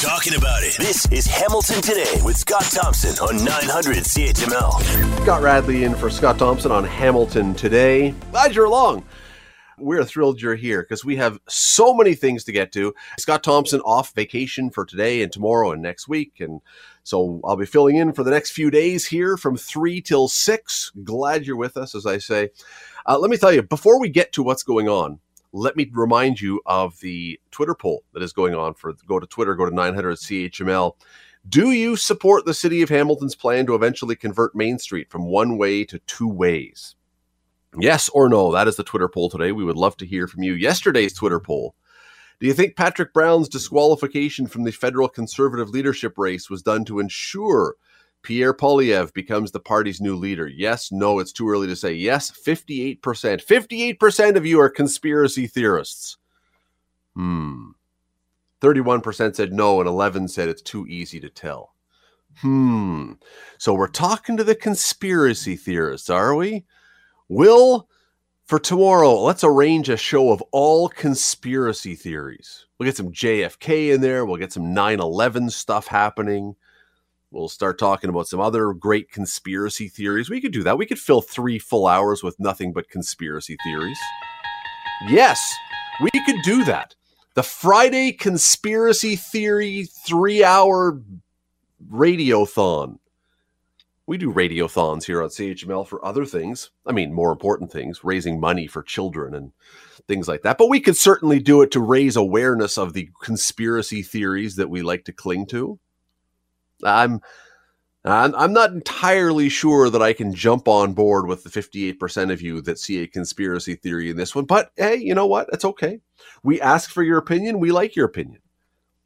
talking 0.00 0.34
about 0.34 0.62
it. 0.62 0.78
This 0.78 1.04
is 1.12 1.26
Hamilton 1.26 1.82
Today 1.82 2.22
with 2.24 2.38
Scott 2.38 2.62
Thompson 2.62 3.10
on 3.18 3.44
900 3.44 3.98
CHML. 3.98 5.22
Scott 5.22 5.42
Radley 5.42 5.84
in 5.84 5.94
for 5.94 6.08
Scott 6.08 6.38
Thompson 6.38 6.72
on 6.72 6.84
Hamilton 6.84 7.52
Today. 7.52 8.14
Glad 8.30 8.54
you're 8.54 8.64
along. 8.64 9.04
We're 9.76 10.02
thrilled 10.06 10.40
you're 10.40 10.54
here 10.54 10.80
because 10.80 11.04
we 11.04 11.16
have 11.16 11.38
so 11.50 11.92
many 11.92 12.14
things 12.14 12.44
to 12.44 12.52
get 12.52 12.72
to. 12.72 12.94
Scott 13.18 13.42
Thompson 13.42 13.80
off 13.80 14.14
vacation 14.14 14.70
for 14.70 14.86
today 14.86 15.22
and 15.22 15.30
tomorrow 15.30 15.72
and 15.72 15.82
next 15.82 16.08
week. 16.08 16.40
And 16.40 16.62
so 17.02 17.38
I'll 17.44 17.56
be 17.56 17.66
filling 17.66 17.96
in 17.96 18.14
for 18.14 18.24
the 18.24 18.30
next 18.30 18.52
few 18.52 18.70
days 18.70 19.04
here 19.04 19.36
from 19.36 19.58
3 19.58 20.00
till 20.00 20.28
6. 20.28 20.92
Glad 21.04 21.44
you're 21.44 21.56
with 21.56 21.76
us, 21.76 21.94
as 21.94 22.06
I 22.06 22.16
say. 22.16 22.48
Uh, 23.06 23.18
let 23.18 23.30
me 23.30 23.36
tell 23.36 23.52
you, 23.52 23.62
before 23.62 24.00
we 24.00 24.08
get 24.08 24.32
to 24.32 24.42
what's 24.42 24.62
going 24.62 24.88
on, 24.88 25.20
let 25.52 25.76
me 25.76 25.90
remind 25.92 26.40
you 26.40 26.60
of 26.66 27.00
the 27.00 27.40
Twitter 27.50 27.74
poll 27.74 28.04
that 28.12 28.22
is 28.22 28.32
going 28.32 28.54
on 28.54 28.74
for 28.74 28.92
go 29.06 29.18
to 29.18 29.26
Twitter, 29.26 29.54
go 29.54 29.68
to 29.68 29.74
900 29.74 30.16
CHML. 30.16 30.92
Do 31.48 31.70
you 31.72 31.96
support 31.96 32.44
the 32.44 32.54
city 32.54 32.82
of 32.82 32.90
Hamilton's 32.90 33.34
plan 33.34 33.66
to 33.66 33.74
eventually 33.74 34.14
convert 34.14 34.54
Main 34.54 34.78
Street 34.78 35.10
from 35.10 35.26
one 35.26 35.56
way 35.56 35.84
to 35.84 35.98
two 36.00 36.28
ways? 36.28 36.96
Yes 37.78 38.08
or 38.10 38.28
no? 38.28 38.52
That 38.52 38.68
is 38.68 38.76
the 38.76 38.84
Twitter 38.84 39.08
poll 39.08 39.30
today. 39.30 39.52
We 39.52 39.64
would 39.64 39.76
love 39.76 39.96
to 39.98 40.06
hear 40.06 40.26
from 40.26 40.42
you. 40.42 40.54
Yesterday's 40.54 41.14
Twitter 41.14 41.40
poll. 41.40 41.74
Do 42.40 42.46
you 42.46 42.54
think 42.54 42.76
Patrick 42.76 43.12
Brown's 43.12 43.48
disqualification 43.48 44.46
from 44.46 44.64
the 44.64 44.72
federal 44.72 45.08
conservative 45.08 45.70
leadership 45.70 46.16
race 46.16 46.48
was 46.48 46.62
done 46.62 46.84
to 46.86 46.98
ensure 46.98 47.76
Pierre 48.22 48.52
Poilievre 48.52 49.12
becomes 49.12 49.50
the 49.50 49.60
party's 49.60 50.00
new 50.00 50.14
leader? 50.16 50.46
Yes, 50.46 50.92
no, 50.92 51.18
it's 51.18 51.32
too 51.32 51.48
early 51.48 51.66
to 51.66 51.76
say. 51.76 51.92
Yes, 51.92 52.30
58%. 52.30 53.00
58% 53.00 54.36
of 54.36 54.44
you 54.44 54.60
are 54.60 54.68
conspiracy 54.68 55.46
theorists. 55.46 56.18
Hmm. 57.14 57.70
31% 58.60 59.34
said 59.34 59.52
no, 59.52 59.80
and 59.80 59.88
11 59.88 60.28
said 60.28 60.48
it's 60.48 60.62
too 60.62 60.86
easy 60.86 61.18
to 61.20 61.30
tell. 61.30 61.74
Hmm. 62.38 63.12
So 63.58 63.72
we're 63.72 63.88
talking 63.88 64.36
to 64.36 64.44
the 64.44 64.54
conspiracy 64.54 65.56
theorists, 65.56 66.10
are 66.10 66.34
we? 66.34 66.64
Will, 67.28 67.88
for 68.44 68.58
tomorrow, 68.58 69.20
let's 69.20 69.44
arrange 69.44 69.88
a 69.88 69.96
show 69.96 70.30
of 70.30 70.42
all 70.52 70.88
conspiracy 70.88 71.94
theories. 71.94 72.66
We'll 72.78 72.86
get 72.86 72.96
some 72.96 73.12
JFK 73.12 73.94
in 73.94 74.00
there. 74.00 74.24
We'll 74.24 74.36
get 74.36 74.52
some 74.52 74.74
9 74.74 75.00
11 75.00 75.50
stuff 75.50 75.86
happening. 75.86 76.54
We'll 77.32 77.48
start 77.48 77.78
talking 77.78 78.10
about 78.10 78.26
some 78.26 78.40
other 78.40 78.72
great 78.72 79.12
conspiracy 79.12 79.88
theories. 79.88 80.28
We 80.28 80.40
could 80.40 80.52
do 80.52 80.64
that. 80.64 80.78
We 80.78 80.86
could 80.86 80.98
fill 80.98 81.22
three 81.22 81.60
full 81.60 81.86
hours 81.86 82.24
with 82.24 82.40
nothing 82.40 82.72
but 82.72 82.90
conspiracy 82.90 83.56
theories. 83.62 83.98
Yes, 85.08 85.40
we 86.00 86.10
could 86.26 86.42
do 86.42 86.64
that. 86.64 86.96
The 87.34 87.44
Friday 87.44 88.12
conspiracy 88.12 89.14
theory 89.14 89.84
three 89.84 90.42
hour 90.42 91.00
radiothon. 91.88 92.98
We 94.06 94.18
do 94.18 94.32
radiothons 94.32 95.04
here 95.04 95.22
on 95.22 95.28
CHML 95.28 95.86
for 95.86 96.04
other 96.04 96.24
things. 96.24 96.70
I 96.84 96.90
mean, 96.90 97.14
more 97.14 97.30
important 97.30 97.70
things, 97.70 98.02
raising 98.02 98.40
money 98.40 98.66
for 98.66 98.82
children 98.82 99.34
and 99.34 99.52
things 100.08 100.26
like 100.26 100.42
that. 100.42 100.58
But 100.58 100.68
we 100.68 100.80
could 100.80 100.96
certainly 100.96 101.38
do 101.38 101.62
it 101.62 101.70
to 101.70 101.80
raise 101.80 102.16
awareness 102.16 102.76
of 102.76 102.92
the 102.92 103.08
conspiracy 103.22 104.02
theories 104.02 104.56
that 104.56 104.68
we 104.68 104.82
like 104.82 105.04
to 105.04 105.12
cling 105.12 105.46
to. 105.46 105.78
I'm 106.84 107.20
I'm 108.04 108.52
not 108.54 108.72
entirely 108.72 109.50
sure 109.50 109.90
that 109.90 110.00
I 110.00 110.14
can 110.14 110.34
jump 110.34 110.68
on 110.68 110.94
board 110.94 111.26
with 111.26 111.44
the 111.44 111.50
58% 111.50 112.32
of 112.32 112.40
you 112.40 112.62
that 112.62 112.78
see 112.78 113.02
a 113.02 113.06
conspiracy 113.06 113.74
theory 113.74 114.08
in 114.08 114.16
this 114.16 114.34
one, 114.34 114.46
but 114.46 114.72
hey, 114.76 114.96
you 114.96 115.14
know 115.14 115.26
what? 115.26 115.50
It's 115.52 115.66
okay. 115.66 116.00
We 116.42 116.60
ask 116.62 116.90
for 116.90 117.02
your 117.02 117.18
opinion. 117.18 117.60
We 117.60 117.72
like 117.72 117.94
your 117.94 118.06
opinion. 118.06 118.40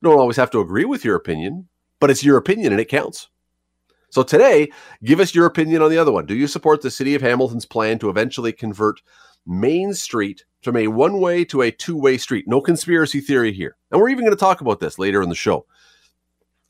Don't 0.00 0.19
always 0.19 0.36
have 0.36 0.50
to 0.52 0.61
agree 0.61 0.84
with 0.84 1.05
your 1.05 1.17
opinion, 1.17 1.69
but 1.98 2.11
it's 2.11 2.22
your 2.22 2.36
opinion 2.36 2.72
and 2.72 2.80
it 2.80 2.89
counts. 2.89 3.30
So 4.11 4.22
today, 4.22 4.70
give 5.02 5.19
us 5.19 5.34
your 5.34 5.47
opinion 5.47 5.83
on 5.83 5.91
the 5.91 5.98
other 5.98 6.12
one. 6.12 6.27
Do 6.27 6.36
you 6.36 6.47
support 6.47 6.83
the 6.83 6.90
city 6.90 7.17
of 7.17 7.23
Hamilton's 7.23 7.67
plan 7.67 7.98
to 7.98 8.11
eventually 8.11 8.52
convert 8.52 9.02
Main 9.45 9.92
Street 9.92 10.45
from 10.63 10.77
a 10.77 10.86
one 10.86 11.18
way 11.18 11.45
to 11.46 11.63
a 11.63 11.73
two 11.73 11.96
way 11.96 12.17
street? 12.17 12.46
No 12.46 12.61
conspiracy 12.61 13.20
theory 13.20 13.52
here. 13.52 13.77
And 13.90 14.01
we're 14.01 14.11
even 14.11 14.24
going 14.24 14.36
to 14.36 14.39
talk 14.39 14.61
about 14.61 14.79
this 14.79 15.01
later 15.01 15.20
in 15.20 15.30
the 15.30 15.34
show. 15.34 15.67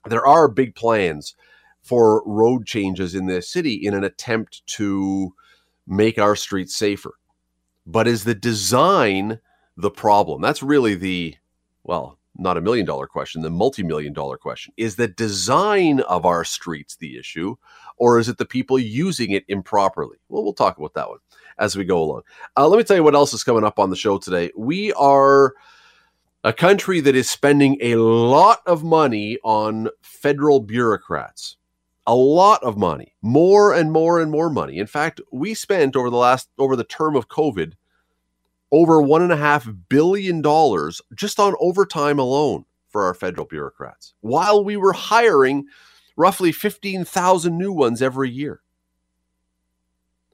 There 0.06 0.26
are 0.26 0.48
big 0.48 0.74
plans 0.74 1.34
for 1.82 2.22
road 2.24 2.66
changes 2.66 3.14
in 3.14 3.26
the 3.26 3.42
city 3.42 3.74
in 3.74 3.94
an 3.94 4.04
attempt 4.04 4.66
to 4.66 5.34
make 5.86 6.18
our 6.18 6.36
streets 6.36 6.74
safer. 6.74 7.14
But 7.86 8.08
is 8.08 8.24
the 8.24 8.34
design 8.34 9.40
the 9.76 9.90
problem? 9.90 10.40
That's 10.40 10.62
really 10.62 10.94
the, 10.94 11.36
well, 11.82 12.18
not 12.36 12.56
a 12.56 12.60
million 12.60 12.86
dollar 12.86 13.06
question, 13.06 13.42
the 13.42 13.50
multi 13.50 13.82
million 13.82 14.12
dollar 14.12 14.36
question. 14.36 14.72
Is 14.76 14.96
the 14.96 15.08
design 15.08 16.00
of 16.00 16.26
our 16.26 16.44
streets 16.44 16.96
the 16.96 17.18
issue, 17.18 17.56
or 17.96 18.18
is 18.18 18.28
it 18.28 18.38
the 18.38 18.46
people 18.46 18.78
using 18.78 19.30
it 19.30 19.44
improperly? 19.48 20.16
Well, 20.28 20.42
we'll 20.42 20.52
talk 20.52 20.78
about 20.78 20.94
that 20.94 21.08
one 21.08 21.18
as 21.58 21.76
we 21.76 21.84
go 21.84 22.02
along. 22.02 22.22
Uh, 22.56 22.66
let 22.66 22.78
me 22.78 22.84
tell 22.84 22.96
you 22.96 23.04
what 23.04 23.14
else 23.14 23.32
is 23.34 23.44
coming 23.44 23.64
up 23.64 23.78
on 23.78 23.90
the 23.90 23.96
show 23.96 24.18
today. 24.18 24.50
We 24.56 24.92
are 24.94 25.54
a 26.44 26.52
country 26.52 27.00
that 27.00 27.16
is 27.16 27.28
spending 27.28 27.78
a 27.80 27.96
lot 27.96 28.60
of 28.66 28.84
money 28.84 29.38
on 29.42 29.88
federal 30.02 30.60
bureaucrats. 30.60 31.56
A 32.06 32.14
lot 32.14 32.62
of 32.62 32.76
money, 32.76 33.14
more 33.22 33.72
and 33.72 33.90
more 33.90 34.20
and 34.20 34.30
more 34.30 34.50
money. 34.50 34.76
In 34.76 34.86
fact, 34.86 35.22
we 35.32 35.54
spent 35.54 35.96
over 35.96 36.10
the 36.10 36.18
last 36.18 36.50
over 36.58 36.76
the 36.76 36.84
term 36.84 37.16
of 37.16 37.28
COVID 37.28 37.72
over 38.70 39.00
one 39.00 39.22
and 39.22 39.32
a 39.32 39.38
half 39.38 39.66
billion 39.88 40.42
dollars 40.42 41.00
just 41.14 41.40
on 41.40 41.54
overtime 41.60 42.18
alone 42.18 42.66
for 42.88 43.04
our 43.04 43.14
federal 43.14 43.46
bureaucrats, 43.46 44.12
while 44.20 44.62
we 44.62 44.76
were 44.76 44.92
hiring 44.92 45.64
roughly 46.14 46.52
15,000 46.52 47.56
new 47.56 47.72
ones 47.72 48.02
every 48.02 48.30
year. 48.30 48.60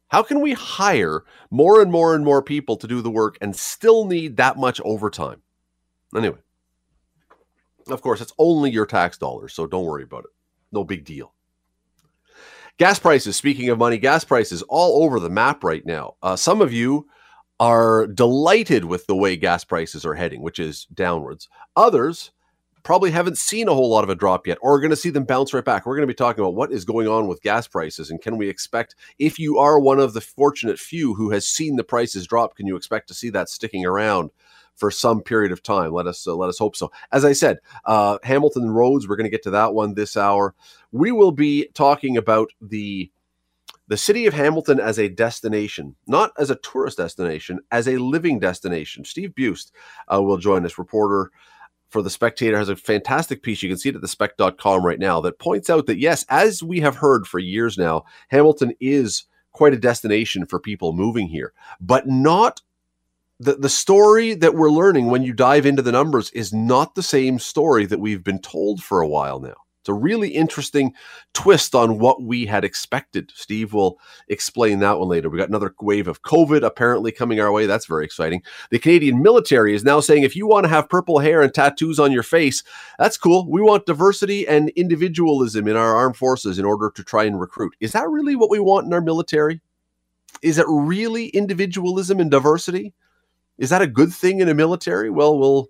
How 0.08 0.24
can 0.24 0.40
we 0.40 0.54
hire 0.54 1.22
more 1.52 1.80
and 1.80 1.92
more 1.92 2.16
and 2.16 2.24
more 2.24 2.42
people 2.42 2.76
to 2.78 2.88
do 2.88 3.00
the 3.00 3.10
work 3.10 3.38
and 3.40 3.54
still 3.54 4.06
need 4.06 4.38
that 4.38 4.56
much 4.56 4.80
overtime? 4.84 5.42
Anyway, 6.14 6.38
of 7.88 8.02
course, 8.02 8.20
it's 8.20 8.32
only 8.38 8.70
your 8.70 8.86
tax 8.86 9.18
dollars, 9.18 9.54
so 9.54 9.66
don't 9.66 9.84
worry 9.84 10.02
about 10.02 10.24
it. 10.24 10.30
No 10.72 10.84
big 10.84 11.04
deal. 11.04 11.34
Gas 12.78 12.98
prices, 12.98 13.36
speaking 13.36 13.68
of 13.68 13.78
money, 13.78 13.98
gas 13.98 14.24
prices 14.24 14.62
all 14.62 15.04
over 15.04 15.20
the 15.20 15.30
map 15.30 15.62
right 15.62 15.84
now. 15.84 16.14
Uh, 16.22 16.36
some 16.36 16.60
of 16.60 16.72
you 16.72 17.06
are 17.58 18.06
delighted 18.06 18.86
with 18.86 19.06
the 19.06 19.14
way 19.14 19.36
gas 19.36 19.64
prices 19.64 20.06
are 20.06 20.14
heading, 20.14 20.40
which 20.40 20.58
is 20.58 20.86
downwards. 20.94 21.48
Others 21.76 22.30
probably 22.82 23.10
haven't 23.10 23.36
seen 23.36 23.68
a 23.68 23.74
whole 23.74 23.90
lot 23.90 24.04
of 24.04 24.08
a 24.08 24.14
drop 24.14 24.46
yet 24.46 24.56
or 24.62 24.74
are 24.74 24.80
going 24.80 24.90
to 24.90 24.96
see 24.96 25.10
them 25.10 25.24
bounce 25.24 25.52
right 25.52 25.64
back. 25.64 25.84
We're 25.84 25.96
going 25.96 26.08
to 26.08 26.12
be 26.12 26.14
talking 26.14 26.42
about 26.42 26.54
what 26.54 26.72
is 26.72 26.86
going 26.86 27.06
on 27.06 27.28
with 27.28 27.42
gas 27.42 27.68
prices 27.68 28.10
and 28.10 28.22
can 28.22 28.38
we 28.38 28.48
expect, 28.48 28.94
if 29.18 29.38
you 29.38 29.58
are 29.58 29.78
one 29.78 30.00
of 30.00 30.14
the 30.14 30.22
fortunate 30.22 30.78
few 30.78 31.14
who 31.14 31.30
has 31.30 31.46
seen 31.46 31.76
the 31.76 31.84
prices 31.84 32.26
drop, 32.26 32.56
can 32.56 32.66
you 32.66 32.76
expect 32.76 33.08
to 33.08 33.14
see 33.14 33.28
that 33.28 33.50
sticking 33.50 33.84
around? 33.84 34.30
For 34.80 34.90
some 34.90 35.22
period 35.22 35.52
of 35.52 35.62
time, 35.62 35.92
let 35.92 36.06
us 36.06 36.26
uh, 36.26 36.34
let 36.34 36.48
us 36.48 36.58
hope 36.58 36.74
so. 36.74 36.90
As 37.12 37.24
I 37.24 37.34
said, 37.34 37.58
uh, 37.84 38.16
Hamilton 38.22 38.70
roads. 38.70 39.06
We're 39.06 39.16
going 39.16 39.26
to 39.26 39.30
get 39.30 39.42
to 39.42 39.50
that 39.50 39.74
one 39.74 39.92
this 39.92 40.16
hour. 40.16 40.54
We 40.90 41.12
will 41.12 41.32
be 41.32 41.68
talking 41.74 42.16
about 42.16 42.50
the 42.62 43.10
the 43.88 43.98
city 43.98 44.26
of 44.26 44.32
Hamilton 44.32 44.80
as 44.80 44.98
a 44.98 45.08
destination, 45.08 45.96
not 46.06 46.32
as 46.38 46.48
a 46.48 46.54
tourist 46.56 46.96
destination, 46.96 47.58
as 47.72 47.88
a 47.88 47.98
living 47.98 48.38
destination. 48.38 49.04
Steve 49.04 49.34
Buist 49.36 49.72
uh, 50.10 50.22
will 50.22 50.38
join 50.38 50.64
us, 50.64 50.78
reporter 50.78 51.30
for 51.90 52.00
The 52.00 52.08
Spectator, 52.08 52.56
has 52.56 52.68
a 52.68 52.76
fantastic 52.76 53.42
piece. 53.42 53.62
You 53.62 53.68
can 53.68 53.76
see 53.76 53.90
it 53.90 53.96
at 53.96 54.00
thespec.com 54.00 54.86
right 54.86 54.98
now 54.98 55.20
that 55.20 55.40
points 55.40 55.68
out 55.68 55.86
that, 55.86 55.98
yes, 55.98 56.24
as 56.30 56.62
we 56.62 56.80
have 56.80 56.96
heard 56.96 57.26
for 57.26 57.40
years 57.40 57.76
now, 57.76 58.04
Hamilton 58.28 58.72
is 58.80 59.24
quite 59.52 59.74
a 59.74 59.78
destination 59.78 60.46
for 60.46 60.60
people 60.60 60.92
moving 60.92 61.26
here, 61.26 61.52
but 61.80 62.06
not 62.06 62.62
the, 63.40 63.54
the 63.54 63.70
story 63.70 64.34
that 64.34 64.54
we're 64.54 64.70
learning 64.70 65.06
when 65.06 65.22
you 65.22 65.32
dive 65.32 65.64
into 65.64 65.80
the 65.80 65.90
numbers 65.90 66.30
is 66.32 66.52
not 66.52 66.94
the 66.94 67.02
same 67.02 67.38
story 67.38 67.86
that 67.86 67.98
we've 67.98 68.22
been 68.22 68.38
told 68.38 68.82
for 68.82 69.00
a 69.00 69.08
while 69.08 69.40
now. 69.40 69.54
It's 69.80 69.88
a 69.88 69.94
really 69.94 70.28
interesting 70.28 70.92
twist 71.32 71.74
on 71.74 71.98
what 71.98 72.22
we 72.22 72.44
had 72.44 72.66
expected. 72.66 73.32
Steve 73.34 73.72
will 73.72 73.98
explain 74.28 74.80
that 74.80 74.98
one 74.98 75.08
later. 75.08 75.30
We 75.30 75.38
got 75.38 75.48
another 75.48 75.74
wave 75.80 76.06
of 76.06 76.20
COVID 76.20 76.62
apparently 76.62 77.12
coming 77.12 77.40
our 77.40 77.50
way. 77.50 77.64
That's 77.64 77.86
very 77.86 78.04
exciting. 78.04 78.42
The 78.70 78.78
Canadian 78.78 79.22
military 79.22 79.74
is 79.74 79.84
now 79.84 80.00
saying 80.00 80.22
if 80.22 80.36
you 80.36 80.46
want 80.46 80.64
to 80.64 80.68
have 80.68 80.90
purple 80.90 81.18
hair 81.18 81.40
and 81.40 81.52
tattoos 81.52 81.98
on 81.98 82.12
your 82.12 82.22
face, 82.22 82.62
that's 82.98 83.16
cool. 83.16 83.50
We 83.50 83.62
want 83.62 83.86
diversity 83.86 84.46
and 84.46 84.68
individualism 84.70 85.66
in 85.66 85.76
our 85.76 85.96
armed 85.96 86.18
forces 86.18 86.58
in 86.58 86.66
order 86.66 86.92
to 86.94 87.02
try 87.02 87.24
and 87.24 87.40
recruit. 87.40 87.74
Is 87.80 87.92
that 87.92 88.06
really 88.10 88.36
what 88.36 88.50
we 88.50 88.60
want 88.60 88.84
in 88.84 88.92
our 88.92 89.00
military? 89.00 89.62
Is 90.42 90.58
it 90.58 90.66
really 90.68 91.28
individualism 91.28 92.20
and 92.20 92.30
diversity? 92.30 92.92
Is 93.60 93.70
that 93.70 93.82
a 93.82 93.86
good 93.86 94.12
thing 94.12 94.40
in 94.40 94.48
a 94.48 94.54
military? 94.54 95.10
Well, 95.10 95.38
we'll 95.38 95.68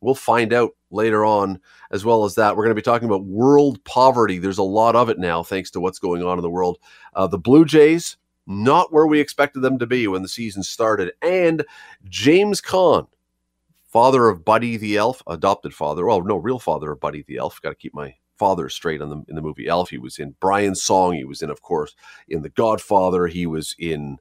we'll 0.00 0.16
find 0.16 0.52
out 0.52 0.72
later 0.90 1.24
on 1.24 1.60
as 1.92 2.04
well 2.04 2.24
as 2.24 2.34
that 2.34 2.56
we're 2.56 2.64
going 2.64 2.74
to 2.74 2.80
be 2.80 2.82
talking 2.82 3.08
about 3.08 3.24
world 3.24 3.82
poverty 3.84 4.38
there's 4.38 4.58
a 4.58 4.62
lot 4.62 4.94
of 4.94 5.08
it 5.08 5.18
now 5.18 5.42
thanks 5.42 5.70
to 5.70 5.80
what's 5.80 5.98
going 5.98 6.22
on 6.22 6.38
in 6.38 6.42
the 6.42 6.50
world 6.50 6.78
uh, 7.14 7.26
the 7.26 7.38
blue 7.38 7.64
jays 7.64 8.18
not 8.46 8.92
where 8.92 9.06
we 9.06 9.18
expected 9.18 9.60
them 9.60 9.78
to 9.78 9.86
be 9.86 10.06
when 10.06 10.22
the 10.22 10.28
season 10.28 10.62
started 10.62 11.12
and 11.22 11.64
james 12.04 12.60
Caan 12.60 13.06
father 13.96 14.28
of 14.28 14.44
Buddy 14.44 14.76
the 14.76 14.96
Elf, 14.98 15.22
adopted 15.26 15.72
father. 15.72 16.04
Well, 16.04 16.22
no, 16.22 16.36
real 16.36 16.58
father 16.58 16.92
of 16.92 17.00
Buddy 17.00 17.24
the 17.26 17.38
Elf. 17.38 17.62
Got 17.62 17.70
to 17.70 17.74
keep 17.74 17.94
my 17.94 18.14
father 18.38 18.68
straight 18.68 19.00
on 19.00 19.08
the 19.08 19.24
in 19.26 19.36
the 19.36 19.40
movie 19.40 19.68
Elf. 19.68 19.88
He 19.88 19.96
was 19.96 20.18
in 20.18 20.36
Brian's 20.38 20.82
Song. 20.82 21.14
He 21.14 21.24
was 21.24 21.40
in, 21.40 21.48
of 21.48 21.62
course, 21.62 21.94
in 22.28 22.42
The 22.42 22.50
Godfather. 22.50 23.26
He 23.26 23.46
was 23.46 23.74
in 23.78 24.18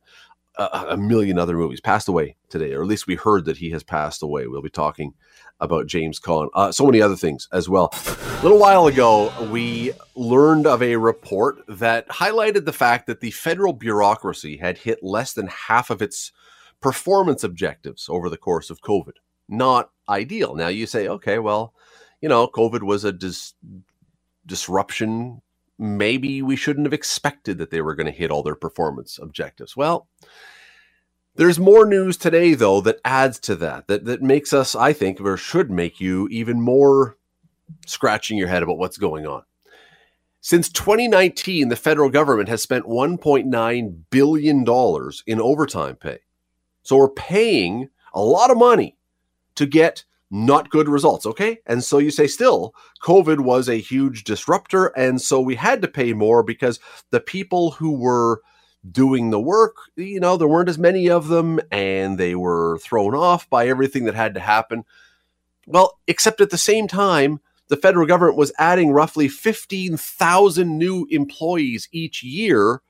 a, 0.57 0.85
a, 0.89 0.97
million 0.97 1.37
other 1.37 1.55
movies. 1.55 1.81
Passed 1.81 2.07
away 2.07 2.35
today, 2.49 2.73
or 2.73 2.81
at 2.81 2.87
least 2.87 3.07
we 3.07 3.15
heard 3.15 3.45
that 3.45 3.57
he 3.57 3.71
has 3.71 3.83
passed 3.83 4.23
away. 4.23 4.47
We'll 4.47 4.61
be 4.61 4.69
talking 4.69 5.13
about 5.59 5.87
James 5.87 6.19
Caan. 6.19 6.49
Uh, 6.53 6.71
so 6.71 6.85
many 6.85 7.01
other 7.01 7.15
things 7.15 7.47
as 7.51 7.69
well. 7.69 7.89
A 7.93 8.43
little 8.43 8.59
while 8.59 8.87
ago, 8.87 9.31
we 9.49 9.93
learned 10.15 10.67
of 10.67 10.81
a 10.81 10.95
report 10.97 11.63
that 11.67 12.07
highlighted 12.09 12.65
the 12.65 12.73
fact 12.73 13.07
that 13.07 13.21
the 13.21 13.31
federal 13.31 13.73
bureaucracy 13.73 14.57
had 14.57 14.77
hit 14.77 14.99
less 15.01 15.33
than 15.33 15.47
half 15.47 15.89
of 15.89 16.01
its 16.01 16.31
performance 16.81 17.43
objectives 17.43 18.07
over 18.09 18.29
the 18.29 18.37
course 18.37 18.69
of 18.69 18.81
COVID. 18.81 19.13
Not 19.47 19.91
ideal. 20.09 20.55
Now 20.55 20.67
you 20.67 20.87
say, 20.87 21.07
okay, 21.07 21.39
well, 21.39 21.73
you 22.21 22.29
know, 22.29 22.47
COVID 22.47 22.83
was 22.83 23.03
a 23.03 23.11
dis- 23.11 23.53
disruption. 24.45 25.41
Maybe 25.77 26.41
we 26.41 26.55
shouldn't 26.55 26.85
have 26.85 26.93
expected 26.93 27.57
that 27.57 27.69
they 27.69 27.81
were 27.81 27.95
going 27.95 28.05
to 28.05 28.11
hit 28.11 28.31
all 28.31 28.43
their 28.43 28.55
performance 28.55 29.19
objectives. 29.21 29.75
Well, 29.75 30.07
there's 31.35 31.59
more 31.59 31.85
news 31.85 32.15
today, 32.15 32.53
though, 32.53 32.79
that 32.81 33.01
adds 33.03 33.39
to 33.39 33.55
that, 33.57 33.87
that, 33.87 34.05
that 34.05 34.21
makes 34.21 34.53
us, 34.53 34.73
I 34.73 34.93
think, 34.93 35.19
or 35.19 35.35
should 35.35 35.69
make 35.69 35.99
you 35.99 36.29
even 36.29 36.61
more 36.61 37.17
scratching 37.85 38.37
your 38.37 38.47
head 38.47 38.63
about 38.63 38.77
what's 38.77 38.97
going 38.97 39.25
on. 39.25 39.43
Since 40.39 40.69
2019, 40.69 41.69
the 41.69 41.75
federal 41.75 42.09
government 42.09 42.49
has 42.49 42.61
spent 42.61 42.85
$1.9 42.85 43.95
billion 44.11 44.65
in 45.27 45.41
overtime 45.41 45.95
pay. 45.95 46.19
So 46.83 46.97
we're 46.97 47.09
paying 47.09 47.89
a 48.13 48.21
lot 48.21 48.51
of 48.51 48.57
money 48.57 48.95
to 49.55 49.65
get 49.65 50.05
not 50.31 50.69
good 50.69 50.89
results. 50.89 51.25
Okay. 51.25 51.59
And 51.65 51.83
so 51.83 51.97
you 51.97 52.11
say, 52.11 52.27
still, 52.27 52.73
COVID 53.03 53.41
was 53.41 53.69
a 53.69 53.75
huge 53.75 54.23
disruptor. 54.23 54.87
And 54.87 55.21
so 55.21 55.39
we 55.39 55.55
had 55.55 55.81
to 55.81 55.87
pay 55.87 56.13
more 56.13 56.43
because 56.43 56.79
the 57.11 57.19
people 57.19 57.71
who 57.71 57.91
were 57.91 58.41
doing 58.89 59.29
the 59.29 59.39
work, 59.39 59.75
you 59.95 60.19
know, 60.19 60.37
there 60.37 60.47
weren't 60.47 60.69
as 60.69 60.77
many 60.77 61.09
of 61.09 61.27
them 61.27 61.59
and 61.71 62.17
they 62.17 62.35
were 62.35 62.77
thrown 62.79 63.15
off 63.15 63.49
by 63.49 63.67
everything 63.67 64.05
that 64.05 64.15
had 64.15 64.33
to 64.35 64.39
happen. 64.39 64.83
Well, 65.67 65.99
except 66.07 66.41
at 66.41 66.51
the 66.51 66.57
same 66.57 66.87
time, 66.87 67.39
the 67.67 67.77
federal 67.77 68.05
government 68.05 68.37
was 68.37 68.51
adding 68.59 68.91
roughly 68.91 69.27
15,000 69.27 70.77
new 70.77 71.07
employees 71.09 71.89
each 71.91 72.23
year 72.23 72.81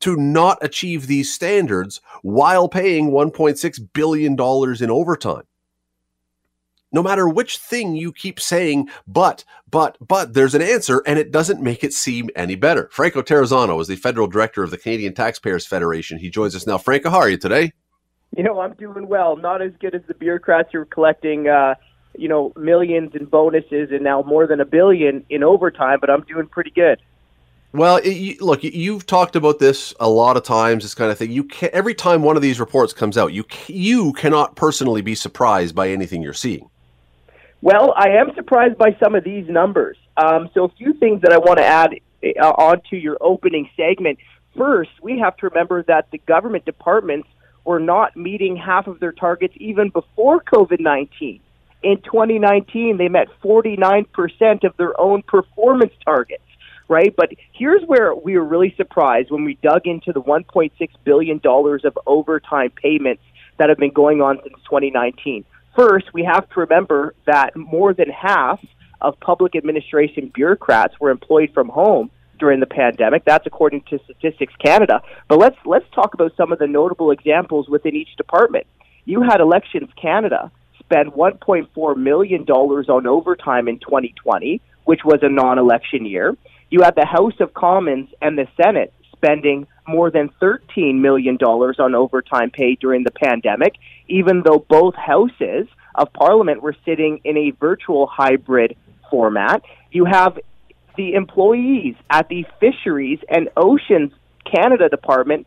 to 0.00 0.16
not 0.16 0.58
achieve 0.60 1.06
these 1.06 1.32
standards 1.32 2.00
while 2.22 2.68
paying 2.68 3.10
$1.6 3.10 3.92
billion 3.92 4.32
in 4.32 4.90
overtime 4.90 5.44
no 6.94 7.02
matter 7.02 7.28
which 7.28 7.58
thing 7.58 7.96
you 7.96 8.12
keep 8.12 8.38
saying, 8.38 8.88
but, 9.06 9.44
but, 9.68 9.98
but, 10.00 10.32
there's 10.32 10.54
an 10.54 10.62
answer 10.62 11.02
and 11.06 11.18
it 11.18 11.32
doesn't 11.32 11.60
make 11.60 11.82
it 11.82 11.92
seem 11.92 12.30
any 12.36 12.54
better. 12.54 12.88
Franco 12.92 13.20
Terrazzano 13.20 13.80
is 13.80 13.88
the 13.88 13.96
federal 13.96 14.28
director 14.28 14.62
of 14.62 14.70
the 14.70 14.78
Canadian 14.78 15.12
Taxpayers 15.12 15.66
Federation. 15.66 16.18
He 16.18 16.30
joins 16.30 16.54
us 16.54 16.66
now. 16.66 16.78
Franco, 16.78 17.10
how 17.10 17.18
are 17.18 17.28
you 17.28 17.36
today? 17.36 17.72
You 18.36 18.44
know, 18.44 18.60
I'm 18.60 18.74
doing 18.74 19.08
well. 19.08 19.36
Not 19.36 19.60
as 19.60 19.72
good 19.80 19.94
as 19.94 20.02
the 20.06 20.14
bureaucrats 20.14 20.70
who 20.72 20.78
are 20.78 20.84
collecting, 20.84 21.48
uh, 21.48 21.74
you 22.16 22.28
know, 22.28 22.52
millions 22.56 23.10
in 23.14 23.24
bonuses 23.24 23.90
and 23.90 24.02
now 24.02 24.22
more 24.22 24.46
than 24.46 24.60
a 24.60 24.64
billion 24.64 25.24
in 25.30 25.42
overtime, 25.42 25.98
but 26.00 26.10
I'm 26.10 26.22
doing 26.22 26.46
pretty 26.46 26.70
good. 26.70 27.00
Well, 27.72 28.00
it, 28.04 28.40
look, 28.40 28.62
you've 28.62 29.04
talked 29.04 29.34
about 29.34 29.58
this 29.58 29.92
a 29.98 30.08
lot 30.08 30.36
of 30.36 30.44
times. 30.44 30.84
This 30.84 30.94
kind 30.94 31.10
of 31.10 31.18
thing. 31.18 31.32
You 31.32 31.42
can 31.42 31.70
every 31.72 31.92
time 31.92 32.22
one 32.22 32.36
of 32.36 32.42
these 32.42 32.60
reports 32.60 32.92
comes 32.92 33.18
out, 33.18 33.32
you 33.32 33.44
you 33.66 34.12
cannot 34.12 34.54
personally 34.54 35.02
be 35.02 35.16
surprised 35.16 35.74
by 35.74 35.88
anything 35.88 36.22
you're 36.22 36.34
seeing. 36.34 36.70
Well, 37.64 37.94
I 37.96 38.18
am 38.20 38.34
surprised 38.34 38.76
by 38.76 38.94
some 39.02 39.14
of 39.14 39.24
these 39.24 39.48
numbers. 39.48 39.96
Um, 40.18 40.50
so, 40.52 40.64
a 40.64 40.68
few 40.68 40.92
things 40.92 41.22
that 41.22 41.32
I 41.32 41.38
want 41.38 41.60
to 41.60 41.64
add 41.64 41.94
uh, 42.22 42.48
onto 42.48 42.96
your 42.96 43.16
opening 43.22 43.70
segment. 43.74 44.18
First, 44.54 44.90
we 45.00 45.18
have 45.20 45.34
to 45.38 45.48
remember 45.48 45.82
that 45.84 46.10
the 46.10 46.18
government 46.18 46.66
departments 46.66 47.26
were 47.64 47.80
not 47.80 48.18
meeting 48.18 48.54
half 48.54 48.86
of 48.86 49.00
their 49.00 49.12
targets 49.12 49.54
even 49.56 49.88
before 49.88 50.42
COVID 50.42 50.78
19. 50.78 51.40
In 51.82 52.02
2019, 52.02 52.98
they 52.98 53.08
met 53.08 53.28
49% 53.42 54.64
of 54.64 54.76
their 54.76 55.00
own 55.00 55.22
performance 55.22 55.94
targets, 56.04 56.44
right? 56.88 57.16
But 57.16 57.30
here's 57.54 57.82
where 57.86 58.14
we 58.14 58.36
were 58.36 58.44
really 58.44 58.74
surprised 58.76 59.30
when 59.30 59.44
we 59.44 59.54
dug 59.62 59.86
into 59.86 60.12
the 60.12 60.20
$1.6 60.20 60.70
billion 61.02 61.40
of 61.42 61.98
overtime 62.06 62.72
payments 62.72 63.22
that 63.56 63.70
have 63.70 63.78
been 63.78 63.92
going 63.94 64.20
on 64.20 64.38
since 64.42 64.56
2019. 64.64 65.46
First, 65.76 66.12
we 66.14 66.24
have 66.24 66.48
to 66.50 66.60
remember 66.60 67.14
that 67.26 67.56
more 67.56 67.94
than 67.94 68.08
half 68.08 68.60
of 69.00 69.18
public 69.20 69.56
administration 69.56 70.30
bureaucrats 70.34 70.98
were 71.00 71.10
employed 71.10 71.50
from 71.52 71.68
home 71.68 72.10
during 72.38 72.60
the 72.60 72.66
pandemic. 72.66 73.24
That's 73.24 73.46
according 73.46 73.82
to 73.90 73.98
Statistics 74.04 74.54
Canada. 74.64 75.02
But 75.28 75.38
let's 75.38 75.56
let's 75.64 75.86
talk 75.94 76.14
about 76.14 76.32
some 76.36 76.52
of 76.52 76.58
the 76.58 76.66
notable 76.66 77.10
examples 77.10 77.68
within 77.68 77.94
each 77.94 78.16
department. 78.16 78.66
You 79.04 79.22
had 79.22 79.40
Elections 79.40 79.90
Canada 80.00 80.50
spend 80.78 81.12
1.4 81.12 81.96
million 81.96 82.44
dollars 82.44 82.88
on 82.88 83.06
overtime 83.06 83.68
in 83.68 83.78
2020, 83.78 84.60
which 84.84 85.00
was 85.04 85.20
a 85.22 85.28
non-election 85.28 86.06
year. 86.06 86.36
You 86.70 86.82
had 86.82 86.94
the 86.94 87.06
House 87.06 87.40
of 87.40 87.54
Commons 87.54 88.08
and 88.20 88.38
the 88.38 88.46
Senate 88.60 88.92
spending 89.16 89.66
more 89.86 90.10
than 90.10 90.30
$13 90.40 91.00
million 91.00 91.36
on 91.36 91.94
overtime 91.94 92.50
pay 92.50 92.74
during 92.74 93.04
the 93.04 93.10
pandemic, 93.10 93.74
even 94.08 94.42
though 94.44 94.64
both 94.68 94.94
houses 94.94 95.66
of 95.94 96.12
parliament 96.12 96.62
were 96.62 96.76
sitting 96.84 97.20
in 97.24 97.36
a 97.36 97.50
virtual 97.52 98.06
hybrid 98.06 98.76
format. 99.10 99.62
You 99.90 100.06
have 100.06 100.38
the 100.96 101.14
employees 101.14 101.94
at 102.10 102.28
the 102.28 102.46
Fisheries 102.60 103.20
and 103.28 103.48
Oceans 103.56 104.12
Canada 104.44 104.88
Department 104.88 105.46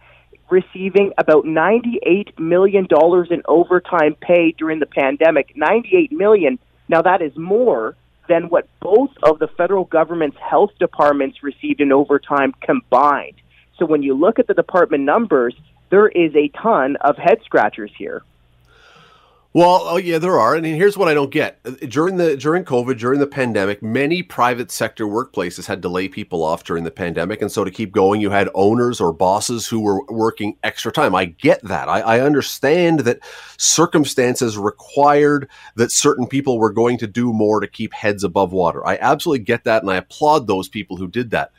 receiving 0.49 1.11
about 1.17 1.43
$98 1.45 2.39
million 2.39 2.87
in 3.29 3.41
overtime 3.47 4.15
pay 4.19 4.53
during 4.57 4.79
the 4.79 4.85
pandemic. 4.85 5.55
98 5.55 6.11
million. 6.11 6.59
Now, 6.87 7.01
that 7.01 7.21
is 7.21 7.35
more 7.35 7.95
than 8.29 8.49
what 8.49 8.67
both 8.79 9.11
of 9.23 9.39
the 9.39 9.47
federal 9.47 9.85
government's 9.85 10.37
health 10.37 10.71
departments 10.79 11.43
received 11.43 11.81
in 11.81 11.91
overtime 11.91 12.53
combined. 12.61 13.35
So 13.77 13.85
when 13.85 14.03
you 14.03 14.13
look 14.13 14.39
at 14.39 14.47
the 14.47 14.53
department 14.53 15.03
numbers, 15.03 15.55
there 15.89 16.07
is 16.07 16.35
a 16.35 16.49
ton 16.49 16.95
of 17.01 17.17
head 17.17 17.39
scratchers 17.45 17.91
here. 17.97 18.23
Well, 19.53 19.81
oh 19.85 19.97
yeah, 19.97 20.19
there 20.19 20.37
are. 20.37 20.53
And 20.53 20.65
here's 20.65 20.97
what 20.97 21.07
I 21.07 21.15
don't 21.15 21.31
get. 21.31 21.63
During 21.89 22.17
the 22.17 22.37
during 22.37 22.63
COVID, 22.63 22.99
during 22.99 23.19
the 23.19 23.25
pandemic, 23.25 23.81
many 23.81 24.21
private 24.21 24.69
sector 24.69 25.05
workplaces 25.05 25.65
had 25.65 25.81
to 25.81 25.89
lay 25.89 26.07
people 26.07 26.43
off 26.43 26.63
during 26.63 26.83
the 26.83 26.91
pandemic. 26.91 27.41
And 27.41 27.51
so 27.51 27.63
to 27.63 27.71
keep 27.71 27.91
going, 27.91 28.21
you 28.21 28.29
had 28.29 28.49
owners 28.53 29.01
or 29.01 29.11
bosses 29.13 29.65
who 29.67 29.79
were 29.79 30.03
working 30.09 30.57
extra 30.63 30.91
time. 30.91 31.15
I 31.15 31.25
get 31.25 31.63
that. 31.63 31.89
I, 31.89 32.01
I 32.01 32.19
understand 32.19 32.99
that 32.99 33.19
circumstances 33.57 34.59
required 34.59 35.49
that 35.75 35.91
certain 35.91 36.27
people 36.27 36.59
were 36.59 36.71
going 36.71 36.99
to 36.99 37.07
do 37.07 37.33
more 37.33 37.59
to 37.59 37.67
keep 37.67 37.93
heads 37.93 38.23
above 38.23 38.51
water. 38.51 38.85
I 38.85 38.97
absolutely 38.97 39.45
get 39.45 39.63
that, 39.63 39.81
and 39.81 39.89
I 39.89 39.95
applaud 39.95 40.45
those 40.45 40.69
people 40.69 40.97
who 40.97 41.07
did 41.07 41.31
that. 41.31 41.51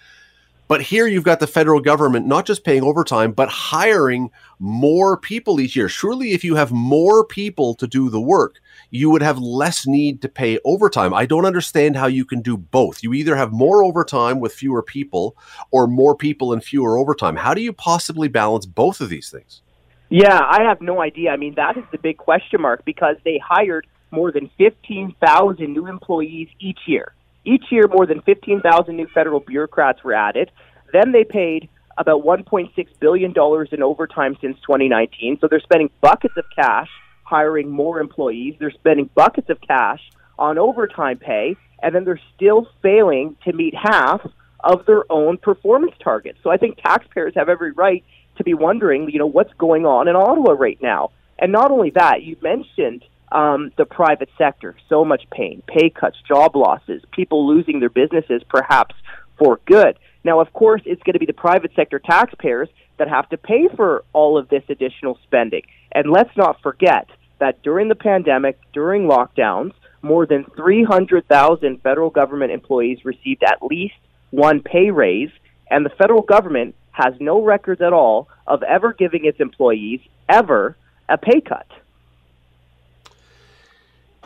But 0.69 0.83
here 0.83 1.07
you've 1.07 1.25
got 1.25 1.41
the 1.41 1.47
federal 1.47 1.81
government 1.81 2.27
not 2.27 2.45
just 2.45 2.63
paying 2.63 2.83
overtime, 2.83 3.33
but 3.33 3.49
hiring 3.49 4.31
more 4.59 5.17
people 5.17 5.61
each 5.61 5.75
year. 5.75 5.89
Surely, 5.89 6.33
if 6.33 6.45
you 6.45 6.57
have 6.57 6.71
more 6.71 7.25
people 7.25 7.75
to 7.77 7.87
do 7.87 8.11
the 8.11 8.21
work, 8.21 8.61
you 8.91 9.09
would 9.09 9.23
have 9.23 9.39
less 9.39 9.87
need 9.87 10.21
to 10.23 10.29
pay 10.29 10.59
overtime. 10.67 11.15
I 11.15 11.25
don't 11.25 11.47
understand 11.47 11.97
how 11.97 12.07
you 12.07 12.27
can 12.27 12.43
do 12.43 12.59
both. 12.59 13.03
You 13.03 13.15
either 13.15 13.35
have 13.35 13.51
more 13.51 13.83
overtime 13.83 14.41
with 14.41 14.53
fewer 14.53 14.83
people 14.83 15.37
or 15.71 15.87
more 15.87 16.15
people 16.15 16.53
and 16.53 16.63
fewer 16.63 16.99
overtime. 16.99 17.37
How 17.37 17.55
do 17.55 17.63
you 17.63 17.73
possibly 17.73 18.29
balance 18.29 18.67
both 18.67 19.01
of 19.01 19.09
these 19.09 19.31
things? 19.31 19.63
Yeah, 20.11 20.39
I 20.39 20.65
have 20.65 20.83
no 20.83 21.01
idea. 21.01 21.31
I 21.31 21.37
mean, 21.39 21.55
that 21.55 21.79
is 21.79 21.85
the 21.93 21.99
big 21.99 22.19
question 22.19 22.61
mark 22.61 22.85
because 22.85 23.17
they 23.25 23.39
hired 23.39 23.87
more 24.11 24.33
than 24.33 24.51
15,000 24.59 25.73
new 25.73 25.87
employees 25.87 26.49
each 26.61 26.81
year. 26.87 27.15
Each 27.49 27.65
year, 27.71 27.89
more 27.89 28.05
than 28.05 28.21
15,000 28.21 28.95
new 28.95 29.07
federal 29.07 29.41
bureaucrats 29.41 30.05
were 30.05 30.13
added. 30.13 30.51
Then 30.93 31.13
they 31.13 31.25
paid 31.25 31.71
about 31.97 32.23
$1.6 32.23 32.87
billion 33.01 33.33
in 33.73 33.83
overtime 33.83 34.37
since 34.43 34.59
2019. 34.61 35.39
So 35.41 35.49
they're 35.49 35.59
spending 35.61 35.89
buckets 36.03 36.35
of 36.37 36.45
cash 36.55 36.91
hiring 37.25 37.71
more 37.71 38.01
employees. 38.01 38.57
They're 38.59 38.71
spending 38.71 39.09
buckets 39.15 39.49
of 39.49 39.63
cash 39.63 40.01
on 40.39 40.59
overtime 40.59 41.17
pay, 41.17 41.57
and 41.83 41.95
then 41.95 42.05
they're 42.05 42.21
still 42.37 42.69
failing 42.83 43.35
to 43.45 43.55
meet 43.55 43.75
half 43.75 44.21
of 44.61 44.85
their 44.85 45.11
own 45.11 45.39
performance 45.39 45.95
targets. 46.05 46.39
So 46.43 46.51
I 46.51 46.59
think 46.59 46.77
taxpayers 46.77 47.33
have 47.35 47.49
every 47.49 47.73
right 47.73 48.05
to 48.37 48.45
be 48.45 48.53
wondering, 48.53 49.09
you 49.09 49.19
know, 49.19 49.27
what's 49.27 49.55
going 49.55 49.87
on 49.87 50.07
in 50.07 50.17
Ottawa 50.17 50.53
right 50.53 50.79
now. 50.83 51.13
And 51.39 51.51
not 51.51 51.71
only 51.71 51.91
that, 51.95 52.23
you 52.23 52.37
mentioned 52.43 53.05
um, 53.33 53.73
the 53.77 53.85
private 53.85 54.31
sector. 54.39 54.77
So 54.89 55.05
much 55.05 55.29
pain, 55.31 55.63
pay 55.67 55.91
cuts, 55.91 56.17
job 56.27 56.57
losses, 56.57 57.03
people 57.13 57.47
losing 57.47 57.81
their 57.81 57.91
businesses 57.91 58.43
perhaps 58.49 58.95
for 59.39 59.61
good. 59.67 59.99
Now, 60.25 60.41
of 60.41 60.53
course, 60.53 60.83
it's 60.85 61.03
going 61.03 61.15
to 61.15 61.19
be 61.19 61.27
the 61.27 61.33
private 61.33 61.73
sector 61.75 61.99
taxpayers 61.99 62.69
that 62.99 63.09
have 63.09 63.29
to 63.31 63.37
pay 63.37 63.69
for 63.75 64.05
all 64.13 64.37
of 64.37 64.49
this 64.49 64.65
additional 64.69 65.19
spending. 65.25 65.63
And 65.93 66.11
let's 66.11 66.37
not 66.37 66.61
forget 66.61 67.09
that 67.39 67.63
during 67.63 67.89
the 67.89 67.95
pandemic, 67.95 68.59
during 68.73 69.05
lockdowns, 69.05 69.73
more 70.03 70.27
than 70.27 70.45
300,000 70.57 71.83
federal 71.83 72.11
government 72.11 72.53
employees 72.53 73.05
received 73.05 73.43
at 73.43 73.63
least 73.63 73.95
one 74.31 74.61
pay 74.61 74.91
raise, 74.91 75.31
and 75.71 75.85
the 75.85 75.91
federal 75.91 76.23
government 76.23 76.75
has 76.91 77.15
no 77.21 77.43
records 77.43 77.81
at 77.81 77.93
all 77.93 78.29
of 78.47 78.63
ever 78.63 78.93
giving 78.93 79.25
its 79.25 79.41
employees 79.41 80.01
ever 80.29 80.77
a 81.09 81.17
pay 81.17 81.41
cut. 81.41 81.67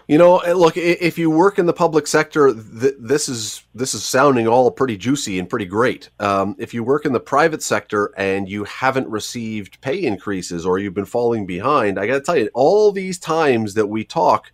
You 0.09 0.19
know, 0.19 0.39
eh, 0.39 0.53
look, 0.53 0.77
if 0.77 1.17
you 1.17 1.31
work 1.31 1.59
in 1.59 1.67
the 1.67 1.73
public 1.73 2.07
sector, 2.07 2.53
th- 2.53 2.95
this 2.99 3.29
is 3.29 3.65
this 3.75 3.95
is 3.95 4.05
sounding 4.05 4.49
all 4.49 4.71
pretty 4.71 4.97
juicy 4.97 5.39
and 5.39 5.49
pretty 5.49 5.65
great. 5.65 6.11
Um, 6.19 6.57
if 6.59 6.75
you 6.75 6.83
work 6.83 7.07
in 7.07 7.13
the 7.13 7.21
private 7.21 7.63
sector 7.63 8.13
and 8.17 8.49
you 8.49 8.65
haven't 8.65 9.09
received 9.09 9.81
pay 9.81 10.03
increases 10.03 10.67
or 10.67 10.79
you've 10.79 10.95
been 10.95 11.05
falling 11.05 11.47
behind, 11.47 11.99
I 11.99 12.07
got 12.07 12.15
to 12.15 12.21
tell 12.21 12.37
you, 12.37 12.51
all 12.53 12.91
these 12.91 13.19
times 13.19 13.75
that 13.75 13.87
we 13.87 14.05
talk, 14.05 14.51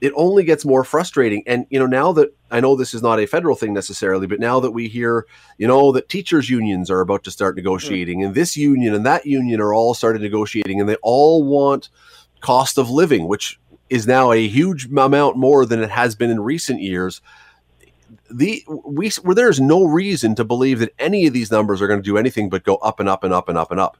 it 0.00 0.12
only 0.16 0.42
gets 0.42 0.64
more 0.64 0.82
frustrating. 0.82 1.44
And 1.46 1.66
you 1.70 1.78
know, 1.78 1.86
now 1.86 2.12
that 2.12 2.34
I 2.50 2.58
know 2.58 2.74
this 2.74 2.92
is 2.92 3.02
not 3.02 3.20
a 3.20 3.26
federal 3.26 3.54
thing 3.54 3.72
necessarily, 3.72 4.26
but 4.26 4.40
now 4.40 4.58
that 4.60 4.72
we 4.72 4.88
hear, 4.88 5.26
you 5.58 5.68
know, 5.68 5.92
that 5.92 6.08
teachers 6.08 6.50
unions 6.50 6.90
are 6.90 7.00
about 7.00 7.22
to 7.24 7.30
start 7.30 7.54
negotiating, 7.54 8.20
mm. 8.20 8.26
and 8.26 8.34
this 8.34 8.56
union 8.56 8.94
and 8.94 9.06
that 9.06 9.26
union 9.26 9.60
are 9.60 9.72
all 9.72 9.94
started 9.94 10.22
negotiating, 10.22 10.80
and 10.80 10.88
they 10.88 10.96
all 11.02 11.44
want 11.44 11.88
cost 12.40 12.76
of 12.76 12.90
living, 12.90 13.28
which 13.28 13.58
is 13.92 14.06
now 14.06 14.32
a 14.32 14.48
huge 14.48 14.86
amount 14.86 15.36
more 15.36 15.66
than 15.66 15.82
it 15.82 15.90
has 15.90 16.14
been 16.14 16.30
in 16.30 16.40
recent 16.40 16.80
years. 16.80 17.20
The 18.30 18.64
we 18.86 19.10
where 19.22 19.34
there's 19.34 19.60
no 19.60 19.84
reason 19.84 20.34
to 20.36 20.44
believe 20.44 20.78
that 20.78 20.94
any 20.98 21.26
of 21.26 21.34
these 21.34 21.50
numbers 21.50 21.82
are 21.82 21.86
going 21.86 22.00
to 22.00 22.04
do 22.04 22.16
anything 22.16 22.48
but 22.48 22.64
go 22.64 22.76
up 22.76 23.00
and 23.00 23.08
up 23.08 23.22
and 23.22 23.34
up 23.34 23.50
and 23.50 23.58
up 23.58 23.70
and 23.70 23.78
up. 23.78 23.98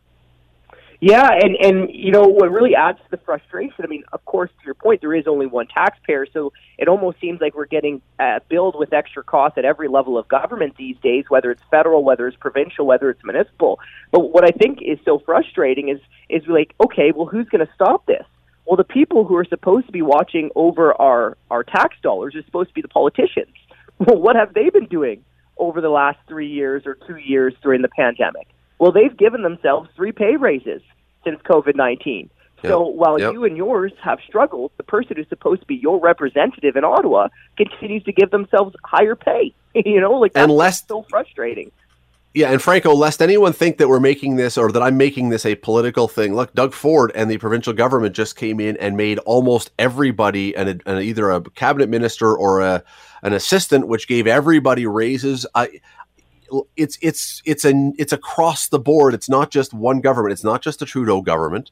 Yeah, 1.00 1.28
and 1.30 1.56
and 1.56 1.90
you 1.92 2.10
know 2.10 2.22
what 2.22 2.50
really 2.50 2.74
adds 2.74 2.98
to 3.00 3.10
the 3.10 3.18
frustration. 3.18 3.84
I 3.84 3.86
mean, 3.86 4.04
of 4.12 4.24
course, 4.24 4.50
to 4.50 4.64
your 4.64 4.74
point, 4.74 5.02
there 5.02 5.12
is 5.12 5.26
only 5.26 5.46
one 5.46 5.66
taxpayer, 5.66 6.26
so 6.32 6.54
it 6.78 6.88
almost 6.88 7.20
seems 7.20 7.40
like 7.42 7.54
we're 7.54 7.66
getting 7.66 8.00
uh, 8.18 8.38
billed 8.48 8.78
with 8.78 8.94
extra 8.94 9.22
costs 9.22 9.58
at 9.58 9.66
every 9.66 9.88
level 9.88 10.16
of 10.16 10.26
government 10.28 10.76
these 10.78 10.96
days, 11.02 11.24
whether 11.28 11.50
it's 11.50 11.62
federal, 11.70 12.02
whether 12.02 12.26
it's 12.28 12.36
provincial, 12.38 12.86
whether 12.86 13.10
it's 13.10 13.22
municipal. 13.24 13.78
But 14.10 14.32
what 14.32 14.44
I 14.44 14.52
think 14.52 14.78
is 14.80 14.98
so 15.04 15.18
frustrating 15.18 15.90
is 15.90 16.00
is 16.30 16.46
like, 16.46 16.72
okay, 16.82 17.12
well, 17.14 17.26
who's 17.26 17.48
going 17.48 17.66
to 17.66 17.72
stop 17.74 18.06
this? 18.06 18.24
Well, 18.66 18.76
the 18.76 18.84
people 18.84 19.24
who 19.24 19.36
are 19.36 19.44
supposed 19.44 19.86
to 19.86 19.92
be 19.92 20.02
watching 20.02 20.50
over 20.54 21.00
our, 21.00 21.36
our 21.50 21.64
tax 21.64 21.96
dollars 22.02 22.34
are 22.36 22.42
supposed 22.44 22.68
to 22.68 22.74
be 22.74 22.82
the 22.82 22.88
politicians. 22.88 23.48
Well, 23.98 24.20
what 24.20 24.34
have 24.34 24.52
they 24.52 24.68
been 24.68 24.86
doing 24.86 25.22
over 25.58 25.80
the 25.80 25.90
last 25.90 26.18
three 26.26 26.48
years 26.48 26.82
or 26.86 26.98
two 27.06 27.18
years 27.18 27.54
during 27.62 27.82
the 27.82 27.88
pandemic? 27.88 28.48
Well, 28.80 28.90
they've 28.90 29.16
given 29.16 29.42
themselves 29.42 29.90
three 29.94 30.10
pay 30.10 30.34
raises 30.34 30.82
since 31.22 31.40
COVID 31.42 31.76
19. 31.76 32.28
Yep. 32.62 32.70
So 32.70 32.82
while 32.82 33.20
yep. 33.20 33.32
you 33.32 33.44
and 33.44 33.56
yours 33.56 33.92
have 34.02 34.18
struggled, 34.26 34.72
the 34.76 34.82
person 34.82 35.16
who's 35.16 35.28
supposed 35.28 35.60
to 35.60 35.66
be 35.66 35.76
your 35.76 36.00
representative 36.00 36.74
in 36.74 36.84
Ottawa 36.84 37.28
continues 37.56 38.02
to 38.04 38.12
give 38.12 38.30
themselves 38.30 38.74
higher 38.84 39.14
pay. 39.14 39.54
you 39.74 40.00
know, 40.00 40.12
like 40.12 40.32
that's 40.32 40.44
and 40.44 40.52
less, 40.52 40.86
so 40.86 41.02
frustrating. 41.08 41.70
Yeah, 42.34 42.50
and 42.50 42.62
Franco, 42.62 42.94
lest 42.94 43.20
anyone 43.20 43.52
think 43.52 43.76
that 43.76 43.88
we're 43.88 44.00
making 44.00 44.36
this 44.36 44.56
or 44.56 44.72
that 44.72 44.82
I'm 44.82 44.96
making 44.96 45.28
this 45.28 45.44
a 45.44 45.54
political 45.54 46.08
thing, 46.08 46.34
look, 46.34 46.54
Doug 46.54 46.72
Ford 46.72 47.12
and 47.14 47.30
the 47.30 47.36
provincial 47.36 47.74
government 47.74 48.14
just 48.14 48.36
came 48.36 48.58
in 48.58 48.78
and 48.78 48.96
made 48.96 49.18
almost 49.20 49.70
everybody 49.78 50.54
an, 50.54 50.80
an 50.86 51.02
either 51.02 51.30
a 51.30 51.42
cabinet 51.42 51.90
minister 51.90 52.34
or 52.34 52.60
a 52.60 52.82
an 53.22 53.34
assistant, 53.34 53.86
which 53.86 54.08
gave 54.08 54.26
everybody 54.26 54.86
raises. 54.86 55.46
I, 55.54 55.80
it's 56.76 56.98
it's 57.02 57.42
it's 57.44 57.64
an 57.66 57.92
it's 57.98 58.12
across 58.12 58.68
the 58.68 58.78
board. 58.78 59.12
It's 59.12 59.28
not 59.28 59.50
just 59.50 59.74
one 59.74 60.00
government. 60.00 60.32
It's 60.32 60.44
not 60.44 60.62
just 60.62 60.78
the 60.78 60.86
Trudeau 60.86 61.20
government. 61.20 61.70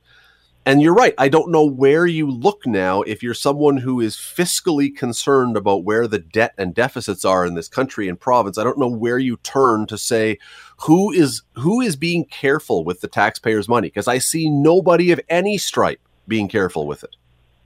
And 0.71 0.81
you're 0.81 0.95
right. 0.95 1.15
I 1.19 1.29
don't 1.29 1.51
know 1.51 1.65
where 1.65 2.07
you 2.07 2.31
look 2.31 2.65
now 2.65 3.03
if 3.03 3.25
you're 3.25 3.35
someone 3.35 3.79
who 3.79 4.01
is 4.01 4.15
fiscally 4.15 4.97
concerned 4.97 5.57
about 5.57 5.83
where 5.83 6.07
the 6.07 6.21
debt 6.21 6.55
and 6.57 6.73
deficits 6.73 7.25
are 7.25 7.45
in 7.45 7.55
this 7.55 7.67
country 7.67 8.09
and 8.09 8.21
province. 8.21 8.57
I 8.57 8.63
don't 8.63 8.79
know 8.79 8.87
where 8.87 9.19
you 9.19 9.39
turn 9.39 9.89
to 9.89 9.99
say 9.99 10.39
who 10.83 11.11
is 11.11 11.43
who 11.55 11.81
is 11.81 11.97
being 11.97 12.25
careful 12.25 12.85
with 12.85 13.01
the 13.01 13.09
taxpayers' 13.09 13.69
money 13.69 13.89
because 13.89 14.07
I 14.07 14.19
see 14.19 14.49
nobody 14.49 15.11
of 15.11 15.21
any 15.29 15.59
stripe 15.59 15.99
being 16.29 16.47
careful 16.47 16.87
with 16.87 17.03
it. 17.03 17.17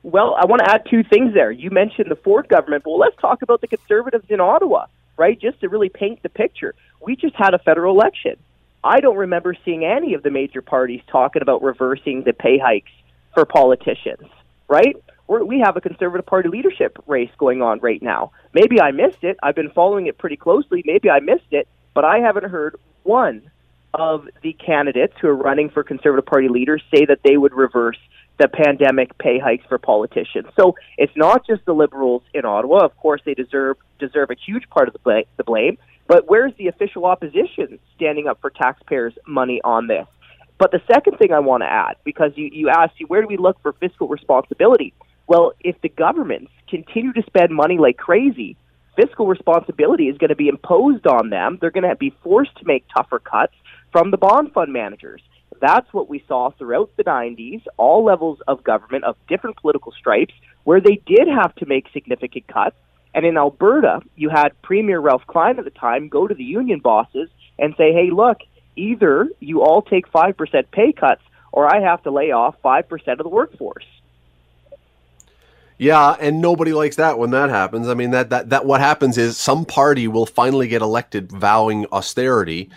Well, 0.02 0.34
I 0.40 0.46
want 0.46 0.64
to 0.64 0.70
add 0.70 0.86
two 0.88 1.02
things 1.04 1.34
there. 1.34 1.50
You 1.50 1.68
mentioned 1.68 2.10
the 2.10 2.16
Ford 2.16 2.48
government, 2.48 2.84
but 2.84 2.92
let's 2.92 3.16
talk 3.16 3.42
about 3.42 3.60
the 3.60 3.66
Conservatives 3.66 4.30
in 4.30 4.40
Ottawa, 4.40 4.86
right? 5.18 5.38
Just 5.38 5.60
to 5.60 5.68
really 5.68 5.90
paint 5.90 6.22
the 6.22 6.30
picture. 6.30 6.74
We 7.02 7.16
just 7.16 7.36
had 7.36 7.52
a 7.52 7.58
federal 7.58 7.94
election 7.94 8.38
I 8.84 9.00
don't 9.00 9.16
remember 9.16 9.56
seeing 9.64 9.84
any 9.84 10.12
of 10.12 10.22
the 10.22 10.30
major 10.30 10.60
parties 10.60 11.00
talking 11.10 11.40
about 11.40 11.62
reversing 11.62 12.22
the 12.24 12.34
pay 12.34 12.58
hikes 12.58 12.92
for 13.32 13.46
politicians, 13.46 14.28
right? 14.68 14.94
We're, 15.26 15.42
we 15.42 15.60
have 15.60 15.78
a 15.78 15.80
Conservative 15.80 16.26
Party 16.26 16.50
leadership 16.50 16.98
race 17.06 17.30
going 17.38 17.62
on 17.62 17.80
right 17.80 18.02
now. 18.02 18.32
Maybe 18.52 18.82
I 18.82 18.90
missed 18.90 19.24
it. 19.24 19.38
I've 19.42 19.54
been 19.54 19.70
following 19.70 20.06
it 20.06 20.18
pretty 20.18 20.36
closely. 20.36 20.82
Maybe 20.84 21.08
I 21.08 21.20
missed 21.20 21.50
it, 21.50 21.66
but 21.94 22.04
I 22.04 22.18
haven't 22.18 22.50
heard 22.50 22.76
one 23.04 23.50
of 23.94 24.28
the 24.42 24.52
candidates 24.52 25.14
who 25.18 25.28
are 25.28 25.36
running 25.36 25.70
for 25.70 25.82
Conservative 25.82 26.26
Party 26.26 26.48
leaders 26.48 26.82
say 26.94 27.06
that 27.06 27.20
they 27.24 27.38
would 27.38 27.54
reverse 27.54 27.98
the 28.38 28.48
pandemic 28.48 29.16
pay 29.18 29.38
hikes 29.38 29.64
for 29.68 29.78
politicians. 29.78 30.46
So 30.58 30.74
it's 30.98 31.12
not 31.16 31.46
just 31.46 31.64
the 31.64 31.72
Liberals 31.72 32.22
in 32.32 32.44
Ottawa. 32.44 32.84
Of 32.84 32.96
course, 32.96 33.20
they 33.24 33.34
deserve 33.34 33.76
deserve 33.98 34.30
a 34.30 34.36
huge 34.46 34.68
part 34.70 34.88
of 34.88 34.94
the, 34.94 35.24
the 35.36 35.44
blame. 35.44 35.78
But 36.06 36.28
where's 36.28 36.52
the 36.58 36.66
official 36.66 37.06
opposition 37.06 37.78
standing 37.96 38.26
up 38.26 38.40
for 38.40 38.50
taxpayers' 38.50 39.14
money 39.26 39.60
on 39.64 39.86
this? 39.86 40.06
But 40.58 40.70
the 40.70 40.82
second 40.92 41.18
thing 41.18 41.32
I 41.32 41.40
want 41.40 41.62
to 41.62 41.70
add, 41.70 41.96
because 42.04 42.32
you, 42.36 42.50
you 42.52 42.68
asked, 42.68 42.94
where 43.08 43.22
do 43.22 43.26
we 43.26 43.36
look 43.36 43.60
for 43.62 43.72
fiscal 43.72 44.08
responsibility? 44.08 44.92
Well, 45.26 45.52
if 45.60 45.80
the 45.80 45.88
governments 45.88 46.52
continue 46.68 47.12
to 47.14 47.22
spend 47.22 47.50
money 47.50 47.78
like 47.78 47.96
crazy, 47.96 48.56
fiscal 48.96 49.26
responsibility 49.26 50.08
is 50.08 50.18
going 50.18 50.28
to 50.28 50.36
be 50.36 50.48
imposed 50.48 51.06
on 51.06 51.30
them. 51.30 51.58
They're 51.60 51.70
going 51.70 51.88
to 51.88 51.96
be 51.96 52.14
forced 52.22 52.56
to 52.58 52.66
make 52.66 52.84
tougher 52.94 53.18
cuts 53.18 53.54
from 53.90 54.10
the 54.10 54.18
bond 54.18 54.52
fund 54.52 54.72
managers. 54.72 55.22
That's 55.60 55.92
what 55.92 56.08
we 56.08 56.24
saw 56.28 56.50
throughout 56.50 56.90
the 56.96 57.04
90s, 57.04 57.62
all 57.76 58.04
levels 58.04 58.40
of 58.46 58.64
government 58.64 59.04
of 59.04 59.16
different 59.28 59.56
political 59.56 59.92
stripes, 59.92 60.34
where 60.64 60.80
they 60.80 61.00
did 61.06 61.28
have 61.28 61.54
to 61.56 61.66
make 61.66 61.86
significant 61.92 62.46
cuts 62.46 62.76
and 63.14 63.24
in 63.24 63.36
Alberta, 63.36 64.00
you 64.16 64.28
had 64.28 64.60
Premier 64.62 64.98
Ralph 64.98 65.26
Klein 65.26 65.58
at 65.58 65.64
the 65.64 65.70
time 65.70 66.08
go 66.08 66.26
to 66.26 66.34
the 66.34 66.44
union 66.44 66.80
bosses 66.80 67.30
and 67.58 67.74
say, 67.76 67.92
hey, 67.92 68.10
look, 68.10 68.38
either 68.76 69.28
you 69.38 69.62
all 69.62 69.82
take 69.82 70.10
5% 70.10 70.70
pay 70.72 70.92
cuts 70.92 71.22
or 71.52 71.72
I 71.72 71.80
have 71.80 72.02
to 72.02 72.10
lay 72.10 72.32
off 72.32 72.56
5% 72.62 73.12
of 73.12 73.18
the 73.18 73.28
workforce. 73.28 73.86
Yeah, 75.78 76.16
and 76.18 76.40
nobody 76.40 76.72
likes 76.72 76.96
that 76.96 77.18
when 77.18 77.30
that 77.30 77.50
happens. 77.50 77.88
I 77.88 77.94
mean, 77.94 78.10
that, 78.10 78.30
that, 78.30 78.50
that 78.50 78.66
what 78.66 78.80
happens 78.80 79.16
is 79.16 79.36
some 79.36 79.64
party 79.64 80.08
will 80.08 80.26
finally 80.26 80.66
get 80.66 80.82
elected 80.82 81.30
vowing 81.30 81.86
austerity 81.92 82.70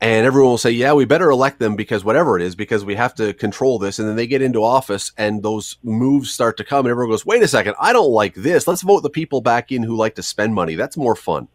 and 0.00 0.26
everyone 0.26 0.50
will 0.50 0.58
say, 0.58 0.70
"Yeah, 0.70 0.92
we 0.92 1.04
better 1.04 1.30
elect 1.30 1.58
them 1.58 1.76
because 1.76 2.04
whatever 2.04 2.36
it 2.36 2.42
is, 2.42 2.54
because 2.54 2.84
we 2.84 2.94
have 2.94 3.14
to 3.16 3.32
control 3.34 3.78
this." 3.78 3.98
And 3.98 4.08
then 4.08 4.16
they 4.16 4.26
get 4.26 4.42
into 4.42 4.62
office, 4.62 5.12
and 5.16 5.42
those 5.42 5.78
moves 5.82 6.30
start 6.30 6.56
to 6.58 6.64
come, 6.64 6.86
and 6.86 6.90
everyone 6.90 7.10
goes, 7.10 7.24
"Wait 7.24 7.42
a 7.42 7.48
second, 7.48 7.74
I 7.80 7.92
don't 7.92 8.10
like 8.10 8.34
this. 8.34 8.66
Let's 8.66 8.82
vote 8.82 9.02
the 9.02 9.10
people 9.10 9.40
back 9.40 9.72
in 9.72 9.82
who 9.82 9.96
like 9.96 10.14
to 10.16 10.22
spend 10.22 10.54
money. 10.54 10.74
That's 10.74 10.96
more 10.96 11.16
fun." 11.16 11.48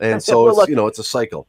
And 0.00 0.22
so 0.22 0.44
well, 0.44 0.48
it's 0.50 0.58
look, 0.58 0.68
you 0.68 0.76
know 0.76 0.86
it's 0.86 0.98
a 0.98 1.04
cycle. 1.04 1.46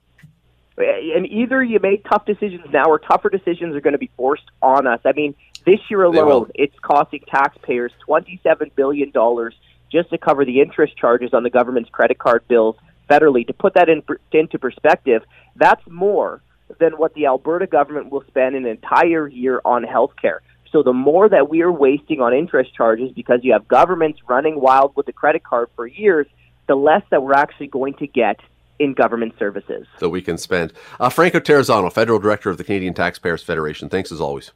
Eh, 0.78 1.16
and 1.16 1.28
either 1.28 1.64
you 1.64 1.80
make 1.80 2.04
tough 2.06 2.26
decisions 2.26 2.66
now, 2.72 2.86
or 2.86 3.00
tougher 3.00 3.30
decisions 3.30 3.76
are 3.76 3.82
going 3.82 3.94
to 3.94 4.00
be 4.00 4.12
forced 4.18 4.50
on 4.62 4.88
us. 4.88 5.00
I 5.06 5.14
mean, 5.14 5.36
this 5.66 5.80
year 5.90 6.04
alone, 6.04 6.52
it's 6.56 6.78
costing 6.80 7.22
taxpayers 7.28 7.92
twenty-seven 8.06 8.72
billion 8.76 9.12
dollars 9.12 9.56
just 9.92 10.10
to 10.10 10.18
cover 10.18 10.44
the 10.44 10.60
interest 10.60 10.98
charges 10.98 11.34
on 11.34 11.44
the 11.44 11.50
government's 11.50 11.90
credit 11.90 12.18
card 12.18 12.44
bills 12.48 12.76
federally. 13.10 13.46
To 13.48 13.54
put 13.54 13.74
that 13.76 13.90
in, 13.90 14.04
into 14.32 14.60
perspective, 14.60 15.24
that's 15.56 15.86
more 15.88 16.42
than 16.80 16.94
what 16.94 17.14
the 17.14 17.26
Alberta 17.26 17.68
government 17.68 18.12
will 18.12 18.24
spend 18.28 18.56
an 18.56 18.66
entire 18.66 19.28
year 19.28 19.62
on 19.66 19.84
health 19.84 20.14
care. 20.22 20.42
So 20.72 20.82
the 20.82 20.94
more 20.94 21.30
that 21.30 21.50
we 21.50 21.62
are 21.62 21.72
wasting 21.72 22.20
on 22.20 22.34
interest 22.34 22.74
charges 22.74 23.12
because 23.12 23.42
you 23.44 23.54
have 23.54 23.68
governments 23.68 24.20
running 24.28 24.60
wild 24.60 24.96
with 24.96 25.06
the 25.06 25.14
credit 25.14 25.44
card 25.44 25.70
for 25.76 25.86
years, 25.86 26.26
the 26.68 26.76
less 26.76 27.04
that 27.12 27.22
we're 27.22 27.36
actually 27.36 27.68
going 27.68 27.94
to 27.96 28.08
get 28.08 28.40
in 28.80 28.94
government 28.94 29.36
services. 29.38 29.86
So 30.00 30.10
we 30.10 30.22
can 30.22 30.38
spend. 30.40 30.74
Uh, 31.00 31.10
Franco 31.10 31.40
Terrazzano, 31.40 31.94
Federal 31.94 32.18
Director 32.18 32.50
of 32.50 32.58
the 32.58 32.64
Canadian 32.64 32.96
Taxpayers 32.96 33.44
Federation. 33.44 33.88
Thanks 33.88 34.12
as 34.12 34.20
always. 34.20 34.52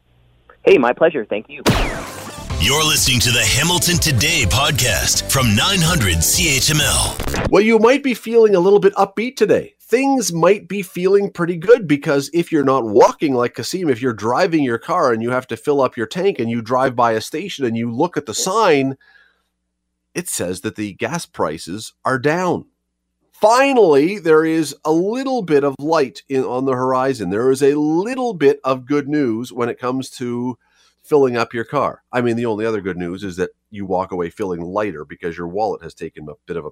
Hey, 0.66 0.80
my 0.80 0.92
pleasure. 0.92 1.24
Thank 1.24 1.50
you. 1.50 1.62
You're 2.60 2.84
listening 2.84 3.20
to 3.20 3.32
the 3.32 3.44
Hamilton 3.44 3.98
Today 3.98 4.44
podcast 4.44 5.32
from 5.32 5.56
900 5.56 6.16
CHML. 6.18 7.50
Well, 7.52 7.62
you 7.62 7.78
might 7.78 8.02
be 8.02 8.16
feeling 8.16 8.56
a 8.56 8.60
little 8.60 8.80
bit 8.80 8.96
upbeat 8.96 9.36
today. 9.36 9.76
Things 9.80 10.34
might 10.34 10.68
be 10.68 10.82
feeling 10.82 11.32
pretty 11.32 11.56
good 11.56 11.88
because 11.88 12.32
if 12.34 12.52
you're 12.52 12.64
not 12.64 12.84
walking 12.84 13.36
like 13.36 13.54
Kasim, 13.54 13.90
if 13.90 14.02
you're 14.02 14.12
driving 14.12 14.64
your 14.64 14.80
car 14.80 15.14
and 15.14 15.22
you 15.22 15.30
have 15.30 15.46
to 15.48 15.56
fill 15.56 15.82
up 15.82 15.96
your 15.96 16.08
tank 16.08 16.40
and 16.40 16.50
you 16.50 16.64
drive 16.64 16.96
by 16.96 17.12
a 17.12 17.22
station 17.22 17.64
and 17.64 17.78
you 17.78 17.92
look 17.92 18.18
at 18.18 18.26
the 18.26 18.34
sign, 18.34 18.98
it 20.16 20.28
says 20.28 20.62
that 20.62 20.78
the 20.78 20.94
gas 20.94 21.28
prices 21.28 21.94
are 22.04 22.18
down. 22.18 22.66
Finally, 23.34 24.18
there 24.18 24.44
is 24.44 24.76
a 24.84 24.92
little 24.92 25.44
bit 25.44 25.64
of 25.64 25.76
light 25.78 26.24
in, 26.28 26.44
on 26.44 26.66
the 26.66 26.74
horizon. 26.74 27.30
There 27.30 27.52
is 27.52 27.62
a 27.62 27.76
little 27.76 28.34
bit 28.34 28.60
of 28.64 28.88
good 28.88 29.08
news 29.08 29.54
when 29.54 29.70
it 29.70 29.78
comes 29.78 30.10
to 30.18 30.58
filling 31.08 31.38
up 31.38 31.54
your 31.54 31.64
car. 31.64 32.04
I 32.12 32.22
mean, 32.22 32.36
the 32.36 32.46
only 32.46 32.66
other 32.66 32.82
good 32.82 32.98
news 32.98 33.24
is 33.24 33.38
that 33.38 33.52
you 33.70 33.86
walk 33.86 34.12
away 34.12 34.30
feeling 34.30 34.62
lighter 34.62 35.06
because 35.06 35.38
your 35.38 35.48
wallet 35.48 35.82
has 35.84 35.94
taken 35.94 36.28
a 36.30 36.34
bit 36.46 36.58
of 36.58 36.66
a, 36.66 36.70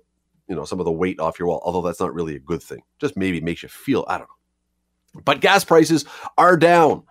you 0.47 0.55
know, 0.55 0.65
some 0.65 0.79
of 0.79 0.85
the 0.85 0.91
weight 0.91 1.19
off 1.19 1.39
your 1.39 1.47
wallet. 1.47 1.63
Although 1.65 1.81
that's 1.81 1.99
not 1.99 2.13
really 2.13 2.35
a 2.35 2.39
good 2.39 2.61
thing. 2.61 2.81
Just 2.99 3.17
maybe 3.17 3.41
makes 3.41 3.63
you 3.63 3.69
feel, 3.69 4.05
I 4.07 4.17
don't 4.17 4.27
know. 4.27 5.21
But 5.23 5.41
gas 5.41 5.63
prices 5.63 6.05
are 6.37 6.57
down. 6.57 7.03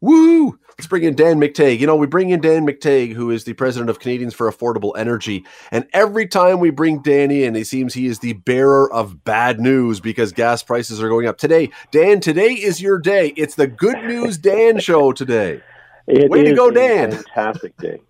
Woo! 0.00 0.58
Let's 0.78 0.86
bring 0.86 1.02
in 1.02 1.16
Dan 1.16 1.40
McTeague. 1.40 1.80
You 1.80 1.88
know, 1.88 1.96
we 1.96 2.06
bring 2.06 2.30
in 2.30 2.40
Dan 2.40 2.64
McTeague, 2.64 3.14
who 3.14 3.32
is 3.32 3.42
the 3.42 3.54
president 3.54 3.90
of 3.90 3.98
Canadians 3.98 4.32
for 4.32 4.48
Affordable 4.48 4.96
Energy. 4.96 5.44
And 5.72 5.88
every 5.92 6.28
time 6.28 6.60
we 6.60 6.70
bring 6.70 7.02
Danny 7.02 7.42
in, 7.42 7.56
it 7.56 7.66
seems 7.66 7.94
he 7.94 8.06
is 8.06 8.20
the 8.20 8.34
bearer 8.34 8.92
of 8.92 9.24
bad 9.24 9.58
news 9.58 9.98
because 9.98 10.30
gas 10.30 10.62
prices 10.62 11.02
are 11.02 11.08
going 11.08 11.26
up. 11.26 11.36
Today, 11.36 11.70
Dan, 11.90 12.20
today 12.20 12.52
is 12.52 12.80
your 12.80 13.00
day. 13.00 13.32
It's 13.36 13.56
the 13.56 13.66
Good 13.66 14.04
News 14.04 14.38
Dan 14.38 14.78
show 14.78 15.10
today. 15.10 15.62
It 16.08 16.30
Way 16.30 16.44
to 16.44 16.54
go, 16.54 16.70
Dan. 16.70 17.10
fantastic 17.12 17.76
day. 17.76 18.00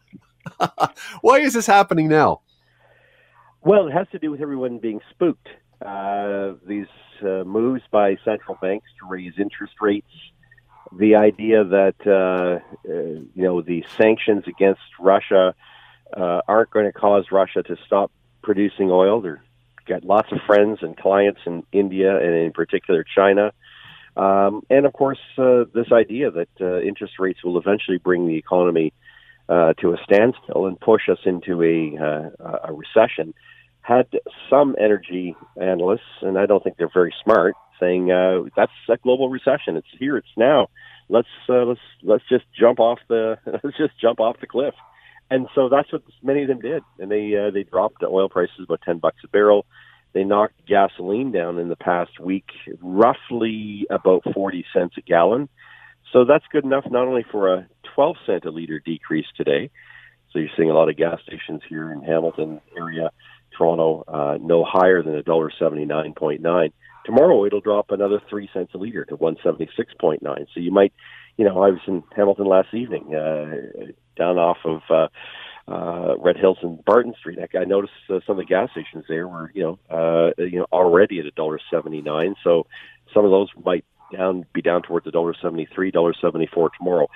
Why 1.20 1.40
is 1.40 1.52
this 1.52 1.66
happening 1.66 2.08
now? 2.08 2.40
Well, 3.62 3.88
it 3.88 3.92
has 3.92 4.06
to 4.12 4.18
do 4.18 4.30
with 4.30 4.40
everyone 4.40 4.78
being 4.78 5.00
spooked. 5.10 5.48
Uh, 5.84 6.52
these 6.66 6.86
uh, 7.22 7.42
moves 7.44 7.82
by 7.90 8.16
central 8.24 8.56
banks 8.62 8.86
to 9.00 9.08
raise 9.08 9.32
interest 9.38 9.74
rates, 9.80 10.10
the 10.96 11.16
idea 11.16 11.64
that 11.64 11.96
uh, 12.06 12.60
uh, 12.88 12.92
you 12.92 13.42
know 13.42 13.62
the 13.62 13.84
sanctions 13.96 14.44
against 14.46 14.80
Russia 15.00 15.54
uh, 16.16 16.40
aren't 16.46 16.70
going 16.70 16.86
to 16.86 16.92
cause 16.92 17.26
Russia 17.32 17.62
to 17.64 17.76
stop 17.84 18.12
producing 18.42 18.90
oil. 18.90 19.20
They've 19.20 19.36
got 19.86 20.04
lots 20.04 20.30
of 20.30 20.38
friends 20.46 20.78
and 20.82 20.96
clients 20.96 21.40
in 21.46 21.64
India 21.72 22.16
and 22.16 22.34
in 22.34 22.52
particular 22.52 23.04
China. 23.04 23.52
Um, 24.18 24.62
and 24.68 24.84
of 24.84 24.92
course, 24.92 25.20
uh, 25.38 25.64
this 25.72 25.92
idea 25.92 26.30
that 26.32 26.48
uh, 26.60 26.80
interest 26.80 27.14
rates 27.20 27.44
will 27.44 27.56
eventually 27.56 27.98
bring 27.98 28.26
the 28.26 28.36
economy 28.36 28.92
uh, 29.48 29.74
to 29.74 29.92
a 29.92 29.96
standstill 30.02 30.66
and 30.66 30.78
push 30.78 31.08
us 31.08 31.18
into 31.24 31.62
a, 31.62 31.96
uh, 32.04 32.58
a 32.64 32.72
recession 32.72 33.32
had 33.80 34.06
some 34.50 34.76
energy 34.78 35.34
analysts, 35.58 36.20
and 36.20 36.36
I 36.36 36.44
don't 36.44 36.62
think 36.62 36.76
they're 36.76 36.90
very 36.92 37.14
smart, 37.24 37.54
saying 37.80 38.10
uh, 38.12 38.42
that's 38.54 38.72
a 38.90 38.98
global 38.98 39.30
recession. 39.30 39.76
It's 39.78 39.86
here. 39.98 40.18
It's 40.18 40.28
now. 40.36 40.68
Let's 41.08 41.28
uh, 41.48 41.64
let's 41.64 41.80
let's 42.02 42.24
just 42.28 42.44
jump 42.58 42.80
off 42.80 42.98
the 43.08 43.38
let's 43.46 43.78
just 43.78 43.98
jump 43.98 44.20
off 44.20 44.40
the 44.40 44.46
cliff. 44.46 44.74
And 45.30 45.46
so 45.54 45.70
that's 45.70 45.90
what 45.90 46.02
many 46.22 46.42
of 46.42 46.48
them 46.48 46.60
did, 46.60 46.82
and 46.98 47.10
they 47.10 47.34
they 47.52 47.62
dropped 47.62 48.02
oil 48.02 48.28
prices 48.28 48.60
about 48.64 48.82
ten 48.82 48.98
bucks 48.98 49.22
a 49.24 49.28
barrel. 49.28 49.64
They 50.12 50.24
knocked 50.24 50.66
gasoline 50.66 51.32
down 51.32 51.58
in 51.58 51.68
the 51.68 51.76
past 51.76 52.18
week, 52.20 52.46
roughly 52.80 53.86
about 53.90 54.22
40 54.34 54.64
cents 54.72 54.94
a 54.98 55.02
gallon. 55.02 55.48
So 56.12 56.24
that's 56.24 56.44
good 56.50 56.64
enough 56.64 56.84
not 56.90 57.06
only 57.06 57.24
for 57.30 57.52
a 57.52 57.68
12 57.94 58.16
cent 58.26 58.44
a 58.44 58.50
liter 58.50 58.80
decrease 58.80 59.26
today. 59.36 59.70
So 60.32 60.38
you're 60.38 60.48
seeing 60.56 60.70
a 60.70 60.74
lot 60.74 60.88
of 60.88 60.96
gas 60.96 61.20
stations 61.22 61.62
here 61.68 61.90
in 61.92 62.02
Hamilton 62.02 62.60
area, 62.76 63.10
Toronto, 63.56 64.04
uh, 64.06 64.38
no 64.40 64.64
higher 64.64 65.02
than 65.02 65.14
a 65.14 65.22
dollar 65.22 65.50
seventy 65.58 65.84
nine 65.84 66.12
point 66.14 66.42
nine. 66.42 66.72
Tomorrow 67.06 67.46
it'll 67.46 67.60
drop 67.60 67.90
another 67.90 68.20
three 68.28 68.48
cents 68.52 68.72
a 68.74 68.78
liter 68.78 69.04
to 69.06 69.16
one 69.16 69.36
seventy 69.42 69.68
six 69.76 69.92
point 69.98 70.22
nine. 70.22 70.46
So 70.54 70.60
you 70.60 70.70
might, 70.70 70.92
you 71.36 71.44
know, 71.44 71.62
I 71.62 71.70
was 71.70 71.80
in 71.86 72.02
Hamilton 72.14 72.46
last 72.46 72.74
evening, 72.74 73.14
uh, 73.14 73.90
down 74.16 74.38
off 74.38 74.58
of 74.64 74.82
uh, 74.90 75.08
uh, 75.68 76.16
Red 76.18 76.36
Hills 76.36 76.58
and 76.62 76.82
Barton 76.84 77.14
Street. 77.18 77.38
I, 77.38 77.58
I 77.58 77.64
noticed 77.64 77.92
uh, 78.08 78.20
some 78.26 78.38
of 78.38 78.44
the 78.44 78.44
gas 78.44 78.70
stations 78.70 79.04
there 79.08 79.28
were, 79.28 79.50
you 79.54 79.62
know, 79.62 79.78
uh, 79.90 80.30
you 80.42 80.58
know, 80.58 80.66
already 80.72 81.20
at 81.20 81.26
a 81.26 81.30
dollar 81.30 81.60
seventy 81.70 82.00
nine. 82.00 82.34
So 82.42 82.66
some 83.12 83.24
of 83.24 83.30
those 83.30 83.48
might 83.64 83.84
down 84.12 84.46
be 84.52 84.62
down 84.62 84.82
towards 84.82 85.06
a 85.06 85.10
dollar 85.10 85.34
seventy 85.40 85.68
three, 85.74 85.90
dollar 85.90 86.14
seventy 86.20 86.46
four 86.46 86.70
tomorrow. 86.76 87.08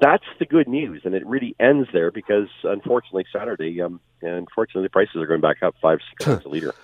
That's 0.00 0.24
the 0.40 0.46
good 0.46 0.68
news, 0.68 1.02
and 1.04 1.14
it 1.14 1.24
really 1.26 1.54
ends 1.60 1.88
there 1.92 2.10
because 2.10 2.48
unfortunately 2.64 3.24
Saturday, 3.32 3.80
um, 3.80 4.00
unfortunately 4.20 4.82
the 4.82 4.90
prices 4.90 5.16
are 5.16 5.26
going 5.26 5.40
back 5.40 5.62
up 5.62 5.76
five 5.80 6.00
cents 6.20 6.44
a 6.44 6.48
liter. 6.48 6.74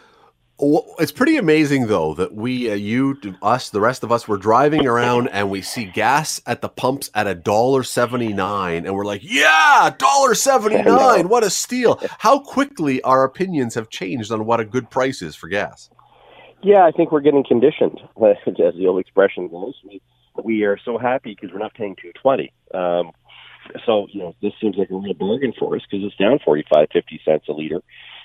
It's 1.00 1.10
pretty 1.10 1.36
amazing, 1.38 1.88
though, 1.88 2.14
that 2.14 2.34
we, 2.34 2.70
uh, 2.70 2.74
you, 2.74 3.18
us, 3.42 3.70
the 3.70 3.80
rest 3.80 4.04
of 4.04 4.12
us, 4.12 4.28
were 4.28 4.36
driving 4.36 4.86
around 4.86 5.26
and 5.28 5.50
we 5.50 5.60
see 5.60 5.86
gas 5.86 6.40
at 6.46 6.60
the 6.60 6.68
pumps 6.68 7.10
at 7.14 7.26
a 7.26 7.34
dollar 7.34 7.82
seventy 7.82 8.32
nine, 8.32 8.86
and 8.86 8.94
we're 8.94 9.04
like, 9.04 9.22
"Yeah, 9.24 9.92
dollar 9.98 10.36
seventy 10.36 10.80
nine! 10.80 11.28
What 11.28 11.42
a 11.42 11.50
steal!" 11.50 12.00
How 12.18 12.38
quickly 12.38 13.02
our 13.02 13.24
opinions 13.24 13.74
have 13.74 13.88
changed 13.88 14.30
on 14.30 14.46
what 14.46 14.60
a 14.60 14.64
good 14.64 14.88
price 14.88 15.20
is 15.20 15.34
for 15.34 15.48
gas. 15.48 15.90
Yeah, 16.62 16.86
I 16.86 16.92
think 16.92 17.10
we're 17.10 17.22
getting 17.22 17.42
conditioned, 17.42 17.98
as 18.24 18.36
the 18.54 18.86
old 18.86 19.00
expression 19.00 19.48
goes. 19.48 19.74
We, 19.84 20.00
we 20.44 20.62
are 20.62 20.78
so 20.84 20.96
happy 20.96 21.34
because 21.34 21.52
we're 21.52 21.58
not 21.58 21.74
paying 21.74 21.96
two 22.00 22.12
twenty. 22.12 22.52
Um, 22.72 23.10
so 23.84 24.06
you 24.12 24.20
know, 24.20 24.36
this 24.40 24.52
seems 24.60 24.76
like 24.76 24.90
a 24.90 24.94
real 24.94 25.14
bargain 25.14 25.54
for 25.58 25.74
us 25.74 25.82
because 25.90 26.06
it's 26.06 26.16
down 26.16 26.38
forty 26.44 26.64
five, 26.72 26.86
fifty 26.92 27.20
cents 27.24 27.46
a 27.48 27.52
liter 27.52 27.82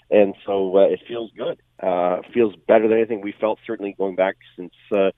and 0.09 0.35
so 0.45 0.77
uh, 0.77 0.81
it 0.81 1.01
feels 1.07 1.31
good. 1.37 1.59
Uh, 1.81 2.21
feels 2.33 2.55
better 2.67 2.87
than 2.87 2.97
anything 2.97 3.21
we 3.21 3.33
felt 3.39 3.59
certainly 3.65 3.95
going 3.97 4.15
back 4.15 4.35
since 4.55 4.73
uh, 4.95 5.11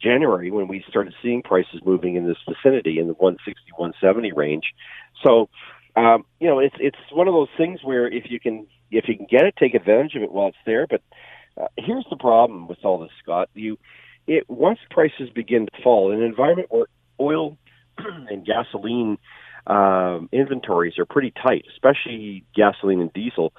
January 0.00 0.50
when 0.50 0.68
we 0.68 0.84
started 0.88 1.14
seeing 1.22 1.42
prices 1.42 1.80
moving 1.84 2.16
in 2.16 2.26
this 2.26 2.38
vicinity 2.48 2.98
in 2.98 3.06
the 3.06 3.14
160, 3.14 3.60
170 3.76 4.32
range. 4.32 4.74
So, 5.24 5.48
um, 5.96 6.24
you 6.40 6.48
know, 6.48 6.58
it's 6.58 6.74
it's 6.80 6.98
one 7.12 7.28
of 7.28 7.34
those 7.34 7.48
things 7.56 7.80
where 7.82 8.06
if 8.06 8.24
you 8.30 8.40
can 8.40 8.66
if 8.90 9.08
you 9.08 9.16
can 9.16 9.26
get 9.30 9.44
it, 9.44 9.54
take 9.56 9.74
advantage 9.74 10.14
of 10.16 10.22
it 10.22 10.32
while 10.32 10.48
it's 10.48 10.56
there. 10.66 10.86
But 10.86 11.02
uh, 11.56 11.68
here's 11.78 12.06
the 12.10 12.16
problem 12.16 12.66
with 12.66 12.78
all 12.84 12.98
this, 12.98 13.12
Scott. 13.22 13.48
You 13.54 13.78
it 14.26 14.48
once 14.48 14.78
prices 14.90 15.30
begin 15.34 15.66
to 15.66 15.82
fall 15.82 16.12
in 16.12 16.18
an 16.18 16.24
environment 16.24 16.68
where 16.70 16.86
oil 17.20 17.56
and 17.98 18.44
gasoline 18.44 19.18
um, 19.66 20.28
inventories 20.32 20.98
are 20.98 21.04
pretty 21.04 21.30
tight, 21.30 21.64
especially 21.72 22.44
gasoline 22.54 23.00
and 23.00 23.12
diesel 23.12 23.52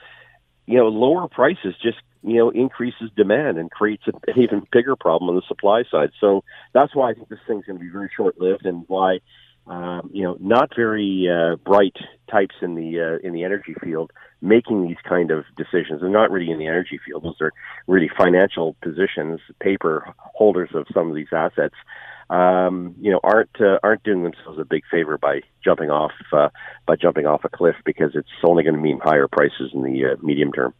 you 0.66 0.78
know, 0.78 0.88
lower 0.88 1.28
prices 1.28 1.76
just 1.82 1.98
you 2.24 2.36
know 2.36 2.50
increases 2.50 3.10
demand 3.16 3.58
and 3.58 3.70
creates 3.70 4.04
an 4.08 4.14
even 4.42 4.66
bigger 4.72 4.96
problem 4.96 5.30
on 5.30 5.36
the 5.36 5.42
supply 5.48 5.84
side. 5.90 6.12
So 6.20 6.44
that's 6.74 6.96
why 6.96 7.10
I 7.10 7.14
think 7.14 7.30
this 7.30 7.40
thing's 7.48 7.66
going 7.66 7.78
to 7.78 7.84
be 7.84 7.92
very 7.92 8.10
short 8.16 8.40
lived, 8.40 8.66
and 8.66 8.86
why 8.88 9.20
um, 9.68 10.10
you 10.14 10.24
know 10.24 10.38
not 10.40 10.76
very 10.76 11.28
uh, 11.30 11.58
bright 11.58 11.98
types 12.30 12.56
in 12.62 12.76
the 12.76 13.00
uh, 13.00 13.28
in 13.28 13.34
the 13.34 13.44
energy 13.44 13.76
field 13.82 14.12
making 14.42 14.86
these 14.86 14.98
kind 15.08 15.32
of 15.32 15.46
decisions. 15.56 16.02
They're 16.02 16.10
not 16.10 16.32
really 16.32 16.52
in 16.52 16.60
the 16.60 16.68
energy 16.68 17.00
field; 17.06 17.24
those 17.24 17.42
are 17.42 17.52
really 17.88 18.10
financial 18.18 18.76
positions, 18.82 19.40
paper 19.60 20.14
holders 20.18 20.70
of 20.74 20.88
some 20.94 21.10
of 21.10 21.16
these 21.16 21.32
assets 21.32 21.76
um, 22.30 22.96
you 23.00 23.12
know, 23.12 23.20
aren't 23.24 23.60
uh, 23.60 23.80
aren't 23.84 24.04
doing 24.04 24.24
themselves 24.24 24.60
a 24.60 24.66
big 24.66 24.84
favor 24.90 25.18
by 25.18 25.42
jumping 25.64 25.90
off 25.90 26.12
uh, 26.32 26.50
by 26.86 26.96
jumping 26.96 27.26
off 27.26 27.44
a 27.44 27.50
cliff 27.50 27.76
because 27.86 28.12
it's 28.16 28.30
only 28.44 28.64
going 28.64 28.76
to 28.76 28.82
mean 28.82 29.00
higher 29.00 29.28
prices 29.28 29.72
in 29.74 29.84
the 29.84 30.06
uh, 30.06 30.16
medium 30.22 30.52
term. 30.52 30.74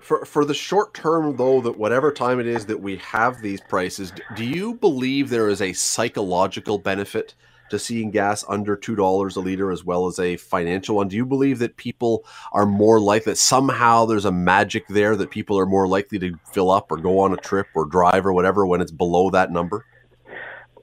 For 0.00 0.24
for 0.24 0.44
the 0.44 0.54
short 0.54 0.94
term, 0.94 1.36
though, 1.36 1.60
that 1.60 1.78
whatever 1.78 2.12
time 2.12 2.40
it 2.40 2.46
is 2.46 2.66
that 2.66 2.80
we 2.80 2.96
have 2.96 3.40
these 3.40 3.60
prices, 3.60 4.12
do 4.34 4.44
you 4.44 4.74
believe 4.74 5.30
there 5.30 5.48
is 5.48 5.62
a 5.62 5.72
psychological 5.72 6.78
benefit 6.78 7.34
to 7.70 7.78
seeing 7.78 8.10
gas 8.10 8.44
under 8.48 8.76
two 8.76 8.96
dollars 8.96 9.36
a 9.36 9.40
liter, 9.40 9.70
as 9.70 9.84
well 9.84 10.08
as 10.08 10.18
a 10.18 10.36
financial 10.36 10.96
one? 10.96 11.06
Do 11.06 11.16
you 11.16 11.24
believe 11.24 11.60
that 11.60 11.76
people 11.76 12.24
are 12.52 12.66
more 12.66 12.98
likely 12.98 13.32
that 13.32 13.38
somehow 13.38 14.04
there's 14.04 14.24
a 14.24 14.32
magic 14.32 14.88
there 14.88 15.14
that 15.14 15.30
people 15.30 15.56
are 15.56 15.66
more 15.66 15.86
likely 15.86 16.18
to 16.18 16.36
fill 16.52 16.72
up 16.72 16.90
or 16.90 16.96
go 16.96 17.20
on 17.20 17.32
a 17.32 17.36
trip 17.36 17.68
or 17.74 17.86
drive 17.86 18.26
or 18.26 18.32
whatever 18.32 18.66
when 18.66 18.80
it's 18.80 18.90
below 18.90 19.30
that 19.30 19.52
number? 19.52 19.86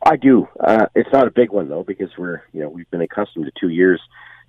I 0.06 0.16
do. 0.16 0.48
Uh, 0.60 0.88
it's 0.96 1.10
not 1.12 1.28
a 1.28 1.32
big 1.32 1.52
one 1.52 1.70
though, 1.70 1.84
because 1.84 2.10
we're 2.18 2.42
you 2.54 2.62
know 2.62 2.70
we've 2.70 2.90
been 2.90 3.02
accustomed 3.02 3.46
to 3.46 3.52
two 3.60 3.70
years. 3.70 4.02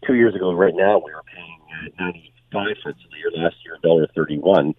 Two 0.06 0.14
years 0.14 0.34
ago, 0.34 0.52
right 0.52 0.74
now, 0.74 0.98
we 0.98 1.12
were 1.12 1.22
paying 1.34 1.60
uh, 1.70 2.02
ninety 2.02 2.32
five 2.52 2.76
cents 2.82 2.98
a 3.04 3.14
liter. 3.14 3.42
Last 3.42 3.56
year, 3.64 3.74
a 3.74 3.80
dollar 3.80 4.06
thirty 4.14 4.38
one, 4.38 4.74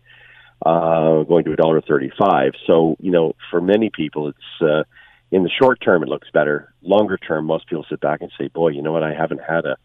uh, 0.65 1.23
going 1.23 1.45
to 1.45 1.53
a 1.53 1.55
dollar 1.55 1.81
thirty 1.81 2.11
five. 2.19 2.53
So 2.65 2.95
you 2.99 3.11
know, 3.11 3.33
for 3.49 3.61
many 3.61 3.91
people, 3.93 4.29
it's 4.29 4.61
uh, 4.61 4.83
in 5.31 5.43
the 5.43 5.49
short 5.49 5.79
term 5.81 6.03
it 6.03 6.09
looks 6.09 6.29
better. 6.33 6.73
Longer 6.81 7.17
term, 7.17 7.45
most 7.45 7.67
people 7.67 7.85
sit 7.89 7.99
back 7.99 8.21
and 8.21 8.31
say, 8.37 8.47
"Boy, 8.47 8.69
you 8.69 8.81
know 8.81 8.93
what? 8.93 9.03
I 9.03 9.13
haven't 9.13 9.41
had 9.47 9.65
a 9.65 9.77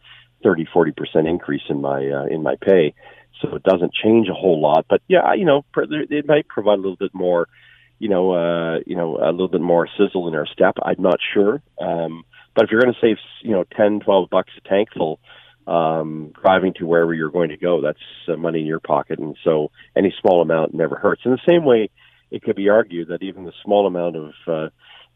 30 0.43 0.67
40 0.73 0.93
percent 0.93 1.29
increase 1.29 1.63
in 1.69 1.81
my 1.81 2.07
uh, 2.07 2.27
in 2.27 2.43
my 2.43 2.57
pay." 2.61 2.95
So 3.43 3.55
it 3.55 3.63
doesn't 3.65 3.93
change 3.93 4.29
a 4.29 4.35
whole 4.35 4.63
lot, 4.63 4.87
but 4.89 5.03
yeah, 5.09 5.35
you 5.35 5.45
know, 5.45 5.63
it 5.77 6.27
might 6.27 6.49
provide 6.49 6.79
a 6.79 6.83
little 6.83 6.97
bit 6.97 7.13
more 7.13 7.49
you 7.99 8.09
know, 8.09 8.33
uh, 8.33 8.81
you 8.87 8.97
know, 8.97 9.17
a 9.17 9.31
little 9.31 9.49
bit 9.49 9.61
more 9.61 9.89
sizzle 9.99 10.29
in 10.29 10.35
our 10.35 10.47
step. 10.47 10.77
I'm 10.83 11.01
not 11.01 11.19
sure. 11.35 11.63
Um, 11.81 12.25
but 12.55 12.65
if 12.65 12.71
you're 12.71 12.81
going 12.81 12.95
to 12.95 13.01
save, 13.01 13.17
you 13.43 13.53
know, 13.53 13.65
ten, 13.77 14.01
twelve 14.01 14.31
bucks 14.31 14.53
a 14.57 14.69
tankful, 14.69 15.21
um, 15.67 16.33
driving 16.41 16.75
to 16.75 16.87
wherever 16.87 17.13
you're 17.13 17.31
going 17.31 17.51
to 17.51 17.57
go, 17.57 17.81
that's 17.81 17.99
uh, 18.29 18.37
money 18.37 18.61
in 18.61 18.67
your 18.67 18.81
pocket. 18.81 19.19
And 19.19 19.37
so 19.45 19.71
any 19.97 20.15
small 20.21 20.43
amount 20.43 20.75
never 20.75 20.97
hurts. 20.97 21.23
In 21.25 21.33
the 21.33 21.41
same 21.49 21.65
way, 21.65 21.91
it 22.31 22.43
could 22.43 22.57
be 22.57 22.69
argued 22.69 23.09
that 23.09 23.23
even 23.23 23.45
the 23.45 23.53
small 23.65 23.87
amount 23.87 24.17
of, 24.17 24.33
uh, 24.47 24.69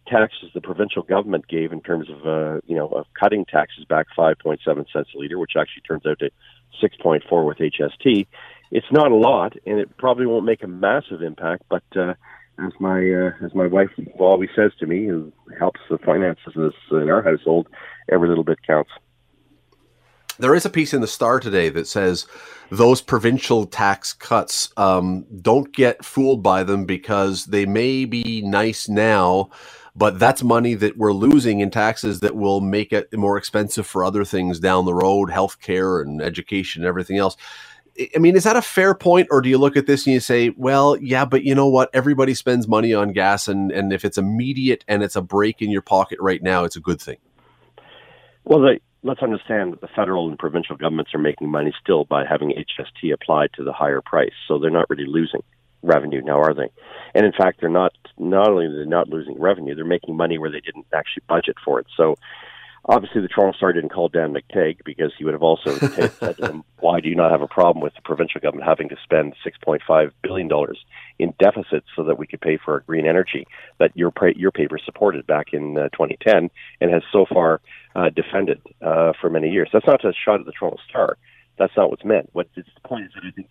taxes 0.07 0.51
the 0.55 0.61
provincial 0.61 1.03
government 1.03 1.47
gave 1.47 1.73
in 1.73 1.81
terms 1.81 2.09
of, 2.11 2.27
uh, 2.27 2.61
you 2.67 2.75
know, 2.75 2.89
of 2.89 3.07
cutting 3.19 3.45
taxes 3.45 3.85
back 3.85 4.07
5.7 4.17 4.59
cents 4.65 5.09
a 5.15 5.19
liter, 5.19 5.39
which 5.39 5.53
actually 5.57 5.83
turns 5.87 6.05
out 6.07 6.19
to 6.19 6.31
6.4 6.83 7.47
with 7.47 7.59
HST. 7.59 8.27
It's 8.73 8.87
not 8.91 9.11
a 9.11 9.17
lot, 9.17 9.55
and 9.67 9.79
it 9.79 9.97
probably 9.97 10.27
won't 10.27 10.45
make 10.45 10.63
a 10.63 10.69
massive 10.69 11.23
impact, 11.23 11.65
but, 11.69 11.83
uh, 11.97 12.15
as 12.59 12.73
my 12.79 12.99
uh, 12.99 13.45
as 13.45 13.55
my 13.55 13.67
wife 13.67 13.91
always 14.19 14.51
says 14.55 14.73
to 14.81 14.87
me, 14.87 15.07
who 15.07 15.33
helps 15.59 15.81
the 15.89 15.99
finances 15.99 16.55
in, 16.57 17.11
our 17.11 17.23
household, 17.23 17.69
every 18.11 18.29
little 18.29 18.45
bit 18.45 18.59
counts. 18.67 18.91
There 20.39 20.55
is 20.55 20.65
a 20.65 20.71
piece 20.71 20.95
in 20.95 21.03
the 21.03 21.07
Star 21.07 21.39
today 21.39 21.69
that 21.69 21.87
says 21.87 22.27
those 22.71 23.03
provincial 23.03 23.67
tax 23.67 24.15
cuts 24.15 24.73
um, 24.77 25.27
don't 25.43 25.73
get 25.75 26.05
fooled 26.05 26.43
by 26.43 26.65
them 26.65 26.87
because 26.87 27.47
they 27.47 27.67
may 27.67 28.07
be 28.07 28.41
nice 28.43 28.89
now, 28.89 29.51
but 29.95 30.19
that's 30.19 30.43
money 30.43 30.75
that 30.75 30.97
we're 30.97 31.13
losing 31.13 31.61
in 31.61 31.71
taxes 31.71 32.21
that 32.21 32.37
will 32.37 32.63
make 32.63 32.91
it 32.91 33.13
more 33.13 33.37
expensive 33.37 33.87
for 33.87 34.03
other 34.03 34.25
things 34.25 34.59
down 34.59 34.87
the 34.87 34.95
road, 34.95 35.29
healthcare 35.29 36.01
and 36.01 36.23
education 36.23 36.83
and 36.83 36.89
everything 36.89 37.19
else. 37.19 37.37
I 38.15 38.19
mean, 38.19 38.37
is 38.37 38.45
that 38.45 38.57
a 38.57 38.63
fair 38.63 38.95
point, 38.95 39.29
or 39.31 39.41
do 39.41 39.49
you 39.49 39.59
look 39.59 39.77
at 39.77 39.87
this 39.87 40.07
and 40.07 40.15
you 40.15 40.21
say, 40.21 40.51
"Well, 40.57 40.97
yeah, 40.97 41.25
but 41.25 41.45
you 41.45 41.55
know 41.55 41.69
what? 41.69 41.91
Everybody 41.93 42.35
spends 42.35 42.67
money 42.67 42.95
on 42.95 43.13
gas, 43.13 43.49
and 43.49 43.71
and 43.71 43.93
if 43.93 44.05
it's 44.05 44.19
immediate 44.19 44.85
and 44.89 45.03
it's 45.03 45.17
a 45.17 45.23
break 45.23 45.61
in 45.61 45.71
your 45.71 45.83
pocket 45.83 46.19
right 46.21 46.43
now, 46.43 46.65
it's 46.65 46.77
a 46.77 46.81
good 46.81 47.01
thing." 47.01 47.19
Well, 48.45 48.61
the, 48.61 48.81
let's 49.03 49.23
understand 49.23 49.73
that 49.73 49.81
the 49.81 49.89
federal 49.89 50.29
and 50.29 50.39
provincial 50.39 50.77
governments 50.77 51.15
are 51.15 51.19
making 51.19 51.51
money 51.51 51.73
still 51.81 52.05
by 52.05 52.25
having 52.25 52.51
HST 52.51 53.13
applied 53.13 53.51
to 53.55 53.65
the 53.65 53.73
higher 53.73 54.01
price, 54.01 54.33
so 54.49 54.59
they're 54.59 54.71
not 54.71 54.89
really 54.89 55.07
losing 55.07 55.43
revenue 55.83 56.23
now, 56.23 56.41
are 56.41 56.55
they? 56.55 56.71
And 57.15 57.27
in 57.27 57.33
fact, 57.33 57.61
they're 57.61 57.71
not. 57.71 57.93
Not 58.19 58.49
only 58.49 58.67
are 58.67 58.85
they 58.85 58.89
not 58.89 59.09
losing 59.09 59.41
revenue, 59.41 59.75
they're 59.75 59.85
making 59.85 60.17
money 60.17 60.39
where 60.39 60.51
they 60.51 60.61
didn't 60.61 60.87
actually 60.95 61.23
budget 61.29 61.57
for 61.65 61.81
it. 61.81 61.87
So 61.97 62.17
obviously 62.85 63.21
the 63.21 63.29
Toronto 63.29 63.57
Star 63.57 63.73
didn't 63.73 63.91
call 63.91 64.09
Dan 64.09 64.35
McTeague 64.35 64.79
because 64.85 65.13
he 65.17 65.25
would 65.25 65.35
have 65.35 65.43
also 65.43 65.73
said 66.09 66.37
to 66.39 66.47
him, 66.47 66.65
"Why 66.81 67.01
do 67.01 67.09
you 67.09 67.15
not 67.15 67.31
have 67.31 67.43
a 67.43 67.49
problem 67.49 67.83
with 67.83 67.95
the 67.95 68.03
provincial 68.03 68.41
government 68.41 68.69
having 68.69 68.89
to 68.89 68.97
spend 69.03 69.35
6.5 69.45 70.13
billion 70.23 70.49
dollars 70.49 70.85
in 71.19 71.35
deficits 71.39 71.87
so 71.95 72.05
that 72.05 72.19
we 72.19 72.27
could 72.27 72.41
pay 72.41 72.57
for 72.57 72.75
our 72.75 72.81
green 72.81 73.07
energy 73.07 73.47
that 73.79 73.97
your 73.97 74.13
your 74.37 74.51
paper 74.51 74.79
supported 74.79 75.27
back 75.27 75.49
in 75.53 75.77
uh, 75.79 75.89
2010 75.91 76.51
and 76.81 76.91
has 76.93 77.03
so 77.13 77.27
far 77.27 77.61
uh, 77.95 78.11
defended 78.11 78.61
uh, 78.83 79.13
for 79.21 79.31
many 79.31 79.51
years?" 79.51 79.69
That's 79.73 79.87
not 79.87 80.05
a 80.05 80.13
shot 80.13 80.41
at 80.41 80.47
the 80.47 80.53
Toronto 80.53 80.79
Star. 80.89 81.17
That's 81.59 81.77
not 81.77 81.91
what's 81.91 82.05
meant. 82.05 82.31
What 82.33 82.49
the 82.57 82.65
point 82.85 83.07
is 83.07 83.13
that 83.15 83.25
I 83.27 83.31
think 83.33 83.49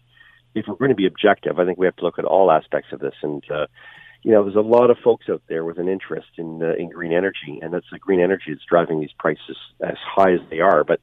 if 0.55 0.65
we're 0.67 0.75
going 0.75 0.89
to 0.89 0.95
be 0.95 1.05
objective, 1.05 1.59
I 1.59 1.65
think 1.65 1.77
we 1.77 1.85
have 1.85 1.95
to 1.97 2.03
look 2.03 2.17
at 2.19 2.25
all 2.25 2.51
aspects 2.51 2.91
of 2.91 2.99
this 2.99 3.15
and. 3.21 3.43
Uh, 3.49 3.67
you 4.23 4.31
know, 4.31 4.43
there's 4.43 4.55
a 4.55 4.61
lot 4.61 4.89
of 4.89 4.97
folks 5.03 5.27
out 5.29 5.41
there 5.47 5.63
with 5.63 5.77
an 5.77 5.87
interest 5.87 6.27
in 6.37 6.61
uh, 6.61 6.73
in 6.77 6.89
green 6.89 7.13
energy, 7.13 7.59
and 7.61 7.73
that's 7.73 7.85
the 7.91 7.99
green 7.99 8.19
energy 8.19 8.45
that's 8.49 8.65
driving 8.69 8.99
these 8.99 9.13
prices 9.17 9.57
as 9.81 9.97
high 10.03 10.33
as 10.33 10.41
they 10.49 10.59
are. 10.59 10.83
But 10.83 10.99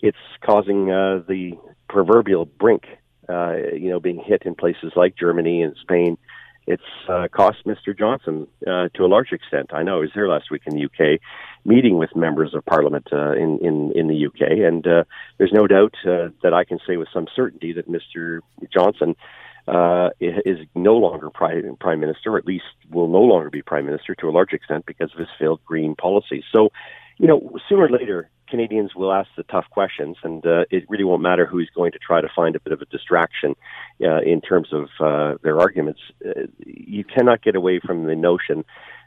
it's 0.00 0.16
causing 0.44 0.90
uh, 0.90 1.22
the 1.26 1.52
proverbial 1.88 2.46
brink, 2.46 2.84
uh, 3.28 3.54
you 3.74 3.90
know, 3.90 4.00
being 4.00 4.22
hit 4.24 4.42
in 4.44 4.54
places 4.54 4.92
like 4.96 5.16
Germany 5.16 5.62
and 5.62 5.76
Spain. 5.80 6.18
It's 6.66 6.82
uh, 7.08 7.26
cost 7.32 7.58
Mr. 7.66 7.96
Johnson 7.96 8.46
uh, 8.64 8.88
to 8.94 9.04
a 9.04 9.08
large 9.08 9.32
extent. 9.32 9.70
I 9.74 9.82
know 9.82 9.96
he 9.96 10.02
was 10.02 10.10
there 10.14 10.28
last 10.28 10.48
week 10.50 10.62
in 10.64 10.76
the 10.76 10.84
UK, 10.84 11.20
meeting 11.64 11.98
with 11.98 12.14
members 12.14 12.54
of 12.54 12.64
Parliament 12.64 13.08
uh, 13.12 13.32
in 13.32 13.58
in 13.58 13.92
in 13.96 14.06
the 14.06 14.26
UK, 14.26 14.52
and 14.64 14.86
uh, 14.86 15.02
there's 15.38 15.52
no 15.52 15.66
doubt 15.66 15.94
uh, 16.06 16.28
that 16.44 16.54
I 16.54 16.64
can 16.64 16.78
say 16.86 16.96
with 16.96 17.08
some 17.12 17.26
certainty 17.34 17.72
that 17.72 17.90
Mr. 17.90 18.40
Johnson 18.72 19.16
uh, 19.68 20.10
is 20.20 20.58
no 20.74 20.94
longer 20.94 21.30
prime, 21.30 21.76
prime 21.78 22.00
minister, 22.00 22.34
or 22.34 22.38
at 22.38 22.46
least 22.46 22.64
will 22.90 23.08
no 23.08 23.20
longer 23.20 23.50
be 23.50 23.62
prime 23.62 23.86
minister 23.86 24.14
to 24.16 24.28
a 24.28 24.32
large 24.32 24.52
extent 24.52 24.84
because 24.86 25.10
of 25.12 25.18
his 25.18 25.28
failed 25.38 25.60
green 25.64 25.94
policy. 25.94 26.44
So, 26.52 26.70
you 27.18 27.28
know, 27.28 27.58
sooner 27.68 27.84
or 27.84 27.90
later, 27.90 28.28
Canadians 28.48 28.94
will 28.94 29.12
ask 29.12 29.30
the 29.36 29.44
tough 29.44 29.64
questions, 29.70 30.16
and 30.22 30.44
uh, 30.44 30.64
it 30.70 30.84
really 30.90 31.04
won't 31.04 31.22
matter 31.22 31.46
who's 31.46 31.70
going 31.74 31.92
to 31.92 31.98
try 31.98 32.20
to 32.20 32.28
find 32.36 32.54
a 32.54 32.60
bit 32.60 32.72
of 32.72 32.82
a 32.82 32.84
distraction 32.86 33.54
uh, 34.02 34.20
in 34.20 34.42
terms 34.42 34.68
of 34.72 34.88
uh, 35.00 35.38
their 35.42 35.58
arguments. 35.58 36.00
Uh, 36.24 36.42
you 36.66 37.02
cannot 37.02 37.42
get 37.42 37.56
away 37.56 37.80
from 37.80 38.04
the 38.04 38.14
notion 38.14 38.64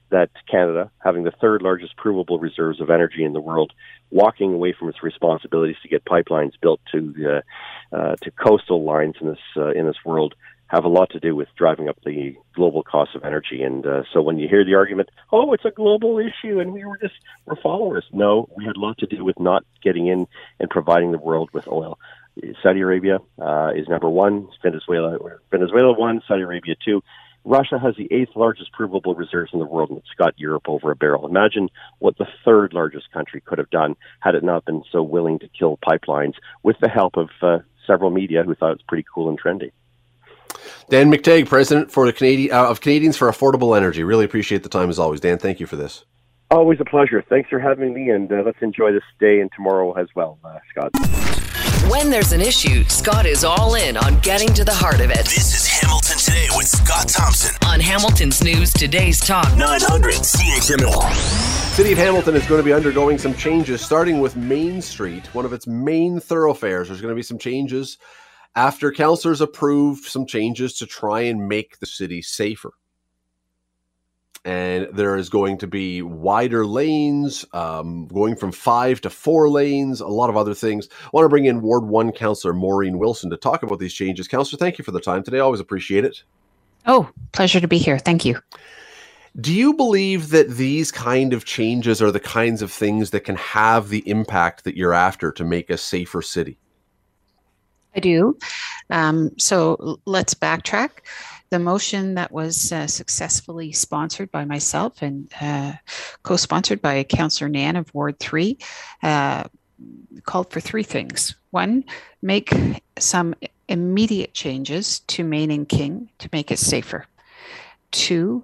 that 0.10 0.30
Canada, 0.50 0.91
having 1.00 1.24
the 1.24 1.32
third 1.32 1.62
largest 1.62 1.98
provable 1.98 2.39
reserves 2.39 2.80
of 2.80 2.89
energy 2.89 3.24
in 3.24 3.34
the 3.34 3.41
world, 3.41 3.74
walking 4.12 4.54
away 4.54 4.74
from 4.78 4.89
its 4.89 5.02
responsibilities 5.04 5.78
to 5.82 5.89
get 5.89 6.06
pipelines 6.06 6.54
built 6.62 6.80
to 6.91 7.13
the, 7.13 7.44
uh, 7.91 8.15
to 8.22 8.32
coastal 8.32 8.84
lines 8.84 9.15
in 9.20 9.28
this 9.28 9.39
uh, 9.58 9.72
in 9.72 9.86
this 9.86 9.98
world, 10.06 10.36
have 10.68 10.84
a 10.84 10.88
lot 10.89 11.10
to 11.12 11.20
do 11.20 11.36
with 11.36 11.48
driving 11.56 11.89
up 11.89 11.98
the 12.06 12.36
global 12.56 12.84
cost 12.84 13.15
of 13.15 13.24
energy. 13.24 13.62
And 13.62 13.86
uh, 13.86 14.04
so 14.12 14.22
when 14.22 14.39
you 14.39 14.48
hear 14.48 14.65
the 14.65 14.76
argument, 14.76 15.10
oh, 15.32 15.54
it's 15.54 15.65
a 15.65 15.72
global 15.72 16.20
issue 16.20 16.60
and 16.60 16.74
we 16.74 16.84
were 16.86 16.98
just 16.98 17.13
we're 17.46 17.56
followers, 17.56 18.06
no, 18.12 18.50
we 18.56 18.65
had 18.65 18.76
a 18.76 18.80
lot 18.80 18.98
to 19.00 19.06
do 19.06 19.24
with 19.24 19.39
not 19.39 19.63
getting 19.84 20.08
in 20.08 20.28
and 20.60 20.70
providing 20.70 21.12
the 21.12 21.18
world 21.20 21.50
with 21.54 21.68
oil. 21.68 22.00
Saudi 22.62 22.82
Arabia 22.82 23.20
uh, 23.41 23.72
is 23.76 23.88
number 23.88 24.10
one. 24.10 24.50
Venezuela, 24.62 25.18
Venezuela 25.52 25.94
one. 25.94 26.22
Saudi 26.28 26.41
Arabia 26.41 26.76
two. 26.84 27.02
Russia 27.46 27.78
has 27.78 27.96
the 27.96 28.12
eighth 28.12 28.36
largest 28.36 28.72
provable 28.74 29.14
reserves 29.14 29.52
in 29.54 29.60
the 29.60 29.66
world, 29.66 29.90
and 29.90 30.00
it's 30.00 30.08
got 30.18 30.38
Europe 30.38 30.68
over 30.68 30.92
a 30.92 30.96
barrel. 30.96 31.28
Imagine 31.28 31.70
what 32.00 32.18
the 32.18 32.28
third 32.44 32.74
largest 32.74 33.12
country 33.12 33.40
could 33.40 33.60
have 33.60 33.70
done 33.70 33.96
had 34.20 34.34
it 34.34 34.44
not 34.44 34.66
been 34.66 34.84
so 34.92 35.04
willing 35.04 35.38
to 35.40 35.48
kill 35.48 35.78
pipelines 35.78 36.34
with 36.64 36.76
the 36.82 36.90
help 36.90 37.16
of 37.18 37.30
uh, 37.44 37.60
several 37.86 38.10
media 38.10 38.44
who 38.44 38.56
thought 38.56 38.72
it 38.72 38.78
was 38.78 38.86
pretty 38.88 39.06
cool 39.14 39.30
and 39.30 39.40
trendy. 39.40 39.72
Dan 40.90 41.12
McTeague, 41.12 41.48
president 41.48 41.92
for 41.92 42.08
the 42.08 42.14
Canadian 42.14 42.54
uh, 42.54 42.66
of 42.66 42.82
Canadians 42.82 43.16
for 43.16 43.30
Affordable 43.30 43.78
Energy. 43.78 44.04
Really 44.04 44.26
appreciate 44.26 44.64
the 44.64 44.70
time 44.70 44.90
as 44.90 44.98
always, 44.98 45.20
Dan. 45.20 45.38
Thank 45.38 45.60
you 45.60 45.68
for 45.68 45.76
this. 45.76 46.04
Always 46.50 46.80
a 46.80 46.86
pleasure. 46.86 47.24
Thanks 47.28 47.50
for 47.50 47.60
having 47.60 47.94
me, 47.94 48.10
and 48.10 48.32
uh, 48.32 48.42
let's 48.46 48.62
enjoy 48.62 48.92
this 48.92 49.04
day 49.20 49.40
and 49.40 49.52
tomorrow 49.56 49.94
as 49.94 50.08
well, 50.16 50.40
uh, 50.44 50.58
Scott. 50.72 50.92
When 51.90 52.10
there's 52.10 52.32
an 52.32 52.42
issue, 52.42 52.84
Scott 52.86 53.28
is 53.28 53.44
all 53.44 53.76
in 53.76 53.98
on 53.98 54.20
getting 54.22 54.54
to 54.56 54.64
the 54.64 54.74
heart 54.74 55.02
of 55.02 55.12
it. 55.12 55.26
This 55.26 55.54
is 55.54 55.68
Hamilton 55.68 55.75
Today 56.36 56.48
with 56.58 56.67
Scott 56.67 57.08
Thompson 57.08 57.56
on 57.65 57.80
Hamilton's 57.80 58.43
News 58.43 58.74
Today's 58.74 59.21
Talk 59.21 59.56
900 59.56 60.15
CHML. 60.15 61.13
City 61.74 61.93
of 61.93 61.98
Hamilton 61.98 62.36
is 62.36 62.45
going 62.45 62.60
to 62.60 62.65
be 62.65 62.74
undergoing 62.74 63.17
some 63.17 63.34
changes, 63.36 63.80
starting 63.80 64.19
with 64.19 64.36
Main 64.36 64.82
Street, 64.82 65.34
one 65.34 65.45
of 65.45 65.54
its 65.54 65.65
main 65.65 66.19
thoroughfares. 66.19 66.89
There's 66.89 67.00
going 67.00 67.13
to 67.13 67.15
be 67.15 67.24
some 67.24 67.38
changes 67.38 67.98
after 68.54 68.91
councillors 68.91 69.39
approved 69.39 70.04
some 70.04 70.26
changes 70.26 70.78
to 70.80 70.86
try 70.86 71.21
and 71.21 71.48
make 71.48 71.80
the 71.80 71.86
city 71.86 72.21
safer 72.21 72.71
and 74.46 74.88
there 74.94 75.16
is 75.18 75.28
going 75.28 75.58
to 75.58 75.68
be 75.68 76.04
wider 76.04 76.68
lanes, 76.68 77.44
um, 77.52 78.08
going 78.08 78.36
from 78.36 78.52
five 78.52 79.02
to 79.02 79.10
four 79.10 79.50
lanes, 79.50 80.00
a 80.00 80.08
lot 80.08 80.30
of 80.30 80.38
other 80.38 80.54
things. 80.54 80.88
I 81.04 81.10
want 81.14 81.26
to 81.26 81.30
bring 81.30 81.46
in 81.46 81.62
Ward 81.62 81.86
1 81.86 82.12
Councillor 82.12 82.54
Maureen 82.54 83.00
Wilson 83.00 83.32
to 83.32 83.38
talk 83.38 83.64
about 83.64 83.80
these 83.80 83.94
changes. 83.94 84.28
Councillor, 84.28 84.60
thank 84.60 84.78
you 84.78 84.86
for 84.86 84.92
the 84.92 85.02
time 85.02 85.24
today. 85.24 85.40
Always 85.40 85.60
appreciate 85.60 86.06
it. 86.06 86.24
Oh, 86.86 87.10
pleasure 87.32 87.60
to 87.60 87.68
be 87.68 87.80
here. 87.80 87.98
Thank 87.98 88.24
you. 88.24 88.40
Do 89.42 89.52
you 89.52 89.74
believe 89.74 90.30
that 90.30 90.52
these 90.52 90.92
kind 90.92 91.34
of 91.34 91.44
changes 91.44 92.00
are 92.02 92.12
the 92.12 92.20
kinds 92.20 92.62
of 92.62 92.72
things 92.72 93.10
that 93.10 93.22
can 93.22 93.36
have 93.36 93.90
the 93.90 94.08
impact 94.08 94.64
that 94.64 94.78
you're 94.78 94.94
after 94.94 95.32
to 95.32 95.44
make 95.44 95.72
a 95.72 95.78
safer 95.78 96.22
city? 96.22 96.60
I 97.96 98.00
do. 98.00 98.38
Um, 98.90 99.32
so 99.38 100.00
let's 100.06 100.34
backtrack 100.34 100.90
the 101.56 101.60
motion 101.60 102.15
that 102.15 102.34
was 102.34 102.74
uh, 102.74 102.86
successfully 102.86 103.72
sponsored 103.72 104.30
by 104.30 104.44
myself 104.44 105.02
and 105.02 105.32
uh, 105.39 105.72
co-sponsored 106.22 106.82
by 106.82 107.02
Councillor 107.06 107.48
Nann 107.48 107.78
of 107.78 107.94
Ward 107.94 108.20
3 108.20 108.58
uh, 109.04 109.46
called 110.26 110.52
for 110.52 110.60
three 110.60 110.84
things. 110.84 111.34
One, 111.52 111.86
make 112.22 112.54
some 113.00 113.36
immediate 113.70 114.34
changes 114.34 115.00
to 115.08 115.24
Main 115.24 115.50
and 115.50 115.70
King 115.70 116.10
to 116.20 116.28
make 116.34 116.52
it 116.52 116.60
safer. 116.60 117.06
Two, 117.91 118.44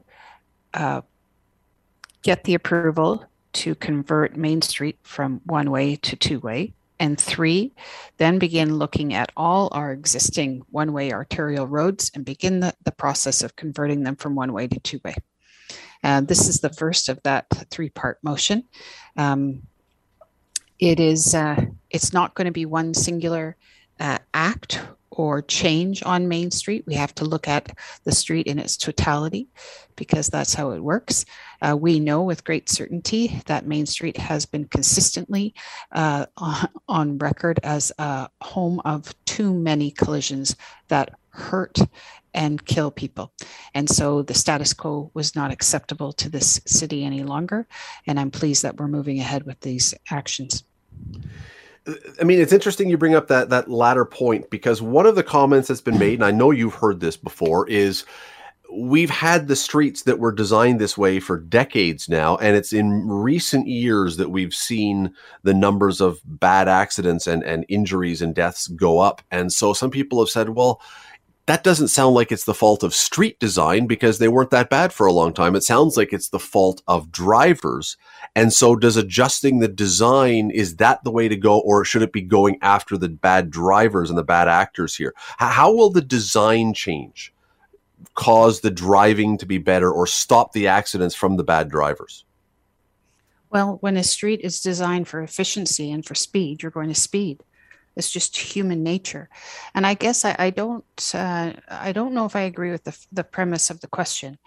uh, 0.74 1.02
get 2.22 2.46
the 2.46 2.54
approval 2.54 3.26
to 3.52 3.76
convert 3.76 4.38
Main 4.38 4.62
Street 4.62 4.98
from 5.04 5.42
one 5.44 5.70
way 5.70 5.98
to 5.98 6.16
two 6.16 6.40
way. 6.40 6.72
And 7.02 7.20
three, 7.20 7.74
then 8.18 8.38
begin 8.38 8.78
looking 8.78 9.16
at 9.16 9.32
all 9.36 9.70
our 9.72 9.92
existing 9.92 10.62
one 10.70 10.94
way 10.94 11.12
arterial 11.12 11.66
roads 11.66 12.12
and 12.14 12.24
begin 12.24 12.60
the, 12.60 12.76
the 12.84 12.92
process 12.92 13.42
of 13.42 13.56
converting 13.56 14.04
them 14.04 14.16
from 14.16 14.36
one 14.36 14.54
way 14.54 14.68
to 14.68 14.80
two 14.80 15.00
way. 15.04 15.16
And 16.04 16.28
this 16.28 16.48
is 16.48 16.60
the 16.60 16.70
first 16.70 17.10
of 17.10 17.20
that 17.24 17.48
three 17.72 17.90
part 17.90 18.20
motion. 18.22 18.66
Um, 19.18 19.64
it 20.78 21.00
is, 21.00 21.34
uh, 21.34 21.66
it's 21.90 22.14
not 22.14 22.36
going 22.36 22.46
to 22.46 22.52
be 22.52 22.68
one 22.68 22.94
singular 22.94 23.58
uh, 24.00 24.20
act 24.36 24.80
or 25.12 25.42
change 25.42 26.02
on 26.04 26.28
Main 26.28 26.52
Street. 26.52 26.86
We 26.88 26.96
have 26.96 27.14
to 27.16 27.26
look 27.26 27.48
at 27.48 27.78
the 28.04 28.12
street 28.12 28.48
in 28.48 28.58
its 28.58 28.78
totality 28.78 29.50
because 29.96 30.30
that's 30.30 30.54
how 30.54 30.72
it 30.72 30.80
works. 30.80 31.26
Uh, 31.62 31.78
we 31.80 32.00
know 32.00 32.24
with 32.24 32.44
great 32.44 32.70
certainty 32.70 33.42
that 33.46 33.68
Main 33.68 33.86
Street 33.86 34.18
has 34.18 34.46
been 34.46 34.66
consistently 34.66 35.54
uh, 35.92 36.26
on 36.88 37.18
record 37.18 37.60
as 37.64 37.92
a 38.00 38.30
home 38.42 38.82
of 38.86 39.14
too 39.26 39.54
many 39.54 39.92
collisions 39.92 40.56
that 40.88 41.12
hurt 41.30 41.80
and 42.34 42.66
kill 42.66 42.92
people. 42.92 43.34
And 43.74 43.90
so 43.90 44.22
the 44.22 44.34
status 44.34 44.74
quo 44.74 45.12
was 45.14 45.36
not 45.36 45.52
acceptable 45.52 46.14
to 46.14 46.30
this 46.30 46.62
city 46.66 47.04
any 47.04 47.24
longer. 47.24 47.68
And 48.08 48.20
I'm 48.20 48.32
pleased 48.32 48.64
that 48.64 48.78
we're 48.78 48.88
moving 48.88 49.20
ahead 49.20 49.46
with 49.46 49.60
these 49.60 49.94
actions. 50.10 50.64
I 52.20 52.24
mean, 52.24 52.40
it's 52.40 52.54
interesting 52.54 52.90
you 52.90 52.98
bring 52.98 53.16
up 53.16 53.28
that 53.28 53.50
that 53.50 53.70
latter 53.70 54.06
point 54.06 54.50
because 54.50 54.82
one 54.82 55.06
of 55.06 55.16
the 55.16 55.24
comments 55.24 55.68
that's 55.68 55.82
been 55.82 55.98
made, 55.98 56.16
and 56.16 56.26
I 56.26 56.32
know 56.32 56.52
you've 56.52 56.76
heard 56.76 57.00
this 57.00 57.18
before, 57.18 57.68
is 57.68 58.06
we've 58.72 59.10
had 59.10 59.48
the 59.48 59.56
streets 59.56 60.04
that 60.04 60.20
were 60.20 60.32
designed 60.32 60.80
this 60.80 60.98
way 60.98 61.20
for 61.20 61.38
decades 61.38 62.08
now, 62.08 62.38
and 62.38 62.56
it's 62.56 62.72
in 62.72 63.08
recent 63.08 63.68
years 63.68 64.18
that 64.18 64.30
we've 64.30 64.54
seen 64.54 65.14
the 65.44 65.54
numbers 65.54 66.00
of 66.00 66.22
bad 66.24 66.68
accidents 66.70 67.28
and, 67.28 67.44
and 67.44 67.66
injuries 67.68 68.22
and 68.22 68.36
deaths 68.36 68.68
go 68.68 69.00
up. 69.00 69.22
And 69.32 69.52
so 69.52 69.74
some 69.74 69.92
people 69.92 70.20
have 70.20 70.30
said, 70.30 70.50
well, 70.50 70.82
that 71.48 71.64
doesn't 71.64 71.88
sound 71.88 72.14
like 72.14 72.32
it's 72.32 72.46
the 72.46 72.54
fault 72.54 72.84
of 72.84 72.94
street 72.94 73.40
design 73.40 73.88
because 73.88 74.20
they 74.20 74.28
weren't 74.28 74.52
that 74.52 74.70
bad 74.70 74.94
for 74.94 75.08
a 75.08 75.14
long 75.14 75.34
time. 75.34 75.56
It 75.56 75.64
sounds 75.64 75.98
like 75.98 76.14
it's 76.14 76.30
the 76.30 76.40
fault 76.40 76.82
of 76.88 77.12
drivers. 77.12 77.98
And 78.36 78.54
so 78.54 78.76
does 78.76 78.96
adjusting 78.96 79.60
the 79.60 79.68
design, 79.68 80.52
is 80.52 80.78
that 80.78 81.04
the 81.04 81.12
way 81.12 81.28
to 81.28 81.36
go 81.36 81.60
or 81.60 81.84
should 81.84 82.04
it 82.04 82.14
be 82.14 82.22
going 82.22 82.58
after 82.62 82.98
the 82.98 83.10
bad 83.10 83.50
drivers 83.50 84.10
and 84.10 84.18
the 84.18 84.24
bad 84.24 84.48
actors 84.48 84.96
here? 84.96 85.14
How 85.38 85.74
will 85.74 85.90
the 85.90 86.02
design 86.02 86.74
change 86.74 87.34
cause 88.14 88.62
the 88.62 88.72
driving 88.72 89.38
to 89.40 89.46
be 89.46 89.58
better 89.58 89.92
or 89.92 90.06
stop 90.06 90.54
the 90.54 90.68
accidents 90.68 91.16
from 91.16 91.38
the 91.38 91.44
bad 91.44 91.70
drivers? 91.70 92.24
Well, 93.50 93.78
when 93.82 93.98
a 93.98 94.04
street 94.04 94.42
is 94.42 94.62
designed 94.62 95.08
for 95.08 95.22
efficiency 95.22 95.92
and 95.92 96.06
for 96.06 96.16
speed, 96.16 96.62
you're 96.62 96.72
going 96.72 96.88
to 96.88 96.96
speed. 96.96 97.44
It's 97.96 98.10
just 98.10 98.38
human 98.38 98.84
nature, 98.84 99.30
and 99.76 99.86
I 99.86 99.96
guess 99.96 100.24
I, 100.24 100.36
I 100.40 100.50
don't 100.50 100.86
uh, 101.14 101.54
I 101.68 101.92
don't 101.92 102.14
know 102.14 102.26
if 102.26 102.36
I 102.36 102.42
agree 102.42 102.72
with 102.72 102.84
the 102.84 102.98
the 103.12 103.24
premise 103.24 103.70
of 103.70 103.82
the 103.82 103.88
question. 103.88 104.38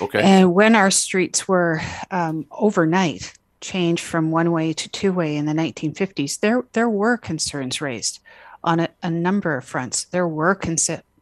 Okay. 0.00 0.20
And 0.20 0.54
when 0.54 0.74
our 0.74 0.90
streets 0.90 1.46
were 1.46 1.80
um, 2.10 2.46
overnight 2.50 3.32
changed 3.60 4.02
from 4.02 4.30
one 4.30 4.50
way 4.52 4.72
to 4.72 4.88
two 4.88 5.12
way 5.12 5.36
in 5.36 5.46
the 5.46 5.52
1950s, 5.52 6.40
there 6.40 6.64
there 6.72 6.88
were 6.88 7.16
concerns 7.16 7.80
raised 7.80 8.20
on 8.64 8.80
a, 8.80 8.88
a 9.02 9.10
number 9.10 9.56
of 9.56 9.64
fronts. 9.64 10.04
There 10.04 10.28
were 10.28 10.54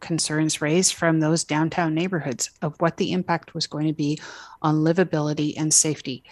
concerns 0.00 0.60
raised 0.60 0.94
from 0.94 1.20
those 1.20 1.44
downtown 1.44 1.94
neighborhoods 1.94 2.50
of 2.62 2.74
what 2.80 2.96
the 2.96 3.12
impact 3.12 3.54
was 3.54 3.66
going 3.66 3.86
to 3.86 3.92
be 3.92 4.18
on 4.62 4.76
livability 4.76 5.54
and 5.56 5.72
safety. 5.72 6.24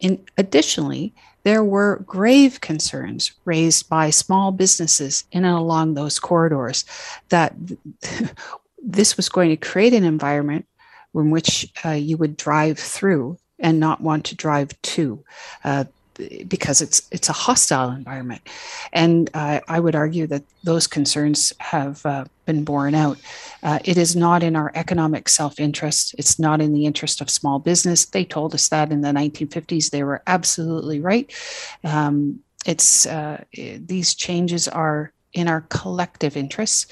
In, 0.00 0.24
additionally, 0.36 1.14
there 1.44 1.62
were 1.62 2.02
grave 2.06 2.60
concerns 2.60 3.32
raised 3.44 3.88
by 3.88 4.10
small 4.10 4.50
businesses 4.50 5.24
in 5.30 5.44
and 5.44 5.56
along 5.56 5.94
those 5.94 6.18
corridors 6.18 6.84
that 7.28 7.54
this 8.82 9.16
was 9.16 9.28
going 9.28 9.50
to 9.50 9.56
create 9.56 9.94
an 9.94 10.04
environment 10.04 10.66
in 11.14 11.30
which 11.30 11.72
uh, 11.84 11.90
you 11.90 12.16
would 12.16 12.36
drive 12.36 12.78
through 12.78 13.38
and 13.58 13.78
not 13.78 14.00
want 14.00 14.24
to 14.24 14.34
drive 14.34 14.70
to. 14.82 15.22
Uh, 15.62 15.84
because 16.48 16.80
it's 16.80 17.06
it's 17.10 17.28
a 17.28 17.32
hostile 17.32 17.90
environment, 17.90 18.42
and 18.92 19.30
uh, 19.34 19.60
I 19.68 19.80
would 19.80 19.94
argue 19.94 20.26
that 20.28 20.42
those 20.62 20.86
concerns 20.86 21.52
have 21.58 22.04
uh, 22.06 22.24
been 22.46 22.64
borne 22.64 22.94
out. 22.94 23.18
Uh, 23.62 23.78
it 23.84 23.96
is 23.96 24.14
not 24.14 24.42
in 24.42 24.56
our 24.56 24.70
economic 24.74 25.28
self-interest. 25.28 26.14
It's 26.18 26.38
not 26.38 26.60
in 26.60 26.72
the 26.72 26.86
interest 26.86 27.20
of 27.20 27.30
small 27.30 27.58
business. 27.58 28.04
They 28.04 28.24
told 28.24 28.54
us 28.54 28.68
that 28.68 28.92
in 28.92 29.00
the 29.00 29.08
1950s. 29.08 29.90
They 29.90 30.04
were 30.04 30.22
absolutely 30.26 31.00
right. 31.00 31.32
Um, 31.82 32.40
it's 32.66 33.06
uh, 33.06 33.44
these 33.52 34.14
changes 34.14 34.68
are 34.68 35.12
in 35.32 35.48
our 35.48 35.62
collective 35.62 36.36
interests. 36.36 36.86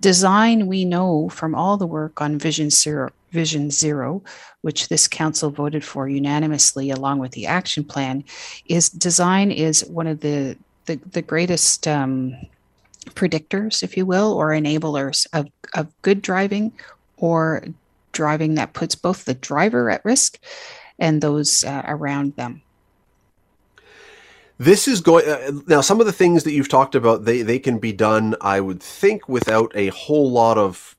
Design, 0.00 0.66
we 0.66 0.84
know 0.84 1.28
from 1.28 1.54
all 1.54 1.76
the 1.76 1.86
work 1.86 2.22
on 2.22 2.38
Vision 2.38 2.70
Zero, 2.70 3.10
Vision 3.30 3.70
Zero, 3.70 4.22
which 4.62 4.88
this 4.88 5.08
council 5.08 5.50
voted 5.50 5.84
for 5.84 6.08
unanimously 6.08 6.90
along 6.90 7.18
with 7.18 7.32
the 7.32 7.46
action 7.46 7.84
plan, 7.84 8.24
is 8.66 8.88
design 8.90 9.50
is 9.50 9.84
one 9.86 10.06
of 10.06 10.20
the 10.20 10.56
the, 10.86 10.96
the 11.12 11.22
greatest 11.22 11.86
um, 11.86 12.34
predictors, 13.10 13.82
if 13.82 13.96
you 13.96 14.06
will, 14.06 14.32
or 14.32 14.48
enablers 14.48 15.26
of, 15.32 15.48
of 15.74 15.88
good 16.02 16.22
driving 16.22 16.72
or 17.16 17.64
driving 18.12 18.54
that 18.56 18.72
puts 18.72 18.94
both 18.94 19.24
the 19.24 19.34
driver 19.34 19.90
at 19.90 20.04
risk 20.04 20.38
and 20.98 21.20
those 21.20 21.64
uh, 21.64 21.82
around 21.86 22.34
them. 22.36 22.62
This 24.58 24.86
is 24.86 25.00
going 25.00 25.26
uh, 25.26 25.52
now. 25.66 25.80
Some 25.80 26.00
of 26.00 26.06
the 26.06 26.12
things 26.12 26.44
that 26.44 26.52
you've 26.52 26.68
talked 26.68 26.94
about, 26.94 27.24
they 27.24 27.40
they 27.40 27.58
can 27.58 27.78
be 27.78 27.92
done, 27.92 28.36
I 28.42 28.60
would 28.60 28.82
think, 28.82 29.26
without 29.26 29.72
a 29.74 29.88
whole 29.88 30.30
lot 30.30 30.58
of 30.58 30.96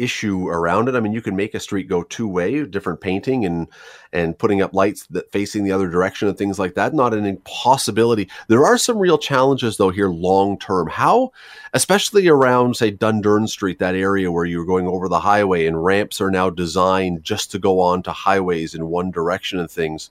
issue 0.00 0.48
around 0.48 0.88
it. 0.88 0.94
I 0.94 1.00
mean, 1.00 1.12
you 1.12 1.20
can 1.20 1.36
make 1.36 1.54
a 1.54 1.60
street 1.60 1.88
go 1.88 2.02
two 2.02 2.26
way, 2.26 2.64
different 2.64 3.00
painting 3.00 3.44
and 3.44 3.68
and 4.12 4.36
putting 4.38 4.60
up 4.60 4.74
lights 4.74 5.06
that 5.08 5.30
facing 5.30 5.62
the 5.62 5.72
other 5.72 5.88
direction 5.88 6.26
and 6.26 6.36
things 6.36 6.58
like 6.58 6.74
that. 6.74 6.94
Not 6.94 7.14
an 7.14 7.26
impossibility. 7.26 8.28
There 8.48 8.66
are 8.66 8.78
some 8.78 8.98
real 8.98 9.18
challenges 9.18 9.76
though 9.76 9.90
here 9.90 10.08
long 10.08 10.58
term. 10.58 10.88
How, 10.88 11.32
especially 11.74 12.26
around 12.28 12.76
say 12.76 12.90
Dundurn 12.90 13.48
Street, 13.48 13.78
that 13.78 13.94
area 13.94 14.32
where 14.32 14.44
you're 14.44 14.64
going 14.64 14.88
over 14.88 15.08
the 15.08 15.20
highway 15.20 15.66
and 15.66 15.84
ramps 15.84 16.20
are 16.20 16.30
now 16.30 16.50
designed 16.50 17.22
just 17.22 17.50
to 17.52 17.58
go 17.58 17.80
on 17.80 18.02
to 18.02 18.12
highways 18.12 18.74
in 18.74 18.86
one 18.86 19.10
direction 19.10 19.60
and 19.60 19.70
things 19.70 20.10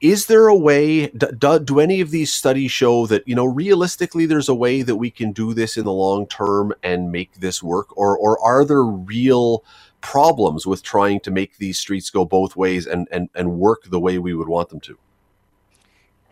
is 0.00 0.26
there 0.26 0.48
a 0.48 0.56
way 0.56 1.08
do, 1.08 1.58
do, 1.58 1.80
any 1.80 2.00
of 2.00 2.10
these 2.10 2.32
studies 2.32 2.70
show 2.70 3.06
that 3.06 3.26
you 3.26 3.34
know 3.34 3.44
realistically 3.44 4.26
there's 4.26 4.48
a 4.48 4.54
way 4.54 4.82
that 4.82 4.96
we 4.96 5.10
can 5.10 5.32
do 5.32 5.54
this 5.54 5.76
in 5.76 5.84
the 5.84 5.92
long 5.92 6.26
term 6.26 6.72
and 6.82 7.12
make 7.12 7.34
this 7.34 7.62
work 7.62 7.96
or 7.96 8.16
or 8.16 8.38
are 8.40 8.64
there 8.64 8.82
real 8.82 9.64
problems 10.00 10.66
with 10.66 10.82
trying 10.82 11.20
to 11.20 11.30
make 11.30 11.56
these 11.58 11.78
streets 11.78 12.10
go 12.10 12.24
both 12.24 12.56
ways 12.56 12.86
and 12.86 13.08
and, 13.10 13.28
and 13.34 13.58
work 13.58 13.84
the 13.84 14.00
way 14.00 14.18
we 14.18 14.34
would 14.34 14.48
want 14.48 14.68
them 14.68 14.80
to 14.80 14.98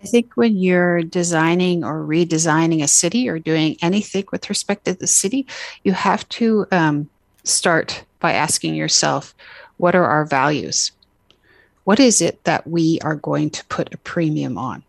I 0.03 0.07
think 0.07 0.33
when 0.35 0.57
you're 0.57 1.03
designing 1.03 1.85
or 1.85 2.05
redesigning 2.05 2.83
a 2.83 2.88
city 2.88 3.29
or 3.29 3.38
doing 3.38 3.77
anything 3.83 4.25
with 4.33 4.51
respect 4.51 4.85
to 4.87 4.95
the 4.95 5.07
city, 5.07 5.47
you 5.85 5.93
have 5.93 6.29
to 6.31 6.67
um, 6.73 7.09
start 7.45 8.05
by 8.19 8.33
asking 8.33 8.75
yourself, 8.75 9.33
what 9.77 9.95
are 9.95 10.05
our 10.05 10.25
values? 10.25 10.91
What 11.85 12.01
is 12.01 12.21
it 12.21 12.45
that 12.45 12.66
we 12.66 12.99
are 13.03 13.16
going 13.16 13.51
to 13.51 13.64
put 13.66 13.92
a 13.92 13.99
premium 13.99 14.57
on? 14.57 14.85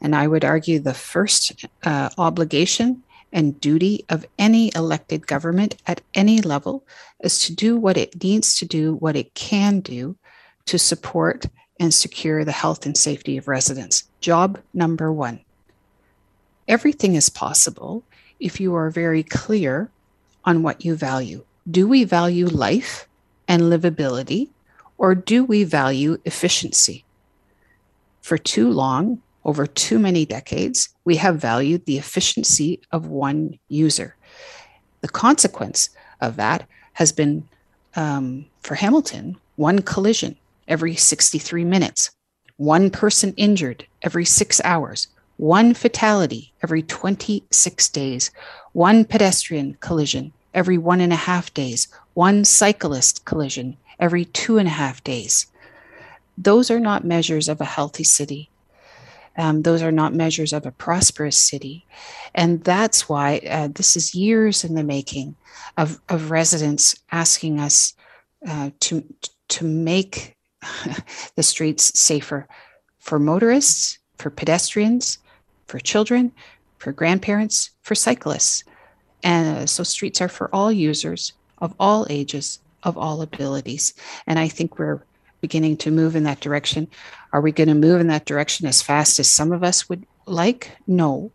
And 0.00 0.14
I 0.14 0.26
would 0.26 0.44
argue 0.44 0.78
the 0.78 0.94
first 0.94 1.64
uh, 1.84 2.10
obligation 2.18 3.02
and 3.32 3.60
duty 3.60 4.04
of 4.08 4.26
any 4.38 4.70
elected 4.74 5.26
government 5.26 5.76
at 5.86 6.00
any 6.14 6.40
level 6.40 6.84
is 7.20 7.40
to 7.40 7.54
do 7.54 7.76
what 7.76 7.96
it 7.96 8.22
needs 8.22 8.56
to 8.58 8.64
do, 8.64 8.94
what 8.94 9.16
it 9.16 9.34
can 9.34 9.80
do 9.80 10.16
to 10.66 10.78
support 10.78 11.46
and 11.80 11.92
secure 11.92 12.44
the 12.44 12.52
health 12.52 12.86
and 12.86 12.96
safety 12.96 13.36
of 13.36 13.48
residents. 13.48 14.04
Job 14.20 14.60
number 14.74 15.12
one. 15.12 15.40
Everything 16.66 17.14
is 17.14 17.28
possible 17.28 18.02
if 18.40 18.60
you 18.60 18.74
are 18.74 18.90
very 18.90 19.22
clear 19.22 19.90
on 20.44 20.62
what 20.62 20.84
you 20.84 20.94
value. 20.94 21.44
Do 21.70 21.86
we 21.86 22.04
value 22.04 22.46
life 22.46 23.08
and 23.46 23.62
livability? 23.62 24.48
Or 24.98 25.14
do 25.14 25.44
we 25.44 25.64
value 25.64 26.18
efficiency? 26.24 27.04
For 28.20 28.36
too 28.36 28.70
long, 28.70 29.22
over 29.44 29.66
too 29.66 29.98
many 29.98 30.26
decades, 30.26 30.90
we 31.04 31.16
have 31.16 31.40
valued 31.40 31.86
the 31.86 31.96
efficiency 31.96 32.80
of 32.92 33.06
one 33.06 33.58
user. 33.68 34.16
The 35.00 35.08
consequence 35.08 35.88
of 36.20 36.36
that 36.36 36.68
has 36.94 37.12
been 37.12 37.48
um, 37.96 38.46
for 38.60 38.74
Hamilton 38.74 39.38
one 39.56 39.82
collision 39.82 40.36
every 40.68 40.94
63 40.94 41.64
minutes, 41.64 42.10
one 42.58 42.90
person 42.90 43.32
injured 43.36 43.86
every 44.02 44.24
six 44.24 44.60
hours, 44.64 45.08
one 45.36 45.72
fatality 45.74 46.52
every 46.62 46.82
26 46.82 47.88
days, 47.88 48.30
one 48.72 49.04
pedestrian 49.04 49.76
collision 49.80 50.32
every 50.54 50.78
one 50.78 51.00
and 51.00 51.12
a 51.12 51.16
half 51.16 51.52
days, 51.54 51.88
one 52.14 52.44
cyclist 52.44 53.24
collision 53.24 53.76
every 53.98 54.24
two 54.24 54.58
and 54.58 54.68
a 54.68 54.72
half 54.72 55.02
days. 55.04 55.46
Those 56.36 56.70
are 56.70 56.80
not 56.80 57.04
measures 57.04 57.48
of 57.48 57.60
a 57.60 57.64
healthy 57.64 58.04
city. 58.04 58.50
Um, 59.36 59.62
those 59.62 59.82
are 59.82 59.92
not 59.92 60.14
measures 60.14 60.52
of 60.52 60.66
a 60.66 60.72
prosperous 60.72 61.36
city. 61.36 61.86
And 62.34 62.62
that's 62.64 63.08
why 63.08 63.40
uh, 63.48 63.68
this 63.68 63.96
is 63.96 64.14
years 64.14 64.64
in 64.64 64.74
the 64.74 64.82
making 64.82 65.36
of, 65.76 66.00
of 66.08 66.30
residents 66.30 66.96
asking 67.12 67.60
us 67.60 67.94
uh, 68.46 68.70
to, 68.80 69.04
to 69.48 69.64
make 69.64 70.36
the 71.36 71.42
streets 71.42 71.98
safer 71.98 72.48
for 72.98 73.18
motorists, 73.18 73.98
for 74.16 74.30
pedestrians, 74.30 75.18
for 75.66 75.78
children, 75.78 76.32
for 76.78 76.92
grandparents, 76.92 77.70
for 77.82 77.94
cyclists. 77.94 78.64
And 79.22 79.58
uh, 79.58 79.66
so 79.66 79.82
streets 79.84 80.20
are 80.20 80.28
for 80.28 80.52
all 80.52 80.72
users 80.72 81.32
of 81.58 81.74
all 81.78 82.06
ages 82.10 82.58
of 82.82 82.96
all 82.96 83.22
abilities. 83.22 83.94
And 84.26 84.38
I 84.38 84.48
think 84.48 84.78
we're 84.78 85.02
beginning 85.40 85.76
to 85.78 85.90
move 85.90 86.16
in 86.16 86.24
that 86.24 86.40
direction. 86.40 86.88
Are 87.32 87.40
we 87.40 87.52
going 87.52 87.68
to 87.68 87.74
move 87.74 88.00
in 88.00 88.08
that 88.08 88.24
direction 88.24 88.66
as 88.66 88.82
fast 88.82 89.18
as 89.18 89.30
some 89.30 89.52
of 89.52 89.62
us 89.62 89.88
would 89.88 90.06
like? 90.26 90.72
No. 90.86 91.32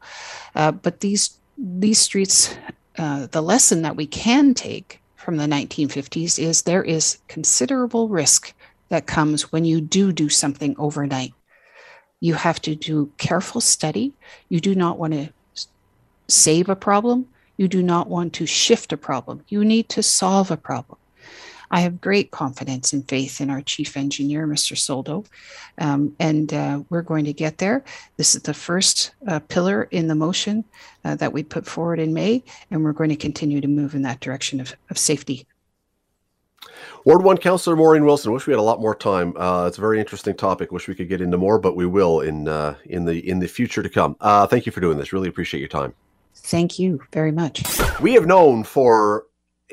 Uh, 0.56 0.72
but 0.72 1.00
these 1.00 1.38
these 1.58 2.00
streets, 2.00 2.56
uh, 2.98 3.28
the 3.28 3.42
lesson 3.42 3.84
that 3.84 3.96
we 3.96 4.08
can 4.08 4.54
take 4.54 5.00
from 5.16 5.38
the 5.38 5.46
1950s 5.46 6.40
is 6.40 6.64
there 6.64 6.84
is 6.84 7.20
considerable 7.28 8.10
risk 8.10 8.54
that 8.90 9.06
comes 9.06 9.52
when 9.52 9.66
you 9.66 9.80
do 9.80 10.12
do 10.12 10.30
something 10.30 10.76
overnight. 10.78 11.34
You 12.20 12.34
have 12.34 12.62
to 12.64 12.76
do 12.76 13.12
careful 13.18 13.62
study. 13.62 14.14
You 14.50 14.60
do 14.60 14.76
not 14.76 14.98
want 14.98 15.14
to 15.14 15.30
save 16.28 16.70
a 16.70 16.76
problem. 16.76 17.28
You 17.58 17.68
do 17.68 17.84
not 17.84 18.08
want 18.08 18.34
to 18.34 18.46
shift 18.46 18.92
a 18.92 18.98
problem. 18.98 19.44
You 19.48 19.64
need 19.64 19.90
to 19.90 20.04
solve 20.04 20.50
a 20.50 20.58
problem. 20.58 20.98
I 21.74 21.80
have 21.80 22.00
great 22.00 22.30
confidence 22.30 22.94
and 22.94 23.10
faith 23.10 23.42
in 23.42 23.50
our 23.50 23.62
chief 23.62 23.98
engineer, 23.98 24.46
Mr. 24.46 24.78
Soldo, 24.78 25.26
um, 25.80 26.16
and 26.20 26.54
uh, 26.54 26.84
we're 26.92 27.02
going 27.02 27.26
to 27.26 27.34
get 27.34 27.58
there. 27.58 27.84
This 28.16 28.36
is 28.36 28.44
the 28.44 28.54
first 28.54 29.16
uh, 29.28 29.40
pillar 29.40 29.88
in 29.90 30.08
the 30.08 30.14
motion 30.14 30.66
uh, 31.04 31.16
that 31.16 31.34
we 31.34 31.42
put 31.42 31.66
forward 31.66 32.00
in 32.00 32.14
May, 32.14 32.44
and 32.70 32.84
we're 32.84 32.94
going 32.94 33.10
to 33.10 33.16
continue 33.16 33.60
to 33.60 33.68
move 33.68 33.96
in 33.96 34.04
that 34.04 34.20
direction 34.20 34.62
of, 34.62 34.76
of 34.92 35.00
safety. 35.00 35.48
Ward 37.06 37.24
One 37.24 37.38
Councillor 37.38 37.76
Maureen 37.76 38.06
Wilson. 38.06 38.32
Wish 38.32 38.46
we 38.46 38.54
had 38.54 38.60
a 38.60 38.62
lot 38.62 38.80
more 38.80 38.94
time. 38.94 39.36
Uh, 39.36 39.66
it's 39.66 39.80
a 39.80 39.82
very 39.82 40.00
interesting 40.00 40.36
topic. 40.36 40.72
Wish 40.72 40.88
we 40.88 40.94
could 40.94 41.10
get 41.10 41.22
into 41.22 41.40
more, 41.40 41.58
but 41.58 41.76
we 41.76 41.88
will 41.88 42.22
in 42.22 42.48
uh, 42.48 42.76
in 42.86 43.04
the 43.04 43.28
in 43.28 43.40
the 43.40 43.48
future 43.48 43.82
to 43.82 43.90
come. 43.90 44.16
Uh, 44.22 44.46
thank 44.46 44.68
you 44.68 44.72
for 44.72 44.80
doing 44.80 45.00
this. 45.00 45.12
Really 45.12 45.28
appreciate 45.28 45.60
your 45.60 45.70
time. 45.70 45.96
Thank 46.36 46.78
you 46.78 47.02
very 47.12 47.32
much. 47.32 47.64
We 48.00 48.14
have 48.14 48.28
known 48.28 48.64
for 48.64 49.26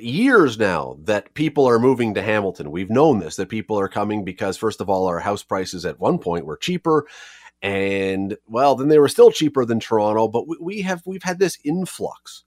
years 0.03 0.59
now 0.59 0.99
that 1.05 1.35
people 1.35 1.67
are 1.67 1.79
moving 1.79 2.15
to 2.15 2.23
Hamilton. 2.23 2.71
We've 2.71 2.91
known 2.91 3.19
this 3.19 3.37
that 3.37 3.49
people 3.49 3.79
are 3.79 3.89
coming 3.89 4.25
because 4.25 4.57
first 4.57 4.81
of 4.81 4.89
all, 4.89 5.07
our 5.07 5.21
house 5.21 5.43
prices 5.43 5.85
at 5.85 6.01
one 6.01 6.19
point 6.19 6.47
were 6.47 6.57
cheaper, 6.57 7.07
and 7.63 8.37
well, 8.47 8.75
then 8.75 8.89
they 8.89 8.99
were 8.99 9.09
still 9.09 9.31
cheaper 9.31 9.65
than 9.65 9.81
Toronto. 9.81 10.29
But 10.29 10.49
we, 10.49 10.57
we 10.61 10.83
have 10.83 11.03
we've 11.07 11.23
had 11.23 11.39
this 11.39 11.59
influx 11.65 12.45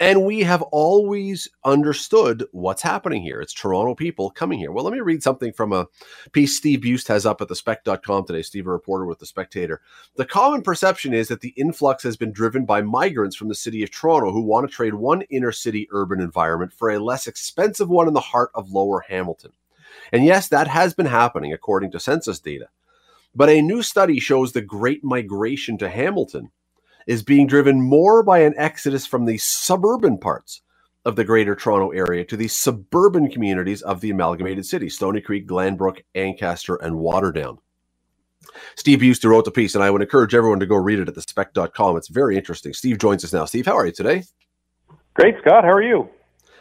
and 0.00 0.24
we 0.24 0.40
have 0.40 0.62
always 0.62 1.46
understood 1.62 2.46
what's 2.52 2.80
happening 2.80 3.22
here. 3.22 3.38
It's 3.42 3.52
Toronto 3.52 3.94
people 3.94 4.30
coming 4.30 4.58
here. 4.58 4.72
Well, 4.72 4.82
let 4.82 4.94
me 4.94 5.00
read 5.00 5.22
something 5.22 5.52
from 5.52 5.74
a 5.74 5.86
piece 6.32 6.56
Steve 6.56 6.80
Buist 6.80 7.06
has 7.08 7.26
up 7.26 7.42
at 7.42 7.48
the 7.48 7.54
spec.com 7.54 8.24
today. 8.24 8.40
Steve, 8.40 8.66
a 8.66 8.70
reporter 8.70 9.04
with 9.04 9.18
the 9.18 9.26
Spectator. 9.26 9.82
The 10.16 10.24
common 10.24 10.62
perception 10.62 11.12
is 11.12 11.28
that 11.28 11.42
the 11.42 11.52
influx 11.54 12.02
has 12.02 12.16
been 12.16 12.32
driven 12.32 12.64
by 12.64 12.80
migrants 12.80 13.36
from 13.36 13.48
the 13.48 13.54
city 13.54 13.82
of 13.82 13.90
Toronto 13.90 14.32
who 14.32 14.40
want 14.40 14.68
to 14.68 14.74
trade 14.74 14.94
one 14.94 15.20
inner 15.22 15.52
city 15.52 15.86
urban 15.90 16.18
environment 16.18 16.72
for 16.72 16.90
a 16.90 16.98
less 16.98 17.26
expensive 17.26 17.90
one 17.90 18.08
in 18.08 18.14
the 18.14 18.20
heart 18.20 18.50
of 18.54 18.72
lower 18.72 19.04
Hamilton. 19.06 19.52
And 20.12 20.24
yes, 20.24 20.48
that 20.48 20.66
has 20.66 20.94
been 20.94 21.06
happening 21.06 21.52
according 21.52 21.90
to 21.92 22.00
census 22.00 22.40
data. 22.40 22.68
But 23.34 23.50
a 23.50 23.60
new 23.60 23.82
study 23.82 24.18
shows 24.18 24.52
the 24.52 24.62
great 24.62 25.04
migration 25.04 25.76
to 25.78 25.90
Hamilton 25.90 26.50
is 27.06 27.22
being 27.22 27.46
driven 27.46 27.80
more 27.80 28.22
by 28.22 28.40
an 28.40 28.54
exodus 28.56 29.06
from 29.06 29.26
the 29.26 29.38
suburban 29.38 30.18
parts 30.18 30.62
of 31.04 31.16
the 31.16 31.24
greater 31.24 31.54
Toronto 31.54 31.90
area 31.90 32.24
to 32.24 32.36
the 32.36 32.48
suburban 32.48 33.30
communities 33.30 33.82
of 33.82 34.00
the 34.00 34.10
amalgamated 34.10 34.66
city 34.66 34.88
Stoney 34.88 35.20
Creek, 35.20 35.48
Glanbrook, 35.48 36.02
Ancaster, 36.14 36.76
and 36.76 36.96
Waterdown. 36.96 37.58
Steve 38.76 39.00
Buist 39.00 39.28
wrote 39.28 39.44
the 39.44 39.50
piece, 39.50 39.74
and 39.74 39.84
I 39.84 39.90
would 39.90 40.02
encourage 40.02 40.34
everyone 40.34 40.60
to 40.60 40.66
go 40.66 40.76
read 40.76 40.98
it 40.98 41.08
at 41.08 41.14
thespec.com. 41.14 41.96
It's 41.96 42.08
very 42.08 42.36
interesting. 42.36 42.72
Steve 42.72 42.98
joins 42.98 43.24
us 43.24 43.32
now. 43.32 43.44
Steve, 43.44 43.66
how 43.66 43.76
are 43.76 43.86
you 43.86 43.92
today? 43.92 44.24
Great, 45.14 45.34
Scott. 45.40 45.64
How 45.64 45.70
are 45.70 45.82
you? 45.82 46.08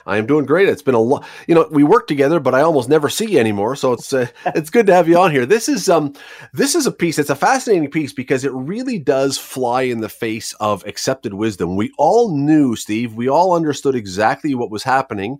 I 0.09 0.17
am 0.17 0.25
doing 0.25 0.45
great. 0.45 0.67
It's 0.67 0.81
been 0.81 0.95
a 0.95 0.99
lot. 0.99 1.25
You 1.47 1.55
know, 1.55 1.67
we 1.69 1.83
work 1.83 2.07
together, 2.07 2.39
but 2.39 2.55
I 2.55 2.61
almost 2.61 2.89
never 2.89 3.09
see 3.09 3.31
you 3.31 3.39
anymore. 3.39 3.75
So 3.75 3.93
it's 3.93 4.11
uh, 4.11 4.27
it's 4.47 4.69
good 4.69 4.87
to 4.87 4.93
have 4.93 5.07
you 5.07 5.17
on 5.17 5.31
here. 5.31 5.45
This 5.45 5.69
is 5.69 5.87
um 5.87 6.13
this 6.53 6.75
is 6.75 6.87
a 6.87 6.91
piece. 6.91 7.19
It's 7.19 7.29
a 7.29 7.35
fascinating 7.35 7.91
piece 7.91 8.11
because 8.11 8.43
it 8.43 8.51
really 8.53 8.97
does 8.97 9.37
fly 9.37 9.83
in 9.83 10.01
the 10.01 10.09
face 10.09 10.53
of 10.53 10.85
accepted 10.85 11.33
wisdom. 11.33 11.75
We 11.75 11.91
all 11.97 12.35
knew, 12.35 12.75
Steve. 12.75 13.13
We 13.13 13.29
all 13.29 13.53
understood 13.53 13.95
exactly 13.95 14.55
what 14.55 14.71
was 14.71 14.83
happening, 14.83 15.39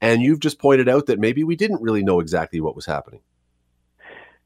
and 0.00 0.20
you've 0.22 0.40
just 0.40 0.58
pointed 0.58 0.88
out 0.88 1.06
that 1.06 1.20
maybe 1.20 1.44
we 1.44 1.56
didn't 1.56 1.82
really 1.82 2.02
know 2.02 2.20
exactly 2.20 2.60
what 2.60 2.74
was 2.76 2.86
happening. 2.86 3.20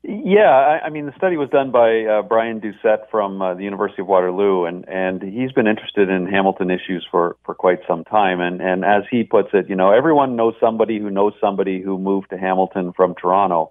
Yeah, 0.05 0.51
I, 0.51 0.87
I 0.87 0.91
mean, 0.91 1.07
the 1.07 1.15
study 1.17 1.37
was 1.37 1.49
done 1.51 1.71
by 1.71 2.05
uh, 2.05 2.23
Brian 2.23 2.59
Doucet 2.59 3.09
from 3.09 3.41
uh, 3.41 3.55
the 3.55 3.63
University 3.63 4.03
of 4.03 4.09
Waterloo, 4.09 4.65
and 4.65 4.85
and 4.89 5.23
he's 5.23 5.53
been 5.53 5.69
interested 5.69 6.09
in 6.09 6.27
Hamilton 6.27 6.71
issues 6.73 7.07
for 7.09 7.37
for 7.45 7.55
quite 7.55 7.79
some 7.87 8.03
time. 8.05 8.41
And 8.41 8.61
and 8.61 8.85
as 8.85 9.05
he 9.13 9.23
puts 9.23 9.51
it, 9.53 9.69
you 9.69 9.77
know, 9.77 9.93
everyone 9.93 10.35
knows 10.35 10.55
somebody 10.59 10.99
who 10.99 11.09
knows 11.09 11.35
somebody 11.41 11.81
who 11.81 11.99
moved 11.99 12.31
to 12.31 12.39
Hamilton 12.39 12.93
from 12.93 13.15
Toronto. 13.15 13.71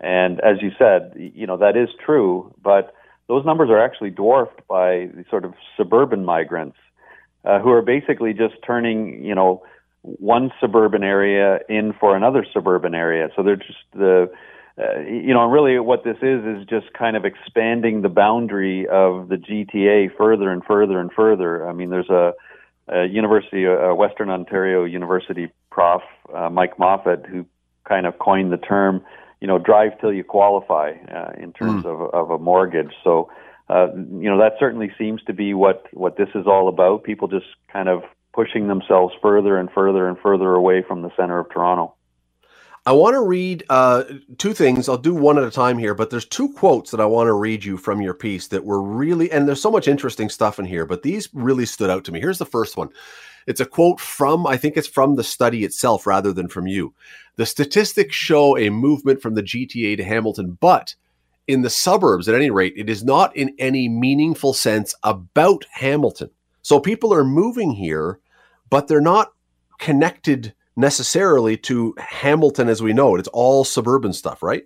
And 0.00 0.40
as 0.40 0.56
you 0.62 0.72
said, 0.76 1.12
you 1.16 1.46
know, 1.46 1.56
that 1.58 1.76
is 1.76 1.88
true, 2.04 2.52
but 2.62 2.92
those 3.28 3.44
numbers 3.44 3.70
are 3.70 3.80
actually 3.80 4.10
dwarfed 4.10 4.66
by 4.68 5.10
the 5.14 5.24
sort 5.30 5.44
of 5.44 5.54
suburban 5.76 6.24
migrants 6.24 6.76
uh, 7.44 7.60
who 7.60 7.70
are 7.70 7.82
basically 7.82 8.32
just 8.32 8.54
turning, 8.66 9.24
you 9.24 9.34
know, 9.34 9.62
one 10.02 10.50
suburban 10.60 11.04
area 11.04 11.60
in 11.68 11.92
for 12.00 12.16
another 12.16 12.44
suburban 12.52 12.94
area. 12.94 13.28
So 13.36 13.42
they're 13.44 13.56
just 13.56 13.78
the 13.92 14.30
uh, 14.78 15.00
you 15.00 15.34
know, 15.34 15.44
really 15.46 15.78
what 15.80 16.04
this 16.04 16.18
is 16.22 16.44
is 16.44 16.64
just 16.68 16.92
kind 16.92 17.16
of 17.16 17.24
expanding 17.24 18.02
the 18.02 18.08
boundary 18.08 18.86
of 18.86 19.28
the 19.28 19.36
GTA 19.36 20.16
further 20.16 20.52
and 20.52 20.62
further 20.64 21.00
and 21.00 21.10
further. 21.12 21.68
I 21.68 21.72
mean, 21.72 21.90
there's 21.90 22.10
a, 22.10 22.32
a 22.86 23.06
University, 23.06 23.64
a 23.64 23.92
Western 23.94 24.30
Ontario 24.30 24.84
University 24.84 25.50
prof, 25.70 26.02
uh, 26.32 26.48
Mike 26.48 26.76
Moffatt, 26.76 27.26
who 27.26 27.44
kind 27.88 28.06
of 28.06 28.18
coined 28.20 28.52
the 28.52 28.56
term, 28.56 29.02
you 29.40 29.48
know, 29.48 29.58
drive 29.58 29.98
till 30.00 30.12
you 30.12 30.22
qualify 30.22 30.92
uh, 31.12 31.32
in 31.42 31.52
terms 31.52 31.84
mm. 31.84 31.86
of, 31.86 32.14
of 32.14 32.30
a 32.30 32.38
mortgage. 32.38 32.92
So, 33.02 33.30
uh, 33.68 33.88
you 33.94 34.30
know, 34.30 34.38
that 34.38 34.52
certainly 34.60 34.92
seems 34.96 35.22
to 35.24 35.32
be 35.32 35.54
what, 35.54 35.86
what 35.92 36.16
this 36.16 36.28
is 36.36 36.46
all 36.46 36.68
about. 36.68 37.02
People 37.02 37.26
just 37.26 37.46
kind 37.72 37.88
of 37.88 38.02
pushing 38.32 38.68
themselves 38.68 39.12
further 39.20 39.58
and 39.58 39.68
further 39.72 40.06
and 40.06 40.16
further 40.18 40.54
away 40.54 40.84
from 40.86 41.02
the 41.02 41.10
center 41.16 41.40
of 41.40 41.50
Toronto. 41.50 41.94
I 42.88 42.92
want 42.92 43.12
to 43.16 43.20
read 43.20 43.64
uh, 43.68 44.04
two 44.38 44.54
things. 44.54 44.88
I'll 44.88 44.96
do 44.96 45.14
one 45.14 45.36
at 45.36 45.44
a 45.44 45.50
time 45.50 45.76
here, 45.76 45.92
but 45.92 46.08
there's 46.08 46.24
two 46.24 46.50
quotes 46.54 46.90
that 46.90 47.02
I 47.02 47.04
want 47.04 47.26
to 47.26 47.34
read 47.34 47.62
you 47.62 47.76
from 47.76 48.00
your 48.00 48.14
piece 48.14 48.46
that 48.46 48.64
were 48.64 48.82
really, 48.82 49.30
and 49.30 49.46
there's 49.46 49.60
so 49.60 49.70
much 49.70 49.86
interesting 49.86 50.30
stuff 50.30 50.58
in 50.58 50.64
here, 50.64 50.86
but 50.86 51.02
these 51.02 51.28
really 51.34 51.66
stood 51.66 51.90
out 51.90 52.06
to 52.06 52.12
me. 52.12 52.18
Here's 52.18 52.38
the 52.38 52.46
first 52.46 52.78
one. 52.78 52.88
It's 53.46 53.60
a 53.60 53.66
quote 53.66 54.00
from, 54.00 54.46
I 54.46 54.56
think 54.56 54.78
it's 54.78 54.88
from 54.88 55.16
the 55.16 55.22
study 55.22 55.64
itself 55.64 56.06
rather 56.06 56.32
than 56.32 56.48
from 56.48 56.66
you. 56.66 56.94
The 57.36 57.44
statistics 57.44 58.14
show 58.14 58.56
a 58.56 58.70
movement 58.70 59.20
from 59.20 59.34
the 59.34 59.42
GTA 59.42 59.98
to 59.98 60.04
Hamilton, 60.04 60.56
but 60.58 60.94
in 61.46 61.60
the 61.60 61.68
suburbs, 61.68 62.26
at 62.26 62.34
any 62.34 62.48
rate, 62.48 62.72
it 62.74 62.88
is 62.88 63.04
not 63.04 63.36
in 63.36 63.54
any 63.58 63.90
meaningful 63.90 64.54
sense 64.54 64.94
about 65.02 65.66
Hamilton. 65.72 66.30
So 66.62 66.80
people 66.80 67.12
are 67.12 67.22
moving 67.22 67.72
here, 67.72 68.18
but 68.70 68.88
they're 68.88 69.02
not 69.02 69.34
connected 69.78 70.54
necessarily 70.78 71.56
to 71.56 71.94
Hamilton 71.98 72.68
as 72.68 72.82
we 72.82 72.92
know 72.92 73.16
it. 73.16 73.18
It's 73.18 73.28
all 73.28 73.64
suburban 73.64 74.12
stuff, 74.12 74.42
right? 74.42 74.64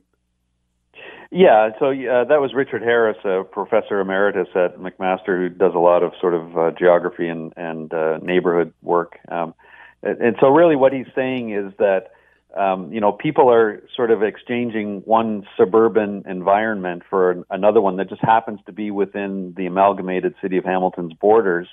Yeah, 1.35 1.70
so 1.79 1.87
uh, 1.87 2.25
that 2.25 2.42
was 2.42 2.53
Richard 2.55 2.83
Harris, 2.83 3.16
a 3.25 3.42
professor 3.42 3.98
emeritus 3.98 4.48
at 4.55 4.77
McMaster, 4.77 5.38
who 5.38 5.48
does 5.48 5.72
a 5.75 5.79
lot 5.79 6.03
of 6.03 6.12
sort 6.20 6.35
of 6.35 6.59
uh, 6.59 6.70
geography 6.79 7.27
and, 7.27 7.55
and 7.57 7.92
uh, 7.94 8.18
neighborhood 8.18 8.75
work. 8.83 9.18
Um, 9.31 9.55
and, 10.03 10.20
and, 10.20 10.37
so, 10.38 10.48
really, 10.48 10.77
what 10.77 10.92
he's 10.92 11.07
saying 11.14 11.55
is 11.55 11.72
that 11.79 12.12
um, 12.55 12.92
you 12.92 13.01
know 13.01 13.12
people 13.12 13.51
are 13.51 13.83
sort 13.96 14.11
of 14.11 14.22
exchanging 14.22 15.01
one 15.07 15.46
suburban 15.57 16.25
environment 16.29 17.03
for 17.09 17.42
another 17.48 17.81
one 17.81 17.96
that 17.96 18.11
just 18.11 18.20
happens 18.22 18.61
to 18.66 18.72
be 18.72 18.90
within 18.90 19.55
the 19.57 19.64
amalgamated 19.64 20.35
city 20.42 20.59
of 20.59 20.64
Hamilton's 20.64 21.14
borders, 21.14 21.66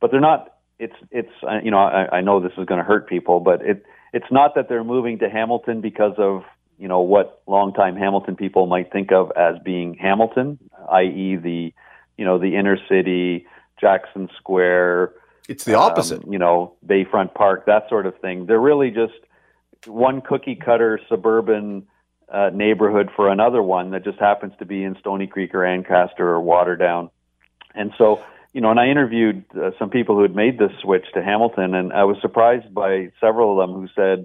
but 0.00 0.10
they're 0.10 0.20
not 0.20 0.55
it's 0.78 0.94
it's 1.10 1.32
uh, 1.42 1.58
you 1.62 1.70
know 1.70 1.78
I, 1.78 2.18
I 2.18 2.20
know 2.20 2.40
this 2.40 2.52
is 2.58 2.66
going 2.66 2.78
to 2.78 2.84
hurt 2.84 3.08
people, 3.08 3.40
but 3.40 3.62
it 3.62 3.84
it's 4.12 4.30
not 4.30 4.54
that 4.54 4.68
they're 4.68 4.84
moving 4.84 5.18
to 5.20 5.28
Hamilton 5.28 5.80
because 5.80 6.14
of 6.18 6.42
you 6.78 6.88
know 6.88 7.00
what 7.00 7.42
longtime 7.46 7.96
Hamilton 7.96 8.36
people 8.36 8.66
might 8.66 8.92
think 8.92 9.12
of 9.12 9.32
as 9.36 9.56
being 9.64 9.94
Hamilton, 9.94 10.58
i.e. 10.90 11.36
the 11.36 11.72
you 12.16 12.24
know 12.24 12.38
the 12.38 12.56
inner 12.56 12.78
city, 12.88 13.46
Jackson 13.80 14.28
Square. 14.38 15.12
It's 15.48 15.64
the 15.64 15.74
opposite. 15.74 16.24
Um, 16.24 16.32
you 16.32 16.38
know 16.38 16.74
Bayfront 16.86 17.34
Park, 17.34 17.66
that 17.66 17.88
sort 17.88 18.06
of 18.06 18.18
thing. 18.18 18.46
They're 18.46 18.60
really 18.60 18.90
just 18.90 19.14
one 19.86 20.20
cookie 20.20 20.56
cutter 20.56 21.00
suburban 21.08 21.86
uh, 22.28 22.50
neighborhood 22.52 23.10
for 23.14 23.30
another 23.30 23.62
one 23.62 23.90
that 23.92 24.04
just 24.04 24.18
happens 24.18 24.52
to 24.58 24.64
be 24.64 24.82
in 24.82 24.96
Stoney 24.98 25.26
Creek 25.26 25.54
or 25.54 25.64
Ancaster 25.64 26.28
or 26.34 26.42
Waterdown. 26.42 27.10
And 27.74 27.92
so 27.96 28.22
you 28.56 28.62
know, 28.62 28.70
and 28.70 28.80
I 28.80 28.86
interviewed 28.86 29.44
uh, 29.54 29.72
some 29.78 29.90
people 29.90 30.16
who 30.16 30.22
had 30.22 30.34
made 30.34 30.58
this 30.58 30.70
switch 30.80 31.04
to 31.12 31.22
Hamilton, 31.22 31.74
and 31.74 31.92
I 31.92 32.04
was 32.04 32.16
surprised 32.22 32.72
by 32.72 33.10
several 33.20 33.52
of 33.52 33.68
them 33.68 33.78
who 33.78 33.86
said, 33.94 34.24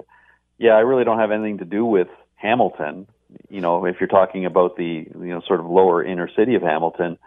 "Yeah, 0.57 0.71
I 0.71 0.79
really 0.79 1.03
don't 1.03 1.19
have 1.19 1.31
anything 1.31 1.57
to 1.57 1.65
do 1.65 1.83
with 1.83 2.07
Hamilton." 2.35 3.07
You 3.49 3.59
know, 3.59 3.83
if 3.85 3.97
you're 3.99 4.07
talking 4.07 4.45
about 4.45 4.77
the 4.77 5.05
you 5.05 5.33
know 5.33 5.41
sort 5.45 5.59
of 5.59 5.65
lower 5.65 6.01
inner 6.01 6.29
city 6.33 6.55
of 6.55 6.61
Hamilton, 6.61 7.17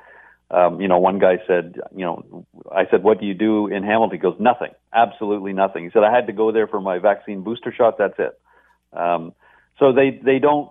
um, 0.50 0.80
you 0.80 0.88
know, 0.88 0.96
one 0.96 1.18
guy 1.18 1.40
said, 1.46 1.78
you 1.94 2.06
know, 2.06 2.46
I 2.72 2.86
said, 2.90 3.02
"What 3.02 3.20
do 3.20 3.26
you 3.26 3.34
do 3.34 3.66
in 3.66 3.82
Hamilton?" 3.82 4.16
He 4.16 4.22
goes, 4.22 4.40
"Nothing, 4.40 4.70
absolutely 4.90 5.52
nothing." 5.52 5.84
He 5.84 5.90
said, 5.90 6.04
"I 6.04 6.10
had 6.10 6.28
to 6.28 6.32
go 6.32 6.52
there 6.52 6.68
for 6.68 6.80
my 6.80 7.00
vaccine 7.00 7.42
booster 7.42 7.70
shot. 7.70 7.98
That's 7.98 8.18
it." 8.18 8.40
Um, 8.98 9.34
so 9.78 9.92
they 9.92 10.18
they 10.24 10.38
don't 10.38 10.70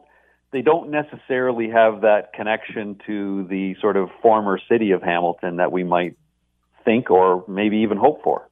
they 0.51 0.63
don't 0.63 0.89
necessarily 0.89 1.69
have 1.69 2.01
that 2.01 2.33
connection 2.33 2.99
to 3.05 3.45
the 3.51 3.75
sort 3.81 3.97
of 3.97 4.09
former 4.23 4.59
city 4.67 4.93
of 4.93 5.03
Hamilton 5.03 5.57
that 5.57 5.71
we 5.71 5.83
might 5.83 6.15
think 6.83 7.09
or 7.11 7.43
maybe 7.47 7.77
even 7.77 7.97
hope 7.97 8.23
for. 8.23 8.47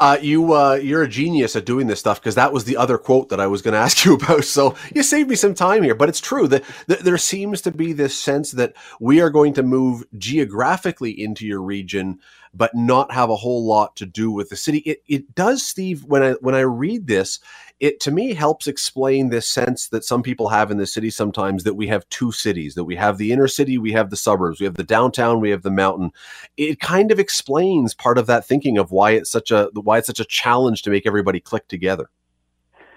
Uh, 0.00 0.18
you 0.20 0.52
uh, 0.52 0.74
you're 0.74 1.02
a 1.02 1.08
genius 1.08 1.54
at 1.54 1.64
doing 1.64 1.86
this 1.86 2.00
stuff 2.00 2.20
because 2.20 2.34
that 2.34 2.52
was 2.52 2.64
the 2.64 2.76
other 2.76 2.98
quote 2.98 3.28
that 3.28 3.38
I 3.38 3.46
was 3.46 3.62
going 3.62 3.72
to 3.74 3.78
ask 3.78 4.04
you 4.04 4.14
about. 4.14 4.44
So 4.44 4.74
you 4.94 5.02
saved 5.02 5.30
me 5.30 5.36
some 5.36 5.54
time 5.54 5.82
here, 5.84 5.94
but 5.94 6.08
it's 6.08 6.20
true 6.20 6.48
that, 6.48 6.64
that 6.88 7.04
there 7.04 7.16
seems 7.16 7.60
to 7.62 7.70
be 7.70 7.92
this 7.92 8.18
sense 8.18 8.50
that 8.52 8.74
we 8.98 9.20
are 9.20 9.30
going 9.30 9.54
to 9.54 9.62
move 9.62 10.02
geographically 10.18 11.12
into 11.12 11.46
your 11.46 11.62
region, 11.62 12.18
but 12.52 12.74
not 12.74 13.12
have 13.12 13.30
a 13.30 13.36
whole 13.36 13.64
lot 13.66 13.94
to 13.96 14.06
do 14.06 14.32
with 14.32 14.48
the 14.48 14.56
city. 14.56 14.78
It 14.78 15.02
it 15.06 15.34
does, 15.36 15.64
Steve. 15.64 16.04
When 16.04 16.24
I 16.24 16.32
when 16.32 16.56
I 16.56 16.60
read 16.60 17.06
this, 17.06 17.38
it 17.80 18.00
to 18.00 18.10
me 18.10 18.34
helps 18.34 18.66
explain 18.66 19.28
this 19.28 19.48
sense 19.48 19.88
that 19.88 20.04
some 20.04 20.22
people 20.22 20.48
have 20.48 20.70
in 20.70 20.78
the 20.78 20.86
city 20.86 21.10
sometimes 21.10 21.64
that 21.64 21.74
we 21.74 21.88
have 21.88 22.08
two 22.08 22.30
cities, 22.30 22.74
that 22.74 22.84
we 22.84 22.96
have 22.96 23.18
the 23.18 23.32
inner 23.32 23.48
city, 23.48 23.78
we 23.78 23.92
have 23.92 24.10
the 24.10 24.16
suburbs, 24.16 24.60
we 24.60 24.64
have 24.64 24.76
the 24.76 24.84
downtown, 24.84 25.40
we 25.40 25.50
have 25.50 25.62
the 25.62 25.70
mountain. 25.70 26.12
It 26.56 26.80
kind 26.80 27.10
of 27.10 27.18
explains 27.18 27.92
part 27.92 28.16
of 28.16 28.26
that 28.26 28.46
thinking 28.46 28.78
of 28.78 28.92
why 28.92 29.12
it's 29.12 29.30
such 29.30 29.50
a 29.50 29.70
why 29.74 29.98
it's 29.98 30.06
such 30.06 30.20
a 30.20 30.24
challenge 30.24 30.82
to 30.82 30.90
make 30.90 31.06
everybody 31.06 31.40
click 31.40 31.66
together. 31.68 32.10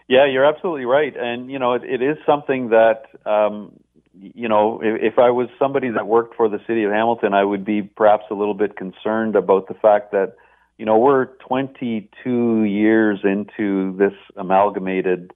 Yeah, 0.08 0.26
you're 0.26 0.46
absolutely 0.46 0.86
right, 0.86 1.14
and 1.18 1.52
you 1.52 1.60
know 1.60 1.74
it, 1.74 1.84
it 1.84 2.02
is 2.02 2.18
something 2.26 2.70
that 2.70 3.08
um, 3.26 3.74
you 4.14 4.48
know 4.48 4.80
if, 4.82 5.14
if 5.14 5.20
I 5.20 5.32
was 5.32 5.50
somebody 5.58 5.90
that 5.90 6.06
worked 6.08 6.36
for 6.36 6.48
the 6.48 6.60
city 6.68 6.84
of 6.84 6.92
Hamilton, 6.92 7.34
I 7.34 7.44
would 7.44 7.66
be 7.66 7.82
perhaps 7.82 8.26
a 8.30 8.36
little 8.36 8.54
bit 8.54 8.78
concerned 8.78 9.36
about 9.36 9.68
the 9.68 9.74
fact 9.74 10.12
that 10.12 10.36
you 10.78 10.86
know, 10.86 10.98
we're 10.98 11.26
22 11.26 12.64
years 12.64 13.20
into 13.24 13.96
this 13.98 14.14
amalgamated 14.36 15.34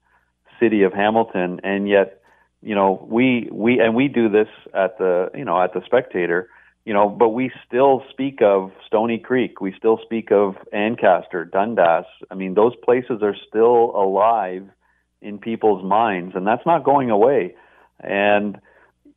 city 0.59 0.83
of 0.83 0.93
Hamilton, 0.93 1.59
and 1.63 1.89
yet, 1.89 2.21
you 2.61 2.75
know, 2.75 3.05
we 3.09 3.49
we 3.51 3.79
and 3.79 3.95
we 3.95 4.07
do 4.07 4.29
this 4.29 4.47
at 4.73 4.97
the 4.99 5.31
you 5.33 5.43
know 5.43 5.61
at 5.61 5.73
the 5.73 5.81
Spectator, 5.85 6.47
you 6.85 6.93
know, 6.93 7.09
but 7.09 7.29
we 7.29 7.51
still 7.67 8.03
speak 8.11 8.41
of 8.43 8.71
Stoney 8.85 9.17
Creek, 9.17 9.61
we 9.61 9.73
still 9.75 9.99
speak 10.03 10.31
of 10.31 10.55
Ancaster, 10.71 11.43
Dundas. 11.45 12.05
I 12.29 12.35
mean, 12.35 12.53
those 12.53 12.75
places 12.83 13.23
are 13.23 13.35
still 13.47 13.91
alive 13.95 14.67
in 15.21 15.39
people's 15.39 15.83
minds, 15.83 16.35
and 16.35 16.45
that's 16.45 16.65
not 16.67 16.83
going 16.83 17.09
away. 17.09 17.55
And 17.99 18.59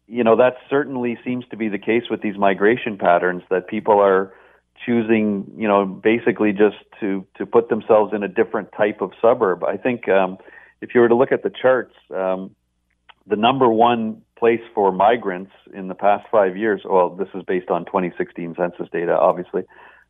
you 0.07 0.25
know, 0.25 0.37
that 0.37 0.57
certainly 0.71 1.19
seems 1.25 1.45
to 1.51 1.57
be 1.57 1.69
the 1.69 1.79
case 1.79 2.05
with 2.11 2.23
these 2.23 2.37
migration 2.39 2.97
patterns 2.97 3.43
that 3.51 3.69
people 3.69 4.01
are 4.01 4.33
choosing, 4.85 5.51
you 5.57 5.69
know, 5.69 5.85
basically 5.87 6.53
just 6.53 6.77
to 7.01 7.27
to 7.37 7.47
put 7.47 7.69
themselves 7.69 8.13
in 8.15 8.23
a 8.23 8.29
different 8.29 8.71
type 8.77 9.01
of 9.01 9.13
suburb. 9.21 9.65
I 9.65 9.77
think 9.77 10.09
um, 10.09 10.39
if 10.81 10.95
you 10.95 11.01
were 11.01 11.09
to 11.09 11.15
look 11.15 11.33
at 11.33 11.43
the 11.43 11.51
charts, 11.51 11.95
um, 12.15 12.55
the 13.27 13.37
number 13.37 13.69
one 13.69 14.23
place 14.39 14.61
for 14.75 14.93
migrants 14.93 15.53
in 15.73 15.89
the 15.89 15.95
past 15.95 16.27
five 16.31 16.57
years. 16.57 16.83
Well, 16.85 17.11
this 17.11 17.29
is 17.35 17.43
based 17.47 17.71
on 17.71 17.87
2016 17.87 18.55
census 18.57 18.89
data, 18.93 19.17
obviously. 19.19 19.63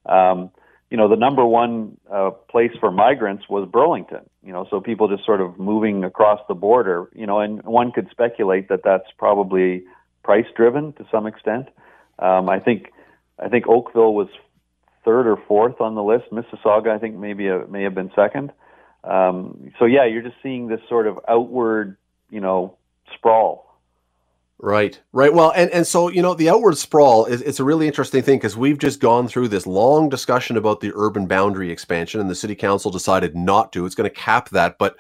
Um, 0.07 0.51
you 0.91 0.97
know, 0.97 1.09
the 1.09 1.17
number 1.17 1.45
one 1.45 1.97
uh, 2.13 2.31
place 2.51 2.73
for 2.81 2.91
migrants 2.91 3.49
was 3.49 3.69
Burlington. 3.71 4.29
You 4.43 4.53
know, 4.53 4.67
so 4.71 4.81
people 4.81 5.09
just 5.09 5.25
sort 5.25 5.41
of 5.41 5.59
moving 5.59 6.05
across 6.05 6.41
the 6.49 6.55
border. 6.55 7.09
You 7.15 7.27
know, 7.27 7.41
and 7.41 7.63
one 7.63 7.93
could 7.93 8.09
speculate 8.11 8.69
that 8.69 8.81
that's 8.85 9.11
probably 9.19 9.85
price 10.23 10.47
driven 10.57 10.93
to 10.95 11.07
some 11.11 11.27
extent. 11.27 11.69
Um, 12.19 12.49
I 12.49 12.61
think 12.61 12.93
I 13.39 13.49
think 13.49 13.67
Oakville 13.67 14.15
was 14.15 14.29
third 15.05 15.27
or 15.27 15.37
fourth 15.49 15.81
on 15.81 15.95
the 15.95 16.03
list. 16.03 16.31
Mississauga, 16.31 16.89
I 16.89 16.99
think, 16.99 17.17
maybe 17.17 17.49
a, 17.49 17.67
may 17.67 17.83
have 17.83 17.95
been 17.95 18.11
second. 18.15 18.53
Um, 19.05 19.73
so 19.79 19.85
yeah, 19.85 20.07
you're 20.07 20.23
just 20.23 20.37
seeing 20.43 20.69
this 20.69 20.81
sort 20.89 21.07
of 21.07 21.19
outward, 21.29 21.97
you 22.31 22.41
know, 22.41 22.77
sprawl. 23.15 23.65
Right, 24.59 24.99
right. 25.13 25.35
Well, 25.35 25.53
and, 25.55 25.71
and 25.73 25.87
so, 25.87 26.09
you 26.09 26.23
know, 26.23 26.33
the 26.33 26.49
outward 26.49 26.79
sprawl 26.79 27.27
is 27.27 27.43
it's 27.43 27.61
a 27.61 27.65
really 27.65 27.87
interesting 27.87 28.23
thing 28.23 28.39
because 28.39 28.57
we've 28.57 28.79
just 28.79 29.01
gone 29.01 29.29
through 29.29 29.49
this 29.49 29.67
long 29.67 30.09
discussion 30.09 30.57
about 30.57 30.81
the 30.81 30.93
urban 30.95 31.27
boundary 31.27 31.71
expansion 31.71 32.21
and 32.21 32.31
the 32.31 32.35
city 32.35 32.55
council 32.55 32.91
decided 32.91 33.37
not 33.37 33.73
to. 33.73 33.85
It's 33.85 33.97
going 33.97 34.09
to 34.09 34.15
cap 34.15 34.49
that. 34.51 34.79
But 34.79 34.97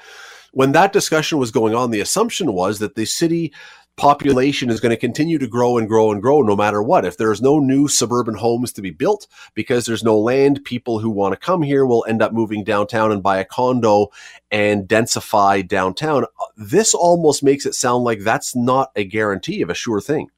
when 0.52 0.72
that 0.72 0.92
discussion 0.92 1.38
was 1.38 1.50
going 1.50 1.74
on, 1.74 1.92
the 1.92 2.00
assumption 2.00 2.52
was 2.52 2.78
that 2.80 2.94
the 2.94 3.06
city 3.06 3.54
population 3.96 4.70
is 4.70 4.80
going 4.80 4.90
to 4.90 4.96
continue 4.96 5.38
to 5.38 5.46
grow 5.46 5.78
and 5.78 5.88
grow 5.88 6.10
and 6.10 6.20
grow 6.20 6.42
no 6.42 6.56
matter 6.56 6.82
what. 6.82 7.04
If 7.04 7.16
there's 7.16 7.40
no 7.40 7.58
new 7.58 7.86
suburban 7.88 8.34
homes 8.34 8.72
to 8.72 8.82
be 8.82 8.90
built 8.90 9.26
because 9.54 9.86
there's 9.86 10.02
no 10.02 10.18
land, 10.18 10.64
people 10.64 10.98
who 10.98 11.10
want 11.10 11.32
to 11.32 11.38
come 11.38 11.62
here 11.62 11.86
will 11.86 12.04
end 12.08 12.22
up 12.22 12.32
moving 12.32 12.64
downtown 12.64 13.12
and 13.12 13.22
buy 13.22 13.38
a 13.38 13.44
condo 13.44 14.10
and 14.50 14.88
densify 14.88 15.66
downtown. 15.66 16.26
This 16.56 16.94
almost 16.94 17.42
makes 17.42 17.66
it 17.66 17.74
sound 17.74 18.04
like 18.04 18.20
that's 18.20 18.56
not 18.56 18.90
a 18.96 19.04
guarantee 19.04 19.62
of 19.62 19.70
a 19.70 19.74
sure 19.74 20.00
thing. 20.00 20.30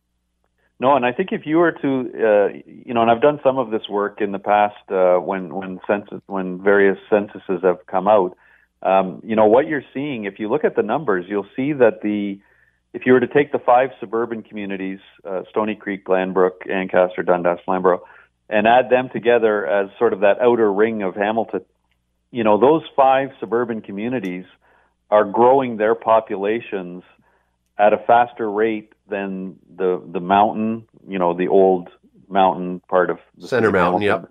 No, 0.79 0.95
and 0.95 1.07
I 1.07 1.13
think 1.13 1.33
if 1.33 1.47
you 1.47 1.57
were 1.57 1.73
to, 1.73 1.89
uh, 1.89 2.59
you 2.67 2.93
know, 2.93 3.01
and 3.01 3.11
I've 3.11 3.23
done 3.23 3.41
some 3.43 3.57
of 3.57 3.71
this 3.71 3.89
work 3.89 4.21
in 4.21 4.33
the 4.33 4.39
past 4.39 4.77
uh, 4.91 5.17
when 5.17 5.55
when 5.55 5.81
census 5.87 6.21
when 6.27 6.63
various 6.63 6.99
censuses 7.09 7.63
have 7.63 7.87
come 7.87 8.07
out. 8.07 8.37
Um, 8.83 9.23
you 9.25 9.37
know 9.37 9.47
what 9.47 9.67
you're 9.69 9.85
seeing. 9.95 10.27
If 10.27 10.39
you 10.39 10.51
look 10.51 10.65
at 10.65 10.77
the 10.77 10.83
numbers, 10.83 11.25
you'll 11.29 11.49
see 11.57 11.73
that 11.73 12.03
the 12.03 12.39
if 12.97 13.05
you 13.05 13.13
were 13.13 13.21
to 13.21 13.27
take 13.27 13.53
the 13.53 13.59
five 13.59 13.91
suburban 14.01 14.43
communities, 14.43 15.01
uh, 15.23 15.43
Stoney 15.51 15.75
Creek, 15.75 16.07
Glanbrook, 16.07 16.67
Ancaster, 16.71 17.23
Dundas, 17.23 17.59
Flamborough, 17.67 18.03
and 18.49 18.67
add 18.67 18.89
them 18.89 19.11
together 19.13 19.67
as 19.67 19.91
sort 19.99 20.15
of 20.15 20.21
that 20.21 20.41
outer 20.41 20.73
ring 20.73 21.03
of 21.03 21.15
Hamilton, 21.15 21.61
you 22.31 22.43
know, 22.43 22.59
those 22.59 22.83
five 22.97 23.33
suburban 23.39 23.83
communities 23.83 24.47
are 25.11 25.25
growing 25.25 25.77
their 25.77 25.95
populations 25.95 27.03
at 27.77 27.93
a 27.93 27.99
faster 27.99 28.51
rate 28.51 28.95
than 29.11 29.57
the 29.77 30.03
the 30.11 30.21
mountain, 30.21 30.89
you 31.07 31.19
know, 31.19 31.37
the 31.37 31.49
old 31.49 31.91
mountain 32.31 32.81
part 32.89 33.11
of 33.11 33.19
the 33.37 33.47
Center 33.47 33.71
Mountain, 33.71 34.01
yep. 34.01 34.31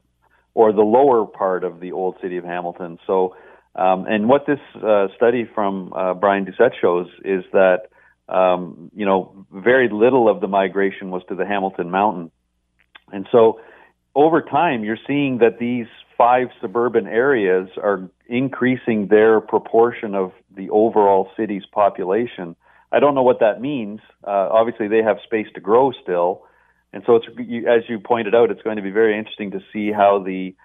or 0.56 0.74
the 0.74 0.82
lower 0.82 1.28
part 1.28 1.64
of 1.64 1.80
the 1.80 1.92
old 1.92 2.16
city 2.20 2.38
of 2.38 2.44
Hamilton. 2.44 2.98
So, 3.06 3.36
um, 3.76 4.08
and 4.08 4.28
what 4.28 4.48
this 4.48 4.60
uh, 4.84 5.10
study 5.16 5.48
from 5.54 5.94
uh, 5.94 6.16
Brian 6.16 6.46
Doucet 6.46 6.74
shows 6.82 7.08
is 7.24 7.44
that 7.54 7.90
um, 8.28 8.92
you 8.96 9.06
know, 9.06 9.46
very 9.52 9.90
little 9.90 10.28
of 10.28 10.42
the 10.42 10.48
migration 10.48 11.12
was 11.12 11.22
to 11.30 11.36
the 11.36 11.46
Hamilton 11.46 11.92
Mountain. 11.92 12.32
And 13.12 13.28
so 13.32 13.60
over 14.16 14.42
time, 14.42 14.84
you're 14.84 14.98
seeing 15.06 15.40
that 15.40 15.60
these 15.60 15.88
five 16.18 16.48
suburban 16.62 17.08
areas 17.08 17.70
are 17.78 18.10
increasing 18.28 19.08
their 19.08 19.42
proportion 19.42 20.16
of 20.16 20.32
the 20.56 20.70
overall 20.70 21.30
city's 21.38 21.66
population. 21.72 22.56
I 22.92 23.00
don't 23.00 23.14
know 23.14 23.24
what 23.24 23.42
that 23.42 23.62
means. 23.62 24.00
Uh, 24.24 24.50
obviously, 24.52 24.88
they 24.88 25.04
have 25.04 25.18
space 25.24 25.48
to 25.56 25.60
grow 25.60 25.92
still. 26.02 26.44
And 26.94 27.04
so, 27.06 27.18
it's, 27.18 27.26
you, 27.38 27.68
as 27.68 27.84
you 27.90 28.00
pointed 28.00 28.34
out, 28.34 28.52
it's 28.52 28.62
going 28.62 28.78
to 28.78 28.82
be 28.82 28.92
very 28.92 29.18
interesting 29.18 29.52
to 29.52 29.60
see 29.74 29.92
how 29.92 30.24
the, 30.24 30.56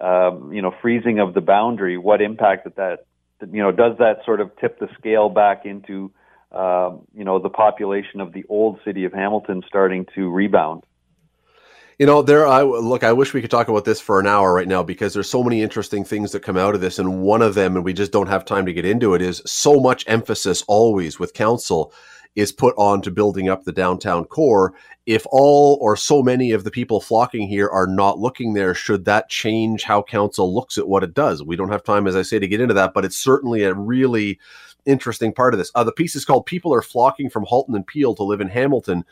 um, 0.00 0.52
you 0.52 0.62
know, 0.62 0.72
freezing 0.80 1.18
of 1.18 1.34
the 1.34 1.40
boundary, 1.40 1.98
what 1.98 2.22
impact 2.22 2.64
that 2.64 2.76
that, 2.76 3.06
you 3.52 3.62
know, 3.62 3.72
does 3.72 3.98
that 3.98 4.18
sort 4.24 4.40
of 4.40 4.56
tip 4.60 4.78
the 4.78 4.88
scale 4.98 5.28
back 5.28 5.66
into 5.66 6.12
um, 6.52 7.02
you 7.14 7.24
know, 7.24 7.38
the 7.38 7.50
population 7.50 8.20
of 8.20 8.32
the 8.32 8.44
old 8.48 8.80
city 8.84 9.04
of 9.04 9.12
Hamilton 9.12 9.62
starting 9.66 10.06
to 10.14 10.30
rebound. 10.30 10.84
You 11.98 12.06
know, 12.06 12.22
there. 12.22 12.46
I 12.46 12.62
look. 12.62 13.04
I 13.04 13.12
wish 13.12 13.34
we 13.34 13.42
could 13.42 13.50
talk 13.50 13.68
about 13.68 13.84
this 13.84 14.00
for 14.00 14.18
an 14.18 14.26
hour 14.26 14.54
right 14.54 14.66
now 14.66 14.82
because 14.82 15.12
there's 15.12 15.28
so 15.28 15.44
many 15.44 15.60
interesting 15.62 16.02
things 16.02 16.32
that 16.32 16.40
come 16.40 16.56
out 16.56 16.74
of 16.74 16.80
this, 16.80 16.98
and 16.98 17.20
one 17.20 17.42
of 17.42 17.54
them, 17.54 17.76
and 17.76 17.84
we 17.84 17.92
just 17.92 18.10
don't 18.10 18.26
have 18.26 18.46
time 18.46 18.64
to 18.64 18.72
get 18.72 18.86
into 18.86 19.12
it, 19.12 19.20
is 19.20 19.42
so 19.44 19.78
much 19.78 20.04
emphasis 20.08 20.64
always 20.66 21.18
with 21.18 21.34
council 21.34 21.92
is 22.36 22.52
put 22.52 22.74
on 22.78 23.02
to 23.02 23.10
building 23.10 23.48
up 23.48 23.64
the 23.64 23.72
downtown 23.72 24.24
core. 24.24 24.72
If 25.06 25.26
all 25.30 25.78
or 25.80 25.96
so 25.96 26.22
many 26.22 26.52
of 26.52 26.64
the 26.64 26.70
people 26.70 27.00
flocking 27.00 27.48
here 27.48 27.68
are 27.68 27.86
not 27.86 28.18
looking 28.18 28.54
there, 28.54 28.74
should 28.74 29.04
that 29.06 29.28
change 29.28 29.82
how 29.82 30.02
council 30.02 30.54
looks 30.54 30.78
at 30.78 30.88
what 30.88 31.02
it 31.02 31.12
does? 31.12 31.42
We 31.42 31.56
don't 31.56 31.72
have 31.72 31.82
time, 31.82 32.06
as 32.06 32.14
I 32.16 32.22
say, 32.22 32.38
to 32.38 32.48
get 32.48 32.60
into 32.60 32.74
that, 32.74 32.94
but 32.94 33.04
it's 33.04 33.16
certainly 33.16 33.64
a 33.64 33.74
really 33.74 34.38
interesting 34.86 35.32
part 35.32 35.54
of 35.54 35.58
this. 35.58 35.70
Uh, 35.74 35.84
the 35.84 35.92
piece 35.92 36.16
is 36.16 36.24
called 36.24 36.46
People 36.46 36.74
Are 36.74 36.82
Flocking 36.82 37.30
from 37.30 37.44
Halton 37.44 37.74
and 37.74 37.86
Peel 37.86 38.14
to 38.14 38.22
Live 38.22 38.40
in 38.40 38.48
Hamilton. 38.48 39.04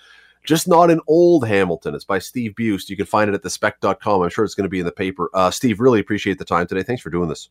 Just 0.45 0.69
not 0.69 0.91
in 0.91 1.01
old 1.07 1.47
Hamilton. 1.47 1.95
It's 1.95 2.05
by 2.05 2.19
Steve 2.19 2.55
Buist. 2.59 2.89
You 2.89 2.97
can 2.97 3.07
find 3.07 3.29
it 3.29 3.35
at 3.35 3.43
thespec.com. 3.43 4.23
I'm 4.23 4.31
sure 4.31 4.45
it's 4.45 4.55
going 4.55 4.64
to 4.64 4.71
be 4.71 4.79
in 4.79 4.87
the 4.87 4.93
paper. 4.93 5.31
Uh, 5.35 5.51
Steve, 5.51 5.81
really 5.81 6.01
appreciate 6.01 6.39
the 6.39 6.45
time 6.45 6.66
today. 6.66 6.83
Thanks 6.83 7.03
for 7.03 7.11
doing 7.11 7.29
this. 7.29 7.51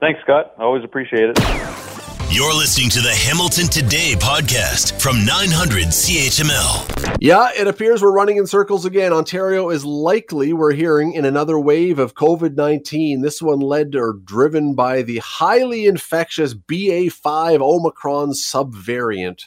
Thanks, 0.00 0.20
Scott. 0.22 0.54
I 0.58 0.62
always 0.62 0.84
appreciate 0.84 1.30
it. 1.30 1.93
You're 2.30 2.54
listening 2.54 2.88
to 2.90 3.00
the 3.00 3.12
Hamilton 3.12 3.66
Today 3.66 4.14
podcast 4.16 5.00
from 5.00 5.24
900 5.24 5.86
CHML. 5.86 7.16
Yeah, 7.20 7.50
it 7.56 7.68
appears 7.68 8.02
we're 8.02 8.12
running 8.12 8.38
in 8.38 8.46
circles 8.46 8.84
again. 8.84 9.12
Ontario 9.12 9.70
is 9.70 9.84
likely, 9.84 10.52
we're 10.52 10.72
hearing, 10.72 11.12
in 11.12 11.24
another 11.24 11.60
wave 11.60 11.98
of 11.98 12.14
COVID 12.14 12.56
19. 12.56 13.20
This 13.20 13.40
one 13.40 13.60
led 13.60 13.94
or 13.94 14.14
driven 14.14 14.74
by 14.74 15.02
the 15.02 15.18
highly 15.18 15.86
infectious 15.86 16.54
BA5 16.54 17.60
Omicron 17.60 18.30
subvariant. 18.30 19.46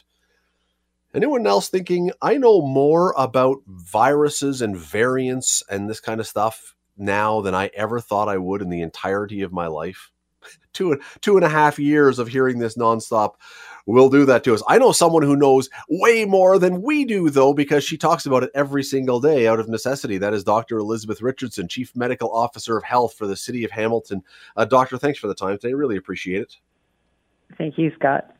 Anyone 1.12 1.46
else 1.46 1.68
thinking, 1.68 2.12
I 2.22 2.38
know 2.38 2.62
more 2.62 3.12
about 3.18 3.58
viruses 3.66 4.62
and 4.62 4.76
variants 4.76 5.62
and 5.68 5.90
this 5.90 6.00
kind 6.00 6.20
of 6.20 6.26
stuff 6.26 6.74
now 6.96 7.40
than 7.40 7.54
I 7.54 7.70
ever 7.74 8.00
thought 8.00 8.28
I 8.28 8.38
would 8.38 8.62
in 8.62 8.70
the 8.70 8.82
entirety 8.82 9.42
of 9.42 9.52
my 9.52 9.66
life? 9.66 10.10
Two 10.72 10.98
two 11.20 11.36
and 11.36 11.44
a 11.44 11.48
half 11.48 11.78
years 11.78 12.18
of 12.18 12.28
hearing 12.28 12.58
this 12.58 12.76
nonstop 12.76 13.34
will 13.88 14.10
do 14.10 14.26
that 14.26 14.44
to 14.44 14.52
us. 14.52 14.62
I 14.68 14.78
know 14.78 14.92
someone 14.92 15.22
who 15.22 15.34
knows 15.34 15.70
way 15.88 16.26
more 16.26 16.58
than 16.58 16.82
we 16.82 17.06
do, 17.06 17.30
though, 17.30 17.54
because 17.54 17.82
she 17.82 17.96
talks 17.96 18.26
about 18.26 18.42
it 18.42 18.50
every 18.54 18.82
single 18.82 19.18
day 19.18 19.48
out 19.48 19.58
of 19.58 19.68
necessity. 19.68 20.18
That 20.18 20.34
is 20.34 20.44
Dr. 20.44 20.76
Elizabeth 20.76 21.22
Richardson, 21.22 21.68
Chief 21.68 21.96
Medical 21.96 22.30
Officer 22.30 22.76
of 22.76 22.84
Health 22.84 23.14
for 23.14 23.26
the 23.26 23.36
City 23.36 23.64
of 23.64 23.70
Hamilton. 23.70 24.22
Uh, 24.56 24.66
doctor, 24.66 24.98
thanks 24.98 25.18
for 25.18 25.26
the 25.26 25.34
time 25.34 25.56
today. 25.56 25.72
Really 25.72 25.96
appreciate 25.96 26.42
it. 26.42 26.56
Thank 27.56 27.78
you, 27.78 27.90
Scott. 27.94 28.34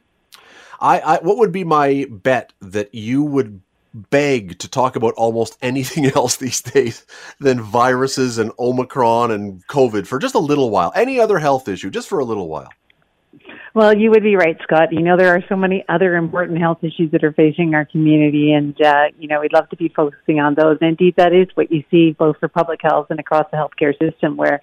I, 0.80 1.00
I 1.00 1.18
what 1.22 1.38
would 1.38 1.50
be 1.50 1.64
my 1.64 2.06
bet 2.10 2.52
that 2.60 2.94
you 2.94 3.24
would 3.24 3.60
beg 4.10 4.58
to 4.58 4.68
talk 4.68 4.96
about 4.96 5.14
almost 5.14 5.58
anything 5.62 6.06
else 6.06 6.36
these 6.36 6.60
days 6.60 7.06
than 7.40 7.60
viruses 7.60 8.38
and 8.38 8.52
Omicron 8.58 9.30
and 9.30 9.66
COVID 9.66 10.06
for 10.06 10.18
just 10.18 10.34
a 10.34 10.40
little 10.40 10.70
while. 10.70 10.92
Any 10.94 11.20
other 11.20 11.38
health 11.38 11.68
issue, 11.68 11.90
just 11.90 12.08
for 12.08 12.18
a 12.18 12.24
little 12.24 12.48
while. 12.48 12.70
Well, 13.74 13.96
you 13.96 14.10
would 14.10 14.22
be 14.22 14.34
right, 14.34 14.56
Scott. 14.62 14.92
You 14.92 15.02
know, 15.02 15.16
there 15.16 15.34
are 15.34 15.44
so 15.48 15.54
many 15.54 15.84
other 15.88 16.16
important 16.16 16.58
health 16.58 16.78
issues 16.82 17.12
that 17.12 17.22
are 17.22 17.32
facing 17.32 17.74
our 17.74 17.84
community, 17.84 18.52
and, 18.52 18.74
uh, 18.80 19.04
you 19.18 19.28
know, 19.28 19.40
we'd 19.40 19.52
love 19.52 19.68
to 19.70 19.76
be 19.76 19.88
focusing 19.88 20.40
on 20.40 20.54
those. 20.54 20.78
And 20.80 20.90
indeed, 20.90 21.14
that 21.16 21.32
is 21.32 21.46
what 21.54 21.70
you 21.70 21.84
see 21.90 22.12
both 22.12 22.38
for 22.40 22.48
public 22.48 22.80
health 22.82 23.06
and 23.10 23.20
across 23.20 23.44
the 23.50 23.56
healthcare 23.56 23.96
system, 23.98 24.36
where 24.36 24.60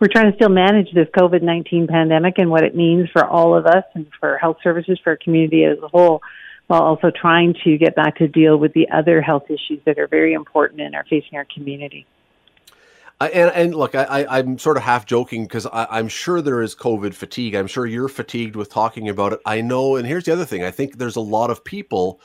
we're 0.00 0.08
trying 0.08 0.30
to 0.30 0.36
still 0.36 0.48
manage 0.48 0.92
this 0.92 1.06
COVID 1.16 1.42
19 1.42 1.86
pandemic 1.86 2.38
and 2.38 2.50
what 2.50 2.64
it 2.64 2.74
means 2.74 3.08
for 3.12 3.24
all 3.24 3.56
of 3.56 3.66
us 3.66 3.84
and 3.94 4.06
for 4.18 4.36
health 4.38 4.56
services, 4.64 4.98
for 5.04 5.10
our 5.10 5.18
community 5.22 5.64
as 5.64 5.78
a 5.82 5.88
whole, 5.88 6.22
while 6.66 6.82
also 6.82 7.10
trying 7.10 7.54
to 7.64 7.78
get 7.78 7.94
back 7.94 8.16
to 8.16 8.28
deal 8.28 8.56
with 8.56 8.72
the 8.72 8.88
other 8.90 9.20
health 9.20 9.44
issues 9.48 9.80
that 9.84 9.98
are 9.98 10.08
very 10.08 10.32
important 10.32 10.80
and 10.80 10.94
are 10.94 11.04
facing 11.04 11.38
our 11.38 11.46
community. 11.54 12.06
And, 13.18 13.50
and 13.50 13.74
look, 13.74 13.94
I, 13.94 14.26
I'm 14.28 14.58
sort 14.58 14.76
of 14.76 14.82
half 14.82 15.06
joking 15.06 15.44
because 15.44 15.66
I'm 15.72 16.08
sure 16.08 16.42
there 16.42 16.60
is 16.60 16.74
COVID 16.74 17.14
fatigue. 17.14 17.54
I'm 17.54 17.66
sure 17.66 17.86
you're 17.86 18.08
fatigued 18.08 18.56
with 18.56 18.68
talking 18.68 19.08
about 19.08 19.32
it. 19.32 19.40
I 19.46 19.62
know. 19.62 19.96
And 19.96 20.06
here's 20.06 20.24
the 20.24 20.34
other 20.34 20.44
thing 20.44 20.62
I 20.62 20.70
think 20.70 20.98
there's 20.98 21.16
a 21.16 21.20
lot 21.20 21.50
of 21.50 21.64
people 21.64 22.20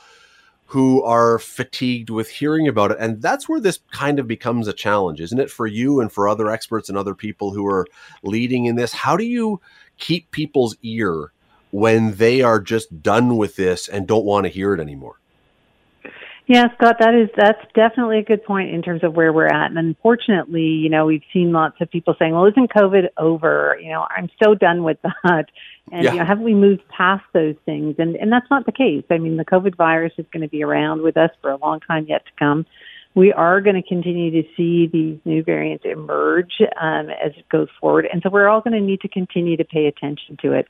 who 0.66 1.02
are 1.02 1.38
fatigued 1.38 2.10
with 2.10 2.28
hearing 2.28 2.68
about 2.68 2.90
it. 2.90 2.96
And 3.00 3.22
that's 3.22 3.48
where 3.48 3.60
this 3.60 3.78
kind 3.90 4.18
of 4.18 4.26
becomes 4.26 4.68
a 4.68 4.72
challenge, 4.72 5.20
isn't 5.20 5.38
it, 5.38 5.50
for 5.50 5.66
you 5.66 6.00
and 6.00 6.12
for 6.12 6.28
other 6.28 6.50
experts 6.50 6.88
and 6.88 6.98
other 6.98 7.14
people 7.14 7.52
who 7.52 7.66
are 7.66 7.86
leading 8.22 8.66
in 8.66 8.76
this? 8.76 8.92
How 8.92 9.16
do 9.16 9.24
you 9.24 9.60
keep 9.98 10.30
people's 10.30 10.76
ear 10.82 11.32
when 11.72 12.14
they 12.16 12.42
are 12.42 12.60
just 12.60 13.02
done 13.02 13.36
with 13.36 13.56
this 13.56 13.88
and 13.88 14.06
don't 14.06 14.24
want 14.24 14.44
to 14.44 14.50
hear 14.50 14.72
it 14.72 14.80
anymore? 14.80 15.16
Yeah, 16.46 16.66
Scott, 16.74 16.96
that 16.98 17.14
is 17.14 17.30
that's 17.36 17.60
definitely 17.74 18.18
a 18.18 18.22
good 18.22 18.44
point 18.44 18.74
in 18.74 18.82
terms 18.82 19.04
of 19.04 19.14
where 19.14 19.32
we're 19.32 19.46
at. 19.46 19.70
And 19.70 19.78
unfortunately, 19.78 20.62
you 20.62 20.90
know, 20.90 21.06
we've 21.06 21.22
seen 21.32 21.52
lots 21.52 21.80
of 21.80 21.90
people 21.90 22.14
saying, 22.18 22.32
"Well, 22.34 22.46
isn't 22.46 22.72
COVID 22.72 23.08
over?" 23.16 23.78
You 23.80 23.92
know, 23.92 24.06
I'm 24.10 24.28
so 24.42 24.54
done 24.54 24.82
with 24.82 24.98
that. 25.02 25.46
And 25.90 26.04
yeah. 26.04 26.12
you 26.12 26.18
know, 26.18 26.24
have 26.24 26.40
we 26.40 26.54
moved 26.54 26.82
past 26.88 27.24
those 27.32 27.54
things? 27.64 27.94
And 27.98 28.16
and 28.16 28.30
that's 28.30 28.50
not 28.50 28.66
the 28.66 28.72
case. 28.72 29.04
I 29.10 29.18
mean, 29.18 29.36
the 29.36 29.44
COVID 29.44 29.76
virus 29.76 30.12
is 30.18 30.26
going 30.32 30.42
to 30.42 30.48
be 30.48 30.62
around 30.62 31.02
with 31.02 31.16
us 31.16 31.30
for 31.40 31.50
a 31.50 31.56
long 31.56 31.80
time 31.80 32.06
yet 32.08 32.26
to 32.26 32.32
come. 32.38 32.66
We 33.14 33.32
are 33.32 33.60
going 33.60 33.76
to 33.76 33.88
continue 33.88 34.30
to 34.42 34.48
see 34.56 34.88
these 34.92 35.18
new 35.24 35.42
variants 35.42 35.84
emerge 35.84 36.52
um, 36.80 37.08
as 37.10 37.32
it 37.36 37.48
goes 37.50 37.68
forward, 37.80 38.08
and 38.12 38.20
so 38.22 38.30
we're 38.30 38.48
all 38.48 38.60
going 38.60 38.74
to 38.74 38.80
need 38.80 39.00
to 39.02 39.08
continue 39.08 39.56
to 39.56 39.64
pay 39.64 39.86
attention 39.86 40.36
to 40.42 40.52
it. 40.52 40.66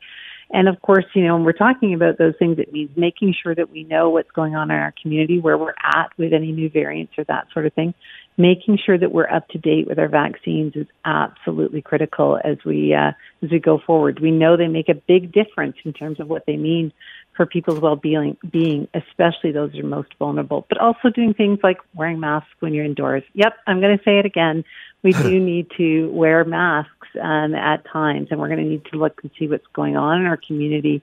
And 0.53 0.68
of 0.68 0.80
course, 0.82 1.07
you 1.14 1.24
know, 1.24 1.34
when 1.34 1.44
we're 1.44 1.53
talking 1.53 1.94
about 1.94 2.18
those 2.18 2.34
things, 2.38 2.59
it 2.59 2.72
means 2.72 2.90
making 2.94 3.34
sure 3.42 3.55
that 3.55 3.70
we 3.70 3.84
know 3.84 4.11
what's 4.11 4.30
going 4.32 4.55
on 4.55 4.70
in 4.70 4.76
our 4.76 4.92
community, 5.00 5.40
where 5.40 5.57
we're 5.57 5.74
at 5.82 6.11
with 6.18 6.34
any 6.34 6.53
new 6.53 6.68
variants 6.68 7.14
or 7.16 7.24
that 7.24 7.46
sort 7.53 7.64
of 7.64 7.72
thing. 7.72 7.94
Making 8.36 8.78
sure 8.84 8.98
that 8.98 9.12
we're 9.12 9.28
up 9.28 9.48
to 9.48 9.59
date 9.59 9.86
with 9.86 9.98
our 9.98 10.09
vaccines 10.09 10.74
is 10.76 10.86
absolutely 11.05 11.80
critical 11.82 12.38
as 12.42 12.59
we 12.64 12.94
uh, 12.94 13.12
as 13.42 13.50
we 13.50 13.59
go 13.59 13.78
forward. 13.78 14.20
We 14.20 14.30
know 14.30 14.57
they 14.57 14.68
make 14.68 14.88
a 14.88 14.94
big 14.94 15.32
difference 15.32 15.76
in 15.84 15.92
terms 15.92 16.20
of 16.20 16.28
what 16.28 16.44
they 16.46 16.57
mean 16.57 16.92
for 17.36 17.46
people's 17.46 17.80
well-being, 17.80 18.36
being, 18.50 18.88
especially 18.94 19.53
those 19.53 19.72
who 19.72 19.80
are 19.80 19.88
most 19.88 20.14
vulnerable. 20.18 20.66
But 20.68 20.78
also 20.78 21.09
doing 21.09 21.32
things 21.34 21.61
like 21.62 21.78
wearing 21.94 22.20
masks 22.20 22.50
when 22.61 22.74
you're 22.74 22.84
indoors. 22.84 23.22
Yep, 23.34 23.55
I'm 23.66 23.80
going 23.80 23.96
to 23.96 24.05
say 24.05 24.18
it 24.18 24.26
again. 24.26 24.64
We 25.03 25.12
do 25.12 25.40
need 25.44 25.70
to 25.76 26.11
wear 26.11 26.44
masks 26.44 27.09
um, 27.20 27.55
at 27.55 27.84
times, 27.90 28.28
and 28.30 28.40
we're 28.40 28.48
going 28.48 28.62
to 28.62 28.68
need 28.68 28.84
to 28.86 28.98
look 28.98 29.20
and 29.22 29.30
see 29.38 29.48
what's 29.48 29.66
going 29.74 29.96
on 29.96 30.20
in 30.20 30.26
our 30.26 30.36
community 30.36 31.03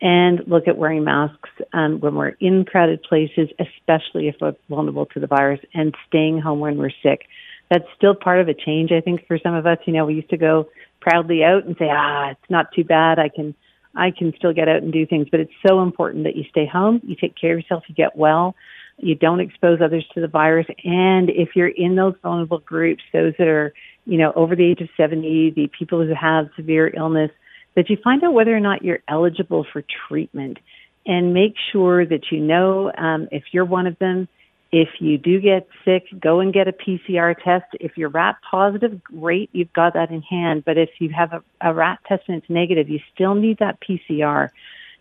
and 0.00 0.46
look 0.46 0.68
at 0.68 0.76
wearing 0.76 1.04
masks 1.04 1.48
um, 1.72 2.00
when 2.00 2.14
we're 2.14 2.36
in 2.40 2.64
crowded 2.64 3.02
places, 3.02 3.48
especially 3.58 4.28
if 4.28 4.36
we're 4.40 4.54
vulnerable 4.68 5.06
to 5.06 5.20
the 5.20 5.26
virus, 5.26 5.60
and 5.72 5.94
staying 6.08 6.40
home 6.40 6.60
when 6.60 6.76
we're 6.76 6.90
sick. 7.02 7.26
That's 7.70 7.86
still 7.96 8.14
part 8.14 8.40
of 8.40 8.48
a 8.48 8.54
change, 8.54 8.92
I 8.92 9.00
think, 9.00 9.26
for 9.26 9.38
some 9.38 9.54
of 9.54 9.66
us. 9.66 9.78
You 9.86 9.94
know, 9.94 10.04
we 10.04 10.14
used 10.14 10.30
to 10.30 10.36
go 10.36 10.68
proudly 11.00 11.42
out 11.42 11.64
and 11.64 11.76
say, 11.78 11.88
ah, 11.90 12.30
it's 12.30 12.50
not 12.50 12.72
too 12.74 12.84
bad. 12.84 13.18
I 13.18 13.28
can, 13.28 13.54
I 13.94 14.10
can 14.10 14.34
still 14.36 14.52
get 14.52 14.68
out 14.68 14.82
and 14.82 14.92
do 14.92 15.06
things. 15.06 15.28
But 15.30 15.40
it's 15.40 15.52
so 15.66 15.82
important 15.82 16.24
that 16.24 16.36
you 16.36 16.44
stay 16.50 16.66
home, 16.66 17.00
you 17.04 17.16
take 17.16 17.34
care 17.40 17.52
of 17.52 17.60
yourself, 17.60 17.84
you 17.86 17.94
get 17.94 18.16
well, 18.16 18.54
you 18.98 19.14
don't 19.14 19.40
expose 19.40 19.80
others 19.82 20.06
to 20.14 20.20
the 20.20 20.28
virus. 20.28 20.66
And 20.84 21.30
if 21.30 21.50
you're 21.56 21.68
in 21.68 21.96
those 21.96 22.14
vulnerable 22.22 22.58
groups, 22.58 23.02
those 23.12 23.34
that 23.38 23.48
are 23.48 23.72
you 24.06 24.18
know, 24.18 24.32
over 24.36 24.54
the 24.54 24.64
age 24.64 24.80
of 24.80 24.88
70, 24.96 25.52
the 25.56 25.68
people 25.78 26.04
who 26.04 26.14
have 26.14 26.50
severe 26.56 26.92
illness, 26.94 27.30
that 27.74 27.90
you 27.90 27.96
find 28.02 28.22
out 28.22 28.32
whether 28.32 28.54
or 28.54 28.60
not 28.60 28.84
you're 28.84 29.00
eligible 29.08 29.66
for 29.72 29.82
treatment 30.08 30.58
and 31.06 31.34
make 31.34 31.54
sure 31.72 32.06
that 32.06 32.30
you 32.30 32.40
know 32.40 32.92
um, 32.96 33.28
if 33.30 33.44
you're 33.52 33.64
one 33.64 33.86
of 33.86 33.98
them. 33.98 34.28
If 34.76 34.88
you 34.98 35.18
do 35.18 35.40
get 35.40 35.68
sick, 35.84 36.02
go 36.18 36.40
and 36.40 36.52
get 36.52 36.66
a 36.66 36.72
PCR 36.72 37.36
test. 37.44 37.66
If 37.74 37.96
you're 37.96 38.08
RAT 38.08 38.36
positive, 38.50 39.00
great, 39.04 39.48
you've 39.52 39.72
got 39.72 39.94
that 39.94 40.10
in 40.10 40.20
hand. 40.22 40.64
But 40.64 40.78
if 40.78 40.90
you 40.98 41.10
have 41.10 41.32
a, 41.32 41.44
a 41.60 41.72
RAT 41.72 42.00
test 42.08 42.24
and 42.26 42.38
it's 42.38 42.50
negative, 42.50 42.88
you 42.88 42.98
still 43.14 43.36
need 43.36 43.58
that 43.58 43.78
PCR. 43.80 44.48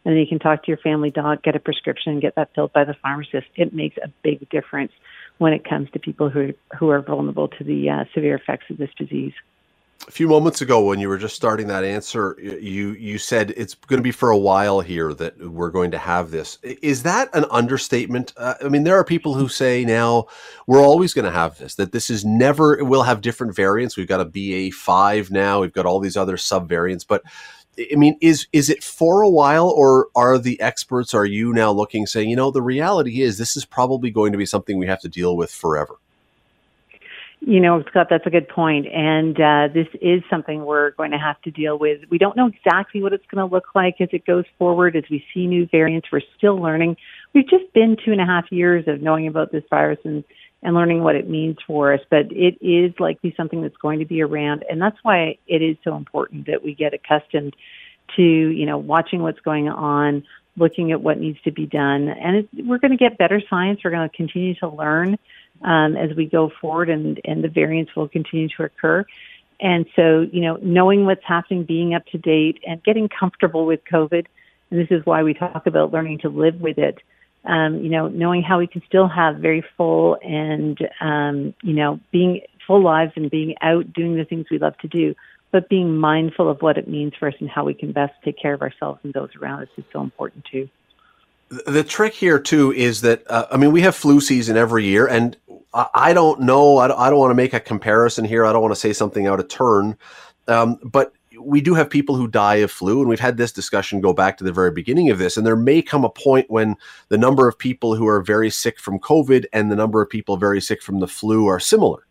And 0.05 0.13
then 0.13 0.19
you 0.19 0.27
can 0.27 0.39
talk 0.39 0.63
to 0.63 0.67
your 0.67 0.77
family 0.77 1.11
doc, 1.11 1.43
get 1.43 1.55
a 1.55 1.59
prescription, 1.59 2.19
get 2.19 2.35
that 2.35 2.53
filled 2.53 2.73
by 2.73 2.83
the 2.83 2.93
pharmacist. 2.93 3.47
It 3.55 3.73
makes 3.73 3.97
a 3.97 4.09
big 4.21 4.49
difference 4.49 4.91
when 5.37 5.53
it 5.53 5.67
comes 5.67 5.89
to 5.91 5.99
people 5.99 6.29
who 6.29 6.53
who 6.77 6.89
are 6.89 7.01
vulnerable 7.01 7.47
to 7.47 7.63
the 7.63 7.89
uh, 7.89 8.05
severe 8.13 8.35
effects 8.35 8.69
of 8.69 8.77
this 8.77 8.89
disease. 8.97 9.33
A 10.05 10.11
few 10.11 10.27
moments 10.27 10.59
ago, 10.59 10.83
when 10.83 10.99
you 10.99 11.07
were 11.07 11.17
just 11.17 11.35
starting 11.35 11.67
that 11.67 11.85
answer, 11.85 12.35
you 12.41 12.91
you 12.91 13.17
said 13.17 13.53
it's 13.55 13.73
going 13.73 13.99
to 13.99 14.03
be 14.03 14.11
for 14.11 14.31
a 14.31 14.37
while 14.37 14.81
here 14.81 15.13
that 15.13 15.37
we're 15.39 15.69
going 15.69 15.91
to 15.91 15.97
have 15.97 16.29
this. 16.29 16.57
Is 16.61 17.03
that 17.03 17.29
an 17.33 17.45
understatement? 17.49 18.33
Uh, 18.35 18.55
I 18.61 18.67
mean, 18.67 18.83
there 18.83 18.97
are 18.97 19.05
people 19.05 19.33
who 19.33 19.47
say 19.47 19.85
now 19.85 20.27
we're 20.67 20.81
always 20.81 21.13
going 21.13 21.25
to 21.25 21.31
have 21.31 21.57
this. 21.57 21.75
That 21.75 21.93
this 21.93 22.09
is 22.09 22.25
never. 22.25 22.83
We'll 22.83 23.03
have 23.03 23.21
different 23.21 23.55
variants. 23.55 23.95
We've 23.95 24.07
got 24.07 24.19
a 24.19 24.25
BA 24.25 24.75
five 24.75 25.31
now. 25.31 25.61
We've 25.61 25.71
got 25.71 25.85
all 25.85 26.01
these 26.01 26.17
other 26.17 26.35
sub 26.35 26.67
variants, 26.67 27.05
but 27.05 27.23
I 27.79 27.95
mean, 27.95 28.17
is 28.21 28.47
is 28.53 28.69
it 28.69 28.83
for 28.83 29.21
a 29.21 29.29
while, 29.29 29.67
or 29.67 30.07
are 30.15 30.37
the 30.37 30.59
experts? 30.61 31.13
Are 31.13 31.25
you 31.25 31.53
now 31.53 31.71
looking, 31.71 32.05
saying, 32.05 32.29
you 32.29 32.35
know, 32.35 32.51
the 32.51 32.61
reality 32.61 33.21
is 33.21 33.37
this 33.37 33.57
is 33.57 33.65
probably 33.65 34.11
going 34.11 34.31
to 34.31 34.37
be 34.37 34.45
something 34.45 34.77
we 34.77 34.87
have 34.87 35.01
to 35.01 35.09
deal 35.09 35.35
with 35.35 35.51
forever? 35.51 35.95
You 37.45 37.59
know, 37.59 37.83
Scott, 37.89 38.07
that's 38.09 38.25
a 38.25 38.29
good 38.29 38.47
point, 38.47 38.87
and 38.87 39.35
uh, 39.37 39.67
this 39.73 39.87
is 40.01 40.21
something 40.29 40.63
we're 40.63 40.91
going 40.91 41.11
to 41.11 41.17
have 41.17 41.41
to 41.41 41.51
deal 41.51 41.77
with. 41.77 41.99
We 42.09 42.17
don't 42.17 42.37
know 42.37 42.47
exactly 42.47 43.01
what 43.01 43.11
it's 43.11 43.25
going 43.25 43.45
to 43.45 43.53
look 43.53 43.75
like 43.75 43.99
as 43.99 44.07
it 44.13 44.25
goes 44.25 44.45
forward. 44.57 44.95
As 44.95 45.03
we 45.09 45.25
see 45.33 45.45
new 45.45 45.67
variants, 45.67 46.07
we're 46.09 46.21
still 46.37 46.61
learning. 46.61 46.95
We've 47.33 47.49
just 47.49 47.73
been 47.73 47.97
two 48.05 48.13
and 48.13 48.21
a 48.21 48.25
half 48.25 48.45
years 48.49 48.87
of 48.87 49.01
knowing 49.01 49.27
about 49.27 49.51
this 49.51 49.63
virus 49.69 49.99
and 50.05 50.23
and 50.63 50.73
learning 50.73 51.03
what 51.03 51.15
it 51.15 51.29
means 51.29 51.57
for 51.67 51.93
us. 51.93 51.99
But 52.09 52.31
it 52.31 52.57
is 52.61 52.93
likely 52.99 53.33
something 53.35 53.61
that's 53.61 53.77
going 53.77 53.99
to 53.99 54.05
be 54.05 54.21
around, 54.21 54.63
and 54.69 54.81
that's 54.81 54.97
why 55.03 55.37
it 55.47 55.61
is 55.61 55.77
so 55.83 55.95
important 55.95 56.47
that 56.47 56.63
we 56.63 56.73
get 56.73 56.93
accustomed 56.93 57.55
to 58.15 58.21
you 58.21 58.65
know 58.65 58.77
watching 58.77 59.21
what's 59.21 59.39
going 59.41 59.69
on, 59.69 60.23
looking 60.57 60.91
at 60.91 61.01
what 61.01 61.19
needs 61.19 61.41
to 61.43 61.51
be 61.51 61.65
done, 61.65 62.07
and 62.07 62.37
it, 62.37 62.49
we're 62.65 62.79
going 62.79 62.91
to 62.91 62.97
get 62.97 63.17
better 63.17 63.41
science. 63.49 63.81
We're 63.83 63.91
going 63.91 64.09
to 64.09 64.15
continue 64.15 64.55
to 64.55 64.69
learn 64.69 65.17
um, 65.63 65.95
as 65.95 66.15
we 66.15 66.25
go 66.25 66.51
forward, 66.61 66.89
and 66.89 67.19
and 67.25 67.43
the 67.43 67.49
variants 67.49 67.95
will 67.95 68.07
continue 68.07 68.49
to 68.57 68.63
occur. 68.63 69.05
And 69.59 69.85
so, 69.95 70.27
you 70.31 70.41
know, 70.41 70.57
knowing 70.61 71.05
what's 71.05 71.23
happening, 71.23 71.63
being 71.63 71.93
up 71.93 72.05
to 72.07 72.17
date, 72.17 72.61
and 72.67 72.83
getting 72.83 73.07
comfortable 73.07 73.65
with 73.65 73.81
COVID, 73.85 74.25
and 74.69 74.79
this 74.79 74.89
is 74.89 75.05
why 75.05 75.23
we 75.23 75.33
talk 75.33 75.67
about 75.67 75.93
learning 75.93 76.19
to 76.19 76.29
live 76.29 76.59
with 76.59 76.77
it 76.77 76.99
um, 77.45 77.83
you 77.83 77.89
know, 77.89 78.07
knowing 78.07 78.41
how 78.41 78.59
we 78.59 78.67
can 78.67 78.81
still 78.87 79.07
have 79.07 79.37
very 79.37 79.63
full 79.75 80.17
and, 80.23 80.77
um, 81.01 81.53
you 81.61 81.73
know, 81.73 81.99
being 82.11 82.41
full 82.65 82.81
lives 82.81 83.11
and 83.15 83.29
being 83.29 83.55
out 83.61 83.91
doing 83.93 84.15
the 84.15 84.25
things 84.25 84.45
we 84.49 84.57
love 84.57 84.77
to 84.77 84.87
do, 84.87 85.13
but 85.51 85.69
being 85.69 85.97
mindful 85.97 86.49
of 86.49 86.61
what 86.61 86.77
it 86.77 86.87
means 86.87 87.13
for 87.19 87.27
us 87.27 87.35
and 87.39 87.49
how 87.49 87.65
we 87.65 87.73
can 87.73 87.91
best 87.91 88.13
take 88.23 88.37
care 88.37 88.53
of 88.53 88.61
ourselves 88.61 88.99
and 89.03 89.13
those 89.13 89.29
around 89.41 89.63
us 89.63 89.69
is 89.77 89.83
so 89.91 90.01
important 90.01 90.45
too. 90.45 90.69
The 91.67 91.83
trick 91.83 92.13
here 92.13 92.39
too 92.39 92.71
is 92.71 93.01
that 93.01 93.29
uh, 93.29 93.45
I 93.51 93.57
mean 93.57 93.71
we 93.71 93.81
have 93.81 93.95
flu 93.95 94.19
season 94.21 94.57
every 94.57 94.85
year, 94.85 95.05
and 95.05 95.37
I, 95.73 96.13
don't 96.13 96.41
know. 96.41 96.77
I 96.77 96.87
don't, 96.87 96.99
I 96.99 97.09
don't 97.09 97.19
want 97.19 97.31
to 97.31 97.35
make 97.35 97.53
a 97.53 97.59
comparison 97.59 98.25
here. 98.25 98.45
I 98.45 98.53
don't 98.53 98.61
want 98.61 98.73
to 98.73 98.79
say 98.79 98.93
something 98.93 99.27
out 99.27 99.39
of 99.39 99.47
turn, 99.49 99.97
um, 100.47 100.79
but 100.83 101.13
we 101.45 101.61
do 101.61 101.73
have 101.73 101.89
people 101.89 102.15
who 102.15 102.27
die 102.27 102.55
of 102.55 102.71
flu, 102.71 102.99
and 102.99 103.09
we've 103.09 103.19
had 103.19 103.37
this 103.37 103.51
discussion 103.51 104.01
go 104.01 104.13
back 104.13 104.37
to 104.37 104.43
the 104.43 104.51
very 104.51 104.71
beginning 104.71 105.09
of 105.09 105.17
this. 105.17 105.37
And 105.37 105.45
there 105.45 105.55
may 105.55 105.81
come 105.81 106.03
a 106.03 106.09
point 106.09 106.49
when 106.49 106.75
the 107.09 107.17
number 107.17 107.47
of 107.47 107.57
people 107.57 107.95
who 107.95 108.07
are 108.07 108.21
very 108.21 108.49
sick 108.49 108.79
from 108.79 108.99
COVID 108.99 109.45
and 109.53 109.71
the 109.71 109.75
number 109.75 110.01
of 110.01 110.09
people 110.09 110.37
very 110.37 110.61
sick 110.61 110.81
from 110.81 110.99
the 110.99 111.07
flu 111.07 111.47
are 111.47 111.59
similar. 111.59 112.05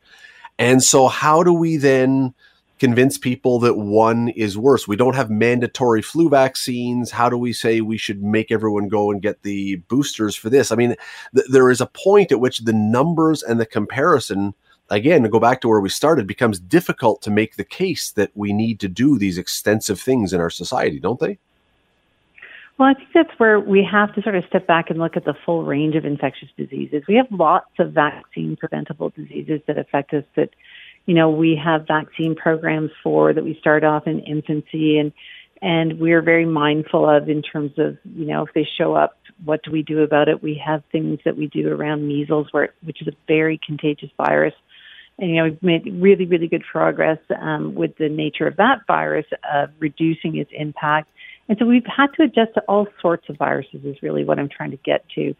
And 0.58 0.82
so, 0.82 1.08
how 1.08 1.42
do 1.42 1.52
we 1.52 1.76
then 1.76 2.34
convince 2.78 3.16
people 3.16 3.58
that 3.60 3.76
one 3.76 4.28
is 4.28 4.58
worse? 4.58 4.86
We 4.86 4.96
don't 4.96 5.16
have 5.16 5.30
mandatory 5.30 6.02
flu 6.02 6.28
vaccines. 6.28 7.10
How 7.10 7.28
do 7.28 7.38
we 7.38 7.52
say 7.52 7.80
we 7.80 7.96
should 7.96 8.22
make 8.22 8.52
everyone 8.52 8.88
go 8.88 9.10
and 9.10 9.22
get 9.22 9.42
the 9.42 9.76
boosters 9.88 10.36
for 10.36 10.50
this? 10.50 10.70
I 10.70 10.76
mean, 10.76 10.96
th- 11.34 11.46
there 11.50 11.70
is 11.70 11.80
a 11.80 11.86
point 11.86 12.32
at 12.32 12.40
which 12.40 12.60
the 12.60 12.72
numbers 12.72 13.42
and 13.42 13.58
the 13.58 13.66
comparison 13.66 14.54
again, 14.92 15.22
to 15.22 15.28
go 15.28 15.40
back 15.40 15.60
to 15.62 15.68
where 15.68 15.80
we 15.80 15.88
started, 15.88 16.26
becomes 16.26 16.58
difficult 16.58 17.22
to 17.22 17.30
make 17.30 17.56
the 17.56 17.64
case 17.64 18.10
that 18.12 18.30
we 18.34 18.52
need 18.52 18.78
to 18.80 18.88
do 18.88 19.18
these 19.18 19.38
extensive 19.38 20.00
things 20.00 20.32
in 20.32 20.40
our 20.40 20.50
society, 20.50 21.00
don't 21.00 21.18
they? 21.18 21.38
Well, 22.78 22.88
I 22.88 22.94
think 22.94 23.08
that's 23.14 23.38
where 23.38 23.60
we 23.60 23.86
have 23.90 24.14
to 24.14 24.22
sort 24.22 24.34
of 24.34 24.44
step 24.46 24.66
back 24.66 24.90
and 24.90 24.98
look 24.98 25.16
at 25.16 25.24
the 25.24 25.34
full 25.44 25.64
range 25.64 25.94
of 25.94 26.04
infectious 26.04 26.48
diseases. 26.56 27.02
We 27.08 27.16
have 27.16 27.26
lots 27.30 27.70
of 27.78 27.92
vaccine 27.92 28.56
preventable 28.56 29.10
diseases 29.10 29.60
that 29.66 29.78
affect 29.78 30.12
us 30.14 30.24
that, 30.36 30.50
you 31.06 31.14
know, 31.14 31.30
we 31.30 31.56
have 31.62 31.86
vaccine 31.86 32.34
programs 32.34 32.90
for 33.02 33.32
that 33.32 33.44
we 33.44 33.56
start 33.60 33.84
off 33.84 34.06
in 34.06 34.20
infancy 34.20 34.98
and 34.98 35.12
and 35.64 36.00
we're 36.00 36.22
very 36.22 36.44
mindful 36.44 37.08
of 37.08 37.28
in 37.28 37.40
terms 37.40 37.70
of 37.78 37.96
you 38.16 38.26
know 38.26 38.44
if 38.44 38.52
they 38.52 38.66
show 38.76 38.94
up, 38.94 39.16
what 39.44 39.62
do 39.62 39.70
we 39.70 39.82
do 39.82 40.00
about 40.00 40.28
it? 40.28 40.42
We 40.42 40.60
have 40.64 40.82
things 40.90 41.20
that 41.24 41.36
we 41.36 41.46
do 41.46 41.72
around 41.72 42.08
measles, 42.08 42.48
where 42.50 42.74
which 42.82 43.00
is 43.00 43.06
a 43.06 43.12
very 43.28 43.60
contagious 43.64 44.10
virus. 44.16 44.54
And 45.18 45.30
you 45.30 45.36
know 45.36 45.44
we've 45.44 45.62
made 45.62 46.02
really 46.02 46.26
really 46.26 46.48
good 46.48 46.64
progress 46.70 47.18
um, 47.40 47.74
with 47.74 47.96
the 47.98 48.08
nature 48.08 48.46
of 48.46 48.56
that 48.56 48.86
virus 48.86 49.26
of 49.52 49.70
reducing 49.78 50.36
its 50.36 50.50
impact. 50.52 51.08
And 51.48 51.58
so 51.58 51.66
we've 51.66 51.84
had 51.84 52.08
to 52.16 52.22
adjust 52.22 52.54
to 52.54 52.62
all 52.62 52.86
sorts 53.00 53.28
of 53.28 53.36
viruses 53.36 53.84
is 53.84 54.02
really 54.02 54.24
what 54.24 54.38
I'm 54.38 54.48
trying 54.48 54.70
to 54.70 54.78
get 54.78 55.04
to. 55.16 55.34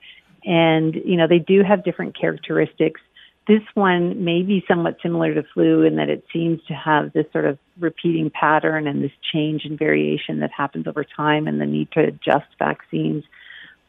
And, 0.45 0.95
you 0.95 1.17
know, 1.17 1.27
they 1.29 1.39
do 1.39 1.63
have 1.63 1.85
different 1.85 2.19
characteristics. 2.19 3.01
This 3.47 3.63
one 3.75 4.25
may 4.25 4.43
be 4.43 4.65
somewhat 4.69 4.99
similar 5.03 5.35
to 5.35 5.43
flu 5.55 5.83
in 5.83 5.97
that 5.97 6.09
it 6.09 6.25
seems 6.33 6.61
to 6.69 6.75
have 6.75 7.13
this 7.13 7.27
sort 7.33 7.45
of 7.45 7.59
repeating 7.79 8.31
pattern 8.31 8.87
and 8.87 9.03
this 9.03 9.13
change 9.33 9.65
and 9.65 9.79
variation 9.79 10.41
that 10.41 10.51
happens 10.51 10.87
over 10.87 11.05
time 11.05 11.47
and 11.47 11.61
the 11.61 11.67
need 11.67 11.91
to 11.93 12.01
adjust 12.01 12.47
vaccines 12.59 13.25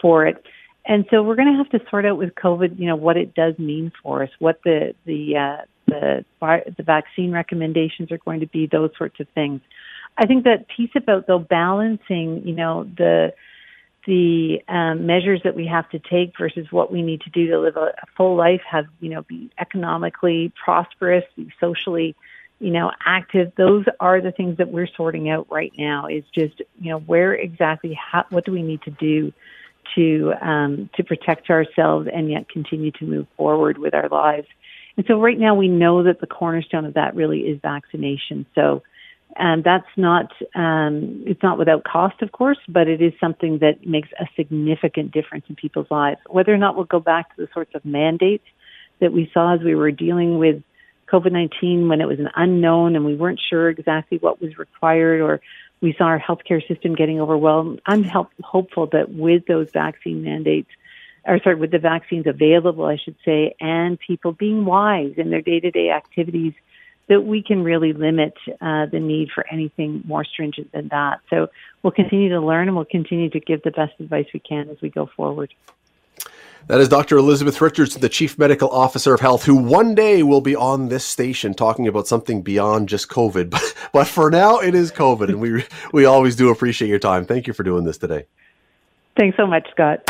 for 0.01 0.25
it. 0.25 0.43
And 0.85 1.05
so 1.09 1.23
we're 1.23 1.35
going 1.35 1.51
to 1.51 1.57
have 1.57 1.69
to 1.69 1.89
sort 1.89 2.05
out 2.05 2.17
with 2.17 2.35
COVID, 2.35 2.79
you 2.79 2.87
know, 2.87 2.95
what 2.95 3.15
it 3.15 3.35
does 3.35 3.57
mean 3.57 3.91
for 4.01 4.23
us, 4.23 4.29
what 4.39 4.59
the 4.65 4.93
the 5.05 5.37
uh, 5.37 5.65
the 5.93 6.73
the 6.77 6.83
vaccine 6.83 7.31
recommendations 7.31 8.11
are 8.11 8.17
going 8.17 8.39
to 8.41 8.47
be, 8.47 8.67
those 8.67 8.91
sorts 8.97 9.19
of 9.19 9.27
things. 9.29 9.61
I 10.17 10.25
think 10.25 10.43
that 10.43 10.67
piece 10.67 10.91
about 10.95 11.27
though 11.27 11.39
balancing, 11.39 12.47
you 12.47 12.55
know, 12.55 12.83
the 12.83 13.33
the 14.05 14.61
um, 14.67 15.05
measures 15.05 15.41
that 15.43 15.55
we 15.55 15.65
have 15.67 15.89
to 15.91 15.99
take 15.99 16.37
versus 16.37 16.67
what 16.71 16.91
we 16.91 17.01
need 17.01 17.21
to 17.21 17.29
do 17.29 17.47
to 17.47 17.59
live 17.59 17.77
a, 17.77 17.93
a 18.01 18.05
full 18.17 18.35
life, 18.35 18.61
have 18.69 18.85
you 18.99 19.09
know, 19.09 19.21
be 19.23 19.49
economically 19.57 20.51
prosperous, 20.61 21.23
be 21.35 21.49
socially, 21.59 22.15
you 22.59 22.71
know, 22.71 22.91
active. 23.05 23.53
Those 23.55 23.85
are 23.99 24.21
the 24.21 24.31
things 24.31 24.57
that 24.57 24.69
we're 24.69 24.87
sorting 24.87 25.29
out 25.29 25.47
right 25.49 25.73
now. 25.77 26.07
Is 26.07 26.23
just 26.33 26.61
you 26.79 26.91
know 26.91 26.99
where 26.99 27.33
exactly 27.33 27.93
how, 27.93 28.25
what 28.29 28.45
do 28.45 28.51
we 28.51 28.61
need 28.61 28.81
to 28.83 28.91
do 28.91 29.33
to 29.95 30.33
um, 30.41 30.89
to 30.95 31.03
protect 31.03 31.49
ourselves 31.49 32.07
and 32.11 32.29
yet 32.29 32.49
continue 32.49 32.91
to 32.91 33.05
move 33.05 33.27
forward 33.37 33.77
with 33.77 33.93
our 33.93 34.09
lives. 34.09 34.47
And 34.95 35.05
so 35.07 35.19
right 35.19 35.39
now 35.39 35.55
we 35.55 35.67
know 35.67 36.03
that 36.03 36.19
the 36.21 36.27
cornerstone 36.27 36.85
of 36.85 36.93
that 36.93 37.15
really 37.15 37.41
is 37.41 37.59
vaccination. 37.61 38.45
So 38.55 38.83
and 39.35 39.63
that's 39.63 39.87
not 39.97 40.31
um, 40.53 41.23
it's 41.25 41.41
not 41.41 41.57
without 41.57 41.83
cost, 41.83 42.21
of 42.21 42.31
course, 42.31 42.59
but 42.67 42.87
it 42.87 43.01
is 43.01 43.13
something 43.19 43.59
that 43.59 43.85
makes 43.85 44.09
a 44.19 44.25
significant 44.35 45.11
difference 45.11 45.45
in 45.49 45.55
people's 45.55 45.89
lives. 45.89 46.19
Whether 46.29 46.53
or 46.53 46.59
not 46.59 46.75
we'll 46.75 46.85
go 46.85 46.99
back 46.99 47.35
to 47.35 47.41
the 47.41 47.49
sorts 47.51 47.73
of 47.73 47.83
mandates 47.83 48.45
that 48.99 49.11
we 49.11 49.31
saw 49.33 49.55
as 49.55 49.61
we 49.61 49.73
were 49.73 49.89
dealing 49.89 50.37
with 50.37 50.61
COVID 51.11 51.31
nineteen 51.31 51.89
when 51.89 51.99
it 51.99 52.07
was 52.07 52.19
an 52.19 52.29
unknown 52.35 52.95
and 52.95 53.05
we 53.05 53.15
weren't 53.15 53.41
sure 53.49 53.69
exactly 53.69 54.19
what 54.19 54.39
was 54.39 54.57
required, 54.59 55.19
or 55.21 55.41
we 55.81 55.95
saw 55.97 56.05
our 56.05 56.19
healthcare 56.19 56.65
system 56.67 56.93
getting 56.93 57.19
overwhelmed. 57.19 57.81
I'm 57.87 58.03
help, 58.03 58.29
hopeful 58.43 58.87
that 58.93 59.11
with 59.11 59.47
those 59.47 59.69
vaccine 59.71 60.23
mandates, 60.23 60.69
or 61.25 61.39
sorry, 61.43 61.55
with 61.55 61.71
the 61.71 61.79
vaccines 61.79 62.27
available, 62.27 62.85
I 62.85 62.97
should 62.97 63.15
say, 63.23 63.55
and 63.59 63.99
people 63.99 64.31
being 64.33 64.65
wise 64.65 65.13
in 65.17 65.29
their 65.29 65.41
day 65.41 65.59
to 65.59 65.71
day 65.71 65.89
activities 65.89 66.53
that 67.09 67.21
we 67.21 67.43
can 67.43 67.63
really 67.63 67.93
limit 67.93 68.33
uh, 68.61 68.85
the 68.85 68.99
need 68.99 69.29
for 69.33 69.45
anything 69.51 70.03
more 70.05 70.23
stringent 70.23 70.71
than 70.71 70.87
that. 70.89 71.19
So 71.29 71.47
we'll 71.81 71.91
continue 71.91 72.29
to 72.29 72.39
learn 72.39 72.67
and 72.67 72.75
we'll 72.75 72.85
continue 72.85 73.29
to 73.29 73.39
give 73.39 73.61
the 73.63 73.71
best 73.71 73.93
advice 73.99 74.25
we 74.33 74.39
can 74.39 74.69
as 74.69 74.77
we 74.81 74.89
go 74.89 75.09
forward. 75.15 75.53
That 76.67 76.79
is 76.79 76.87
Dr. 76.87 77.17
Elizabeth 77.17 77.59
Richards, 77.59 77.95
the 77.95 78.07
Chief 78.07 78.39
Medical 78.39 78.69
Officer 78.69 79.13
of 79.13 79.19
Health, 79.19 79.43
who 79.43 79.55
one 79.55 79.95
day 79.95 80.23
will 80.23 80.39
be 80.39 80.55
on 80.55 80.87
this 80.87 81.03
station 81.03 81.53
talking 81.53 81.89
about 81.89 82.07
something 82.07 82.41
beyond 82.41 82.87
just 82.87 83.09
COVID. 83.09 83.51
But, 83.53 83.75
but 83.91 84.07
for 84.07 84.31
now, 84.31 84.59
it 84.59 84.73
is 84.73 84.91
COVID, 84.91 85.27
and 85.27 85.41
we 85.41 85.65
we 85.91 86.05
always 86.05 86.35
do 86.37 86.49
appreciate 86.49 86.87
your 86.87 86.99
time. 86.99 87.25
Thank 87.25 87.47
you 87.47 87.53
for 87.53 87.63
doing 87.63 87.83
this 87.83 87.97
today. 87.97 88.25
Thanks 89.17 89.37
so 89.37 89.45
much, 89.45 89.69
Scott. 89.71 90.01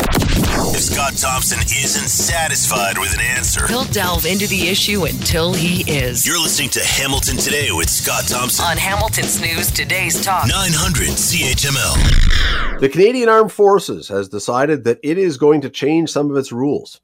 If 0.74 0.82
Scott 0.82 1.14
Thompson 1.16 1.60
isn't 1.60 2.10
satisfied 2.10 2.98
with 2.98 3.14
an 3.14 3.22
answer, 3.22 3.68
He'll 3.68 3.84
delve 3.86 4.26
into 4.26 4.48
the 4.48 4.68
issue 4.70 5.06
until 5.06 5.54
he 5.54 5.82
is. 5.90 6.26
you're 6.26 6.42
listening 6.42 6.70
to 6.72 6.84
Hamilton 6.84 7.38
Today 7.38 7.70
with 7.72 7.88
Scott 7.90 8.24
Thompson. 8.28 8.66
On 8.66 8.76
Hamilton's 8.78 9.40
News 9.40 9.70
Today's 9.70 10.24
Talk. 10.26 10.48
900 10.48 11.10
CHML. 11.10 12.80
The 12.80 12.90
Canadian 12.90 13.30
Armed 13.30 13.52
Forces 13.52 14.08
has 14.08 14.30
decided 14.30 14.84
that 14.86 15.00
it 15.04 15.20
is 15.20 15.38
going 15.38 15.62
to 15.62 15.70
change 15.70 16.10
some 16.10 16.32
of 16.32 16.38
its 16.38 16.52
rules 16.52 17.02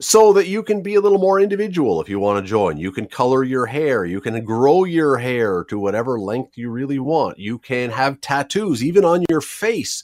so 0.00 0.32
that 0.32 0.48
you 0.48 0.64
can 0.64 0.82
be 0.82 0.96
a 0.96 1.00
little 1.00 1.20
more 1.20 1.40
individual 1.40 2.00
if 2.02 2.08
you 2.08 2.18
want 2.18 2.44
to 2.44 2.48
join. 2.48 2.76
You 2.76 2.90
can 2.90 3.06
color 3.06 3.44
your 3.44 3.66
hair, 3.66 4.04
you 4.04 4.20
can 4.20 4.44
grow 4.44 4.82
your 4.82 5.16
hair 5.18 5.64
to 5.68 5.78
whatever 5.78 6.18
length 6.18 6.58
you 6.58 6.70
really 6.70 6.98
want. 6.98 7.38
You 7.38 7.58
can 7.58 7.90
have 7.90 8.20
tattoos 8.20 8.82
even 8.82 9.04
on 9.04 9.24
your 9.30 9.40
face. 9.40 10.02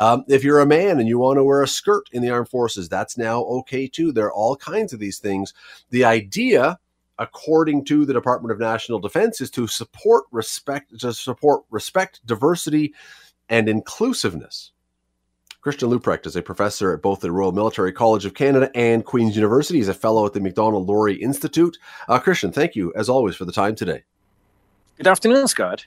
Um, 0.00 0.24
if 0.28 0.42
you're 0.42 0.60
a 0.60 0.66
man 0.66 0.98
and 0.98 1.06
you 1.06 1.18
want 1.18 1.36
to 1.36 1.44
wear 1.44 1.62
a 1.62 1.68
skirt 1.68 2.08
in 2.10 2.22
the 2.22 2.30
armed 2.30 2.48
forces, 2.48 2.88
that's 2.88 3.18
now 3.18 3.42
okay 3.42 3.86
too. 3.86 4.12
There 4.12 4.24
are 4.24 4.32
all 4.32 4.56
kinds 4.56 4.94
of 4.94 4.98
these 4.98 5.18
things. 5.18 5.52
The 5.90 6.06
idea, 6.06 6.78
according 7.18 7.84
to 7.84 8.06
the 8.06 8.14
Department 8.14 8.50
of 8.50 8.58
National 8.58 8.98
Defense, 8.98 9.42
is 9.42 9.50
to 9.50 9.66
support 9.66 10.24
respect, 10.30 10.98
to 11.00 11.12
support 11.12 11.64
respect, 11.68 12.22
diversity, 12.24 12.94
and 13.50 13.68
inclusiveness. 13.68 14.72
Christian 15.60 15.90
Leuprecht 15.90 16.24
is 16.24 16.34
a 16.34 16.40
professor 16.40 16.94
at 16.94 17.02
both 17.02 17.20
the 17.20 17.30
Royal 17.30 17.52
Military 17.52 17.92
College 17.92 18.24
of 18.24 18.32
Canada 18.32 18.70
and 18.74 19.04
Queen's 19.04 19.36
University. 19.36 19.80
He's 19.80 19.88
a 19.88 19.92
fellow 19.92 20.24
at 20.24 20.32
the 20.32 20.40
Macdonald 20.40 20.88
Laurier 20.88 21.18
Institute. 21.20 21.76
Uh, 22.08 22.18
Christian, 22.18 22.52
thank 22.52 22.74
you 22.74 22.90
as 22.96 23.10
always 23.10 23.36
for 23.36 23.44
the 23.44 23.52
time 23.52 23.74
today. 23.74 24.04
Good 24.96 25.08
afternoon, 25.08 25.46
Scott. 25.46 25.84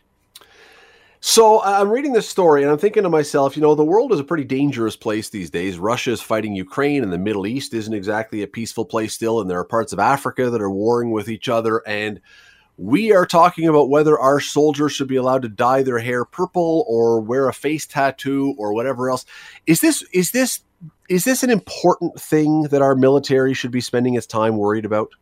So 1.25 1.63
I'm 1.63 1.89
reading 1.89 2.11
this 2.11 2.27
story 2.27 2.63
and 2.63 2.69
I'm 2.69 2.77
thinking 2.77 3.03
to 3.03 3.09
myself, 3.09 3.55
you 3.55 3.61
know, 3.61 3.75
the 3.75 3.85
world 3.85 4.11
is 4.11 4.19
a 4.19 4.25
pretty 4.25 4.43
dangerous 4.43 4.97
place 4.97 5.29
these 5.29 5.49
days. 5.49 5.79
Russia 5.79 6.11
is 6.11 6.21
fighting 6.21 6.53
Ukraine 6.53 7.01
and 7.01 7.13
the 7.13 7.17
Middle 7.17 7.47
East 7.47 7.73
isn't 7.73 7.93
exactly 7.93 8.43
a 8.43 8.47
peaceful 8.47 8.83
place 8.83 9.13
still. 9.13 9.39
And 9.39 9.49
there 9.49 9.57
are 9.57 9.63
parts 9.63 9.93
of 9.93 9.99
Africa 9.99 10.49
that 10.49 10.61
are 10.61 10.69
warring 10.69 11.11
with 11.11 11.29
each 11.29 11.47
other. 11.47 11.81
And 11.87 12.19
we 12.75 13.13
are 13.13 13.25
talking 13.25 13.69
about 13.69 13.89
whether 13.89 14.19
our 14.19 14.41
soldiers 14.41 14.91
should 14.91 15.07
be 15.07 15.15
allowed 15.15 15.43
to 15.43 15.47
dye 15.47 15.81
their 15.81 15.99
hair 15.99 16.25
purple 16.25 16.83
or 16.89 17.21
wear 17.21 17.47
a 17.47 17.53
face 17.53 17.85
tattoo 17.85 18.53
or 18.57 18.73
whatever 18.73 19.09
else. 19.09 19.25
Is 19.65 19.79
this, 19.79 20.03
is 20.11 20.31
this, 20.31 20.59
is 21.07 21.23
this 21.23 21.41
an 21.41 21.49
important 21.49 22.19
thing 22.19 22.63
that 22.63 22.81
our 22.81 22.97
military 22.97 23.53
should 23.53 23.71
be 23.71 23.79
spending 23.79 24.15
its 24.15 24.27
time 24.27 24.57
worried 24.57 24.83
about? 24.83 25.13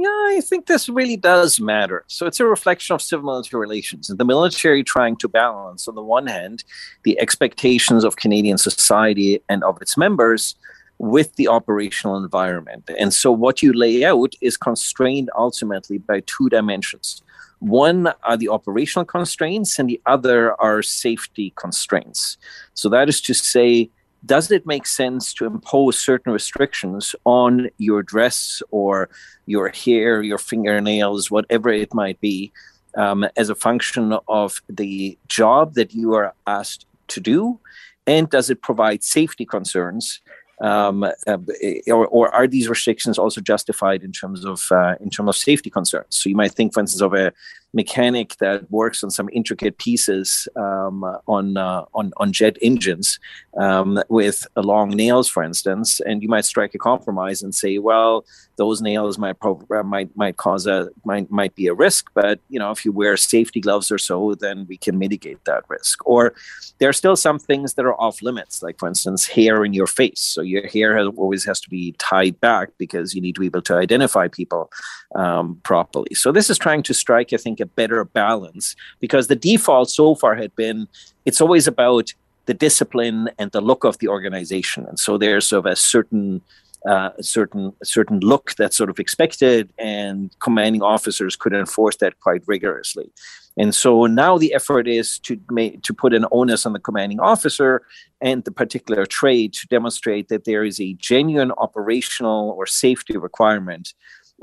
Yeah, 0.00 0.08
I 0.08 0.40
think 0.42 0.64
this 0.64 0.88
really 0.88 1.18
does 1.18 1.60
matter. 1.60 2.04
So 2.06 2.24
it's 2.26 2.40
a 2.40 2.46
reflection 2.46 2.94
of 2.94 3.02
civil 3.02 3.26
military 3.26 3.60
relations 3.60 4.08
and 4.08 4.18
the 4.18 4.24
military 4.24 4.82
trying 4.82 5.16
to 5.16 5.28
balance, 5.28 5.86
on 5.86 5.94
the 5.94 6.02
one 6.02 6.26
hand, 6.26 6.64
the 7.02 7.20
expectations 7.20 8.02
of 8.02 8.16
Canadian 8.16 8.56
society 8.56 9.42
and 9.50 9.62
of 9.62 9.76
its 9.82 9.98
members 9.98 10.54
with 10.96 11.36
the 11.36 11.48
operational 11.48 12.16
environment. 12.16 12.88
And 12.98 13.12
so 13.12 13.30
what 13.30 13.60
you 13.60 13.74
lay 13.74 14.02
out 14.02 14.32
is 14.40 14.56
constrained 14.56 15.28
ultimately 15.36 15.98
by 15.98 16.20
two 16.24 16.48
dimensions. 16.48 17.20
One 17.58 18.10
are 18.22 18.38
the 18.38 18.48
operational 18.48 19.04
constraints, 19.04 19.78
and 19.78 19.86
the 19.86 20.00
other 20.06 20.58
are 20.62 20.80
safety 20.82 21.52
constraints. 21.56 22.38
So 22.72 22.88
that 22.88 23.10
is 23.10 23.20
to 23.20 23.34
say, 23.34 23.90
does 24.24 24.50
it 24.50 24.66
make 24.66 24.86
sense 24.86 25.32
to 25.34 25.46
impose 25.46 25.98
certain 25.98 26.32
restrictions 26.32 27.14
on 27.24 27.68
your 27.78 28.02
dress 28.02 28.62
or 28.70 29.08
your 29.46 29.68
hair, 29.68 30.22
your 30.22 30.38
fingernails, 30.38 31.30
whatever 31.30 31.70
it 31.70 31.94
might 31.94 32.20
be, 32.20 32.52
um, 32.96 33.26
as 33.36 33.48
a 33.50 33.54
function 33.54 34.16
of 34.28 34.60
the 34.68 35.18
job 35.28 35.74
that 35.74 35.94
you 35.94 36.14
are 36.14 36.34
asked 36.46 36.86
to 37.08 37.20
do? 37.20 37.58
And 38.06 38.28
does 38.28 38.50
it 38.50 38.62
provide 38.62 39.02
safety 39.02 39.46
concerns? 39.46 40.20
Um, 40.60 41.04
uh, 41.04 41.38
or, 41.86 42.06
or, 42.08 42.34
are 42.34 42.46
these 42.46 42.68
restrictions 42.68 43.18
also 43.18 43.40
justified 43.40 44.02
in 44.02 44.12
terms 44.12 44.44
of 44.44 44.66
uh, 44.70 44.94
in 45.00 45.08
terms 45.08 45.30
of 45.30 45.36
safety 45.36 45.70
concerns? 45.70 46.08
So 46.10 46.28
you 46.28 46.36
might 46.36 46.52
think, 46.52 46.74
for 46.74 46.80
instance, 46.80 47.00
of 47.00 47.14
a 47.14 47.32
mechanic 47.72 48.36
that 48.38 48.70
works 48.70 49.04
on 49.04 49.10
some 49.10 49.28
intricate 49.32 49.78
pieces 49.78 50.48
um, 50.56 51.04
on, 51.26 51.56
uh, 51.56 51.84
on 51.94 52.12
on 52.16 52.32
jet 52.32 52.56
engines 52.60 53.18
um, 53.56 54.02
with 54.08 54.46
long 54.56 54.90
nails, 54.90 55.28
for 55.28 55.42
instance, 55.42 56.00
and 56.00 56.22
you 56.22 56.28
might 56.28 56.44
strike 56.44 56.74
a 56.74 56.78
compromise 56.78 57.42
and 57.42 57.54
say, 57.54 57.78
well, 57.78 58.24
those 58.56 58.82
nails 58.82 59.18
might 59.18 59.36
uh, 59.42 59.82
might 59.82 60.14
might 60.16 60.36
cause 60.36 60.66
a 60.66 60.88
might 61.04 61.30
might 61.30 61.54
be 61.54 61.66
a 61.66 61.74
risk, 61.74 62.10
but 62.14 62.40
you 62.48 62.58
know, 62.58 62.70
if 62.70 62.84
you 62.84 62.92
wear 62.92 63.16
safety 63.16 63.60
gloves 63.60 63.90
or 63.90 63.98
so, 63.98 64.34
then 64.34 64.66
we 64.68 64.76
can 64.76 64.98
mitigate 64.98 65.44
that 65.44 65.64
risk. 65.68 66.06
Or 66.06 66.34
there 66.78 66.88
are 66.88 66.94
still 66.94 67.16
some 67.16 67.38
things 67.38 67.74
that 67.74 67.84
are 67.84 67.98
off 68.00 68.22
limits, 68.22 68.62
like 68.62 68.78
for 68.78 68.88
instance, 68.88 69.26
hair 69.26 69.64
in 69.64 69.72
your 69.72 69.86
face. 69.86 70.20
So 70.20 70.42
your 70.42 70.66
hair 70.66 70.96
has, 70.96 71.08
always 71.16 71.44
has 71.44 71.60
to 71.60 71.70
be 71.70 71.92
tied 71.98 72.40
back 72.40 72.70
because 72.78 73.14
you 73.14 73.20
need 73.20 73.34
to 73.36 73.40
be 73.40 73.46
able 73.46 73.62
to 73.62 73.76
identify 73.76 74.28
people 74.28 74.70
um, 75.14 75.60
properly. 75.62 76.14
So 76.14 76.32
this 76.32 76.50
is 76.50 76.58
trying 76.58 76.82
to 76.84 76.94
strike, 76.94 77.32
I 77.32 77.36
think 77.36 77.59
a 77.60 77.66
better 77.66 78.04
balance 78.04 78.76
because 79.00 79.26
the 79.28 79.36
default 79.36 79.90
so 79.90 80.14
far 80.14 80.34
had 80.34 80.54
been 80.56 80.88
it's 81.24 81.40
always 81.40 81.66
about 81.66 82.12
the 82.46 82.54
discipline 82.54 83.30
and 83.38 83.52
the 83.52 83.60
look 83.60 83.84
of 83.84 83.98
the 83.98 84.08
organization. 84.08 84.86
And 84.86 84.98
so 84.98 85.18
there's 85.18 85.46
sort 85.46 85.66
of 85.66 85.72
a 85.72 85.76
certain 85.76 86.42
uh, 86.86 87.10
a 87.18 87.22
certain 87.22 87.72
a 87.82 87.84
certain 87.84 88.20
look 88.20 88.54
that's 88.56 88.76
sort 88.76 88.90
of 88.90 88.98
expected, 88.98 89.70
and 89.78 90.34
commanding 90.40 90.82
officers 90.82 91.36
could 91.36 91.52
enforce 91.52 91.96
that 91.96 92.18
quite 92.20 92.42
rigorously. 92.46 93.12
And 93.56 93.74
so 93.74 94.06
now 94.06 94.38
the 94.38 94.54
effort 94.54 94.88
is 94.88 95.18
to 95.20 95.38
make 95.50 95.82
to 95.82 95.92
put 95.92 96.14
an 96.14 96.24
onus 96.32 96.64
on 96.64 96.72
the 96.72 96.78
commanding 96.78 97.20
officer 97.20 97.82
and 98.20 98.44
the 98.44 98.52
particular 98.52 99.04
trade 99.06 99.52
to 99.54 99.66
demonstrate 99.66 100.28
that 100.28 100.44
there 100.44 100.64
is 100.64 100.80
a 100.80 100.94
genuine 100.94 101.52
operational 101.52 102.54
or 102.56 102.66
safety 102.66 103.16
requirement 103.16 103.92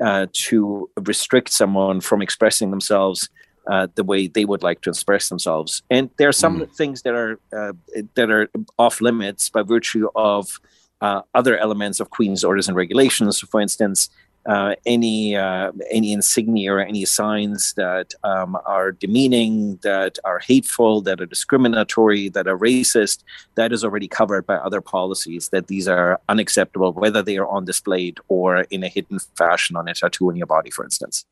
uh, 0.03 0.27
to 0.31 0.89
restrict 1.05 1.51
someone 1.51 2.01
from 2.01 2.21
expressing 2.21 2.71
themselves 2.71 3.29
uh, 3.67 3.87
the 3.95 4.03
way 4.03 4.27
they 4.27 4.45
would 4.45 4.63
like 4.63 4.81
to 4.81 4.89
express 4.89 5.29
themselves. 5.29 5.83
And 5.89 6.09
there 6.17 6.29
are 6.29 6.33
some 6.33 6.61
mm. 6.61 6.75
things 6.75 7.01
that 7.01 7.13
are 7.13 7.39
uh, 7.51 7.73
that 8.15 8.29
are 8.29 8.49
off 8.77 9.01
limits 9.01 9.49
by 9.49 9.61
virtue 9.61 10.07
of 10.15 10.59
uh, 11.01 11.21
other 11.33 11.57
elements 11.57 11.99
of 11.99 12.09
Queen's 12.09 12.43
orders 12.43 12.67
and 12.67 12.77
regulations. 12.77 13.39
For 13.39 13.59
instance, 13.59 14.09
uh, 14.47 14.75
any 14.85 15.35
uh, 15.35 15.71
any 15.91 16.13
insignia 16.13 16.73
or 16.73 16.79
any 16.79 17.03
signs 17.05 17.73
that 17.73 18.13
um, 18.23 18.57
are 18.65 18.93
demeaning, 18.93 19.77
that 19.83 20.17
are 20.23 20.39
hateful, 20.39 21.01
that 21.01 21.19
are 21.19 21.25
discriminatory, 21.25 22.29
that 22.29 22.47
are 22.47 22.57
racist, 22.57 23.23
that 23.55 23.73
is 23.73 23.83
already 23.83 24.07
covered 24.07 24.45
by 24.45 24.55
other 24.55 24.79
policies. 24.79 25.49
That 25.49 25.67
these 25.67 25.87
are 25.87 26.19
unacceptable, 26.29 26.93
whether 26.93 27.21
they 27.21 27.37
are 27.37 27.47
on 27.47 27.65
displayed 27.65 28.19
or 28.29 28.61
in 28.71 28.83
a 28.83 28.87
hidden 28.87 29.19
fashion 29.35 29.75
on 29.75 29.87
a 29.87 29.93
tattoo 29.93 30.29
on 30.29 30.37
your 30.37 30.47
body, 30.47 30.69
for 30.69 30.85
instance. 30.85 31.25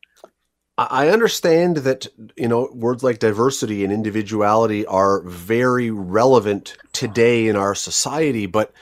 I 0.77 1.07
understand 1.07 1.77
that 1.77 2.07
you 2.35 2.49
know 2.49 2.69
words 2.73 3.01
like 3.01 3.19
diversity 3.19 3.85
and 3.85 3.93
individuality 3.93 4.85
are 4.85 5.21
very 5.21 5.89
relevant 5.89 6.75
today 6.91 7.47
in 7.47 7.55
our 7.55 7.75
society, 7.75 8.45
but 8.45 8.73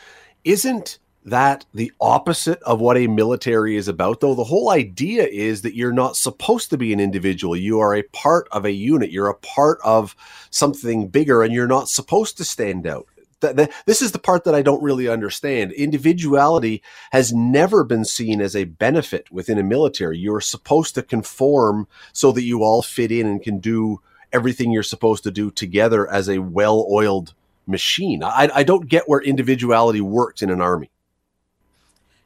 isn't 0.43 0.97
that 1.25 1.65
the 1.73 1.91
opposite 2.01 2.61
of 2.63 2.81
what 2.81 2.97
a 2.97 3.07
military 3.07 3.75
is 3.75 3.87
about 3.87 4.19
though 4.19 4.35
the 4.35 4.43
whole 4.43 4.69
idea 4.69 5.25
is 5.25 5.61
that 5.61 5.75
you're 5.75 5.93
not 5.93 6.17
supposed 6.17 6.69
to 6.69 6.77
be 6.77 6.91
an 6.91 6.99
individual 6.99 7.55
you 7.55 7.79
are 7.79 7.95
a 7.95 8.03
part 8.03 8.47
of 8.51 8.65
a 8.65 8.71
unit 8.71 9.11
you're 9.11 9.29
a 9.29 9.35
part 9.35 9.79
of 9.83 10.15
something 10.49 11.07
bigger 11.07 11.41
and 11.43 11.53
you're 11.53 11.67
not 11.67 11.89
supposed 11.89 12.37
to 12.37 12.43
stand 12.43 12.85
out 12.85 13.07
this 13.85 14.01
is 14.01 14.11
the 14.11 14.19
part 14.19 14.45
that 14.45 14.55
I 14.55 14.61
don't 14.61 14.81
really 14.81 15.09
understand. 15.09 15.73
Individuality 15.73 16.81
has 17.11 17.33
never 17.33 17.83
been 17.83 18.05
seen 18.05 18.39
as 18.39 18.55
a 18.55 18.63
benefit 18.63 19.31
within 19.31 19.57
a 19.57 19.63
military. 19.63 20.17
You're 20.17 20.41
supposed 20.41 20.95
to 20.95 21.03
conform 21.03 21.87
so 22.13 22.31
that 22.31 22.43
you 22.43 22.63
all 22.63 22.81
fit 22.81 23.11
in 23.11 23.27
and 23.27 23.41
can 23.41 23.59
do 23.59 23.99
everything 24.31 24.71
you're 24.71 24.83
supposed 24.83 25.23
to 25.23 25.31
do 25.31 25.51
together 25.51 26.09
as 26.09 26.29
a 26.29 26.39
well 26.39 26.87
oiled 26.89 27.33
machine. 27.67 28.23
I, 28.23 28.49
I 28.53 28.63
don't 28.63 28.87
get 28.87 29.07
where 29.07 29.21
individuality 29.21 30.01
works 30.01 30.41
in 30.41 30.49
an 30.49 30.61
army. 30.61 30.89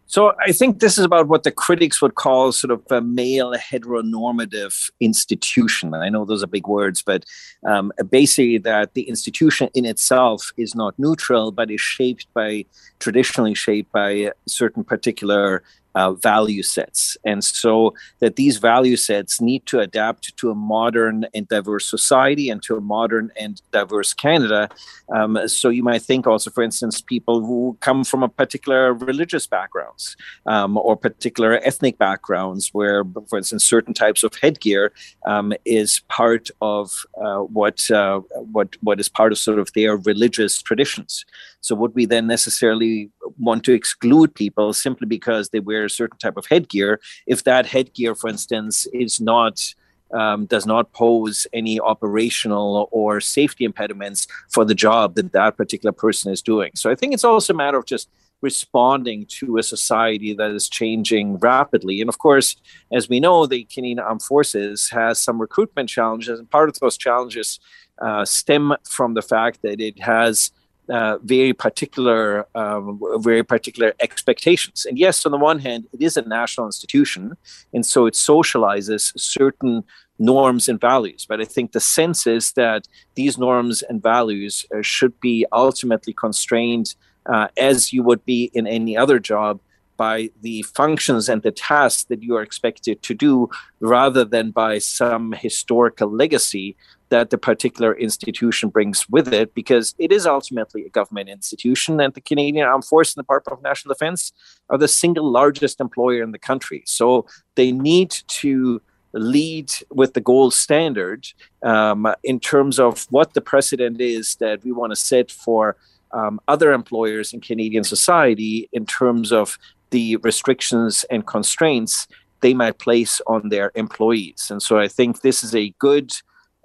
So 0.10 0.34
I 0.40 0.54
think 0.54 0.80
this 0.80 0.98
is 0.98 1.04
about 1.04 1.28
what 1.28 1.44
the 1.44 1.52
critics 1.52 2.02
would 2.02 2.16
call 2.16 2.54
sort 2.54 2.72
of 2.72 2.82
a 2.90 3.02
male 3.02 3.54
heteronormative 3.54 4.90
institution. 5.02 5.94
And 5.94 6.02
I 6.02 6.08
know 6.08 6.24
those 6.24 6.42
are 6.42 6.48
big 6.48 6.66
words, 6.66 7.02
but 7.02 7.26
um, 7.66 7.92
basically 8.10 8.58
that 8.60 8.94
the 8.94 9.04
institution 9.04 9.70
in 9.74 9.86
itself 9.86 10.52
is 10.56 10.74
not 10.76 10.98
neutral, 10.98 11.52
but 11.52 11.70
is 11.70 11.82
shaped 11.82 12.26
by 12.34 12.66
traditionally 13.00 13.54
shaped 13.54 13.92
by 13.92 14.32
certain 14.48 14.86
particular 14.86 15.62
uh, 15.96 16.14
value 16.14 16.64
sets. 16.64 17.18
And 17.26 17.44
so 17.44 17.94
that 18.20 18.36
these 18.36 18.58
value 18.58 18.98
sets 18.98 19.42
need 19.42 19.66
to 19.68 19.80
adapt 19.80 20.38
to 20.38 20.52
a 20.52 20.56
modern 20.56 21.26
and 21.34 21.48
diverse 21.48 21.86
society 21.90 22.50
and 22.50 22.62
to 22.64 22.76
a 22.76 22.82
modern 22.82 23.32
and 23.40 23.62
diverse 23.72 24.14
Canada. 24.14 24.70
Um, 25.14 25.48
so 25.48 25.70
you 25.70 25.84
might 25.84 26.02
think 26.02 26.28
also, 26.28 26.52
for 26.52 26.64
instance, 26.64 27.02
people 27.02 27.42
who 27.42 27.78
come 27.80 28.04
from 28.04 28.24
a 28.24 28.30
particular 28.30 28.94
religious 28.94 29.48
backgrounds 29.48 30.16
um, 30.46 30.78
or 30.78 30.96
particular 30.96 31.60
ethnic 31.64 31.98
backgrounds, 31.98 32.70
where, 32.74 33.04
for 33.30 33.38
instance, 33.38 33.64
certain 33.64 33.94
types 33.94 34.24
of 34.24 34.34
headgear 34.36 34.92
um, 35.26 35.54
is 35.66 36.02
part 36.10 36.50
of 36.62 36.92
uh, 37.24 37.40
what 37.40 37.90
uh, 37.92 38.20
what 38.52 38.76
what 38.82 39.00
is 39.00 39.10
part 39.10 39.32
of 39.32 39.38
sort 39.38 39.60
of 39.60 39.72
their 39.74 39.98
religious 39.98 40.62
traditions. 40.62 41.26
So 41.62 41.76
would 41.76 41.96
we 41.96 42.06
then 42.06 42.28
necessarily 42.28 43.10
want 43.40 43.64
to 43.66 43.74
exclude 43.74 44.34
people 44.34 44.74
simply 44.74 45.08
because 45.08 45.50
they 45.50 45.60
wear 45.60 45.86
a 45.86 45.90
certain 45.90 46.18
type 46.18 46.38
of 46.38 46.46
headgear 46.48 47.00
if 47.26 47.44
that 47.44 47.66
headgear, 47.66 48.16
for 48.16 48.30
instance, 48.30 48.88
is 48.94 49.20
not 49.22 49.74
um, 50.14 50.46
does 50.46 50.66
not 50.66 50.94
pose 50.94 51.48
any 51.52 51.80
operational 51.80 52.88
or 52.92 53.20
safety 53.20 53.66
impediments 53.66 54.28
for 54.50 54.64
the 54.64 54.76
job 54.76 55.16
that 55.16 55.34
that 55.34 55.58
particular 55.58 55.92
person 55.92 56.32
is 56.32 56.42
doing. 56.42 56.72
So 56.76 56.90
I 56.90 56.96
think 56.96 57.14
it's 57.14 57.26
also 57.26 57.54
a 57.54 57.58
matter 57.58 57.78
of 57.78 57.86
just 57.86 58.10
responding 58.42 59.26
to 59.26 59.58
a 59.58 59.64
society 59.64 60.34
that 60.34 60.52
is 60.52 60.70
changing 60.70 61.38
rapidly. 61.38 62.02
And 62.02 62.10
of 62.10 62.20
course, 62.20 62.56
as 62.92 63.10
we 63.10 63.20
know, 63.20 63.46
the 63.46 63.64
Canadian 63.66 64.00
Armed 64.00 64.22
Forces 64.22 64.90
has 64.92 65.20
some 65.20 65.42
recruitment 65.42 65.90
challenges, 65.90 66.40
and 66.40 66.50
part 66.50 66.70
of 66.70 66.80
those 66.80 66.98
challenges 66.98 67.60
uh, 68.00 68.26
stem 68.26 68.76
from 68.84 69.16
the 69.16 69.22
fact 69.22 69.62
that 69.64 69.82
it 69.82 70.00
has 70.02 70.52
uh, 70.90 71.18
very 71.24 71.54
particular, 71.54 72.48
um, 72.56 73.00
very 73.18 73.44
particular 73.44 73.94
expectations. 74.00 74.86
And 74.86 74.98
yes, 74.98 75.26
on 75.26 75.32
the 75.32 75.38
one 75.38 75.60
hand, 75.60 75.88
it 75.94 76.02
is 76.02 76.18
a 76.18 76.22
national 76.22 76.68
institution, 76.68 77.38
and 77.74 77.86
so 77.86 78.06
it 78.06 78.14
socializes 78.14 79.18
certain 79.18 79.84
norms 80.20 80.68
and 80.68 80.80
values. 80.80 81.26
But 81.28 81.42
I 81.42 81.46
think 81.46 81.72
the 81.72 81.80
sense 81.80 82.26
is 82.26 82.54
that 82.54 82.88
these 83.16 83.38
norms 83.38 83.84
and 83.84 84.02
values 84.02 84.66
uh, 84.74 84.82
should 84.82 85.20
be 85.20 85.46
ultimately 85.52 86.14
constrained, 86.14 86.96
uh, 87.26 87.48
as 87.58 87.94
you 87.94 88.04
would 88.04 88.26
be 88.26 88.50
in 88.54 88.66
any 88.66 88.98
other 88.98 89.20
job, 89.20 89.60
by 89.98 90.30
the 90.42 90.62
functions 90.62 91.28
and 91.28 91.42
the 91.42 91.52
tasks 91.52 92.04
that 92.06 92.22
you 92.22 92.36
are 92.36 92.44
expected 92.44 93.02
to 93.02 93.14
do 93.14 93.50
rather 93.80 94.24
than 94.24 94.52
by 94.52 94.78
some 94.78 95.34
historical 95.34 96.10
legacy 96.10 96.78
that 97.10 97.30
the 97.30 97.38
particular 97.38 97.94
institution 97.94 98.70
brings 98.70 99.08
with 99.10 99.34
it 99.34 99.54
because 99.54 99.96
it 99.98 100.12
is 100.12 100.26
ultimately 100.26 100.86
a 100.86 100.90
government 100.90 101.30
institution 101.30 102.00
and 102.00 102.14
the 102.14 102.22
Canadian 102.22 102.66
Armed 102.66 102.86
Forces 102.86 103.16
and 103.16 103.22
the 103.22 103.24
Department 103.24 103.60
of 103.60 103.64
National 103.64 103.94
Defense 103.94 104.32
are 104.70 104.78
the 104.78 104.88
single 104.88 105.30
largest 105.30 105.80
employer 105.80 106.22
in 106.22 106.32
the 106.32 106.40
country. 106.40 106.84
So 106.86 107.26
they 107.56 107.72
need 107.72 108.12
to 108.28 108.82
lead 109.14 109.72
with 109.90 110.14
the 110.14 110.22
gold 110.22 110.54
standard 110.54 111.28
um, 111.64 112.14
in 112.24 112.40
terms 112.40 112.80
of 112.80 113.08
what 113.10 113.34
the 113.34 113.42
precedent 113.42 114.02
is 114.02 114.36
that 114.36 114.64
we 114.64 114.72
want 114.72 114.92
to 114.92 114.96
set 114.96 115.32
for 115.32 115.78
um, 116.12 116.40
other 116.48 116.72
employers 116.72 117.34
in 117.34 117.42
Canadian 117.42 117.84
society 117.84 118.70
in 118.72 118.86
terms 118.86 119.32
of 119.32 119.58
the 119.90 120.18
restrictions 120.18 121.06
and 121.10 121.26
constraints 121.26 122.08
they 122.42 122.54
might 122.54 122.78
place 122.78 123.20
on 123.28 123.50
their 123.50 123.72
employees. 123.76 124.50
And 124.52 124.62
so 124.62 124.78
I 124.78 124.88
think 124.88 125.22
this 125.22 125.44
is 125.44 125.56
a 125.56 125.74
good 125.80 126.12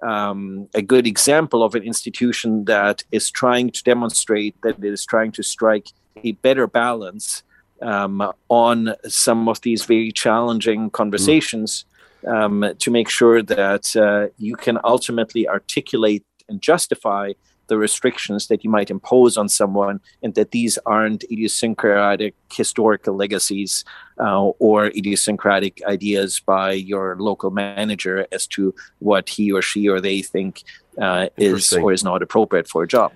um, 0.03 0.67
a 0.73 0.81
good 0.81 1.07
example 1.07 1.63
of 1.63 1.75
an 1.75 1.83
institution 1.83 2.65
that 2.65 3.03
is 3.11 3.31
trying 3.31 3.69
to 3.71 3.83
demonstrate 3.83 4.55
that 4.61 4.77
it 4.77 4.85
is 4.85 5.05
trying 5.05 5.31
to 5.31 5.43
strike 5.43 5.87
a 6.23 6.33
better 6.33 6.67
balance 6.67 7.43
um, 7.81 8.31
on 8.49 8.95
some 9.07 9.47
of 9.49 9.61
these 9.61 9.85
very 9.85 10.11
challenging 10.11 10.89
conversations 10.89 11.85
um, 12.27 12.73
to 12.79 12.91
make 12.91 13.09
sure 13.09 13.41
that 13.41 13.95
uh, 13.95 14.27
you 14.37 14.55
can 14.55 14.77
ultimately 14.83 15.47
articulate 15.47 16.23
and 16.49 16.61
justify 16.61 17.31
the 17.67 17.77
restrictions 17.77 18.47
that 18.47 18.63
you 18.63 18.69
might 18.69 18.89
impose 18.89 19.37
on 19.37 19.49
someone, 19.49 19.99
and 20.21 20.35
that 20.35 20.51
these 20.51 20.77
aren't 20.85 21.23
idiosyncratic 21.25 22.35
historical 22.51 23.15
legacies 23.15 23.85
uh, 24.19 24.43
or 24.59 24.87
idiosyncratic 24.87 25.81
ideas 25.85 26.39
by 26.39 26.71
your 26.73 27.15
local 27.19 27.51
manager 27.51 28.27
as 28.31 28.47
to 28.47 28.73
what 28.99 29.29
he 29.29 29.51
or 29.51 29.61
she 29.61 29.89
or 29.89 29.99
they 30.01 30.21
think 30.21 30.63
uh, 31.01 31.27
is 31.37 31.73
or 31.73 31.91
is 31.91 32.03
not 32.03 32.21
appropriate 32.21 32.67
for 32.67 32.83
a 32.83 32.87
job. 32.87 33.13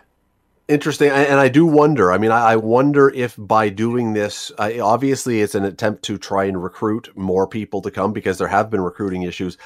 Interesting, 0.67 1.09
and 1.11 1.39
I 1.39 1.47
do 1.47 1.65
wonder. 1.65 2.11
I 2.11 2.17
mean, 2.17 2.31
I 2.31 2.57
wonder 2.57 3.09
if 3.09 3.35
by 3.37 3.69
doing 3.69 4.11
this, 4.11 4.51
obviously, 4.59 5.39
it's 5.39 5.55
an 5.55 5.63
attempt 5.63 6.03
to 6.03 6.17
try 6.17 6.43
and 6.43 6.61
recruit 6.61 7.09
more 7.15 7.47
people 7.47 7.81
to 7.83 7.91
come 7.91 8.11
because 8.11 8.37
there 8.37 8.49
have 8.49 8.69
been 8.69 8.81
recruiting 8.81 9.21
issues. 9.21 9.57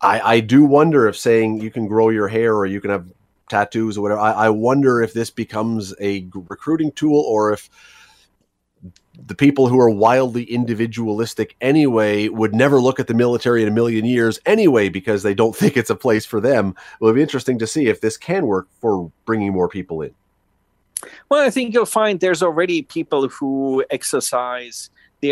I, 0.00 0.20
I 0.20 0.40
do 0.40 0.64
wonder 0.64 1.08
if 1.08 1.16
saying 1.18 1.60
you 1.60 1.70
can 1.70 1.86
grow 1.86 2.08
your 2.08 2.28
hair 2.28 2.54
or 2.54 2.64
you 2.64 2.80
can 2.80 2.90
have 2.90 3.12
tattoos 3.48 3.96
or 3.96 4.02
whatever. 4.02 4.20
I, 4.20 4.32
I 4.32 4.48
wonder 4.50 5.02
if 5.02 5.12
this 5.12 5.30
becomes 5.30 5.94
a 6.00 6.26
recruiting 6.48 6.92
tool 6.92 7.20
or 7.20 7.52
if 7.52 7.68
the 9.18 9.34
people 9.34 9.68
who 9.68 9.80
are 9.80 9.88
wildly 9.88 10.44
individualistic 10.44 11.56
anyway 11.60 12.28
would 12.28 12.54
never 12.54 12.80
look 12.80 13.00
at 13.00 13.06
the 13.06 13.14
military 13.14 13.62
in 13.62 13.68
a 13.68 13.72
million 13.72 14.04
years 14.04 14.38
anyway 14.44 14.88
because 14.88 15.22
they 15.22 15.34
don't 15.34 15.56
think 15.56 15.76
it's 15.76 15.90
a 15.90 15.96
place 15.96 16.26
for 16.26 16.40
them. 16.40 16.74
It'll 17.00 17.14
be 17.14 17.22
interesting 17.22 17.58
to 17.60 17.66
see 17.66 17.86
if 17.86 18.00
this 18.00 18.16
can 18.16 18.46
work 18.46 18.68
for 18.80 19.10
bringing 19.24 19.52
more 19.52 19.68
people 19.68 20.02
in. 20.02 20.14
Well, 21.28 21.44
I 21.44 21.50
think 21.50 21.74
you'll 21.74 21.86
find 21.86 22.20
there's 22.20 22.42
already 22.42 22.82
people 22.82 23.28
who 23.28 23.84
exercise 23.90 24.90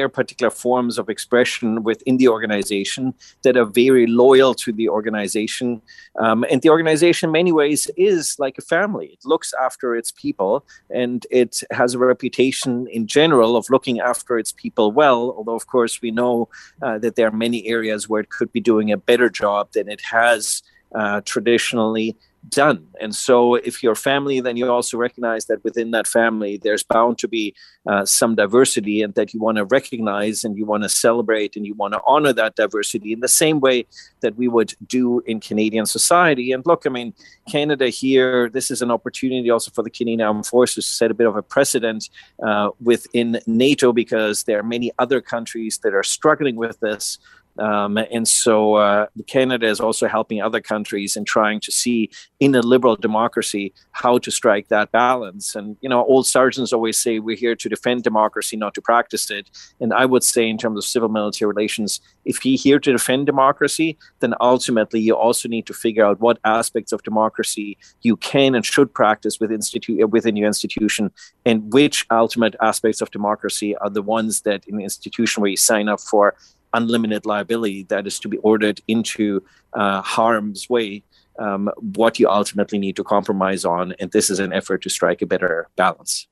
particular 0.09 0.51
forms 0.51 0.99
of 0.99 1.09
expression 1.09 1.83
within 1.83 2.17
the 2.17 2.29
organization 2.29 3.15
that 3.43 3.57
are 3.57 3.65
very 3.65 4.07
loyal 4.07 4.55
to 4.55 4.73
the 4.73 4.89
organization. 4.89 5.81
Um, 6.19 6.45
and 6.51 6.63
the 6.63 6.71
organization, 6.71 7.29
in 7.29 7.33
many 7.33 7.53
ways, 7.53 7.91
is 7.97 8.37
like 8.39 8.59
a 8.59 8.63
family. 8.63 9.07
It 9.07 9.25
looks 9.25 9.53
after 9.61 9.95
its 9.95 10.13
people 10.13 10.65
and 10.91 11.27
it 11.31 11.63
has 11.71 11.95
a 11.95 11.99
reputation 11.99 12.87
in 12.89 13.07
general 13.07 13.57
of 13.57 13.71
looking 13.71 14.01
after 14.01 14.39
its 14.39 14.53
people 14.53 14.93
well. 14.93 15.35
Although, 15.37 15.57
of 15.57 15.67
course, 15.67 16.01
we 16.03 16.11
know 16.11 16.49
uh, 16.83 16.99
that 16.99 17.17
there 17.17 17.29
are 17.29 17.37
many 17.37 17.67
areas 17.67 18.09
where 18.09 18.21
it 18.21 18.31
could 18.31 18.53
be 18.53 18.61
doing 18.61 18.93
a 18.93 18.97
better 18.97 19.29
job 19.29 19.73
than 19.73 19.89
it 19.89 20.01
has 20.01 20.63
uh, 20.95 21.21
traditionally 21.25 22.17
done. 22.49 22.87
And 23.01 23.15
so, 23.15 23.55
if 23.55 23.83
you're 23.83 23.95
family, 23.95 24.41
then 24.41 24.57
you 24.57 24.71
also 24.71 24.97
recognize 24.97 25.47
that 25.47 25.63
within 25.65 25.91
that 25.93 26.07
family, 26.07 26.59
there's 26.63 26.83
bound 26.83 27.19
to 27.19 27.29
be 27.29 27.55
uh, 27.87 28.05
some 28.05 28.35
diversity 28.35 29.03
and 29.03 29.15
that 29.15 29.35
you 29.35 29.41
want 29.41 29.59
to 29.59 29.65
recognize 29.65 30.45
and 30.45 30.57
you 30.57 30.65
want 30.65 30.83
to 30.83 30.89
celebrate 30.89 31.57
and 31.57 31.67
you 31.67 31.75
want 31.75 31.95
to 31.95 32.01
honor 32.07 32.33
that 32.33 32.57
diversity 32.57 33.13
in 33.13 33.21
the 33.21 33.29
same 33.29 33.61
way 33.61 33.87
that 34.21 34.37
we 34.37 34.49
would 34.49 34.75
do 34.87 35.21
in 35.27 35.41
Canadian 35.41 35.87
society. 35.87 36.53
And 36.53 36.65
look, 36.67 36.87
I 36.87 36.91
mean, 36.91 37.13
Canada 37.51 37.89
here, 37.89 38.49
this 38.49 38.71
is 38.71 38.83
an 38.83 38.91
opportunity 38.91 39.51
also 39.51 39.71
for 39.71 39.83
the 39.83 39.91
Canadian 39.91 40.23
Armed 40.23 40.47
Forces 40.47 40.87
to 40.87 40.93
set 40.93 41.11
a 41.11 41.15
bit 41.15 41.27
of 41.27 41.37
a 41.37 41.43
precedent 41.43 42.09
uh, 42.43 42.71
within 42.81 43.41
NATO 43.47 43.93
because 43.93 44.45
there 44.45 44.59
are 44.59 44.63
many 44.63 44.91
other 44.99 45.21
countries 45.21 45.79
that 45.83 45.95
are 45.95 46.03
struggling 46.03 46.57
with 46.57 46.81
this. 46.81 47.19
Um, 47.59 47.97
and 47.97 48.27
so 48.27 48.75
uh, 48.75 49.07
Canada 49.27 49.67
is 49.67 49.81
also 49.81 50.09
helping 50.09 50.43
other 50.43 50.61
countries 50.61 51.17
in 51.17 51.25
trying 51.25 51.61
to 51.61 51.73
see 51.73 52.11
in 52.41 52.55
a 52.55 52.61
liberal 52.61 52.97
democracy 52.97 53.73
how 53.93 54.19
to 54.19 54.31
strike 54.31 54.69
that 54.69 54.91
balance. 54.93 55.55
And, 55.55 55.77
you 55.81 55.89
know, 55.89 56.05
old 56.05 56.27
sergeants 56.27 56.73
always 56.73 56.99
say 56.99 57.19
we're 57.19 57.37
here 57.37 57.55
to 57.57 57.69
defend 57.69 58.03
democracy, 58.03 58.57
not 58.57 58.75
to 58.75 58.83
practice 58.83 59.31
it. 59.31 59.51
And 59.81 59.93
I 59.93 60.05
would 60.05 60.25
say, 60.25 60.49
in 60.49 60.59
terms 60.59 60.79
of 60.79 60.85
civil 60.85 61.09
military 61.09 61.49
relations, 61.49 62.01
if 62.25 62.45
you're 62.45 62.59
here 62.59 62.79
to 62.81 62.93
defend 62.93 63.27
democracy, 63.27 63.99
then 64.21 64.35
ultimately 64.41 65.01
you 65.01 65.15
also 65.15 65.49
need 65.49 65.67
to 65.67 65.75
figure 65.75 66.05
out 66.05 66.21
what 66.21 66.39
aspects 66.45 66.93
of 66.93 67.03
democracy 67.03 67.77
you 68.03 68.17
can 68.17 68.55
and 68.55 68.65
should 68.65 68.93
practice 68.93 69.39
within, 69.39 69.59
institu- 69.59 70.09
within 70.11 70.37
your 70.37 70.47
institution 70.47 71.11
and 71.45 71.73
which 71.73 72.07
ultimate 72.11 72.55
aspects 72.61 73.01
of 73.01 73.11
democracy 73.11 73.77
are 73.77 73.91
the 73.91 74.03
ones 74.03 74.43
that 74.43 74.65
in 74.67 74.77
the 74.77 74.85
institution 74.85 75.41
where 75.41 75.51
you 75.51 75.57
sign 75.57 75.89
up 75.89 76.01
for 76.01 76.35
unlimited 76.75 77.25
liability 77.25 77.85
that 77.85 78.07
is 78.07 78.19
to 78.21 78.29
be 78.29 78.37
ordered 78.39 78.81
into 78.87 79.43
uh, 79.73 80.03
harm's 80.03 80.69
way, 80.69 81.03
um, 81.39 81.71
what 81.97 82.19
you 82.19 82.29
ultimately 82.29 82.79
need 82.79 82.97
to 82.97 83.05
compromise 83.05 83.65
on. 83.65 83.95
And 83.99 84.11
this 84.13 84.29
is 84.29 84.39
an 84.39 84.53
effort 84.53 84.83
to 84.83 84.91
strike 84.91 85.23
a 85.23 85.27
better 85.27 85.69
balance. 85.77 86.27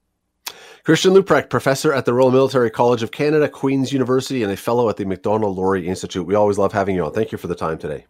Christian 0.85 1.13
Leuprecht, 1.13 1.49
professor 1.49 1.93
at 1.93 2.05
the 2.05 2.13
Royal 2.13 2.33
Military 2.33 2.69
College 2.69 3.03
of 3.05 3.13
Canada, 3.13 3.49
Queen's 3.49 3.93
University, 3.93 4.43
and 4.43 4.53
a 4.53 4.57
fellow 4.57 4.89
at 4.89 4.97
the 4.97 5.05
Macdonald-Laurier 5.05 5.89
Institute. 5.89 6.27
We 6.27 6.35
always 6.35 6.59
love 6.59 6.73
having 6.73 6.97
you 6.97 7.05
on. 7.05 7.13
Thank 7.13 7.31
you 7.31 7.39
for 7.39 7.47
the 7.47 7.55
time 7.55 7.79
today. 7.79 8.07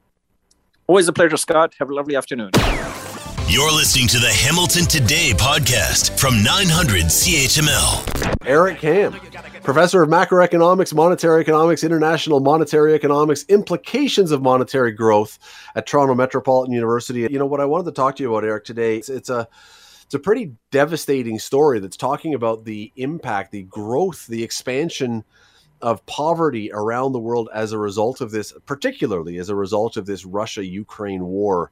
Always 0.87 1.07
a 1.07 1.12
pleasure, 1.12 1.37
Scott. 1.37 1.74
Have 1.78 1.91
a 1.91 1.95
lovely 1.95 2.16
afternoon. 2.16 2.51
You're 3.53 3.70
listening 3.70 4.09
to 4.09 4.18
the 4.18 4.30
Hamilton 4.30 4.86
Today 4.86 5.32
podcast 5.36 6.18
from 6.18 6.42
900 6.42 7.03
CHML. 7.03 8.46
Eric 8.46 8.78
Kam, 8.78 9.12
professor 9.62 10.03
of 10.03 10.09
macroeconomics, 10.09 10.94
monetary 10.94 11.42
economics, 11.42 11.84
international 11.84 12.40
monetary 12.40 12.94
economics, 12.94 13.44
implications 13.50 14.30
of 14.30 14.40
monetary 14.40 14.92
growth 14.92 15.38
at 15.74 15.86
Toronto 15.86 16.14
Metropolitan 16.14 16.72
University. 16.72 17.28
You 17.30 17.38
know 17.38 17.44
what 17.44 17.61
I 17.61 17.66
wanted 17.66 17.84
to 17.84 17.92
talk 17.92 18.16
to 18.16 18.22
you 18.22 18.34
about, 18.34 18.48
Eric, 18.48 18.64
today. 18.64 18.96
It's, 18.96 19.11
it's 19.11 19.28
a 19.28 19.46
it's 20.07 20.14
a 20.14 20.18
pretty 20.18 20.55
devastating 20.70 21.38
story 21.38 21.78
that's 21.78 21.98
talking 21.98 22.32
about 22.32 22.64
the 22.64 22.90
impact, 22.96 23.53
the 23.53 23.64
growth, 23.64 24.28
the 24.28 24.42
expansion 24.42 25.24
of 25.82 26.07
poverty 26.07 26.70
around 26.72 27.12
the 27.12 27.18
world 27.18 27.50
as 27.53 27.72
a 27.72 27.78
result 27.78 28.22
of 28.22 28.30
this, 28.30 28.55
particularly 28.64 29.36
as 29.36 29.50
a 29.50 29.55
result 29.55 29.98
of 29.98 30.07
this 30.07 30.24
Russia 30.24 30.64
Ukraine 30.64 31.26
war. 31.26 31.70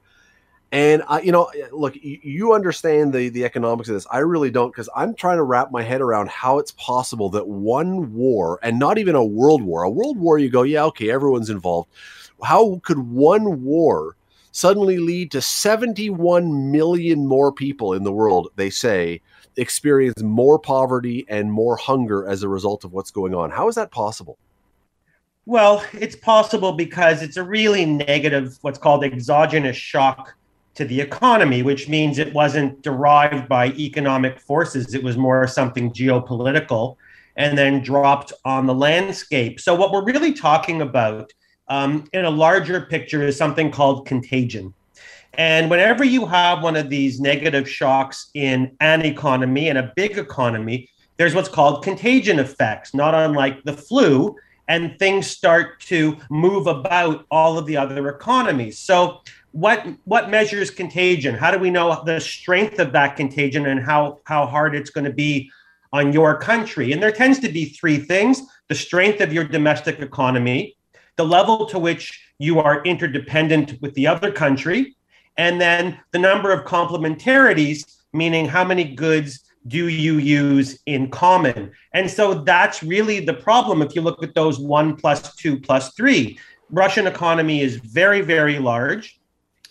And 0.73 1.03
I, 1.09 1.21
you 1.21 1.33
know, 1.33 1.47
eh, 1.47 1.67
look, 1.73 1.95
you 2.01 2.55
understand 2.55 3.13
the 3.13 3.29
the 3.29 3.45
economics 3.45 3.89
of 3.89 3.95
this. 3.95 4.07
I 4.11 4.19
really 4.19 4.51
don't, 4.51 4.71
because 4.71 4.89
I'm 4.95 5.15
trying 5.15 5.39
to 5.39 5.43
wrap 5.43 5.73
my 5.73 5.83
head 5.83 6.01
around 6.01 6.29
how 6.29 6.59
it's 6.59 6.73
possible 6.73 7.29
that 7.31 7.49
one 7.49 8.15
war, 8.15 8.61
and 8.63 8.79
not 8.79 8.99
even 8.99 9.17
a 9.17 9.25
world 9.25 9.63
war, 9.63 9.83
a 9.83 9.91
world 9.91 10.19
war, 10.19 10.39
you 10.39 10.49
go, 10.49 10.63
yeah, 10.63 10.85
okay, 10.85 11.11
everyone's 11.11 11.51
involved. 11.51 11.89
How 12.43 12.81
could 12.85 12.99
one 12.99 13.65
war 13.65 14.17
suddenly 14.53 14.99
lead 14.99 15.31
to 15.33 15.43
71 15.43 16.71
million 16.71 17.27
more 17.27 17.53
people 17.53 17.93
in 17.93 18.05
the 18.05 18.13
world? 18.13 18.49
They 18.55 18.71
say 18.71 19.21
experience 19.57 20.23
more 20.23 20.59
poverty 20.59 21.27
and 21.29 21.53
more 21.53 21.77
hunger 21.77 22.27
as 22.27 22.45
a 22.45 22.49
result 22.49 22.85
of 22.85 22.93
what's 22.93 23.11
going 23.11 23.35
on. 23.35 23.51
How 23.51 23.69
is 23.69 23.75
that 23.75 23.91
possible? 23.91 24.39
Well, 25.47 25.85
it's 25.93 26.17
possible 26.17 26.73
because 26.73 27.23
it's 27.23 27.37
a 27.37 27.43
really 27.43 27.85
negative, 27.85 28.59
what's 28.61 28.79
called 28.79 29.03
exogenous 29.03 29.77
shock 29.77 30.37
to 30.75 30.85
the 30.85 31.01
economy, 31.01 31.63
which 31.63 31.89
means 31.89 32.19
it 32.19 32.33
wasn't 32.33 32.83
derived 32.83 33.49
by 33.49 33.69
economic 33.73 34.39
forces. 34.39 34.95
It 34.95 35.03
was 35.03 35.17
more 35.17 35.47
something 35.47 35.93
geopolitical 35.93 36.97
and 37.37 37.57
then 37.57 37.83
dropped 37.83 38.33
on 38.45 38.67
the 38.67 38.75
landscape. 38.75 39.61
So, 39.61 39.75
what 39.75 39.93
we're 39.93 40.05
really 40.05 40.33
talking 40.33 40.83
about 40.83 41.33
um, 41.69 42.09
in 42.13 42.25
a 42.25 42.31
larger 42.31 42.83
picture 42.83 43.23
is 43.23 43.37
something 43.37 43.71
called 43.71 44.07
contagion. 44.07 44.75
And 45.35 45.71
whenever 45.71 46.05
you 46.05 46.27
have 46.27 46.63
one 46.63 46.77
of 46.77 46.91
these 46.91 47.21
negative 47.21 47.69
shocks 47.69 48.31
in 48.35 48.77
an 48.81 49.05
economy 49.05 49.69
and 49.69 49.79
a 49.79 49.93
big 49.95 50.19
economy, 50.19 50.91
there's 51.17 51.35
what's 51.35 51.49
called 51.49 51.85
contagion 51.85 52.39
effects, 52.39 52.95
not 52.95 53.15
unlike 53.15 53.63
the 53.63 53.73
flu, 53.73 54.37
and 54.69 54.99
things 54.99 55.27
start 55.27 55.81
to 55.81 56.17
move 56.31 56.67
about 56.67 57.27
all 57.31 57.59
of 57.59 57.67
the 57.67 57.77
other 57.77 58.09
economies. 58.09 58.79
So, 58.79 59.21
what 59.53 59.87
what 60.05 60.31
measures 60.31 60.71
contagion? 60.71 61.35
How 61.35 61.51
do 61.51 61.59
we 61.59 61.71
know 61.71 62.03
the 62.05 62.21
strength 62.21 62.79
of 62.79 62.93
that 62.93 63.17
contagion 63.17 63.67
and 63.67 63.83
how 63.83 64.19
how 64.25 64.47
hard 64.47 64.75
it's 64.75 64.91
going 64.91 65.05
to 65.05 65.13
be 65.13 65.51
on 65.93 66.13
your 66.13 66.39
country? 66.39 66.93
And 66.93 67.03
there 67.03 67.13
tends 67.13 67.39
to 67.41 67.49
be 67.49 67.67
three 67.67 67.99
things: 67.99 68.43
the 68.69 68.75
strength 68.75 69.21
of 69.21 69.33
your 69.33 69.45
domestic 69.45 70.01
economy, 70.01 70.77
the 71.17 71.25
level 71.25 71.67
to 71.67 71.79
which 71.79 72.21
you 72.39 72.61
are 72.61 72.83
interdependent 72.85 73.81
with 73.83 73.95
the 73.95 74.07
other 74.07 74.31
country, 74.33 74.97
and 75.37 75.61
then 75.61 75.99
the 76.13 76.19
number 76.19 76.53
of 76.53 76.65
complementarities, 76.65 77.99
meaning 78.13 78.47
how 78.47 78.65
many 78.65 78.85
goods 78.85 79.41
do 79.67 79.89
you 79.89 80.15
use 80.15 80.79
in 80.87 81.11
common? 81.11 81.71
And 81.93 82.11
so 82.11 82.35
that's 82.35 82.83
really 82.83 83.21
the 83.21 83.35
problem 83.35 83.83
if 83.83 83.95
you 83.95 84.01
look 84.01 84.23
at 84.23 84.35
those 84.35 84.59
one 84.59 84.97
plus 84.97 85.35
two 85.37 85.61
plus 85.61 85.93
three. 85.95 86.39
Russian 86.71 87.07
economy 87.07 87.61
is 87.61 87.77
very, 87.77 88.23
very 88.23 88.59
large. 88.59 89.20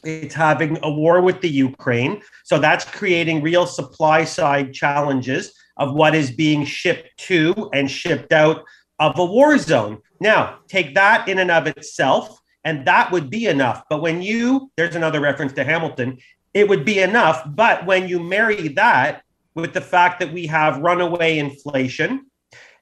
It's 0.03 0.35
having 0.35 0.77
a 0.83 0.91
war 0.91 1.21
with 1.21 1.41
the 1.41 1.49
Ukraine. 1.49 2.21
So 2.43 2.59
that's 2.59 2.85
creating 2.85 3.41
real 3.41 3.65
supply 3.65 4.23
side 4.23 4.73
challenges 4.73 5.53
of 5.77 5.93
what 5.93 6.15
is 6.15 6.31
being 6.31 6.65
shipped 6.65 7.09
to 7.27 7.69
and 7.73 7.89
shipped 7.89 8.33
out 8.33 8.63
of 8.99 9.17
a 9.17 9.25
war 9.25 9.57
zone. 9.57 9.99
Now, 10.19 10.59
take 10.67 10.95
that 10.95 11.27
in 11.27 11.39
and 11.39 11.51
of 11.51 11.67
itself, 11.67 12.39
and 12.63 12.85
that 12.85 13.11
would 13.11 13.29
be 13.29 13.47
enough. 13.47 13.83
But 13.89 14.01
when 14.01 14.21
you, 14.21 14.71
there's 14.75 14.95
another 14.95 15.21
reference 15.21 15.53
to 15.53 15.63
Hamilton, 15.63 16.17
it 16.53 16.67
would 16.67 16.83
be 16.83 16.99
enough. 16.99 17.43
But 17.47 17.85
when 17.85 18.07
you 18.07 18.19
marry 18.19 18.69
that 18.69 19.23
with 19.55 19.73
the 19.73 19.81
fact 19.81 20.19
that 20.19 20.33
we 20.33 20.47
have 20.47 20.79
runaway 20.79 21.37
inflation 21.37 22.25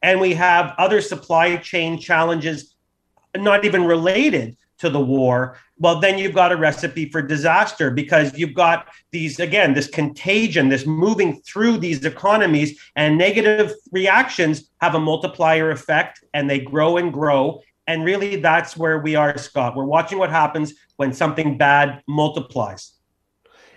and 0.01 0.19
we 0.19 0.33
have 0.33 0.73
other 0.77 1.01
supply 1.01 1.57
chain 1.57 1.99
challenges 1.99 2.75
not 3.35 3.65
even 3.65 3.85
related 3.85 4.57
to 4.79 4.89
the 4.89 4.99
war, 4.99 5.57
well, 5.79 5.99
then 5.99 6.17
you've 6.17 6.33
got 6.33 6.51
a 6.51 6.57
recipe 6.57 7.09
for 7.09 7.21
disaster 7.21 7.91
because 7.91 8.37
you've 8.37 8.53
got 8.53 8.87
these, 9.11 9.39
again, 9.39 9.73
this 9.73 9.87
contagion, 9.87 10.69
this 10.69 10.85
moving 10.85 11.41
through 11.41 11.77
these 11.77 12.03
economies, 12.05 12.79
and 12.95 13.17
negative 13.17 13.73
reactions 13.91 14.69
have 14.81 14.95
a 14.95 14.99
multiplier 14.99 15.71
effect 15.71 16.23
and 16.33 16.49
they 16.49 16.59
grow 16.59 16.97
and 16.97 17.13
grow. 17.13 17.61
And 17.85 18.03
really, 18.03 18.35
that's 18.37 18.75
where 18.75 18.99
we 18.99 19.15
are, 19.15 19.37
Scott. 19.37 19.75
We're 19.75 19.85
watching 19.85 20.17
what 20.17 20.29
happens 20.29 20.73
when 20.97 21.13
something 21.13 21.57
bad 21.57 22.01
multiplies. 22.07 22.96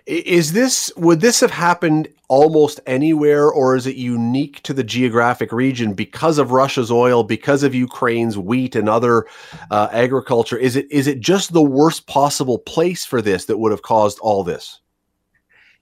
Is 0.07 0.53
this 0.53 0.92
would 0.96 1.20
this 1.20 1.40
have 1.40 1.51
happened 1.51 2.09
almost 2.28 2.80
anywhere, 2.86 3.51
or 3.51 3.76
is 3.76 3.86
it 3.86 3.96
unique 3.96 4.62
to 4.62 4.72
the 4.72 4.84
geographic 4.84 5.53
region 5.53 5.94
because 5.94 6.38
of 6.38 6.53
Russia's 6.53 6.90
oil, 6.90 7.24
because 7.24 7.62
of 7.62 7.74
Ukraine's 7.74 8.38
wheat 8.38 8.76
and 8.76 8.88
other 8.88 9.26
uh, 9.70 9.88
agriculture? 9.92 10.57
Is 10.57 10.76
it 10.76 10.90
is 10.90 11.07
it 11.07 11.20
just 11.20 11.53
the 11.53 11.62
worst 11.62 12.07
possible 12.07 12.59
place 12.59 13.05
for 13.05 13.20
this 13.20 13.44
that 13.46 13.59
would 13.59 13.72
have 13.72 13.82
caused 13.82 14.18
all 14.20 14.42
this? 14.44 14.80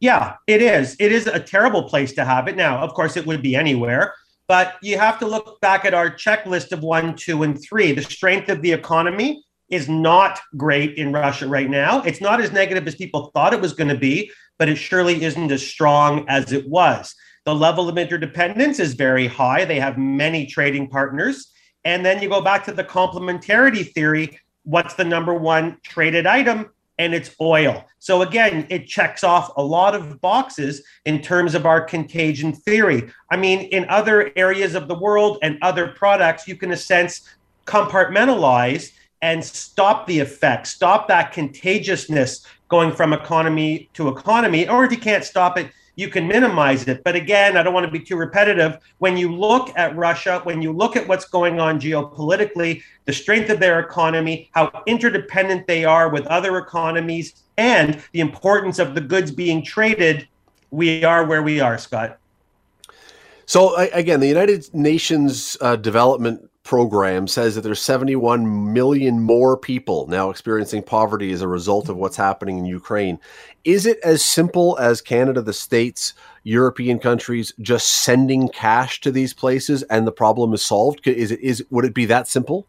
Yeah, 0.01 0.37
it 0.47 0.63
is. 0.63 0.97
It 0.99 1.13
is 1.13 1.27
a 1.27 1.41
terrible 1.41 1.83
place 1.83 2.13
to 2.15 2.25
have 2.25 2.49
it. 2.49 2.57
Now, 2.57 2.79
of 2.79 2.95
course, 2.95 3.17
it 3.17 3.27
would 3.27 3.43
be 3.43 3.57
anywhere, 3.57 4.15
but 4.47 4.75
you 4.81 4.97
have 4.97 5.19
to 5.19 5.27
look 5.27 5.61
back 5.61 5.85
at 5.85 5.95
our 5.95 6.11
checklist 6.11 6.73
of 6.73 6.83
one, 6.83 7.17
two, 7.17 7.43
and 7.43 7.61
three. 7.61 7.93
The 7.93 8.03
strength 8.03 8.49
of 8.49 8.63
the 8.63 8.73
economy 8.73 9.45
is 9.71 9.89
not 9.89 10.41
great 10.57 10.97
in 10.97 11.13
Russia 11.13 11.47
right 11.47 11.69
now. 11.69 12.03
It's 12.03 12.21
not 12.21 12.41
as 12.41 12.53
negative 12.53 12.87
as 12.87 12.95
people 12.95 13.31
thought 13.35 13.53
it 13.53 13.61
was 13.61 13.75
going 13.75 13.89
to 13.89 13.97
be, 13.97 14.31
but 14.59 14.69
it 14.69 14.77
surely 14.77 15.23
isn't 15.23 15.53
as 15.53 15.67
strong 15.67 16.25
as 16.29 16.53
it 16.53 16.69
was. 16.69 17.15
The 17.45 17.55
level 17.55 17.89
of 17.89 17.97
interdependence 17.97 18.79
is 18.79 18.95
very 18.95 19.27
high. 19.27 19.65
They 19.65 19.81
have 19.81 19.99
many 19.99 20.47
trading 20.47 20.89
partners. 20.89 21.53
And 21.85 22.05
then 22.05 22.21
you 22.21 22.29
go 22.29 22.41
back 22.41 22.65
to 22.65 22.73
the 22.73 22.85
complementarity 22.85 23.93
theory. 23.93 24.39
What's 24.65 24.95
the 24.95 25.05
number 25.05 25.35
one 25.35 25.79
traded 25.83 26.27
item? 26.27 26.71
And 26.99 27.15
it's 27.15 27.35
oil. 27.41 27.85
So 28.01 28.23
again, 28.23 28.67
it 28.71 28.89
checks 28.89 29.23
off 29.23 29.53
a 29.57 29.63
lot 29.63 29.95
of 29.95 30.21
boxes 30.21 30.83
in 31.05 31.23
terms 31.23 31.55
of 31.55 31.65
our 31.65 31.81
contagion 31.81 32.53
theory. 32.53 33.09
I 33.31 33.37
mean, 33.37 33.61
in 33.61 33.89
other 33.89 34.33
areas 34.35 34.75
of 34.75 34.89
the 34.89 34.99
world 34.99 35.39
and 35.43 35.59
other 35.63 35.89
products, 35.89 36.49
you 36.49 36.57
can, 36.57 36.71
in 36.71 36.75
a 36.75 36.77
sense, 36.77 37.29
compartmentalize 37.67 38.91
and 39.23 39.45
stop 39.45 40.07
the 40.07 40.21
effect, 40.21 40.67
stop 40.67 41.09
that 41.09 41.33
contagiousness 41.33 42.47
going 42.69 42.93
from 42.93 43.13
economy 43.13 43.89
to 43.95 44.09
economy. 44.09 44.69
Or 44.69 44.85
if 44.85 44.93
you 44.93 44.99
can't 44.99 45.25
stop 45.25 45.59
it, 45.59 45.71
you 45.97 46.09
can 46.09 46.29
minimize 46.29 46.87
it. 46.87 47.03
But 47.03 47.17
again, 47.17 47.57
I 47.57 47.65
don't 47.65 47.75
want 47.75 47.85
to 47.85 47.91
be 47.91 47.99
too 47.99 48.17
repetitive. 48.17 48.79
When 48.99 49.17
you 49.17 49.35
look 49.35 49.77
at 49.77 49.97
Russia, 49.97 50.41
when 50.45 50.63
you 50.63 50.73
look 50.73 50.95
at 50.95 51.09
what's 51.09 51.25
going 51.25 51.59
on 51.59 51.81
geopolitically, 51.81 52.83
the 53.05 53.13
strength 53.13 53.51
of 53.51 53.59
their 53.59 53.81
economy, 53.81 54.49
how 54.53 54.85
interdependent 54.87 55.67
they 55.67 55.85
are 55.85 56.09
with 56.09 56.25
other 56.29 56.59
economies, 56.59 57.43
and 57.57 58.01
the 58.13 58.21
importance 58.21 58.79
of 58.79 58.95
the 58.95 59.01
goods 59.01 59.33
being 59.33 59.65
traded, 59.65 60.29
we 60.71 61.03
are 61.03 61.25
where 61.25 61.43
we 61.43 61.59
are, 61.59 61.77
Scott. 61.79 62.21
So 63.47 63.75
again, 63.77 64.21
the 64.21 64.29
United 64.29 64.73
Nations 64.73 65.57
uh, 65.61 65.75
Development 65.75 66.48
Program 66.69 67.27
says 67.27 67.55
that 67.55 67.63
there's 67.63 67.81
71 67.81 68.75
million 68.75 69.23
more 69.23 69.57
people 69.57 70.07
now 70.07 70.29
experiencing 70.29 70.83
poverty 70.83 71.33
as 71.33 71.41
a 71.41 71.49
result 71.49 71.89
of 71.89 71.97
what's 71.97 72.19
happening 72.19 72.59
in 72.59 72.67
Ukraine. 72.67 73.19
Is 73.65 73.87
it 73.87 73.99
as 74.05 74.23
simple 74.23 74.77
as 74.79 75.01
Canada, 75.01 75.41
the 75.41 75.55
states, 75.55 76.13
European 76.43 76.99
countries 76.99 77.55
just 77.63 78.05
sending 78.05 78.51
cash 78.51 79.01
to 79.01 79.11
these 79.11 79.33
places 79.33 79.83
and 79.85 80.07
the 80.07 80.13
problem 80.13 80.53
is 80.53 80.63
solved? 80.63 81.07
Is 81.07 81.31
it 81.31 81.41
is 81.41 81.65
would 81.71 81.87
it 81.87 81.95
be 81.95 82.05
that 82.05 82.29
simple? 82.29 82.67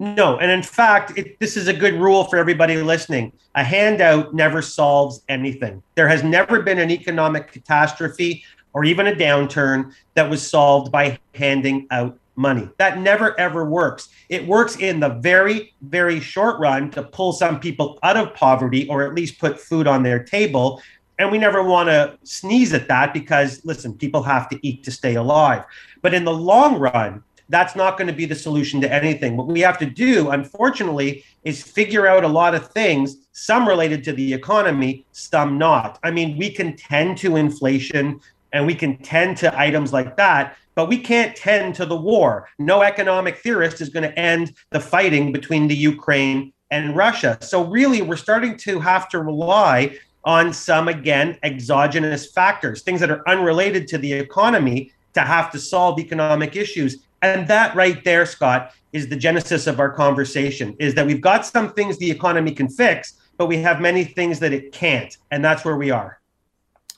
No, 0.00 0.36
and 0.38 0.50
in 0.50 0.64
fact, 0.64 1.16
it, 1.16 1.38
this 1.38 1.56
is 1.56 1.68
a 1.68 1.72
good 1.72 1.94
rule 1.94 2.24
for 2.24 2.36
everybody 2.36 2.78
listening. 2.78 3.32
A 3.54 3.62
handout 3.62 4.34
never 4.34 4.60
solves 4.60 5.22
anything. 5.28 5.84
There 5.94 6.08
has 6.08 6.24
never 6.24 6.62
been 6.62 6.80
an 6.80 6.90
economic 6.90 7.52
catastrophe 7.52 8.42
or 8.72 8.84
even 8.84 9.06
a 9.06 9.12
downturn 9.12 9.92
that 10.14 10.28
was 10.28 10.44
solved 10.44 10.90
by 10.90 11.16
handing 11.34 11.86
out 11.92 12.16
money. 12.40 12.68
That 12.78 12.98
never 12.98 13.38
ever 13.38 13.64
works. 13.64 14.08
It 14.28 14.46
works 14.46 14.76
in 14.76 14.98
the 14.98 15.10
very, 15.10 15.74
very 15.82 16.20
short 16.20 16.58
run 16.58 16.90
to 16.92 17.02
pull 17.02 17.32
some 17.32 17.60
people 17.60 17.98
out 18.02 18.16
of 18.16 18.34
poverty 18.34 18.88
or 18.88 19.02
at 19.02 19.14
least 19.14 19.38
put 19.38 19.60
food 19.60 19.86
on 19.86 20.02
their 20.02 20.24
table. 20.24 20.82
And 21.18 21.30
we 21.30 21.36
never 21.36 21.62
want 21.62 21.90
to 21.90 22.18
sneeze 22.24 22.72
at 22.72 22.88
that 22.88 23.12
because, 23.12 23.62
listen, 23.64 23.92
people 23.92 24.22
have 24.22 24.48
to 24.48 24.66
eat 24.66 24.82
to 24.84 24.90
stay 24.90 25.16
alive. 25.16 25.64
But 26.00 26.14
in 26.14 26.24
the 26.24 26.32
long 26.32 26.78
run, 26.78 27.22
that's 27.50 27.76
not 27.76 27.98
going 27.98 28.06
to 28.06 28.14
be 28.14 28.24
the 28.24 28.34
solution 28.34 28.80
to 28.80 28.90
anything. 28.90 29.36
What 29.36 29.48
we 29.48 29.60
have 29.60 29.78
to 29.80 29.86
do, 29.86 30.30
unfortunately, 30.30 31.24
is 31.44 31.62
figure 31.62 32.06
out 32.06 32.24
a 32.24 32.28
lot 32.28 32.54
of 32.54 32.70
things, 32.70 33.16
some 33.32 33.68
related 33.68 34.02
to 34.04 34.12
the 34.12 34.32
economy, 34.32 35.04
some 35.12 35.58
not. 35.58 35.98
I 36.02 36.10
mean, 36.10 36.38
we 36.38 36.50
can 36.50 36.76
tend 36.76 37.18
to 37.18 37.36
inflation 37.36 38.20
and 38.52 38.66
we 38.66 38.74
can 38.74 38.96
tend 38.98 39.36
to 39.38 39.58
items 39.58 39.92
like 39.92 40.16
that, 40.16 40.56
but 40.74 40.88
we 40.88 40.98
can't 40.98 41.36
tend 41.36 41.74
to 41.76 41.86
the 41.86 41.96
war. 41.96 42.48
No 42.58 42.82
economic 42.82 43.38
theorist 43.38 43.80
is 43.80 43.88
going 43.88 44.04
to 44.04 44.18
end 44.18 44.54
the 44.70 44.80
fighting 44.80 45.32
between 45.32 45.68
the 45.68 45.76
Ukraine 45.76 46.52
and 46.70 46.96
Russia. 46.96 47.38
So, 47.40 47.64
really, 47.64 48.02
we're 48.02 48.16
starting 48.16 48.56
to 48.58 48.80
have 48.80 49.08
to 49.10 49.18
rely 49.20 49.98
on 50.24 50.52
some, 50.52 50.88
again, 50.88 51.38
exogenous 51.42 52.30
factors, 52.30 52.82
things 52.82 53.00
that 53.00 53.10
are 53.10 53.28
unrelated 53.28 53.88
to 53.88 53.98
the 53.98 54.12
economy 54.12 54.92
to 55.14 55.20
have 55.20 55.50
to 55.52 55.58
solve 55.58 55.98
economic 55.98 56.56
issues. 56.56 57.04
And 57.22 57.48
that 57.48 57.74
right 57.74 58.02
there, 58.04 58.26
Scott, 58.26 58.72
is 58.92 59.08
the 59.08 59.16
genesis 59.16 59.66
of 59.66 59.80
our 59.80 59.90
conversation 59.90 60.76
is 60.78 60.94
that 60.94 61.06
we've 61.06 61.20
got 61.20 61.46
some 61.46 61.72
things 61.72 61.98
the 61.98 62.10
economy 62.10 62.52
can 62.52 62.68
fix, 62.68 63.14
but 63.36 63.46
we 63.46 63.58
have 63.58 63.80
many 63.80 64.04
things 64.04 64.38
that 64.40 64.52
it 64.52 64.72
can't. 64.72 65.16
And 65.30 65.44
that's 65.44 65.64
where 65.64 65.76
we 65.76 65.90
are. 65.90 66.19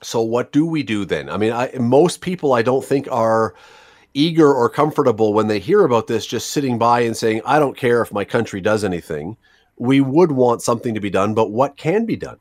So 0.03 0.21
what 0.21 0.53
do 0.53 0.67
we 0.67 0.83
do 0.83 1.05
then? 1.05 1.31
I 1.31 1.37
mean, 1.37 1.53
I, 1.53 1.71
most 1.79 2.21
people 2.21 2.53
I 2.53 2.63
don't 2.63 2.85
think 2.85 3.09
are 3.11 3.55
eager 4.15 4.53
or 4.53 4.69
comfortable 4.69 5.33
when 5.33 5.47
they 5.49 5.59
hear 5.59 5.85
about 5.85 6.07
this 6.07 6.27
just 6.27 6.51
sitting 6.51 6.79
by 6.79 7.01
and 7.01 7.17
saying, 7.17 7.41
"I 7.47 7.59
don't 7.59 7.77
care 7.77 8.03
if 8.03 8.13
my 8.13 8.25
country 8.25 8.61
does 8.61 8.85
anything." 8.85 9.37
We 9.79 10.01
would 10.01 10.33
want 10.33 10.63
something 10.63 10.95
to 10.95 11.01
be 11.01 11.11
done, 11.11 11.35
but 11.35 11.51
what 11.51 11.77
can 11.77 12.05
be 12.05 12.17
done? 12.17 12.39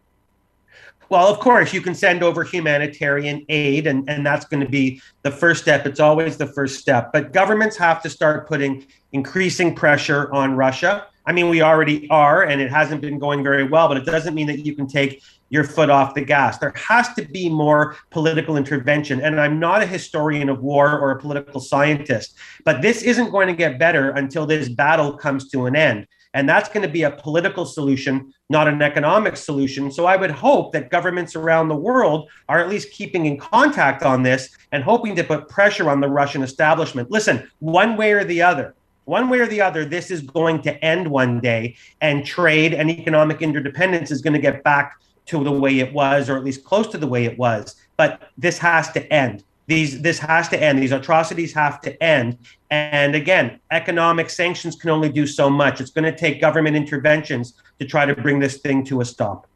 Well, 1.10 1.28
of 1.28 1.40
course, 1.40 1.74
you 1.74 1.82
can 1.82 1.94
send 1.94 2.24
over 2.24 2.44
humanitarian 2.44 3.46
aid, 3.50 3.86
and, 3.86 4.10
and 4.10 4.26
that's 4.26 4.46
going 4.46 4.64
to 4.64 4.70
be 4.70 5.02
the 5.24 5.32
first 5.32 5.62
step. 5.62 5.86
It's 5.86 6.00
always 6.00 6.38
the 6.38 6.48
first 6.48 6.80
step. 6.80 7.12
But 7.12 7.34
governments 7.34 7.76
have 7.78 8.02
to 8.04 8.10
start 8.10 8.48
putting 8.48 8.86
increasing 9.12 9.76
pressure 9.76 10.32
on 10.32 10.56
Russia. 10.56 11.08
I 11.26 11.34
mean, 11.34 11.50
we 11.50 11.62
already 11.62 12.10
are, 12.10 12.44
and 12.44 12.62
it 12.62 12.72
hasn't 12.72 13.02
been 13.02 13.20
going 13.20 13.44
very 13.44 13.66
well, 13.66 13.90
but 13.90 13.98
it 13.98 14.06
doesn't 14.06 14.34
mean 14.34 14.48
that 14.48 14.66
you 14.66 14.74
can 14.74 14.88
take 14.88 15.22
your 15.52 15.66
foot 15.66 15.90
off 15.90 16.16
the 16.16 16.26
gas. 16.26 16.58
There 16.58 16.74
has 16.76 17.14
to 17.14 17.26
be 17.26 17.50
more 17.50 17.98
political 18.10 18.58
intervention. 18.58 19.22
And 19.22 19.40
I'm 19.40 19.60
not 19.60 19.84
a 19.84 19.86
historian 19.86 20.50
of 20.50 20.64
war 20.64 20.98
or 20.98 21.12
a 21.12 21.20
political 21.20 21.60
scientist, 21.60 22.38
but 22.64 22.82
this 22.82 23.04
isn't 23.04 23.32
going 23.32 23.48
to 23.48 23.54
get 23.54 23.78
better 23.78 24.12
until 24.12 24.48
this 24.48 24.70
battle 24.70 25.14
comes 25.14 25.50
to 25.50 25.66
an 25.66 25.76
end. 25.76 26.08
And 26.34 26.48
that's 26.48 26.70
going 26.70 26.84
to 26.84 26.92
be 26.92 27.04
a 27.04 27.12
political 27.12 27.66
solution, 27.66 28.34
not 28.50 28.70
an 28.70 28.82
economic 28.82 29.36
solution. 29.36 29.92
So 29.92 30.06
I 30.06 30.16
would 30.16 30.32
hope 30.32 30.72
that 30.72 30.90
governments 30.90 31.36
around 31.36 31.68
the 31.68 31.76
world 31.76 32.30
are 32.48 32.60
at 32.60 32.70
least 32.70 32.92
keeping 32.92 33.26
in 33.26 33.38
contact 33.38 34.04
on 34.04 34.24
this 34.24 34.58
and 34.72 34.82
hoping 34.82 35.18
to 35.18 35.24
put 35.26 35.50
pressure 35.50 35.90
on 35.90 36.00
the 36.00 36.08
Russian 36.08 36.44
establishment. 36.44 37.12
Listen, 37.12 37.52
one 37.60 37.98
way 37.98 38.14
or 38.14 38.24
the 38.24 38.42
other, 38.42 38.74
one 39.04 39.28
way 39.28 39.40
or 39.40 39.48
the 39.48 39.60
other, 39.60 39.84
this 39.84 40.10
is 40.10 40.22
going 40.22 40.62
to 40.62 40.82
end 40.86 41.06
one 41.06 41.42
day, 41.42 41.76
and 42.00 42.26
trade 42.26 42.74
and 42.74 42.90
economic 42.90 43.42
interdependence 43.42 44.10
is 44.12 44.22
going 44.22 44.34
to 44.34 44.40
get 44.40 44.64
back 44.64 44.94
to 45.32 45.44
the 45.44 45.52
way 45.52 45.80
it 45.80 45.92
was, 45.94 46.30
or 46.30 46.38
at 46.38 46.44
least 46.44 46.64
close 46.64 46.88
to 46.88 46.98
the 46.98 47.08
way 47.08 47.26
it 47.26 47.38
was. 47.38 47.76
But 47.98 48.30
this 48.38 48.58
has 48.60 48.92
to 48.92 49.12
end. 49.12 49.44
These 49.68 50.02
this 50.02 50.20
has 50.20 50.50
to 50.50 50.62
end. 50.62 50.80
These 50.80 50.92
atrocities 50.92 51.54
have 51.54 51.82
to 51.82 52.04
end. 52.04 52.38
And 52.70 53.16
again, 53.16 53.60
economic 53.72 54.30
sanctions 54.30 54.76
can 54.76 54.90
only 54.90 55.10
do 55.10 55.26
so 55.26 55.50
much. 55.50 55.82
It's 55.82 55.92
going 55.92 56.06
to 56.06 56.16
take 56.16 56.40
government 56.40 56.76
interventions 56.76 57.54
to 57.80 57.86
try 57.86 58.06
to 58.06 58.16
bring 58.16 58.40
this 58.40 58.58
thing 58.58 58.86
to 58.86 59.02
a 59.02 59.06
stop. 59.06 59.48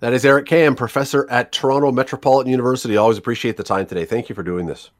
That 0.00 0.12
is 0.12 0.24
Eric 0.24 0.46
Kam, 0.46 0.74
professor 0.74 1.28
at 1.30 1.52
Toronto 1.52 1.90
Metropolitan 1.90 2.50
University. 2.50 2.96
Always 2.96 3.18
appreciate 3.18 3.56
the 3.56 3.62
time 3.62 3.86
today. 3.86 4.04
Thank 4.04 4.28
you 4.28 4.34
for 4.34 4.42
doing 4.42 4.66
this. 4.66 4.90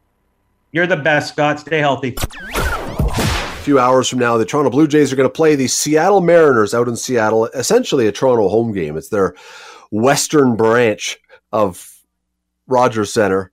You're 0.72 0.86
the 0.86 0.96
best, 0.96 1.34
Scott. 1.34 1.60
Stay 1.60 1.78
healthy. 1.78 2.16
A 2.18 3.56
few 3.64 3.78
hours 3.78 4.08
from 4.08 4.18
now, 4.18 4.36
the 4.36 4.44
Toronto 4.44 4.70
Blue 4.70 4.88
Jays 4.88 5.12
are 5.12 5.16
going 5.16 5.28
to 5.28 5.32
play 5.32 5.54
the 5.54 5.68
Seattle 5.68 6.20
Mariners 6.20 6.74
out 6.74 6.88
in 6.88 6.96
Seattle, 6.96 7.46
essentially 7.46 8.06
a 8.06 8.12
Toronto 8.12 8.48
home 8.48 8.72
game. 8.72 8.96
It's 8.96 9.08
their 9.08 9.34
western 9.94 10.56
branch 10.56 11.20
of 11.52 12.02
Rogers 12.66 13.12
Center. 13.12 13.52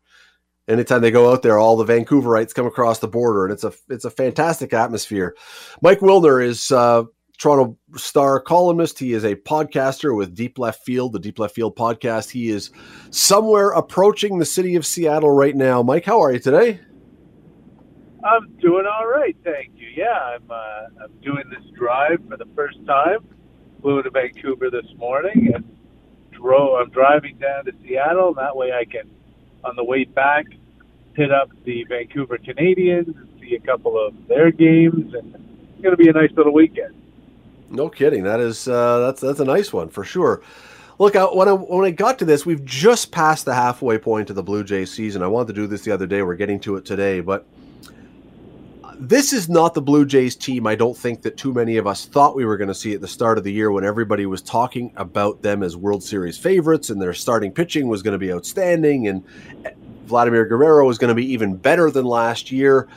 Anytime 0.67 1.01
they 1.01 1.11
go 1.11 1.31
out 1.31 1.43
there, 1.43 1.59
all 1.59 1.77
the 1.77 1.85
Vancouverites 1.85 2.53
come 2.53 2.65
across 2.65 2.99
the 2.99 3.07
border, 3.07 3.45
and 3.45 3.53
it's 3.53 3.63
a 3.63 3.73
it's 3.89 4.05
a 4.05 4.09
fantastic 4.09 4.73
atmosphere. 4.73 5.35
Mike 5.81 5.99
Wilner 5.99 6.43
is 6.43 6.71
uh, 6.71 7.03
Toronto 7.37 7.77
Star 7.95 8.39
columnist. 8.39 8.97
He 8.97 9.13
is 9.13 9.23
a 9.23 9.35
podcaster 9.35 10.15
with 10.15 10.33
Deep 10.33 10.57
Left 10.57 10.83
Field, 10.83 11.13
the 11.13 11.19
Deep 11.19 11.39
Left 11.39 11.53
Field 11.53 11.75
podcast. 11.75 12.31
He 12.31 12.49
is 12.49 12.71
somewhere 13.11 13.71
approaching 13.71 14.39
the 14.39 14.45
city 14.45 14.75
of 14.75 14.85
Seattle 14.85 15.31
right 15.31 15.55
now. 15.55 15.83
Mike, 15.83 16.05
how 16.05 16.21
are 16.21 16.31
you 16.31 16.39
today? 16.39 16.79
I'm 18.23 18.51
doing 18.59 18.85
all 18.85 19.07
right, 19.07 19.35
thank 19.43 19.71
you. 19.75 19.89
Yeah, 19.95 20.35
I'm 20.35 20.49
uh, 20.49 21.03
I'm 21.03 21.19
doing 21.21 21.43
this 21.49 21.69
drive 21.77 22.19
for 22.29 22.37
the 22.37 22.47
first 22.55 22.83
time. 22.87 23.19
Flew 23.81 23.97
into 23.97 24.11
Vancouver 24.11 24.69
this 24.69 24.85
morning 24.97 25.51
and 25.53 25.65
drove. 26.41 26.81
I'm 26.81 26.89
driving 26.89 27.37
down 27.37 27.65
to 27.65 27.73
Seattle. 27.83 28.29
And 28.29 28.37
that 28.37 28.55
way, 28.55 28.71
I 28.71 28.85
can, 28.85 29.09
on 29.63 29.75
the 29.75 29.83
way 29.83 30.03
back, 30.03 30.45
hit 31.15 31.31
up 31.31 31.49
the 31.65 31.83
Vancouver 31.85 32.37
Canadians 32.37 33.15
and 33.15 33.29
see 33.39 33.55
a 33.55 33.59
couple 33.59 33.97
of 34.03 34.13
their 34.27 34.51
games, 34.51 35.13
and 35.13 35.35
it's 35.35 35.81
going 35.81 35.95
to 35.95 35.97
be 35.97 36.09
a 36.09 36.13
nice 36.13 36.31
little 36.35 36.53
weekend. 36.53 36.95
No 37.69 37.89
kidding. 37.89 38.23
That 38.23 38.39
is 38.39 38.67
uh, 38.67 38.99
that's 38.99 39.21
that's 39.21 39.39
a 39.39 39.45
nice 39.45 39.71
one 39.71 39.89
for 39.89 40.03
sure. 40.03 40.41
Look, 40.99 41.15
I, 41.15 41.23
when 41.23 41.47
I 41.47 41.53
when 41.53 41.85
I 41.85 41.91
got 41.91 42.19
to 42.19 42.25
this, 42.25 42.45
we've 42.45 42.63
just 42.65 43.11
passed 43.11 43.45
the 43.45 43.53
halfway 43.53 43.97
point 43.97 44.29
of 44.29 44.35
the 44.35 44.43
Blue 44.43 44.63
Jays 44.63 44.91
season. 44.91 45.23
I 45.23 45.27
wanted 45.27 45.47
to 45.47 45.53
do 45.53 45.67
this 45.67 45.81
the 45.81 45.91
other 45.91 46.05
day. 46.05 46.21
We're 46.21 46.35
getting 46.35 46.59
to 46.61 46.75
it 46.75 46.85
today, 46.85 47.21
but 47.21 47.47
this 49.01 49.33
is 49.33 49.49
not 49.49 49.73
the 49.73 49.81
Blue 49.81 50.05
Jays 50.05 50.35
team. 50.35 50.67
I 50.67 50.75
don't 50.75 50.95
think 50.95 51.23
that 51.23 51.35
too 51.35 51.51
many 51.51 51.77
of 51.77 51.87
us 51.87 52.05
thought 52.05 52.35
we 52.35 52.45
were 52.45 52.55
going 52.55 52.67
to 52.67 52.75
see 52.75 52.93
at 52.93 53.01
the 53.01 53.07
start 53.07 53.39
of 53.39 53.43
the 53.43 53.51
year 53.51 53.71
when 53.71 53.83
everybody 53.83 54.27
was 54.27 54.43
talking 54.43 54.93
about 54.95 55.41
them 55.41 55.63
as 55.63 55.75
World 55.75 56.03
Series 56.03 56.37
favorites 56.37 56.91
and 56.91 57.01
their 57.01 57.15
starting 57.15 57.51
pitching 57.51 57.87
was 57.87 58.03
going 58.03 58.11
to 58.11 58.19
be 58.19 58.31
outstanding 58.31 59.07
and 59.07 59.23
eh, 59.65 59.71
Vladimir 60.05 60.45
Guerrero 60.45 60.85
was 60.85 60.99
going 60.99 61.09
to 61.09 61.15
be 61.15 61.25
even 61.33 61.55
better 61.55 61.89
than 61.89 62.05
last 62.05 62.51
year. 62.51 62.87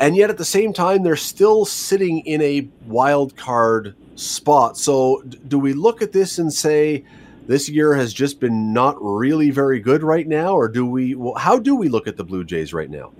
And 0.00 0.16
yet 0.16 0.30
at 0.30 0.38
the 0.38 0.44
same 0.44 0.72
time, 0.72 1.02
they're 1.02 1.16
still 1.16 1.66
sitting 1.66 2.20
in 2.20 2.40
a 2.40 2.66
wild 2.86 3.36
card 3.36 3.94
spot. 4.14 4.78
So 4.78 5.22
do 5.48 5.58
we 5.58 5.74
look 5.74 6.00
at 6.00 6.12
this 6.12 6.38
and 6.38 6.50
say 6.50 7.04
this 7.46 7.68
year 7.68 7.94
has 7.94 8.14
just 8.14 8.40
been 8.40 8.72
not 8.72 8.96
really 9.00 9.50
very 9.50 9.80
good 9.80 10.02
right 10.02 10.26
now, 10.26 10.54
or 10.54 10.66
do 10.66 10.86
we? 10.86 11.14
How 11.36 11.58
do 11.58 11.76
we 11.76 11.90
look 11.90 12.06
at 12.06 12.16
the 12.16 12.24
Blue 12.24 12.42
Jays 12.42 12.72
right 12.72 12.88
now? 12.88 13.12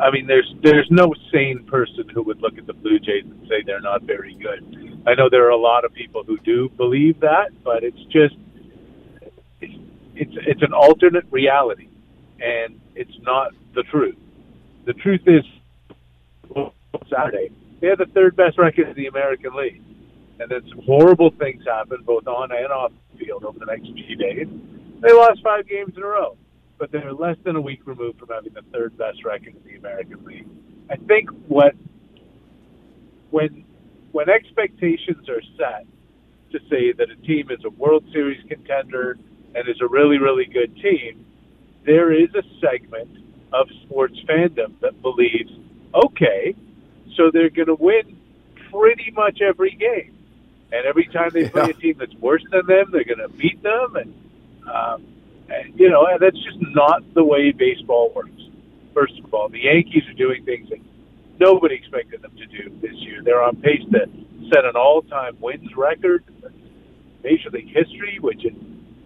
I 0.00 0.10
mean, 0.10 0.26
there's 0.26 0.52
there's 0.62 0.88
no 0.90 1.12
sane 1.32 1.64
person 1.66 2.08
who 2.08 2.22
would 2.22 2.40
look 2.40 2.56
at 2.56 2.66
the 2.66 2.72
Blue 2.72 2.98
Jays 2.98 3.24
and 3.24 3.40
say 3.48 3.62
they're 3.66 3.80
not 3.80 4.02
very 4.02 4.34
good. 4.34 5.02
I 5.06 5.14
know 5.14 5.28
there 5.28 5.46
are 5.46 5.50
a 5.50 5.56
lot 5.56 5.84
of 5.84 5.92
people 5.92 6.22
who 6.22 6.38
do 6.38 6.68
believe 6.76 7.20
that, 7.20 7.50
but 7.64 7.82
it's 7.82 8.00
just 8.04 8.36
it's 9.60 9.74
it's, 10.14 10.32
it's 10.46 10.62
an 10.62 10.72
alternate 10.72 11.24
reality, 11.30 11.88
and 12.40 12.80
it's 12.94 13.18
not 13.22 13.52
the 13.74 13.82
truth. 13.84 14.16
The 14.84 14.92
truth 14.94 15.22
is, 15.26 15.44
Saturday 17.10 17.50
they 17.80 17.88
had 17.88 17.98
the 17.98 18.06
third 18.06 18.36
best 18.36 18.56
record 18.58 18.88
in 18.88 18.94
the 18.94 19.06
American 19.06 19.54
League, 19.54 19.82
and 20.38 20.48
then 20.48 20.62
some 20.68 20.80
horrible 20.84 21.30
things 21.38 21.64
happened 21.66 22.06
both 22.06 22.26
on 22.26 22.52
and 22.52 22.72
off 22.72 22.92
the 23.12 23.24
field 23.24 23.44
over 23.44 23.58
the 23.58 23.66
next 23.66 23.82
few 23.82 24.16
days. 24.16 24.46
They 25.00 25.12
lost 25.12 25.42
five 25.42 25.68
games 25.68 25.94
in 25.96 26.02
a 26.02 26.06
row 26.06 26.36
but 26.78 26.92
they're 26.92 27.12
less 27.12 27.36
than 27.44 27.56
a 27.56 27.60
week 27.60 27.80
removed 27.84 28.18
from 28.18 28.28
having 28.28 28.52
the 28.54 28.62
third 28.72 28.96
best 28.96 29.24
record 29.24 29.54
in 29.56 29.62
the 29.64 29.76
American 29.76 30.24
League. 30.24 30.46
I 30.90 30.96
think 30.96 31.30
what 31.48 31.74
when 33.30 33.64
when 34.12 34.30
expectations 34.30 35.28
are 35.28 35.42
set 35.56 35.86
to 36.52 36.58
say 36.70 36.92
that 36.92 37.10
a 37.10 37.16
team 37.26 37.50
is 37.50 37.64
a 37.64 37.70
World 37.70 38.04
Series 38.12 38.42
contender 38.48 39.18
and 39.54 39.68
is 39.68 39.80
a 39.82 39.86
really 39.86 40.18
really 40.18 40.46
good 40.46 40.74
team, 40.76 41.24
there 41.84 42.12
is 42.12 42.28
a 42.34 42.42
segment 42.60 43.24
of 43.52 43.68
sports 43.84 44.18
fandom 44.28 44.78
that 44.80 45.00
believes, 45.00 45.50
okay, 45.94 46.54
so 47.16 47.30
they're 47.32 47.50
going 47.50 47.66
to 47.66 47.74
win 47.74 48.16
pretty 48.70 49.10
much 49.10 49.40
every 49.40 49.70
game, 49.70 50.14
and 50.70 50.84
every 50.86 51.06
time 51.06 51.30
they 51.32 51.48
play 51.48 51.70
a 51.70 51.72
team 51.72 51.96
that's 51.98 52.14
worse 52.14 52.44
than 52.50 52.66
them, 52.66 52.90
they're 52.92 53.04
going 53.04 53.18
to 53.18 53.28
beat 53.30 53.62
them, 53.62 53.96
and 53.96 54.14
um, 54.70 55.06
you 55.74 55.88
know, 55.90 56.06
that's 56.20 56.36
just 56.36 56.58
not 56.60 57.02
the 57.14 57.24
way 57.24 57.52
baseball 57.52 58.12
works. 58.14 58.30
First 58.94 59.18
of 59.22 59.32
all, 59.32 59.48
the 59.48 59.60
Yankees 59.60 60.02
are 60.08 60.14
doing 60.14 60.44
things 60.44 60.68
that 60.70 60.78
nobody 61.38 61.74
expected 61.74 62.22
them 62.22 62.36
to 62.36 62.46
do 62.46 62.70
this 62.80 62.94
year. 62.96 63.22
They're 63.22 63.42
on 63.42 63.56
pace 63.56 63.82
to 63.92 64.06
set 64.52 64.64
an 64.64 64.76
all-time 64.76 65.36
wins 65.40 65.74
record 65.76 66.24
Major 67.22 67.50
League 67.50 67.68
history, 67.68 68.18
which 68.20 68.44
is 68.44 68.54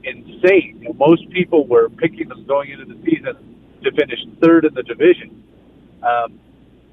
insane. 0.04 0.78
You 0.80 0.88
know, 0.88 0.94
most 0.94 1.28
people 1.30 1.66
were 1.66 1.88
picking 1.88 2.28
them 2.28 2.44
going 2.46 2.70
into 2.70 2.84
the 2.84 3.00
season 3.04 3.36
to 3.82 3.90
finish 3.92 4.20
third 4.40 4.64
in 4.64 4.74
the 4.74 4.82
division, 4.82 5.44
um, 6.02 6.38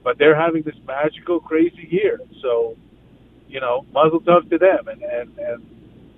but 0.04 0.18
they're 0.18 0.36
having 0.36 0.64
this 0.64 0.76
magical, 0.88 1.39
crazy 1.39 1.88
year. 1.89 2.20
So, 2.41 2.76
you 3.47 3.60
know, 3.60 3.86
muzzle 3.93 4.22
tough 4.22 4.50
to 4.50 4.58
them, 4.58 4.88
and 4.88 5.02
and, 5.04 5.38
and 5.38 5.66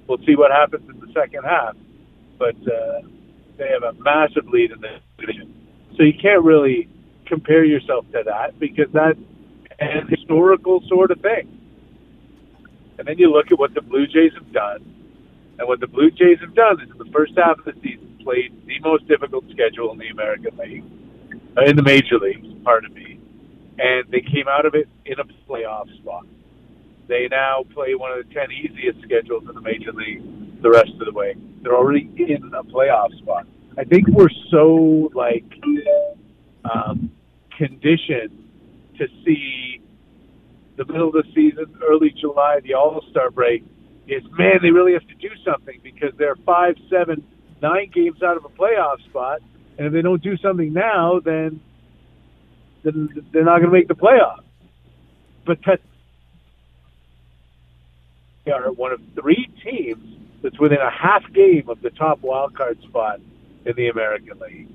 we'll 0.08 0.20
see 0.26 0.36
what 0.36 0.52
happens 0.52 0.90
in 0.90 1.00
the 1.00 1.12
second 1.14 1.44
half. 1.44 1.76
But 2.38 2.56
uh, 2.68 3.02
they 3.62 3.70
have 3.70 3.84
a 3.84 3.94
massive 4.02 4.48
lead 4.48 4.72
in 4.72 4.82
the 4.82 5.00
division. 5.20 5.54
So 5.96 6.04
you 6.04 6.14
can't 6.20 6.44
really 6.44 6.90
compare 7.28 7.64
yourself 7.64 8.06
to 8.12 8.24
that 8.26 8.60
because 8.60 8.88
that's 8.92 9.20
an 9.80 10.08
historical 10.08 10.82
sort 10.88 11.12
of 11.12 11.22
thing. 11.22 11.60
And 12.98 13.08
then 13.08 13.20
you 13.20 13.32
look 13.32 13.52
at 13.52 13.60
what 13.60 13.76
the 13.76 13.82
Blue 13.82 14.08
Jays 14.08 14.34
have 14.34 14.52
done. 14.52 14.84
And 15.60 15.68
what 15.68 15.80
the 15.80 15.88
Blue 15.88 16.10
Jays 16.10 16.40
have 16.40 16.56
done 16.56 16.82
is 16.82 16.90
in 16.90 16.98
the 16.98 17.12
first 17.14 17.34
half 17.38 17.60
of 17.60 17.66
the 17.66 17.74
season 17.84 18.18
played 18.24 18.52
the 18.66 18.80
most 18.80 19.08
difficult 19.08 19.46
schedule 19.52 19.92
in 19.92 20.00
the 20.00 20.08
American 20.10 20.58
League, 20.58 20.84
uh, 21.56 21.62
in 21.62 21.76
the 21.76 21.84
major 21.84 22.18
leagues, 22.18 22.48
pardon 22.64 22.92
me. 22.94 23.20
And 23.78 24.10
they 24.10 24.22
came 24.22 24.48
out 24.48 24.66
of 24.66 24.74
it 24.74 24.88
in 25.06 25.20
a 25.20 25.24
playoff 25.48 25.96
spot. 25.98 26.26
They 27.08 27.28
now 27.30 27.64
play 27.74 27.94
one 27.94 28.12
of 28.12 28.28
the 28.28 28.34
10 28.34 28.52
easiest 28.52 29.02
schedules 29.02 29.44
in 29.48 29.54
the 29.54 29.62
major 29.62 29.92
league 29.92 30.24
the 30.62 30.70
rest 30.70 30.92
of 31.00 31.06
the 31.06 31.12
way. 31.12 31.36
They're 31.62 31.76
already 31.76 32.10
in 32.18 32.52
a 32.54 32.64
playoff 32.64 33.18
spot. 33.20 33.48
I 33.78 33.84
think 33.84 34.08
we're 34.08 34.30
so 34.50 35.10
like 35.14 35.46
um, 36.66 37.12
conditioned 37.58 38.50
to 38.98 39.08
see 39.26 39.82
the 40.78 40.86
middle 40.86 41.08
of 41.08 41.14
the 41.14 41.24
season, 41.34 41.66
early 41.88 42.12
July, 42.20 42.60
the 42.64 42.74
All 42.74 43.04
Star 43.10 43.30
break. 43.30 43.64
Is 44.08 44.24
man, 44.38 44.60
they 44.62 44.72
really 44.72 44.94
have 44.94 45.08
to 45.08 45.16
do 45.16 45.30
something 45.46 45.80
because 45.84 46.12
they're 46.18 46.36
five, 46.36 46.76
seven, 46.90 47.24
nine 47.62 47.92
games 47.94 48.22
out 48.24 48.36
of 48.36 48.44
a 48.44 48.50
playoff 48.50 49.02
spot, 49.06 49.42
and 49.78 49.88
if 49.88 49.94
they 49.94 50.02
don't 50.02 50.22
do 50.22 50.36
something 50.38 50.74
now, 50.74 51.22
then 51.24 51.62
then 52.84 53.10
they're 53.32 53.46
not 53.46 53.60
going 53.60 53.72
to 53.72 53.78
make 53.78 53.88
the 53.88 53.96
playoffs. 53.96 54.44
But 55.46 55.60
that 55.66 55.82
they 58.46 58.52
are 58.52 58.72
one 58.72 58.92
of 58.92 59.02
three 59.16 59.48
teams 59.64 60.18
that's 60.42 60.60
within 60.60 60.80
a 60.80 60.90
half 60.90 61.32
game 61.34 61.70
of 61.70 61.82
the 61.82 61.90
top 61.92 62.22
wild 62.22 62.54
card 62.56 62.82
spot 62.82 63.20
in 63.66 63.76
the 63.76 63.90
American 63.90 64.40
League. 64.40 64.68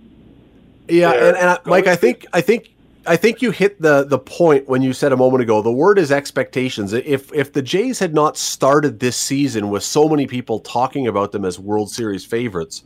Yeah, 0.88 1.12
and, 1.12 1.36
and 1.36 1.48
uh, 1.48 1.58
Mike, 1.64 1.86
I 1.86 1.96
think 1.96 2.26
I 2.32 2.40
think 2.40 2.70
I 3.06 3.16
think 3.16 3.42
you 3.42 3.50
hit 3.50 3.80
the 3.80 4.04
the 4.04 4.18
point 4.18 4.68
when 4.68 4.82
you 4.82 4.92
said 4.92 5.12
a 5.12 5.16
moment 5.16 5.42
ago. 5.42 5.62
The 5.62 5.72
word 5.72 5.98
is 5.98 6.12
expectations. 6.12 6.92
If 6.92 7.32
if 7.32 7.52
the 7.52 7.62
Jays 7.62 7.98
had 7.98 8.14
not 8.14 8.36
started 8.36 9.00
this 9.00 9.16
season 9.16 9.70
with 9.70 9.82
so 9.82 10.08
many 10.08 10.26
people 10.26 10.60
talking 10.60 11.06
about 11.06 11.32
them 11.32 11.44
as 11.44 11.58
World 11.58 11.90
Series 11.90 12.24
favorites, 12.24 12.84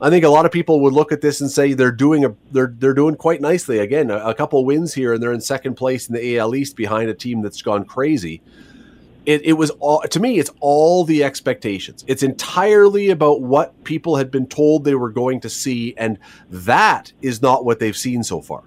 I 0.00 0.10
think 0.10 0.24
a 0.24 0.28
lot 0.28 0.44
of 0.44 0.52
people 0.52 0.80
would 0.80 0.92
look 0.92 1.12
at 1.12 1.22
this 1.22 1.40
and 1.40 1.50
say 1.50 1.72
they're 1.72 1.90
doing 1.90 2.26
a 2.26 2.34
they're 2.50 2.74
they're 2.76 2.92
doing 2.92 3.14
quite 3.14 3.40
nicely. 3.40 3.78
Again, 3.78 4.10
a, 4.10 4.18
a 4.18 4.34
couple 4.34 4.62
wins 4.66 4.92
here 4.92 5.14
and 5.14 5.22
they're 5.22 5.32
in 5.32 5.40
second 5.40 5.74
place 5.74 6.08
in 6.08 6.14
the 6.14 6.38
AL 6.38 6.54
East 6.54 6.76
behind 6.76 7.08
a 7.08 7.14
team 7.14 7.40
that's 7.40 7.62
gone 7.62 7.86
crazy 7.86 8.42
it, 9.24 9.42
it 9.44 9.52
was 9.52 9.70
all 9.78 10.00
to 10.02 10.20
me 10.20 10.38
it's 10.38 10.50
all 10.60 11.04
the 11.04 11.24
expectations. 11.24 12.04
It's 12.06 12.22
entirely 12.22 13.10
about 13.10 13.40
what 13.40 13.84
people 13.84 14.16
had 14.16 14.30
been 14.30 14.46
told 14.46 14.84
they 14.84 14.94
were 14.94 15.10
going 15.10 15.40
to 15.40 15.50
see 15.50 15.94
and 15.96 16.18
that 16.50 17.12
is 17.22 17.40
not 17.40 17.64
what 17.64 17.78
they've 17.78 17.96
seen 17.96 18.24
so 18.24 18.40
far. 18.40 18.64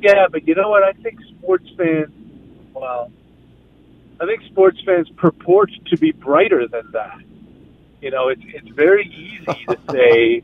Yeah 0.00 0.26
but 0.30 0.46
you 0.46 0.54
know 0.54 0.70
what? 0.70 0.82
I 0.82 0.92
think 0.92 1.20
sports 1.38 1.68
fans 1.76 2.10
well 2.74 3.10
i 4.20 4.26
think 4.26 4.42
sports 4.44 4.78
fans 4.84 5.08
purport 5.10 5.70
to 5.86 5.96
be 5.96 6.12
brighter 6.12 6.68
than 6.68 6.90
that. 6.92 7.18
You 8.00 8.10
know 8.10 8.28
it's 8.28 8.42
it's 8.44 8.68
very 8.68 9.06
easy 9.06 9.64
to 9.66 9.78
say 9.90 10.42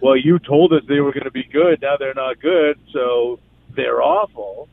well 0.00 0.16
you 0.16 0.38
told 0.38 0.72
us 0.72 0.82
they 0.88 1.00
were 1.00 1.12
going 1.12 1.24
to 1.24 1.30
be 1.30 1.44
good 1.44 1.82
now 1.82 1.96
they're 1.96 2.14
not 2.14 2.40
good 2.40 2.78
so 2.92 3.38
they're 3.70 4.02
awful 4.02 4.68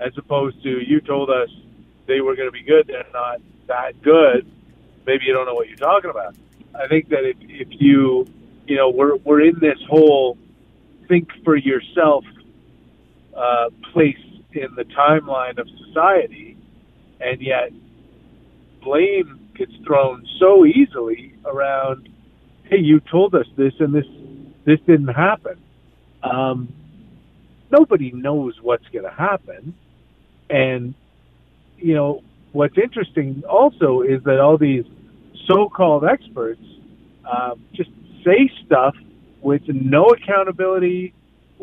as 0.00 0.16
opposed 0.16 0.62
to 0.62 0.70
you 0.70 1.00
told 1.00 1.28
us 1.28 1.50
they 2.08 2.20
were 2.20 2.34
going 2.34 2.48
to 2.48 2.52
be 2.52 2.62
good. 2.62 2.88
They're 2.88 3.04
not 3.12 3.40
that 3.68 4.02
good. 4.02 4.50
Maybe 5.06 5.26
you 5.26 5.32
don't 5.32 5.46
know 5.46 5.54
what 5.54 5.68
you're 5.68 5.76
talking 5.76 6.10
about. 6.10 6.34
I 6.74 6.88
think 6.88 7.10
that 7.10 7.24
if, 7.24 7.36
if 7.42 7.68
you, 7.70 8.26
you 8.66 8.76
know, 8.76 8.90
we're, 8.90 9.16
we're 9.16 9.42
in 9.42 9.60
this 9.60 9.78
whole 9.88 10.36
think 11.06 11.28
for 11.44 11.56
yourself 11.56 12.24
uh, 13.36 13.70
place 13.92 14.18
in 14.52 14.74
the 14.74 14.84
timeline 14.84 15.58
of 15.58 15.68
society, 15.86 16.56
and 17.20 17.40
yet 17.40 17.70
blame 18.82 19.48
gets 19.54 19.72
thrown 19.86 20.26
so 20.38 20.64
easily 20.64 21.34
around. 21.44 22.08
Hey, 22.64 22.78
you 22.78 23.00
told 23.00 23.34
us 23.34 23.46
this, 23.56 23.74
and 23.80 23.94
this 23.94 24.06
this 24.64 24.80
didn't 24.80 25.08
happen. 25.08 25.58
Um, 26.22 26.72
nobody 27.70 28.12
knows 28.12 28.60
what's 28.60 28.86
going 28.88 29.04
to 29.04 29.10
happen, 29.10 29.74
and 30.50 30.94
you 31.78 31.94
know, 31.94 32.22
what's 32.52 32.76
interesting 32.76 33.42
also 33.48 34.02
is 34.02 34.22
that 34.24 34.40
all 34.40 34.58
these 34.58 34.84
so-called 35.46 36.04
experts 36.04 36.62
uh, 37.24 37.54
just 37.72 37.90
say 38.24 38.50
stuff 38.66 38.94
with 39.40 39.62
no 39.68 40.06
accountability 40.06 41.14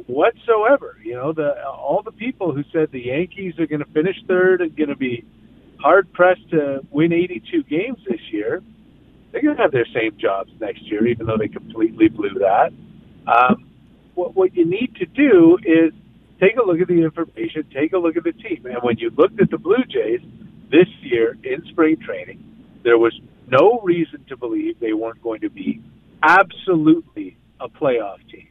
whatsoever. 0.08 0.98
You 1.04 1.14
know, 1.14 1.34
the 1.34 1.64
all 1.66 2.02
the 2.04 2.12
people 2.12 2.54
who 2.54 2.64
said 2.72 2.92
the 2.92 3.06
Yankees 3.06 3.60
are 3.60 3.68
going 3.68 3.84
to 3.84 3.92
finish 3.92 4.16
third 4.28 4.62
and 4.62 4.76
going 4.76 4.90
to 4.90 4.96
be 4.96 5.26
hard 5.80 6.12
pressed 6.14 6.50
to 6.52 6.86
win 6.92 7.14
82 7.14 7.64
games 7.64 8.00
this 8.10 8.22
year, 8.32 8.64
they're 9.32 9.42
going 9.42 9.56
to 9.56 9.62
have 9.62 9.72
their 9.72 9.88
same 9.94 10.18
jobs 10.18 10.52
next 10.60 10.82
year, 10.84 11.06
even 11.08 11.26
though 11.26 11.38
they 11.38 11.48
completely 11.48 12.08
blew 12.08 12.34
that. 12.40 12.72
Um, 13.28 13.68
what, 14.14 14.36
what 14.36 14.56
you 14.56 14.66
need 14.66 14.96
to 14.96 15.06
do 15.06 15.58
is 15.64 15.94
take 16.40 16.58
a 16.58 16.64
look 16.64 16.80
at 16.80 16.88
the 16.88 17.02
information, 17.02 17.64
take 17.74 17.94
a 17.94 17.98
look 17.98 18.18
at 18.18 18.24
the 18.24 18.34
team. 18.34 18.66
And 18.66 18.78
when 18.82 18.98
you 18.98 19.12
looked 19.18 19.40
at 19.42 19.50
the 19.50 19.58
Blue 19.58 19.84
Jays 19.90 20.22
this 20.72 20.88
year 21.02 21.38
in 21.44 21.64
spring 21.70 21.98
training, 22.06 22.44
there 22.84 22.98
was 22.98 23.14
no 23.48 23.80
reason 23.84 24.26
to 24.30 24.38
believe 24.38 24.80
they 24.80 24.94
weren't 24.94 25.22
going 25.22 25.42
to 25.42 25.50
be 25.50 25.82
absolutely 26.24 27.38
a 27.60 27.68
playoff 27.68 28.18
team. 28.32 28.48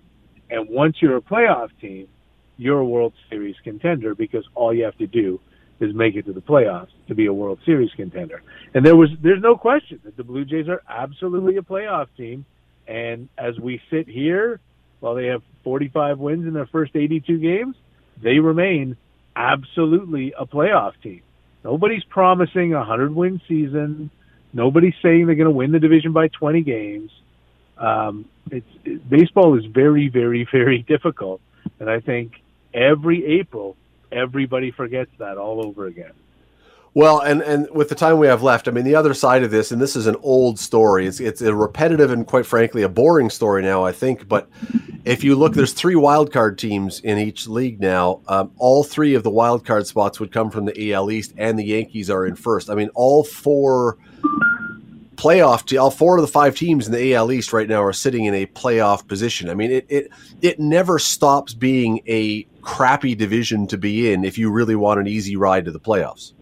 And 0.50 0.68
once 0.68 0.96
you're 1.00 1.16
a 1.16 1.22
playoff 1.22 1.70
team, 1.80 2.08
you're 2.56 2.78
a 2.78 2.84
World 2.84 3.12
Series 3.28 3.56
contender 3.64 4.14
because 4.14 4.44
all 4.54 4.72
you 4.72 4.84
have 4.84 4.96
to 4.98 5.06
do 5.06 5.40
is 5.80 5.92
make 5.94 6.14
it 6.14 6.26
to 6.26 6.32
the 6.32 6.40
playoffs 6.40 6.90
to 7.08 7.14
be 7.14 7.26
a 7.26 7.32
World 7.32 7.58
Series 7.66 7.90
contender. 7.96 8.42
And 8.74 8.86
there 8.86 8.96
was 8.96 9.10
there's 9.22 9.42
no 9.42 9.56
question 9.56 10.00
that 10.04 10.16
the 10.16 10.24
Blue 10.24 10.44
Jays 10.44 10.68
are 10.68 10.82
absolutely 10.88 11.56
a 11.56 11.62
playoff 11.62 12.06
team. 12.16 12.44
And 12.86 13.28
as 13.38 13.58
we 13.58 13.80
sit 13.90 14.08
here 14.08 14.60
while 15.00 15.14
they 15.14 15.26
have 15.26 15.42
45 15.64 16.18
wins 16.18 16.46
in 16.46 16.54
their 16.54 16.66
first 16.66 16.94
82 16.94 17.38
games, 17.38 17.76
they 18.22 18.38
remain 18.38 18.96
absolutely 19.36 20.32
a 20.38 20.46
playoff 20.46 20.92
team. 21.02 21.22
Nobody's 21.64 22.04
promising 22.04 22.74
a 22.74 22.78
100 22.78 23.14
win 23.14 23.40
season. 23.48 24.10
Nobody's 24.52 24.94
saying 25.02 25.26
they're 25.26 25.34
going 25.34 25.46
to 25.46 25.50
win 25.50 25.72
the 25.72 25.80
division 25.80 26.12
by 26.12 26.28
20 26.28 26.62
games. 26.62 27.10
Um, 27.78 28.26
it's 28.50 28.66
it, 28.84 29.08
baseball 29.08 29.58
is 29.58 29.64
very, 29.64 30.08
very, 30.08 30.46
very 30.50 30.82
difficult, 30.88 31.40
and 31.80 31.90
I 31.90 32.00
think 32.00 32.32
every 32.72 33.40
April, 33.40 33.76
everybody 34.12 34.70
forgets 34.70 35.10
that 35.18 35.38
all 35.38 35.64
over 35.64 35.86
again. 35.86 36.12
Well, 36.96 37.18
and 37.18 37.42
and 37.42 37.68
with 37.72 37.88
the 37.88 37.96
time 37.96 38.18
we 38.18 38.28
have 38.28 38.44
left, 38.44 38.68
I 38.68 38.70
mean, 38.70 38.84
the 38.84 38.94
other 38.94 39.14
side 39.14 39.42
of 39.42 39.50
this, 39.50 39.72
and 39.72 39.82
this 39.82 39.96
is 39.96 40.06
an 40.06 40.14
old 40.22 40.60
story. 40.60 41.08
It's 41.08 41.18
it's 41.18 41.42
a 41.42 41.52
repetitive 41.52 42.12
and 42.12 42.24
quite 42.24 42.46
frankly 42.46 42.82
a 42.82 42.88
boring 42.88 43.30
story 43.30 43.62
now, 43.62 43.84
I 43.84 43.90
think. 43.90 44.28
But 44.28 44.48
if 45.04 45.24
you 45.24 45.34
look, 45.34 45.54
there's 45.54 45.72
three 45.72 45.96
wild 45.96 46.32
card 46.32 46.56
teams 46.56 47.00
in 47.00 47.18
each 47.18 47.48
league 47.48 47.80
now. 47.80 48.20
Um, 48.28 48.52
all 48.58 48.84
three 48.84 49.14
of 49.14 49.24
the 49.24 49.30
wild 49.30 49.66
card 49.66 49.88
spots 49.88 50.20
would 50.20 50.30
come 50.30 50.50
from 50.50 50.66
the 50.66 50.92
AL 50.92 51.10
East, 51.10 51.34
and 51.36 51.58
the 51.58 51.64
Yankees 51.64 52.10
are 52.10 52.24
in 52.24 52.36
first. 52.36 52.70
I 52.70 52.76
mean, 52.76 52.90
all 52.94 53.24
four 53.24 53.98
playoff 55.16 55.76
all 55.80 55.90
four 55.90 56.16
of 56.16 56.22
the 56.22 56.28
five 56.28 56.54
teams 56.54 56.86
in 56.86 56.92
the 56.92 57.14
AL 57.14 57.32
East 57.32 57.52
right 57.52 57.68
now 57.68 57.82
are 57.82 57.92
sitting 57.92 58.24
in 58.26 58.34
a 58.34 58.46
playoff 58.46 59.08
position. 59.08 59.50
I 59.50 59.54
mean, 59.54 59.72
it 59.72 59.86
it 59.88 60.10
it 60.42 60.60
never 60.60 61.00
stops 61.00 61.54
being 61.54 62.02
a 62.06 62.46
crappy 62.62 63.16
division 63.16 63.66
to 63.66 63.76
be 63.76 64.12
in 64.12 64.24
if 64.24 64.38
you 64.38 64.48
really 64.48 64.76
want 64.76 65.00
an 65.00 65.08
easy 65.08 65.34
ride 65.34 65.64
to 65.64 65.72
the 65.72 65.80
playoffs. 65.80 66.34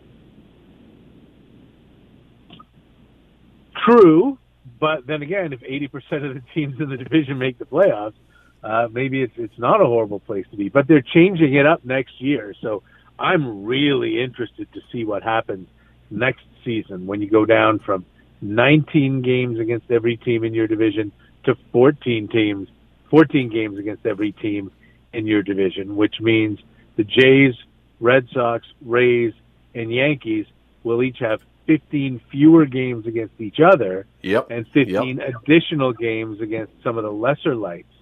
True, 3.84 4.38
but 4.80 5.06
then 5.06 5.22
again, 5.22 5.52
if 5.52 5.60
80% 5.60 6.28
of 6.28 6.34
the 6.34 6.42
teams 6.54 6.80
in 6.80 6.88
the 6.88 6.96
division 6.96 7.38
make 7.38 7.58
the 7.58 7.64
playoffs, 7.64 8.14
uh, 8.62 8.86
maybe 8.92 9.22
it's 9.22 9.32
it's 9.36 9.58
not 9.58 9.80
a 9.80 9.84
horrible 9.84 10.20
place 10.20 10.46
to 10.52 10.56
be. 10.56 10.68
But 10.68 10.86
they're 10.86 11.02
changing 11.02 11.54
it 11.54 11.66
up 11.66 11.84
next 11.84 12.20
year, 12.20 12.54
so 12.60 12.82
I'm 13.18 13.64
really 13.64 14.22
interested 14.22 14.72
to 14.72 14.80
see 14.92 15.04
what 15.04 15.22
happens 15.22 15.68
next 16.10 16.44
season 16.64 17.06
when 17.06 17.20
you 17.20 17.28
go 17.28 17.44
down 17.44 17.80
from 17.80 18.04
19 18.40 19.22
games 19.22 19.58
against 19.58 19.90
every 19.90 20.16
team 20.16 20.44
in 20.44 20.54
your 20.54 20.66
division 20.66 21.12
to 21.44 21.56
14 21.72 22.28
teams, 22.28 22.68
14 23.10 23.50
games 23.50 23.78
against 23.78 24.06
every 24.06 24.32
team 24.32 24.70
in 25.12 25.26
your 25.26 25.42
division, 25.42 25.96
which 25.96 26.20
means 26.20 26.58
the 26.96 27.04
Jays, 27.04 27.54
Red 28.00 28.28
Sox, 28.32 28.64
Rays, 28.84 29.32
and 29.74 29.92
Yankees 29.92 30.46
will 30.84 31.02
each 31.02 31.18
have 31.20 31.40
15 31.72 32.20
fewer 32.30 32.66
games 32.66 33.06
against 33.06 33.40
each 33.40 33.58
other 33.60 34.06
yep. 34.20 34.48
and 34.50 34.66
15 34.74 35.18
yep. 35.18 35.34
additional 35.34 35.92
games 35.94 36.40
against 36.42 36.72
some 36.82 36.98
of 36.98 37.04
the 37.04 37.10
lesser 37.10 37.54
lights. 37.54 37.92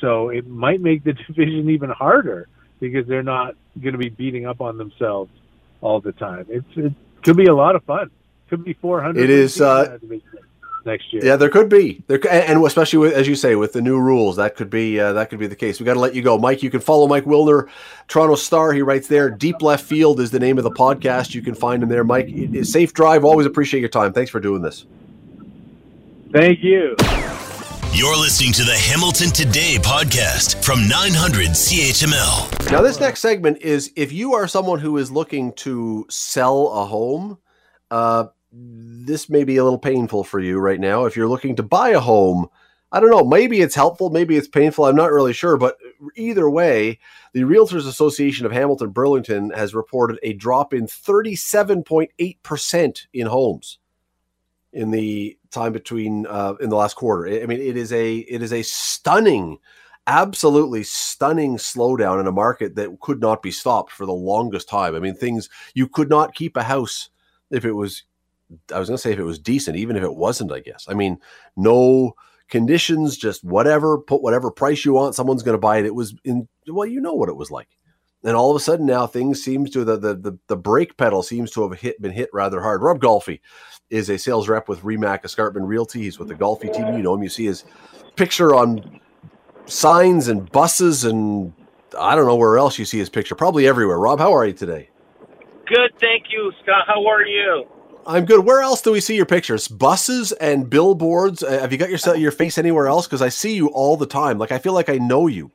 So 0.00 0.28
it 0.28 0.46
might 0.46 0.80
make 0.80 1.02
the 1.02 1.12
division 1.26 1.70
even 1.70 1.90
harder 1.90 2.48
because 2.78 3.08
they're 3.08 3.24
not 3.24 3.56
going 3.80 3.92
to 3.92 3.98
be 3.98 4.10
beating 4.10 4.46
up 4.46 4.60
on 4.60 4.78
themselves 4.78 5.32
all 5.80 6.00
the 6.00 6.12
time. 6.12 6.46
It's 6.48 6.66
it 6.76 6.92
could 7.22 7.36
be 7.36 7.46
a 7.46 7.54
lot 7.54 7.74
of 7.74 7.82
fun. 7.84 8.10
Could 8.48 8.64
be 8.64 8.74
400. 8.74 9.22
It 9.22 9.30
is 9.30 9.60
uh, 9.60 9.98
next 10.84 11.12
year. 11.12 11.24
Yeah, 11.24 11.36
there 11.36 11.48
could 11.48 11.68
be 11.68 12.02
there, 12.06 12.20
and 12.30 12.64
especially 12.64 12.98
with, 12.98 13.12
as 13.12 13.28
you 13.28 13.34
say, 13.34 13.54
with 13.54 13.72
the 13.72 13.80
new 13.80 13.98
rules, 13.98 14.36
that 14.36 14.56
could 14.56 14.70
be 14.70 14.98
uh, 14.98 15.12
that 15.14 15.30
could 15.30 15.38
be 15.38 15.46
the 15.46 15.56
case. 15.56 15.80
We 15.80 15.86
got 15.86 15.94
to 15.94 16.00
let 16.00 16.14
you 16.14 16.22
go, 16.22 16.38
Mike. 16.38 16.62
You 16.62 16.70
can 16.70 16.80
follow 16.80 17.06
Mike 17.06 17.24
Wilner, 17.24 17.68
Toronto 18.08 18.34
Star. 18.34 18.72
He 18.72 18.82
writes 18.82 19.08
there. 19.08 19.30
Deep 19.30 19.62
Left 19.62 19.84
Field 19.84 20.20
is 20.20 20.30
the 20.30 20.40
name 20.40 20.58
of 20.58 20.64
the 20.64 20.70
podcast. 20.70 21.34
You 21.34 21.42
can 21.42 21.54
find 21.54 21.82
him 21.82 21.88
there, 21.88 22.04
Mike. 22.04 22.28
Safe 22.62 22.92
drive. 22.92 23.24
Always 23.24 23.46
appreciate 23.46 23.80
your 23.80 23.88
time. 23.88 24.12
Thanks 24.12 24.30
for 24.30 24.40
doing 24.40 24.62
this. 24.62 24.86
Thank 26.32 26.62
you. 26.62 26.96
You're 27.92 28.16
listening 28.16 28.52
to 28.52 28.62
the 28.62 28.76
Hamilton 28.76 29.30
Today 29.30 29.76
podcast 29.80 30.62
from 30.64 30.86
900 30.86 31.48
CHML. 31.48 32.70
Now, 32.70 32.82
this 32.82 33.00
next 33.00 33.18
segment 33.18 33.58
is 33.62 33.92
if 33.96 34.12
you 34.12 34.34
are 34.34 34.46
someone 34.46 34.78
who 34.78 34.96
is 34.96 35.10
looking 35.10 35.52
to 35.54 36.06
sell 36.08 36.68
a 36.68 36.84
home. 36.86 37.38
Uh, 37.90 38.26
this 38.52 39.28
may 39.28 39.44
be 39.44 39.56
a 39.56 39.64
little 39.64 39.78
painful 39.78 40.24
for 40.24 40.40
you 40.40 40.58
right 40.58 40.80
now. 40.80 41.04
If 41.04 41.16
you're 41.16 41.28
looking 41.28 41.56
to 41.56 41.62
buy 41.62 41.90
a 41.90 42.00
home, 42.00 42.48
I 42.92 42.98
don't 42.98 43.10
know, 43.10 43.24
maybe 43.24 43.60
it's 43.60 43.76
helpful, 43.76 44.10
maybe 44.10 44.36
it's 44.36 44.48
painful. 44.48 44.84
I'm 44.84 44.96
not 44.96 45.12
really 45.12 45.32
sure. 45.32 45.56
But 45.56 45.76
either 46.16 46.50
way, 46.50 46.98
the 47.32 47.42
Realtors 47.42 47.86
Association 47.86 48.46
of 48.46 48.52
Hamilton 48.52 48.90
Burlington 48.90 49.50
has 49.50 49.74
reported 49.74 50.18
a 50.22 50.32
drop 50.32 50.74
in 50.74 50.86
37.8% 50.86 53.06
in 53.12 53.26
homes 53.26 53.78
in 54.72 54.90
the 54.90 55.38
time 55.50 55.72
between 55.72 56.26
uh, 56.26 56.54
in 56.60 56.70
the 56.70 56.76
last 56.76 56.94
quarter. 56.94 57.42
I 57.42 57.46
mean, 57.46 57.60
it 57.60 57.76
is 57.76 57.92
a 57.92 58.18
it 58.18 58.42
is 58.42 58.52
a 58.52 58.62
stunning, 58.62 59.58
absolutely 60.08 60.82
stunning 60.82 61.56
slowdown 61.56 62.20
in 62.20 62.26
a 62.26 62.32
market 62.32 62.74
that 62.74 62.98
could 63.00 63.20
not 63.20 63.42
be 63.42 63.52
stopped 63.52 63.92
for 63.92 64.06
the 64.06 64.12
longest 64.12 64.68
time. 64.68 64.96
I 64.96 65.00
mean, 65.00 65.14
things 65.14 65.48
you 65.74 65.86
could 65.86 66.08
not 66.08 66.34
keep 66.34 66.56
a 66.56 66.64
house 66.64 67.10
if 67.50 67.64
it 67.64 67.72
was 67.72 68.04
I 68.72 68.78
was 68.78 68.88
going 68.88 68.96
to 68.96 69.02
say 69.02 69.12
if 69.12 69.18
it 69.18 69.24
was 69.24 69.38
decent, 69.38 69.76
even 69.76 69.96
if 69.96 70.02
it 70.02 70.14
wasn't, 70.14 70.52
I 70.52 70.60
guess. 70.60 70.86
I 70.88 70.94
mean, 70.94 71.18
no 71.56 72.14
conditions, 72.48 73.16
just 73.16 73.44
whatever, 73.44 73.98
put 73.98 74.22
whatever 74.22 74.50
price 74.50 74.84
you 74.84 74.92
want, 74.92 75.14
someone's 75.14 75.42
going 75.42 75.54
to 75.54 75.60
buy 75.60 75.78
it. 75.78 75.86
It 75.86 75.94
was 75.94 76.14
in, 76.24 76.48
well, 76.66 76.86
you 76.86 77.00
know 77.00 77.14
what 77.14 77.28
it 77.28 77.36
was 77.36 77.50
like. 77.50 77.68
And 78.22 78.36
all 78.36 78.50
of 78.50 78.56
a 78.56 78.60
sudden 78.60 78.84
now 78.84 79.06
things 79.06 79.42
seems 79.42 79.70
to, 79.70 79.84
the, 79.84 79.96
the, 79.96 80.14
the, 80.14 80.38
the 80.48 80.56
brake 80.56 80.96
pedal 80.96 81.22
seems 81.22 81.50
to 81.52 81.68
have 81.68 81.80
hit, 81.80 82.02
been 82.02 82.12
hit 82.12 82.28
rather 82.32 82.60
hard. 82.60 82.82
Rob 82.82 83.00
Golfi 83.00 83.40
is 83.88 84.10
a 84.10 84.18
sales 84.18 84.48
rep 84.48 84.68
with 84.68 84.84
RE/MAX 84.84 85.24
Escarpment 85.24 85.66
Realty. 85.66 86.02
He's 86.02 86.18
with 86.18 86.28
the 86.28 86.34
Golfi 86.34 86.72
team. 86.72 86.86
You 86.96 87.02
know 87.02 87.14
him. 87.14 87.22
You 87.22 87.28
see 87.28 87.46
his 87.46 87.64
picture 88.16 88.54
on 88.54 89.00
signs 89.66 90.28
and 90.28 90.50
buses 90.52 91.04
and 91.04 91.54
I 91.98 92.14
don't 92.14 92.26
know 92.26 92.36
where 92.36 92.58
else 92.58 92.78
you 92.78 92.84
see 92.84 92.98
his 92.98 93.08
picture. 93.08 93.34
Probably 93.34 93.66
everywhere. 93.66 93.98
Rob, 93.98 94.18
how 94.18 94.34
are 94.34 94.46
you 94.46 94.52
today? 94.52 94.90
Good, 95.66 95.92
thank 96.00 96.26
you, 96.30 96.52
Scott. 96.62 96.84
How 96.86 97.06
are 97.06 97.24
you? 97.24 97.64
I'm 98.06 98.24
good. 98.24 98.44
Where 98.44 98.60
else 98.60 98.80
do 98.80 98.92
we 98.92 99.00
see 99.00 99.16
your 99.16 99.26
pictures? 99.26 99.68
Buses 99.68 100.32
and 100.32 100.68
billboards. 100.68 101.42
Uh, 101.42 101.60
have 101.60 101.72
you 101.72 101.78
got 101.78 101.90
your 101.90 102.16
your 102.16 102.32
face 102.32 102.58
anywhere 102.58 102.86
else? 102.86 103.06
Because 103.06 103.22
I 103.22 103.28
see 103.28 103.54
you 103.54 103.68
all 103.68 103.96
the 103.96 104.06
time. 104.06 104.38
Like 104.38 104.52
I 104.52 104.58
feel 104.58 104.72
like 104.72 104.88
I 104.88 104.98
know 104.98 105.26
you. 105.26 105.50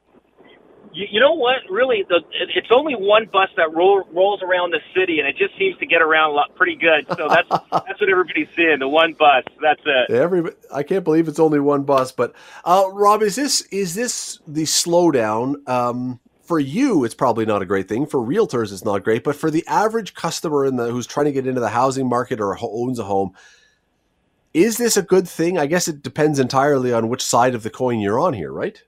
You, 0.93 1.07
you 1.11 1.19
know 1.19 1.33
what? 1.33 1.57
Really, 1.69 2.05
the, 2.07 2.21
it's 2.55 2.69
only 2.71 2.95
one 2.95 3.25
bus 3.25 3.49
that 3.57 3.73
roll, 3.73 4.03
rolls 4.13 4.41
around 4.41 4.71
the 4.71 4.79
city, 4.95 5.19
and 5.19 5.27
it 5.27 5.35
just 5.35 5.57
seems 5.57 5.77
to 5.79 5.85
get 5.85 6.01
around 6.01 6.29
a 6.29 6.33
lot 6.33 6.55
pretty 6.55 6.75
good. 6.75 7.05
So 7.17 7.27
that's 7.27 7.49
that's 7.71 7.99
what 7.99 8.09
everybody's 8.09 8.47
seeing. 8.55 8.79
The 8.79 8.87
one 8.87 9.13
bus. 9.13 9.43
That's 9.61 9.81
it. 9.85 10.11
Every 10.11 10.51
I 10.73 10.83
can't 10.83 11.03
believe 11.03 11.27
it's 11.27 11.39
only 11.39 11.59
one 11.59 11.83
bus. 11.83 12.11
But 12.11 12.33
uh, 12.63 12.85
Rob, 12.93 13.21
is 13.21 13.35
this 13.35 13.61
is 13.63 13.95
this 13.95 14.39
the 14.47 14.63
slowdown? 14.63 15.67
Um, 15.67 16.19
for 16.45 16.59
you, 16.59 17.03
it's 17.03 17.15
probably 17.15 17.45
not 17.45 17.61
a 17.61 17.65
great 17.65 17.87
thing. 17.87 18.05
For 18.05 18.19
realtors, 18.19 18.71
it's 18.71 18.85
not 18.85 19.03
great. 19.03 19.23
But 19.23 19.35
for 19.35 19.51
the 19.51 19.65
average 19.67 20.13
customer 20.13 20.65
in 20.65 20.75
the 20.75 20.91
who's 20.91 21.07
trying 21.07 21.25
to 21.25 21.31
get 21.31 21.47
into 21.47 21.61
the 21.61 21.69
housing 21.69 22.07
market 22.07 22.39
or 22.39 22.57
owns 22.61 22.99
a 22.99 23.03
home, 23.03 23.33
is 24.53 24.77
this 24.77 24.97
a 24.97 25.01
good 25.01 25.27
thing? 25.27 25.57
I 25.57 25.65
guess 25.65 25.87
it 25.87 26.01
depends 26.01 26.39
entirely 26.39 26.93
on 26.93 27.09
which 27.09 27.23
side 27.23 27.55
of 27.55 27.63
the 27.63 27.69
coin 27.69 27.99
you're 27.99 28.19
on 28.19 28.33
here, 28.33 28.51
right? 28.51 28.81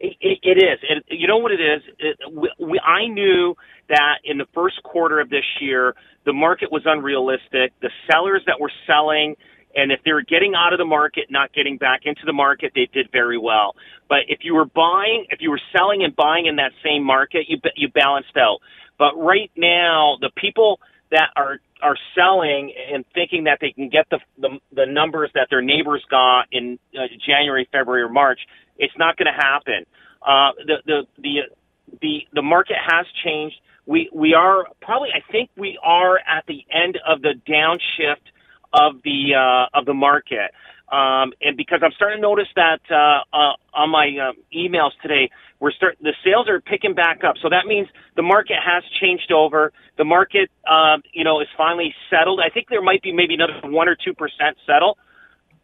it, 0.00 0.16
it, 0.20 0.38
it 0.42 0.58
is. 0.58 0.78
It, 0.82 1.04
you 1.08 1.28
know 1.28 1.38
what 1.38 1.52
it 1.52 1.60
is? 1.60 1.82
It, 1.98 2.18
we, 2.32 2.50
we, 2.58 2.80
I 2.80 3.06
knew 3.06 3.54
that 3.88 4.18
in 4.24 4.38
the 4.38 4.46
first 4.54 4.82
quarter 4.82 5.20
of 5.20 5.28
this 5.30 5.44
year, 5.60 5.94
the 6.24 6.32
market 6.32 6.72
was 6.72 6.82
unrealistic. 6.86 7.72
The 7.80 7.90
sellers 8.10 8.42
that 8.46 8.58
were 8.58 8.72
selling 8.86 9.36
and 9.74 9.92
if 9.92 10.00
they 10.04 10.12
were 10.12 10.22
getting 10.22 10.54
out 10.54 10.72
of 10.72 10.78
the 10.78 10.84
market, 10.84 11.26
not 11.30 11.52
getting 11.52 11.78
back 11.78 12.02
into 12.04 12.22
the 12.26 12.32
market, 12.32 12.72
they 12.74 12.88
did 12.92 13.08
very 13.12 13.38
well. 13.38 13.74
But 14.08 14.20
if 14.28 14.40
you 14.42 14.54
were 14.54 14.64
buying, 14.64 15.26
if 15.30 15.40
you 15.40 15.50
were 15.50 15.60
selling 15.76 16.02
and 16.02 16.14
buying 16.16 16.46
in 16.46 16.56
that 16.56 16.72
same 16.84 17.04
market, 17.04 17.46
you 17.48 17.58
you 17.76 17.88
balanced 17.88 18.36
out. 18.36 18.58
But 18.98 19.16
right 19.16 19.50
now, 19.56 20.16
the 20.20 20.30
people 20.36 20.80
that 21.10 21.30
are 21.36 21.58
are 21.82 21.96
selling 22.14 22.72
and 22.92 23.04
thinking 23.14 23.44
that 23.44 23.58
they 23.60 23.72
can 23.72 23.88
get 23.88 24.06
the 24.10 24.18
the, 24.38 24.58
the 24.74 24.86
numbers 24.86 25.30
that 25.34 25.48
their 25.50 25.62
neighbors 25.62 26.04
got 26.10 26.46
in 26.52 26.78
uh, 26.96 27.06
January, 27.26 27.68
February, 27.72 28.02
or 28.02 28.08
March, 28.08 28.40
it's 28.78 28.94
not 28.98 29.16
going 29.16 29.26
to 29.26 29.40
happen. 29.40 29.86
Uh, 30.22 30.50
the 30.66 30.76
the 30.86 31.02
the 31.18 31.36
the 32.02 32.18
the 32.34 32.42
market 32.42 32.76
has 32.84 33.06
changed. 33.24 33.56
We 33.86 34.10
we 34.12 34.34
are 34.34 34.64
probably 34.82 35.10
I 35.14 35.20
think 35.32 35.50
we 35.56 35.78
are 35.82 36.18
at 36.18 36.44
the 36.46 36.64
end 36.72 36.98
of 37.06 37.22
the 37.22 37.34
downshift 37.48 38.26
of 38.72 39.02
the 39.04 39.34
uh, 39.34 39.78
of 39.78 39.86
the 39.86 39.94
market. 39.94 40.50
Um, 40.90 41.32
and 41.40 41.56
because 41.56 41.80
I'm 41.84 41.92
starting 41.94 42.18
to 42.18 42.22
notice 42.22 42.48
that 42.56 42.80
uh, 42.90 43.22
uh, 43.32 43.54
on 43.74 43.90
my 43.90 44.10
uh, 44.10 44.32
emails 44.52 44.90
today, 45.02 45.30
we're 45.60 45.70
start 45.70 45.96
the 46.00 46.14
sales 46.24 46.48
are 46.48 46.60
picking 46.60 46.94
back 46.94 47.22
up. 47.22 47.36
So 47.40 47.48
that 47.48 47.66
means 47.66 47.86
the 48.16 48.22
market 48.22 48.56
has 48.64 48.82
changed 49.00 49.30
over. 49.30 49.72
The 49.98 50.04
market, 50.04 50.50
uh, 50.68 50.96
you 51.12 51.22
know, 51.22 51.40
is 51.40 51.48
finally 51.56 51.94
settled. 52.10 52.40
I 52.44 52.50
think 52.52 52.66
there 52.68 52.82
might 52.82 53.02
be 53.02 53.12
maybe 53.12 53.34
another 53.34 53.60
one 53.64 53.88
or 53.88 53.96
two 53.96 54.14
percent 54.14 54.56
settle. 54.66 54.98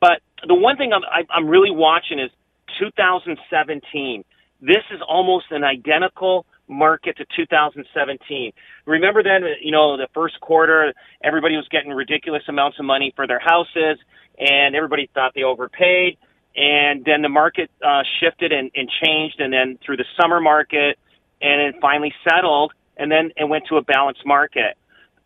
But 0.00 0.20
the 0.46 0.54
one 0.54 0.76
thing 0.76 0.92
I'm, 0.92 1.02
I'm 1.30 1.48
really 1.48 1.72
watching 1.72 2.20
is 2.20 2.30
2017. 2.78 4.24
This 4.60 4.84
is 4.92 5.00
almost 5.06 5.46
an 5.50 5.64
identical 5.64 6.46
market 6.68 7.16
to 7.18 7.26
2017. 7.36 8.52
Remember 8.86 9.22
then, 9.22 9.42
you 9.62 9.72
know, 9.72 9.96
the 9.96 10.08
first 10.14 10.40
quarter, 10.40 10.92
everybody 11.22 11.56
was 11.56 11.66
getting 11.70 11.92
ridiculous 11.92 12.42
amounts 12.48 12.78
of 12.78 12.84
money 12.84 13.12
for 13.14 13.26
their 13.26 13.38
houses, 13.38 13.98
and 14.38 14.74
everybody 14.74 15.08
thought 15.14 15.32
they 15.34 15.42
overpaid. 15.42 16.18
And 16.56 17.04
then 17.04 17.22
the 17.22 17.28
market 17.28 17.70
uh, 17.84 18.02
shifted 18.20 18.52
and, 18.52 18.70
and 18.74 18.90
changed, 19.02 19.40
and 19.40 19.52
then 19.52 19.78
through 19.84 19.98
the 19.98 20.06
summer 20.20 20.40
market, 20.40 20.98
and 21.40 21.60
it 21.60 21.76
finally 21.80 22.14
settled, 22.28 22.72
and 22.96 23.10
then 23.10 23.32
it 23.36 23.44
went 23.44 23.64
to 23.68 23.76
a 23.76 23.82
balanced 23.82 24.24
market. 24.24 24.76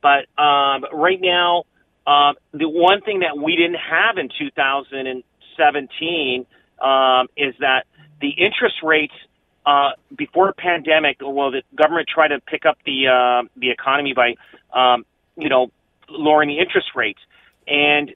But 0.03 0.27
um, 0.43 0.85
right 0.93 1.21
now, 1.21 1.65
uh, 2.07 2.33
the 2.53 2.69
one 2.69 3.03
thing 3.03 3.21
that 3.21 3.39
we 3.39 3.55
didn't 3.55 3.79
have 3.79 4.19
in 4.19 4.29
2017 4.29 6.47
um, 6.81 7.29
is 7.37 7.55
that 7.61 7.85
the 8.21 8.31
interest 8.31 8.83
rates 8.83 9.15
uh, 9.71 9.91
before 10.17 10.49
a 10.49 10.53
pandemic, 10.53 11.19
well, 11.21 11.53
the 11.53 11.63
government 11.77 12.09
tried 12.13 12.29
to 12.29 12.41
pick 12.41 12.67
up 12.67 12.79
the 12.85 13.07
uh, 13.07 13.49
the 13.57 13.71
economy 13.71 14.15
by, 14.15 14.35
um, 14.73 15.05
you 15.37 15.49
know, 15.49 15.71
lowering 16.09 16.49
the 16.49 16.59
interest 16.59 16.89
rates, 16.97 17.21
and 17.69 18.11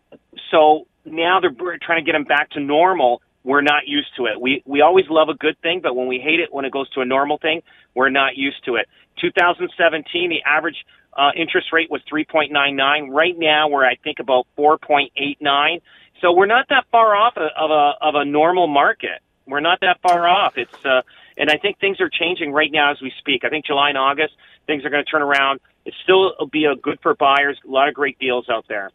so 0.51 0.87
now 1.05 1.39
they're 1.41 1.79
trying 1.81 2.05
to 2.05 2.07
get 2.07 2.13
them 2.13 2.25
back 2.25 2.51
to 2.51 2.61
normal. 2.61 3.23
We're 3.45 3.61
not 3.61 3.87
used 3.87 4.09
to 4.17 4.27
it. 4.27 4.41
We 4.41 4.63
we 4.65 4.81
always 4.81 5.05
love 5.09 5.29
a 5.29 5.35
good 5.35 5.57
thing, 5.61 5.81
but 5.81 5.95
when 5.95 6.09
we 6.09 6.19
hate 6.19 6.41
it 6.41 6.53
when 6.53 6.65
it 6.65 6.73
goes 6.73 6.91
to 6.91 7.03
a 7.03 7.05
normal 7.05 7.39
thing, 7.39 7.63
we're 7.95 8.11
not 8.11 8.37
used 8.37 8.65
to 8.65 8.75
it. 8.75 8.89
2017, 9.21 10.31
the 10.31 10.43
average 10.45 10.85
uh, 11.17 11.31
interest 11.37 11.69
rate 11.73 11.89
was 11.89 12.01
3.99. 12.13 13.11
Right 13.11 13.39
now, 13.39 13.69
we're 13.69 13.85
I 13.85 13.95
think 14.03 14.19
about 14.19 14.49
4.89. 14.59 15.83
So 16.21 16.33
we're 16.33 16.47
not 16.47 16.67
that 16.71 16.87
far 16.91 17.15
off 17.15 17.35
of 17.37 17.71
a 17.71 17.93
of 18.01 18.15
a 18.17 18.25
normal 18.25 18.67
market. 18.67 19.21
We're 19.47 19.61
not 19.61 19.81
that 19.81 20.01
far 20.03 20.27
off. 20.27 20.57
It's 20.57 20.85
uh, 20.85 21.03
and 21.37 21.51
I 21.51 21.59
think 21.59 21.79
things 21.79 22.01
are 22.01 22.09
changing 22.09 22.53
right 22.53 22.71
now 22.71 22.93
as 22.93 23.01
we 23.01 23.13
speak. 23.19 23.45
I 23.45 23.49
think 23.49 23.67
July 23.67 23.91
and 23.91 23.99
August 23.99 24.35
things 24.67 24.85
are 24.85 24.91
going 24.91 25.05
to 25.05 25.11
turn 25.11 25.23
around. 25.23 25.61
It 25.85 25.95
still 26.03 26.35
will 26.39 26.47
be 26.47 26.65
a 26.65 26.75
good 26.77 26.99
for 27.03 27.15
buyers. 27.15 27.59
A 27.67 27.71
lot 27.71 27.89
of 27.89 27.95
great 27.95 28.19
deals 28.19 28.49
out 28.49 28.65
there. 28.69 28.91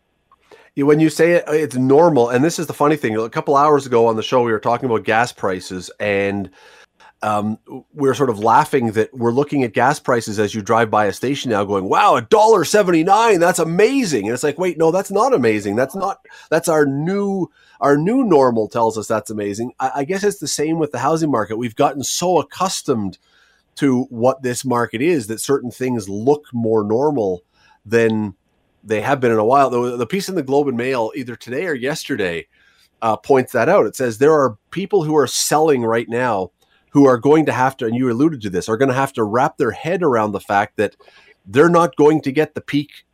When 0.75 0.99
you 0.99 1.09
say 1.09 1.33
it, 1.33 1.43
it's 1.47 1.75
normal, 1.75 2.29
and 2.29 2.43
this 2.43 2.57
is 2.57 2.67
the 2.67 2.73
funny 2.73 2.95
thing. 2.95 3.17
A 3.17 3.29
couple 3.29 3.57
hours 3.57 3.85
ago 3.85 4.07
on 4.07 4.15
the 4.15 4.23
show, 4.23 4.41
we 4.43 4.51
were 4.51 4.59
talking 4.59 4.85
about 4.85 5.03
gas 5.03 5.33
prices, 5.33 5.91
and 5.99 6.49
um, 7.21 7.59
we're 7.93 8.13
sort 8.13 8.29
of 8.29 8.39
laughing 8.39 8.93
that 8.93 9.13
we're 9.13 9.31
looking 9.31 9.63
at 9.63 9.73
gas 9.73 9.99
prices 9.99 10.39
as 10.39 10.55
you 10.55 10.61
drive 10.61 10.89
by 10.89 11.05
a 11.05 11.13
station 11.13 11.51
now, 11.51 11.65
going, 11.65 11.89
"Wow, 11.89 12.15
a 12.15 12.21
dollar 12.21 12.63
seventy 12.63 13.03
nine, 13.03 13.39
that's 13.39 13.59
amazing!" 13.59 14.25
And 14.25 14.33
it's 14.33 14.43
like, 14.43 14.57
wait, 14.57 14.77
no, 14.77 14.91
that's 14.91 15.11
not 15.11 15.33
amazing. 15.33 15.75
That's 15.75 15.95
not. 15.95 16.19
That's 16.49 16.69
our 16.69 16.85
new 16.85 17.47
our 17.81 17.97
new 17.97 18.23
normal 18.23 18.67
tells 18.69 18.97
us 18.97 19.07
that's 19.07 19.29
amazing. 19.29 19.73
I, 19.79 19.91
I 19.95 20.03
guess 20.05 20.23
it's 20.23 20.39
the 20.39 20.47
same 20.47 20.79
with 20.79 20.91
the 20.91 20.99
housing 20.99 21.31
market. 21.31 21.57
We've 21.57 21.75
gotten 21.75 22.03
so 22.03 22.39
accustomed 22.39 23.17
to 23.75 24.03
what 24.03 24.41
this 24.41 24.63
market 24.63 25.01
is 25.01 25.27
that 25.27 25.41
certain 25.41 25.71
things 25.71 26.09
look 26.09 26.45
more 26.53 26.83
normal 26.83 27.43
than 27.85 28.35
they 28.83 29.01
have 29.01 29.19
been 29.19 29.31
in 29.31 29.37
a 29.37 29.45
while. 29.45 29.69
The, 29.69 29.97
the 29.97 30.07
piece 30.07 30.29
in 30.29 30.35
the 30.35 30.43
Globe 30.43 30.67
and 30.67 30.77
Mail, 30.77 31.11
either 31.15 31.35
today 31.35 31.65
or 31.65 31.73
yesterday, 31.73 32.47
uh, 33.01 33.17
points 33.17 33.51
that 33.53 33.69
out. 33.69 33.85
It 33.85 33.95
says 33.95 34.17
there 34.17 34.33
are 34.33 34.57
people 34.71 35.03
who 35.03 35.15
are 35.17 35.27
selling 35.27 35.83
right 35.83 36.07
now 36.07 36.51
who 36.91 37.07
are 37.07 37.17
going 37.17 37.45
to 37.45 37.51
have 37.51 37.77
to, 37.77 37.85
and 37.85 37.95
you 37.95 38.11
alluded 38.11 38.41
to 38.41 38.49
this, 38.49 38.67
are 38.67 38.77
going 38.77 38.89
to 38.89 38.95
have 38.95 39.13
to 39.13 39.23
wrap 39.23 39.57
their 39.57 39.71
head 39.71 40.03
around 40.03 40.31
the 40.31 40.39
fact 40.39 40.77
that 40.77 40.95
they're 41.45 41.69
not 41.69 41.95
going 41.95 42.21
to 42.21 42.31
get 42.31 42.55
the 42.55 42.61
peak 42.61 43.05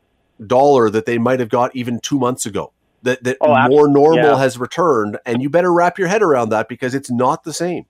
dollar 0.45 0.89
that 0.89 1.05
they 1.05 1.17
might 1.17 1.39
have 1.39 1.49
got 1.49 1.75
even 1.75 1.99
two 1.99 2.19
months 2.19 2.45
ago. 2.45 2.71
That 3.03 3.23
that 3.23 3.37
oh, 3.39 3.67
more 3.67 3.87
normal 3.87 4.31
yeah. 4.31 4.37
has 4.37 4.57
returned, 4.57 5.19
and 5.25 5.41
you 5.41 5.49
better 5.49 5.71
wrap 5.71 5.99
your 5.99 6.07
head 6.07 6.23
around 6.23 6.49
that 6.49 6.67
because 6.67 6.95
it's 6.95 7.11
not 7.11 7.43
the 7.43 7.53
same. 7.53 7.85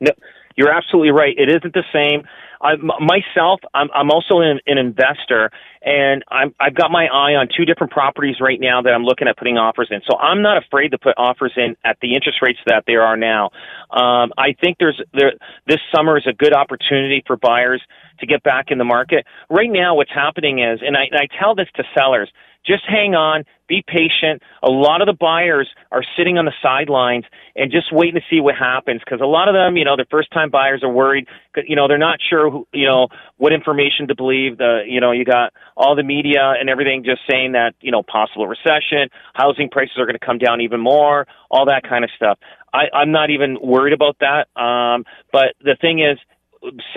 No, 0.00 0.10
you're 0.56 0.72
absolutely 0.72 1.12
right. 1.12 1.34
It 1.38 1.48
isn't 1.48 1.74
the 1.74 1.84
same. 1.92 2.26
I, 2.62 2.76
myself, 2.76 3.60
I'm, 3.74 3.88
I'm 3.94 4.10
also 4.10 4.38
an, 4.38 4.60
an 4.66 4.78
investor, 4.78 5.50
and 5.82 6.22
I'm, 6.28 6.54
I've 6.60 6.74
got 6.74 6.90
my 6.90 7.06
eye 7.06 7.34
on 7.34 7.48
two 7.54 7.64
different 7.64 7.92
properties 7.92 8.36
right 8.40 8.60
now 8.60 8.82
that 8.82 8.90
I'm 8.90 9.02
looking 9.02 9.26
at 9.26 9.36
putting 9.36 9.58
offers 9.58 9.88
in. 9.90 10.00
So 10.08 10.16
I'm 10.16 10.42
not 10.42 10.56
afraid 10.56 10.90
to 10.90 10.98
put 10.98 11.14
offers 11.16 11.52
in 11.56 11.76
at 11.84 11.98
the 12.00 12.14
interest 12.14 12.38
rates 12.40 12.60
that 12.66 12.84
there 12.86 13.02
are 13.02 13.16
now. 13.16 13.50
Um, 13.90 14.32
I 14.38 14.54
think 14.60 14.78
there's 14.78 15.00
there 15.12 15.32
this 15.66 15.80
summer 15.94 16.16
is 16.16 16.26
a 16.26 16.32
good 16.32 16.54
opportunity 16.54 17.22
for 17.26 17.36
buyers 17.36 17.82
to 18.20 18.26
get 18.26 18.42
back 18.42 18.66
in 18.70 18.78
the 18.78 18.84
market. 18.84 19.26
Right 19.50 19.70
now, 19.70 19.96
what's 19.96 20.12
happening 20.14 20.60
is, 20.60 20.80
and 20.86 20.96
I, 20.96 21.04
and 21.10 21.18
I 21.18 21.28
tell 21.40 21.54
this 21.54 21.68
to 21.76 21.84
sellers 21.96 22.30
just 22.64 22.84
hang 22.86 23.14
on, 23.14 23.44
be 23.68 23.82
patient. 23.86 24.42
A 24.62 24.70
lot 24.70 25.00
of 25.00 25.06
the 25.06 25.16
buyers 25.18 25.68
are 25.90 26.02
sitting 26.16 26.38
on 26.38 26.44
the 26.44 26.52
sidelines 26.62 27.24
and 27.56 27.72
just 27.72 27.92
waiting 27.92 28.14
to 28.14 28.26
see 28.30 28.40
what 28.40 28.54
happens 28.54 29.00
because 29.04 29.20
a 29.20 29.26
lot 29.26 29.48
of 29.48 29.54
them, 29.54 29.76
you 29.76 29.84
know, 29.84 29.96
the 29.96 30.06
first 30.10 30.30
time 30.30 30.50
buyers 30.50 30.82
are 30.82 30.92
worried. 30.92 31.26
You 31.56 31.74
know, 31.74 31.88
they're 31.88 31.98
not 31.98 32.18
sure, 32.28 32.50
who, 32.50 32.66
you 32.72 32.86
know, 32.86 33.08
what 33.36 33.52
information 33.52 34.08
to 34.08 34.14
believe. 34.14 34.58
The, 34.58 34.82
you 34.86 35.00
know, 35.00 35.12
you 35.12 35.24
got 35.24 35.52
all 35.76 35.96
the 35.96 36.02
media 36.02 36.54
and 36.58 36.68
everything 36.68 37.02
just 37.04 37.22
saying 37.28 37.52
that, 37.52 37.74
you 37.80 37.90
know, 37.90 38.02
possible 38.02 38.46
recession, 38.46 39.08
housing 39.34 39.68
prices 39.68 39.96
are 39.98 40.06
going 40.06 40.18
to 40.18 40.24
come 40.24 40.38
down 40.38 40.60
even 40.60 40.80
more, 40.80 41.26
all 41.50 41.66
that 41.66 41.82
kind 41.88 42.04
of 42.04 42.10
stuff. 42.14 42.38
I, 42.72 42.84
I'm 42.94 43.10
not 43.12 43.30
even 43.30 43.58
worried 43.60 43.92
about 43.92 44.16
that. 44.20 44.48
Um, 44.60 45.04
but 45.32 45.54
the 45.60 45.76
thing 45.80 46.00
is, 46.00 46.18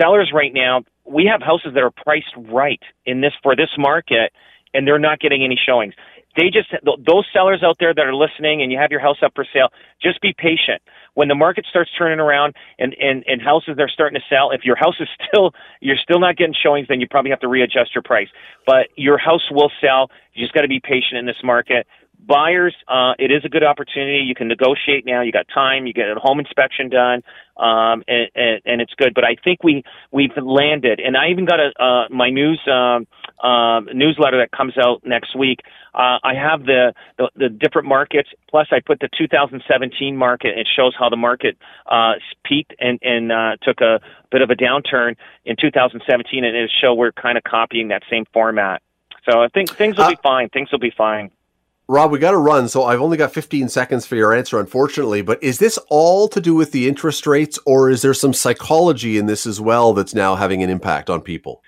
sellers 0.00 0.30
right 0.32 0.52
now, 0.54 0.84
we 1.04 1.28
have 1.30 1.42
houses 1.42 1.72
that 1.74 1.82
are 1.82 1.90
priced 1.90 2.32
right 2.36 2.80
in 3.04 3.20
this 3.20 3.32
for 3.42 3.56
this 3.56 3.70
market 3.78 4.32
and 4.74 4.86
they're 4.86 4.98
not 4.98 5.20
getting 5.20 5.44
any 5.44 5.58
showings. 5.58 5.94
They 6.36 6.50
just 6.50 6.68
those 6.84 7.24
sellers 7.32 7.62
out 7.64 7.76
there 7.80 7.94
that 7.94 8.06
are 8.06 8.14
listening, 8.14 8.60
and 8.60 8.70
you 8.70 8.78
have 8.78 8.90
your 8.90 9.00
house 9.00 9.16
up 9.24 9.32
for 9.34 9.46
sale. 9.52 9.68
Just 10.02 10.20
be 10.20 10.34
patient. 10.36 10.82
When 11.14 11.28
the 11.28 11.34
market 11.34 11.64
starts 11.68 11.90
turning 11.96 12.20
around 12.20 12.54
and 12.78 12.94
and 13.00 13.24
and 13.26 13.40
houses 13.40 13.76
are 13.78 13.88
starting 13.88 14.20
to 14.20 14.24
sell, 14.28 14.50
if 14.50 14.62
your 14.62 14.76
house 14.76 14.96
is 15.00 15.08
still 15.28 15.52
you're 15.80 15.96
still 15.96 16.20
not 16.20 16.36
getting 16.36 16.54
showings, 16.54 16.88
then 16.88 17.00
you 17.00 17.08
probably 17.08 17.30
have 17.30 17.40
to 17.40 17.48
readjust 17.48 17.94
your 17.94 18.02
price. 18.02 18.28
But 18.66 18.88
your 18.96 19.16
house 19.16 19.48
will 19.50 19.70
sell. 19.80 20.10
You 20.34 20.44
just 20.44 20.52
got 20.52 20.62
to 20.62 20.68
be 20.68 20.78
patient 20.78 21.18
in 21.18 21.24
this 21.24 21.40
market 21.42 21.86
buyers, 22.26 22.74
uh, 22.88 23.12
it 23.18 23.30
is 23.30 23.44
a 23.44 23.48
good 23.48 23.62
opportunity. 23.62 24.24
You 24.24 24.34
can 24.34 24.48
negotiate 24.48 25.06
now. 25.06 25.22
You 25.22 25.32
got 25.32 25.46
time. 25.52 25.86
You 25.86 25.92
get 25.92 26.08
a 26.08 26.14
home 26.16 26.40
inspection 26.40 26.88
done, 26.88 27.22
um, 27.56 28.02
and, 28.08 28.28
and, 28.34 28.60
and 28.64 28.80
it's 28.80 28.94
good. 28.94 29.14
But 29.14 29.24
I 29.24 29.36
think 29.42 29.62
we 29.62 29.84
we've 30.12 30.36
landed, 30.36 31.00
and 31.00 31.16
I 31.16 31.28
even 31.30 31.44
got 31.44 31.60
a 31.60 31.70
uh, 31.82 32.08
my 32.10 32.30
news 32.30 32.60
um, 32.66 33.06
uh, 33.42 33.80
newsletter 33.92 34.38
that 34.38 34.50
comes 34.50 34.74
out 34.78 35.02
next 35.04 35.36
week. 35.36 35.60
Uh, 35.94 36.18
I 36.22 36.34
have 36.34 36.64
the, 36.64 36.92
the 37.18 37.30
the 37.36 37.48
different 37.48 37.88
markets. 37.88 38.28
Plus, 38.50 38.68
I 38.70 38.80
put 38.84 39.00
the 39.00 39.08
2017 39.16 40.16
market. 40.16 40.58
It 40.58 40.68
shows 40.76 40.94
how 40.98 41.08
the 41.08 41.16
market 41.16 41.56
uh, 41.86 42.14
peaked 42.44 42.74
and 42.78 42.98
and 43.02 43.32
uh, 43.32 43.56
took 43.62 43.80
a 43.80 44.00
bit 44.30 44.42
of 44.42 44.50
a 44.50 44.54
downturn 44.54 45.16
in 45.44 45.56
2017, 45.60 46.44
and 46.44 46.56
it 46.56 46.70
show 46.80 46.94
we're 46.94 47.12
kind 47.12 47.38
of 47.38 47.44
copying 47.44 47.88
that 47.88 48.02
same 48.10 48.24
format. 48.32 48.82
So 49.28 49.42
I 49.42 49.48
think 49.48 49.70
things 49.76 49.96
will 49.96 50.04
uh, 50.04 50.10
be 50.10 50.18
fine. 50.22 50.48
Things 50.50 50.70
will 50.70 50.78
be 50.78 50.92
fine. 50.96 51.30
Rob, 51.88 52.10
we 52.10 52.18
got 52.18 52.32
to 52.32 52.36
run, 52.36 52.68
so 52.68 52.82
I've 52.82 53.00
only 53.00 53.16
got 53.16 53.32
15 53.32 53.68
seconds 53.68 54.06
for 54.06 54.16
your 54.16 54.34
answer, 54.34 54.58
unfortunately. 54.58 55.22
But 55.22 55.40
is 55.40 55.58
this 55.60 55.78
all 55.88 56.26
to 56.28 56.40
do 56.40 56.52
with 56.52 56.72
the 56.72 56.88
interest 56.88 57.28
rates, 57.28 57.60
or 57.64 57.88
is 57.88 58.02
there 58.02 58.12
some 58.12 58.32
psychology 58.32 59.18
in 59.18 59.26
this 59.26 59.46
as 59.46 59.60
well 59.60 59.92
that's 59.92 60.12
now 60.12 60.34
having 60.34 60.64
an 60.64 60.70
impact 60.70 61.08
on 61.08 61.20
people? 61.20 61.62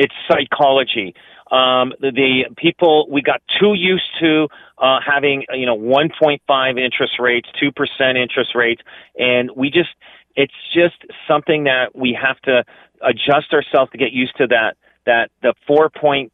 It's 0.00 0.14
psychology. 0.26 1.14
Um, 1.50 1.92
the, 2.00 2.10
the, 2.10 2.54
people 2.56 3.06
we 3.10 3.20
got 3.20 3.42
too 3.60 3.74
used 3.74 4.08
to 4.20 4.48
uh, 4.78 4.98
having 5.04 5.44
you 5.52 5.66
know 5.66 5.76
1.5 5.76 6.38
interest 6.82 7.14
rates, 7.18 7.48
two 7.60 7.70
percent 7.70 8.16
interest 8.16 8.54
rates, 8.54 8.80
and 9.18 9.50
we 9.54 9.68
just 9.68 9.90
it's 10.36 10.54
just 10.72 10.94
something 11.28 11.64
that 11.64 11.94
we 11.94 12.16
have 12.18 12.40
to 12.42 12.64
adjust 13.02 13.52
ourselves 13.52 13.90
to 13.92 13.98
get 13.98 14.12
used 14.12 14.34
to 14.38 14.46
that 14.46 14.78
that 15.04 15.30
the 15.42 15.52
4.89 15.68 16.30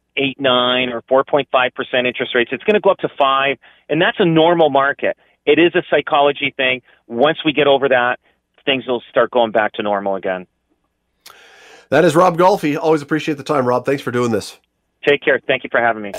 or 0.93 1.25
4.5 1.25 1.73
percent 1.75 2.07
interest 2.07 2.33
rates. 2.33 2.51
It's 2.53 2.63
going 2.63 2.75
to 2.75 2.79
go 2.79 2.91
up 2.91 2.99
to 2.99 3.09
five, 3.19 3.57
and 3.89 4.01
that's 4.01 4.19
a 4.19 4.25
normal 4.25 4.69
market. 4.69 5.17
It 5.45 5.59
is 5.59 5.75
a 5.75 5.83
psychology 5.89 6.53
thing. 6.55 6.83
Once 7.07 7.39
we 7.43 7.51
get 7.51 7.67
over 7.67 7.89
that, 7.89 8.21
things 8.63 8.87
will 8.87 9.03
start 9.09 9.29
going 9.31 9.51
back 9.51 9.73
to 9.73 9.83
normal 9.83 10.15
again. 10.15 10.47
That 11.89 12.05
is 12.05 12.15
Rob 12.15 12.37
Golfi. 12.37 12.77
Always 12.77 13.01
appreciate 13.01 13.37
the 13.37 13.43
time, 13.43 13.65
Rob. 13.65 13.85
Thanks 13.85 14.01
for 14.03 14.11
doing 14.11 14.31
this. 14.31 14.57
Take 15.05 15.21
care. 15.21 15.39
Thank 15.47 15.63
you 15.63 15.69
for 15.71 15.79
having 15.79 16.03
me. 16.03 16.11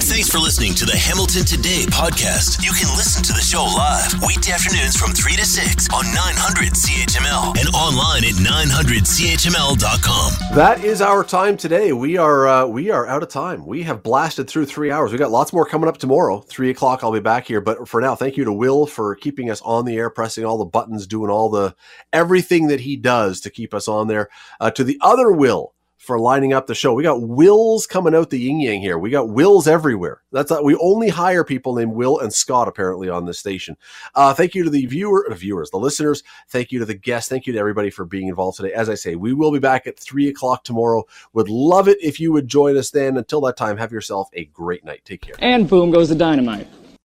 Thanks 0.00 0.30
for 0.30 0.38
listening 0.38 0.72
to 0.74 0.86
the 0.86 0.96
Hamilton 0.96 1.44
Today 1.44 1.84
podcast. 1.86 2.64
You 2.64 2.72
can 2.72 2.88
listen 2.96 3.22
to 3.22 3.32
the 3.34 3.40
show 3.40 3.64
live 3.64 4.14
weekday 4.26 4.52
afternoons 4.52 4.96
from 4.96 5.12
3 5.12 5.36
to 5.36 5.44
6 5.44 5.88
on 5.92 6.06
900 6.06 6.72
CHML 6.72 7.58
and 7.58 7.68
online 7.74 8.24
at 8.24 8.32
900CHML.com. 8.40 10.56
That 10.56 10.82
is 10.82 11.02
our 11.02 11.22
time 11.22 11.58
today. 11.58 11.92
We 11.92 12.16
are 12.16 12.48
uh, 12.48 12.66
we 12.66 12.90
are 12.90 13.06
out 13.06 13.22
of 13.22 13.28
time. 13.28 13.66
We 13.66 13.82
have 13.82 14.02
blasted 14.02 14.48
through 14.48 14.64
three 14.66 14.90
hours. 14.90 15.12
We 15.12 15.18
got 15.18 15.30
lots 15.30 15.52
more 15.52 15.66
coming 15.66 15.88
up 15.88 15.98
tomorrow. 15.98 16.40
Three 16.40 16.70
o'clock, 16.70 17.04
I'll 17.04 17.12
be 17.12 17.20
back 17.20 17.46
here. 17.46 17.60
But 17.60 17.86
for 17.86 18.00
now, 18.00 18.14
thank 18.14 18.38
you 18.38 18.44
to 18.44 18.52
Will 18.52 18.86
for 18.86 19.14
keeping 19.16 19.50
us 19.50 19.60
on 19.62 19.84
the 19.84 19.96
air, 19.96 20.08
pressing 20.08 20.46
all 20.46 20.56
the 20.56 20.64
buttons, 20.64 21.06
doing 21.06 21.30
all 21.30 21.50
the 21.50 21.74
everything 22.12 22.68
that 22.68 22.80
he 22.80 22.96
does 22.96 23.40
to 23.42 23.50
keep 23.50 23.74
us 23.74 23.86
on 23.86 24.08
there. 24.08 24.30
Uh, 24.60 24.70
to 24.70 24.82
the 24.82 24.96
other 25.02 25.30
Will 25.30 25.73
for 26.04 26.18
lining 26.18 26.52
up 26.52 26.66
the 26.66 26.74
show. 26.74 26.92
We 26.92 27.02
got 27.02 27.22
Wills 27.22 27.86
coming 27.86 28.14
out 28.14 28.30
the 28.30 28.38
yin 28.38 28.60
yang 28.60 28.80
here. 28.80 28.98
We 28.98 29.10
got 29.10 29.30
Wills 29.30 29.66
everywhere. 29.66 30.22
That's 30.32 30.50
not, 30.50 30.64
we 30.64 30.76
only 30.76 31.08
hire 31.08 31.44
people 31.44 31.74
named 31.74 31.92
Will 31.92 32.18
and 32.18 32.32
Scott 32.32 32.68
apparently 32.68 33.08
on 33.08 33.24
this 33.24 33.38
station. 33.38 33.76
Uh, 34.14 34.34
thank 34.34 34.54
you 34.54 34.64
to 34.64 34.70
the 34.70 34.86
viewer, 34.86 35.26
uh, 35.30 35.34
viewers, 35.34 35.70
the 35.70 35.78
listeners. 35.78 36.22
Thank 36.48 36.72
you 36.72 36.78
to 36.78 36.84
the 36.84 36.94
guests. 36.94 37.28
Thank 37.28 37.46
you 37.46 37.52
to 37.54 37.58
everybody 37.58 37.90
for 37.90 38.04
being 38.04 38.28
involved 38.28 38.58
today. 38.58 38.72
As 38.72 38.88
I 38.88 38.94
say, 38.94 39.16
we 39.16 39.32
will 39.32 39.52
be 39.52 39.58
back 39.58 39.86
at 39.86 39.98
three 39.98 40.28
o'clock 40.28 40.64
tomorrow. 40.64 41.04
Would 41.32 41.48
love 41.48 41.88
it 41.88 41.98
if 42.02 42.20
you 42.20 42.32
would 42.32 42.48
join 42.48 42.76
us 42.76 42.90
then. 42.90 43.16
Until 43.16 43.40
that 43.42 43.56
time, 43.56 43.76
have 43.78 43.92
yourself 43.92 44.28
a 44.34 44.44
great 44.46 44.84
night. 44.84 45.02
Take 45.04 45.22
care. 45.22 45.36
And 45.38 45.68
boom 45.68 45.90
goes 45.90 46.08
the 46.08 46.14
dynamite. 46.14 46.68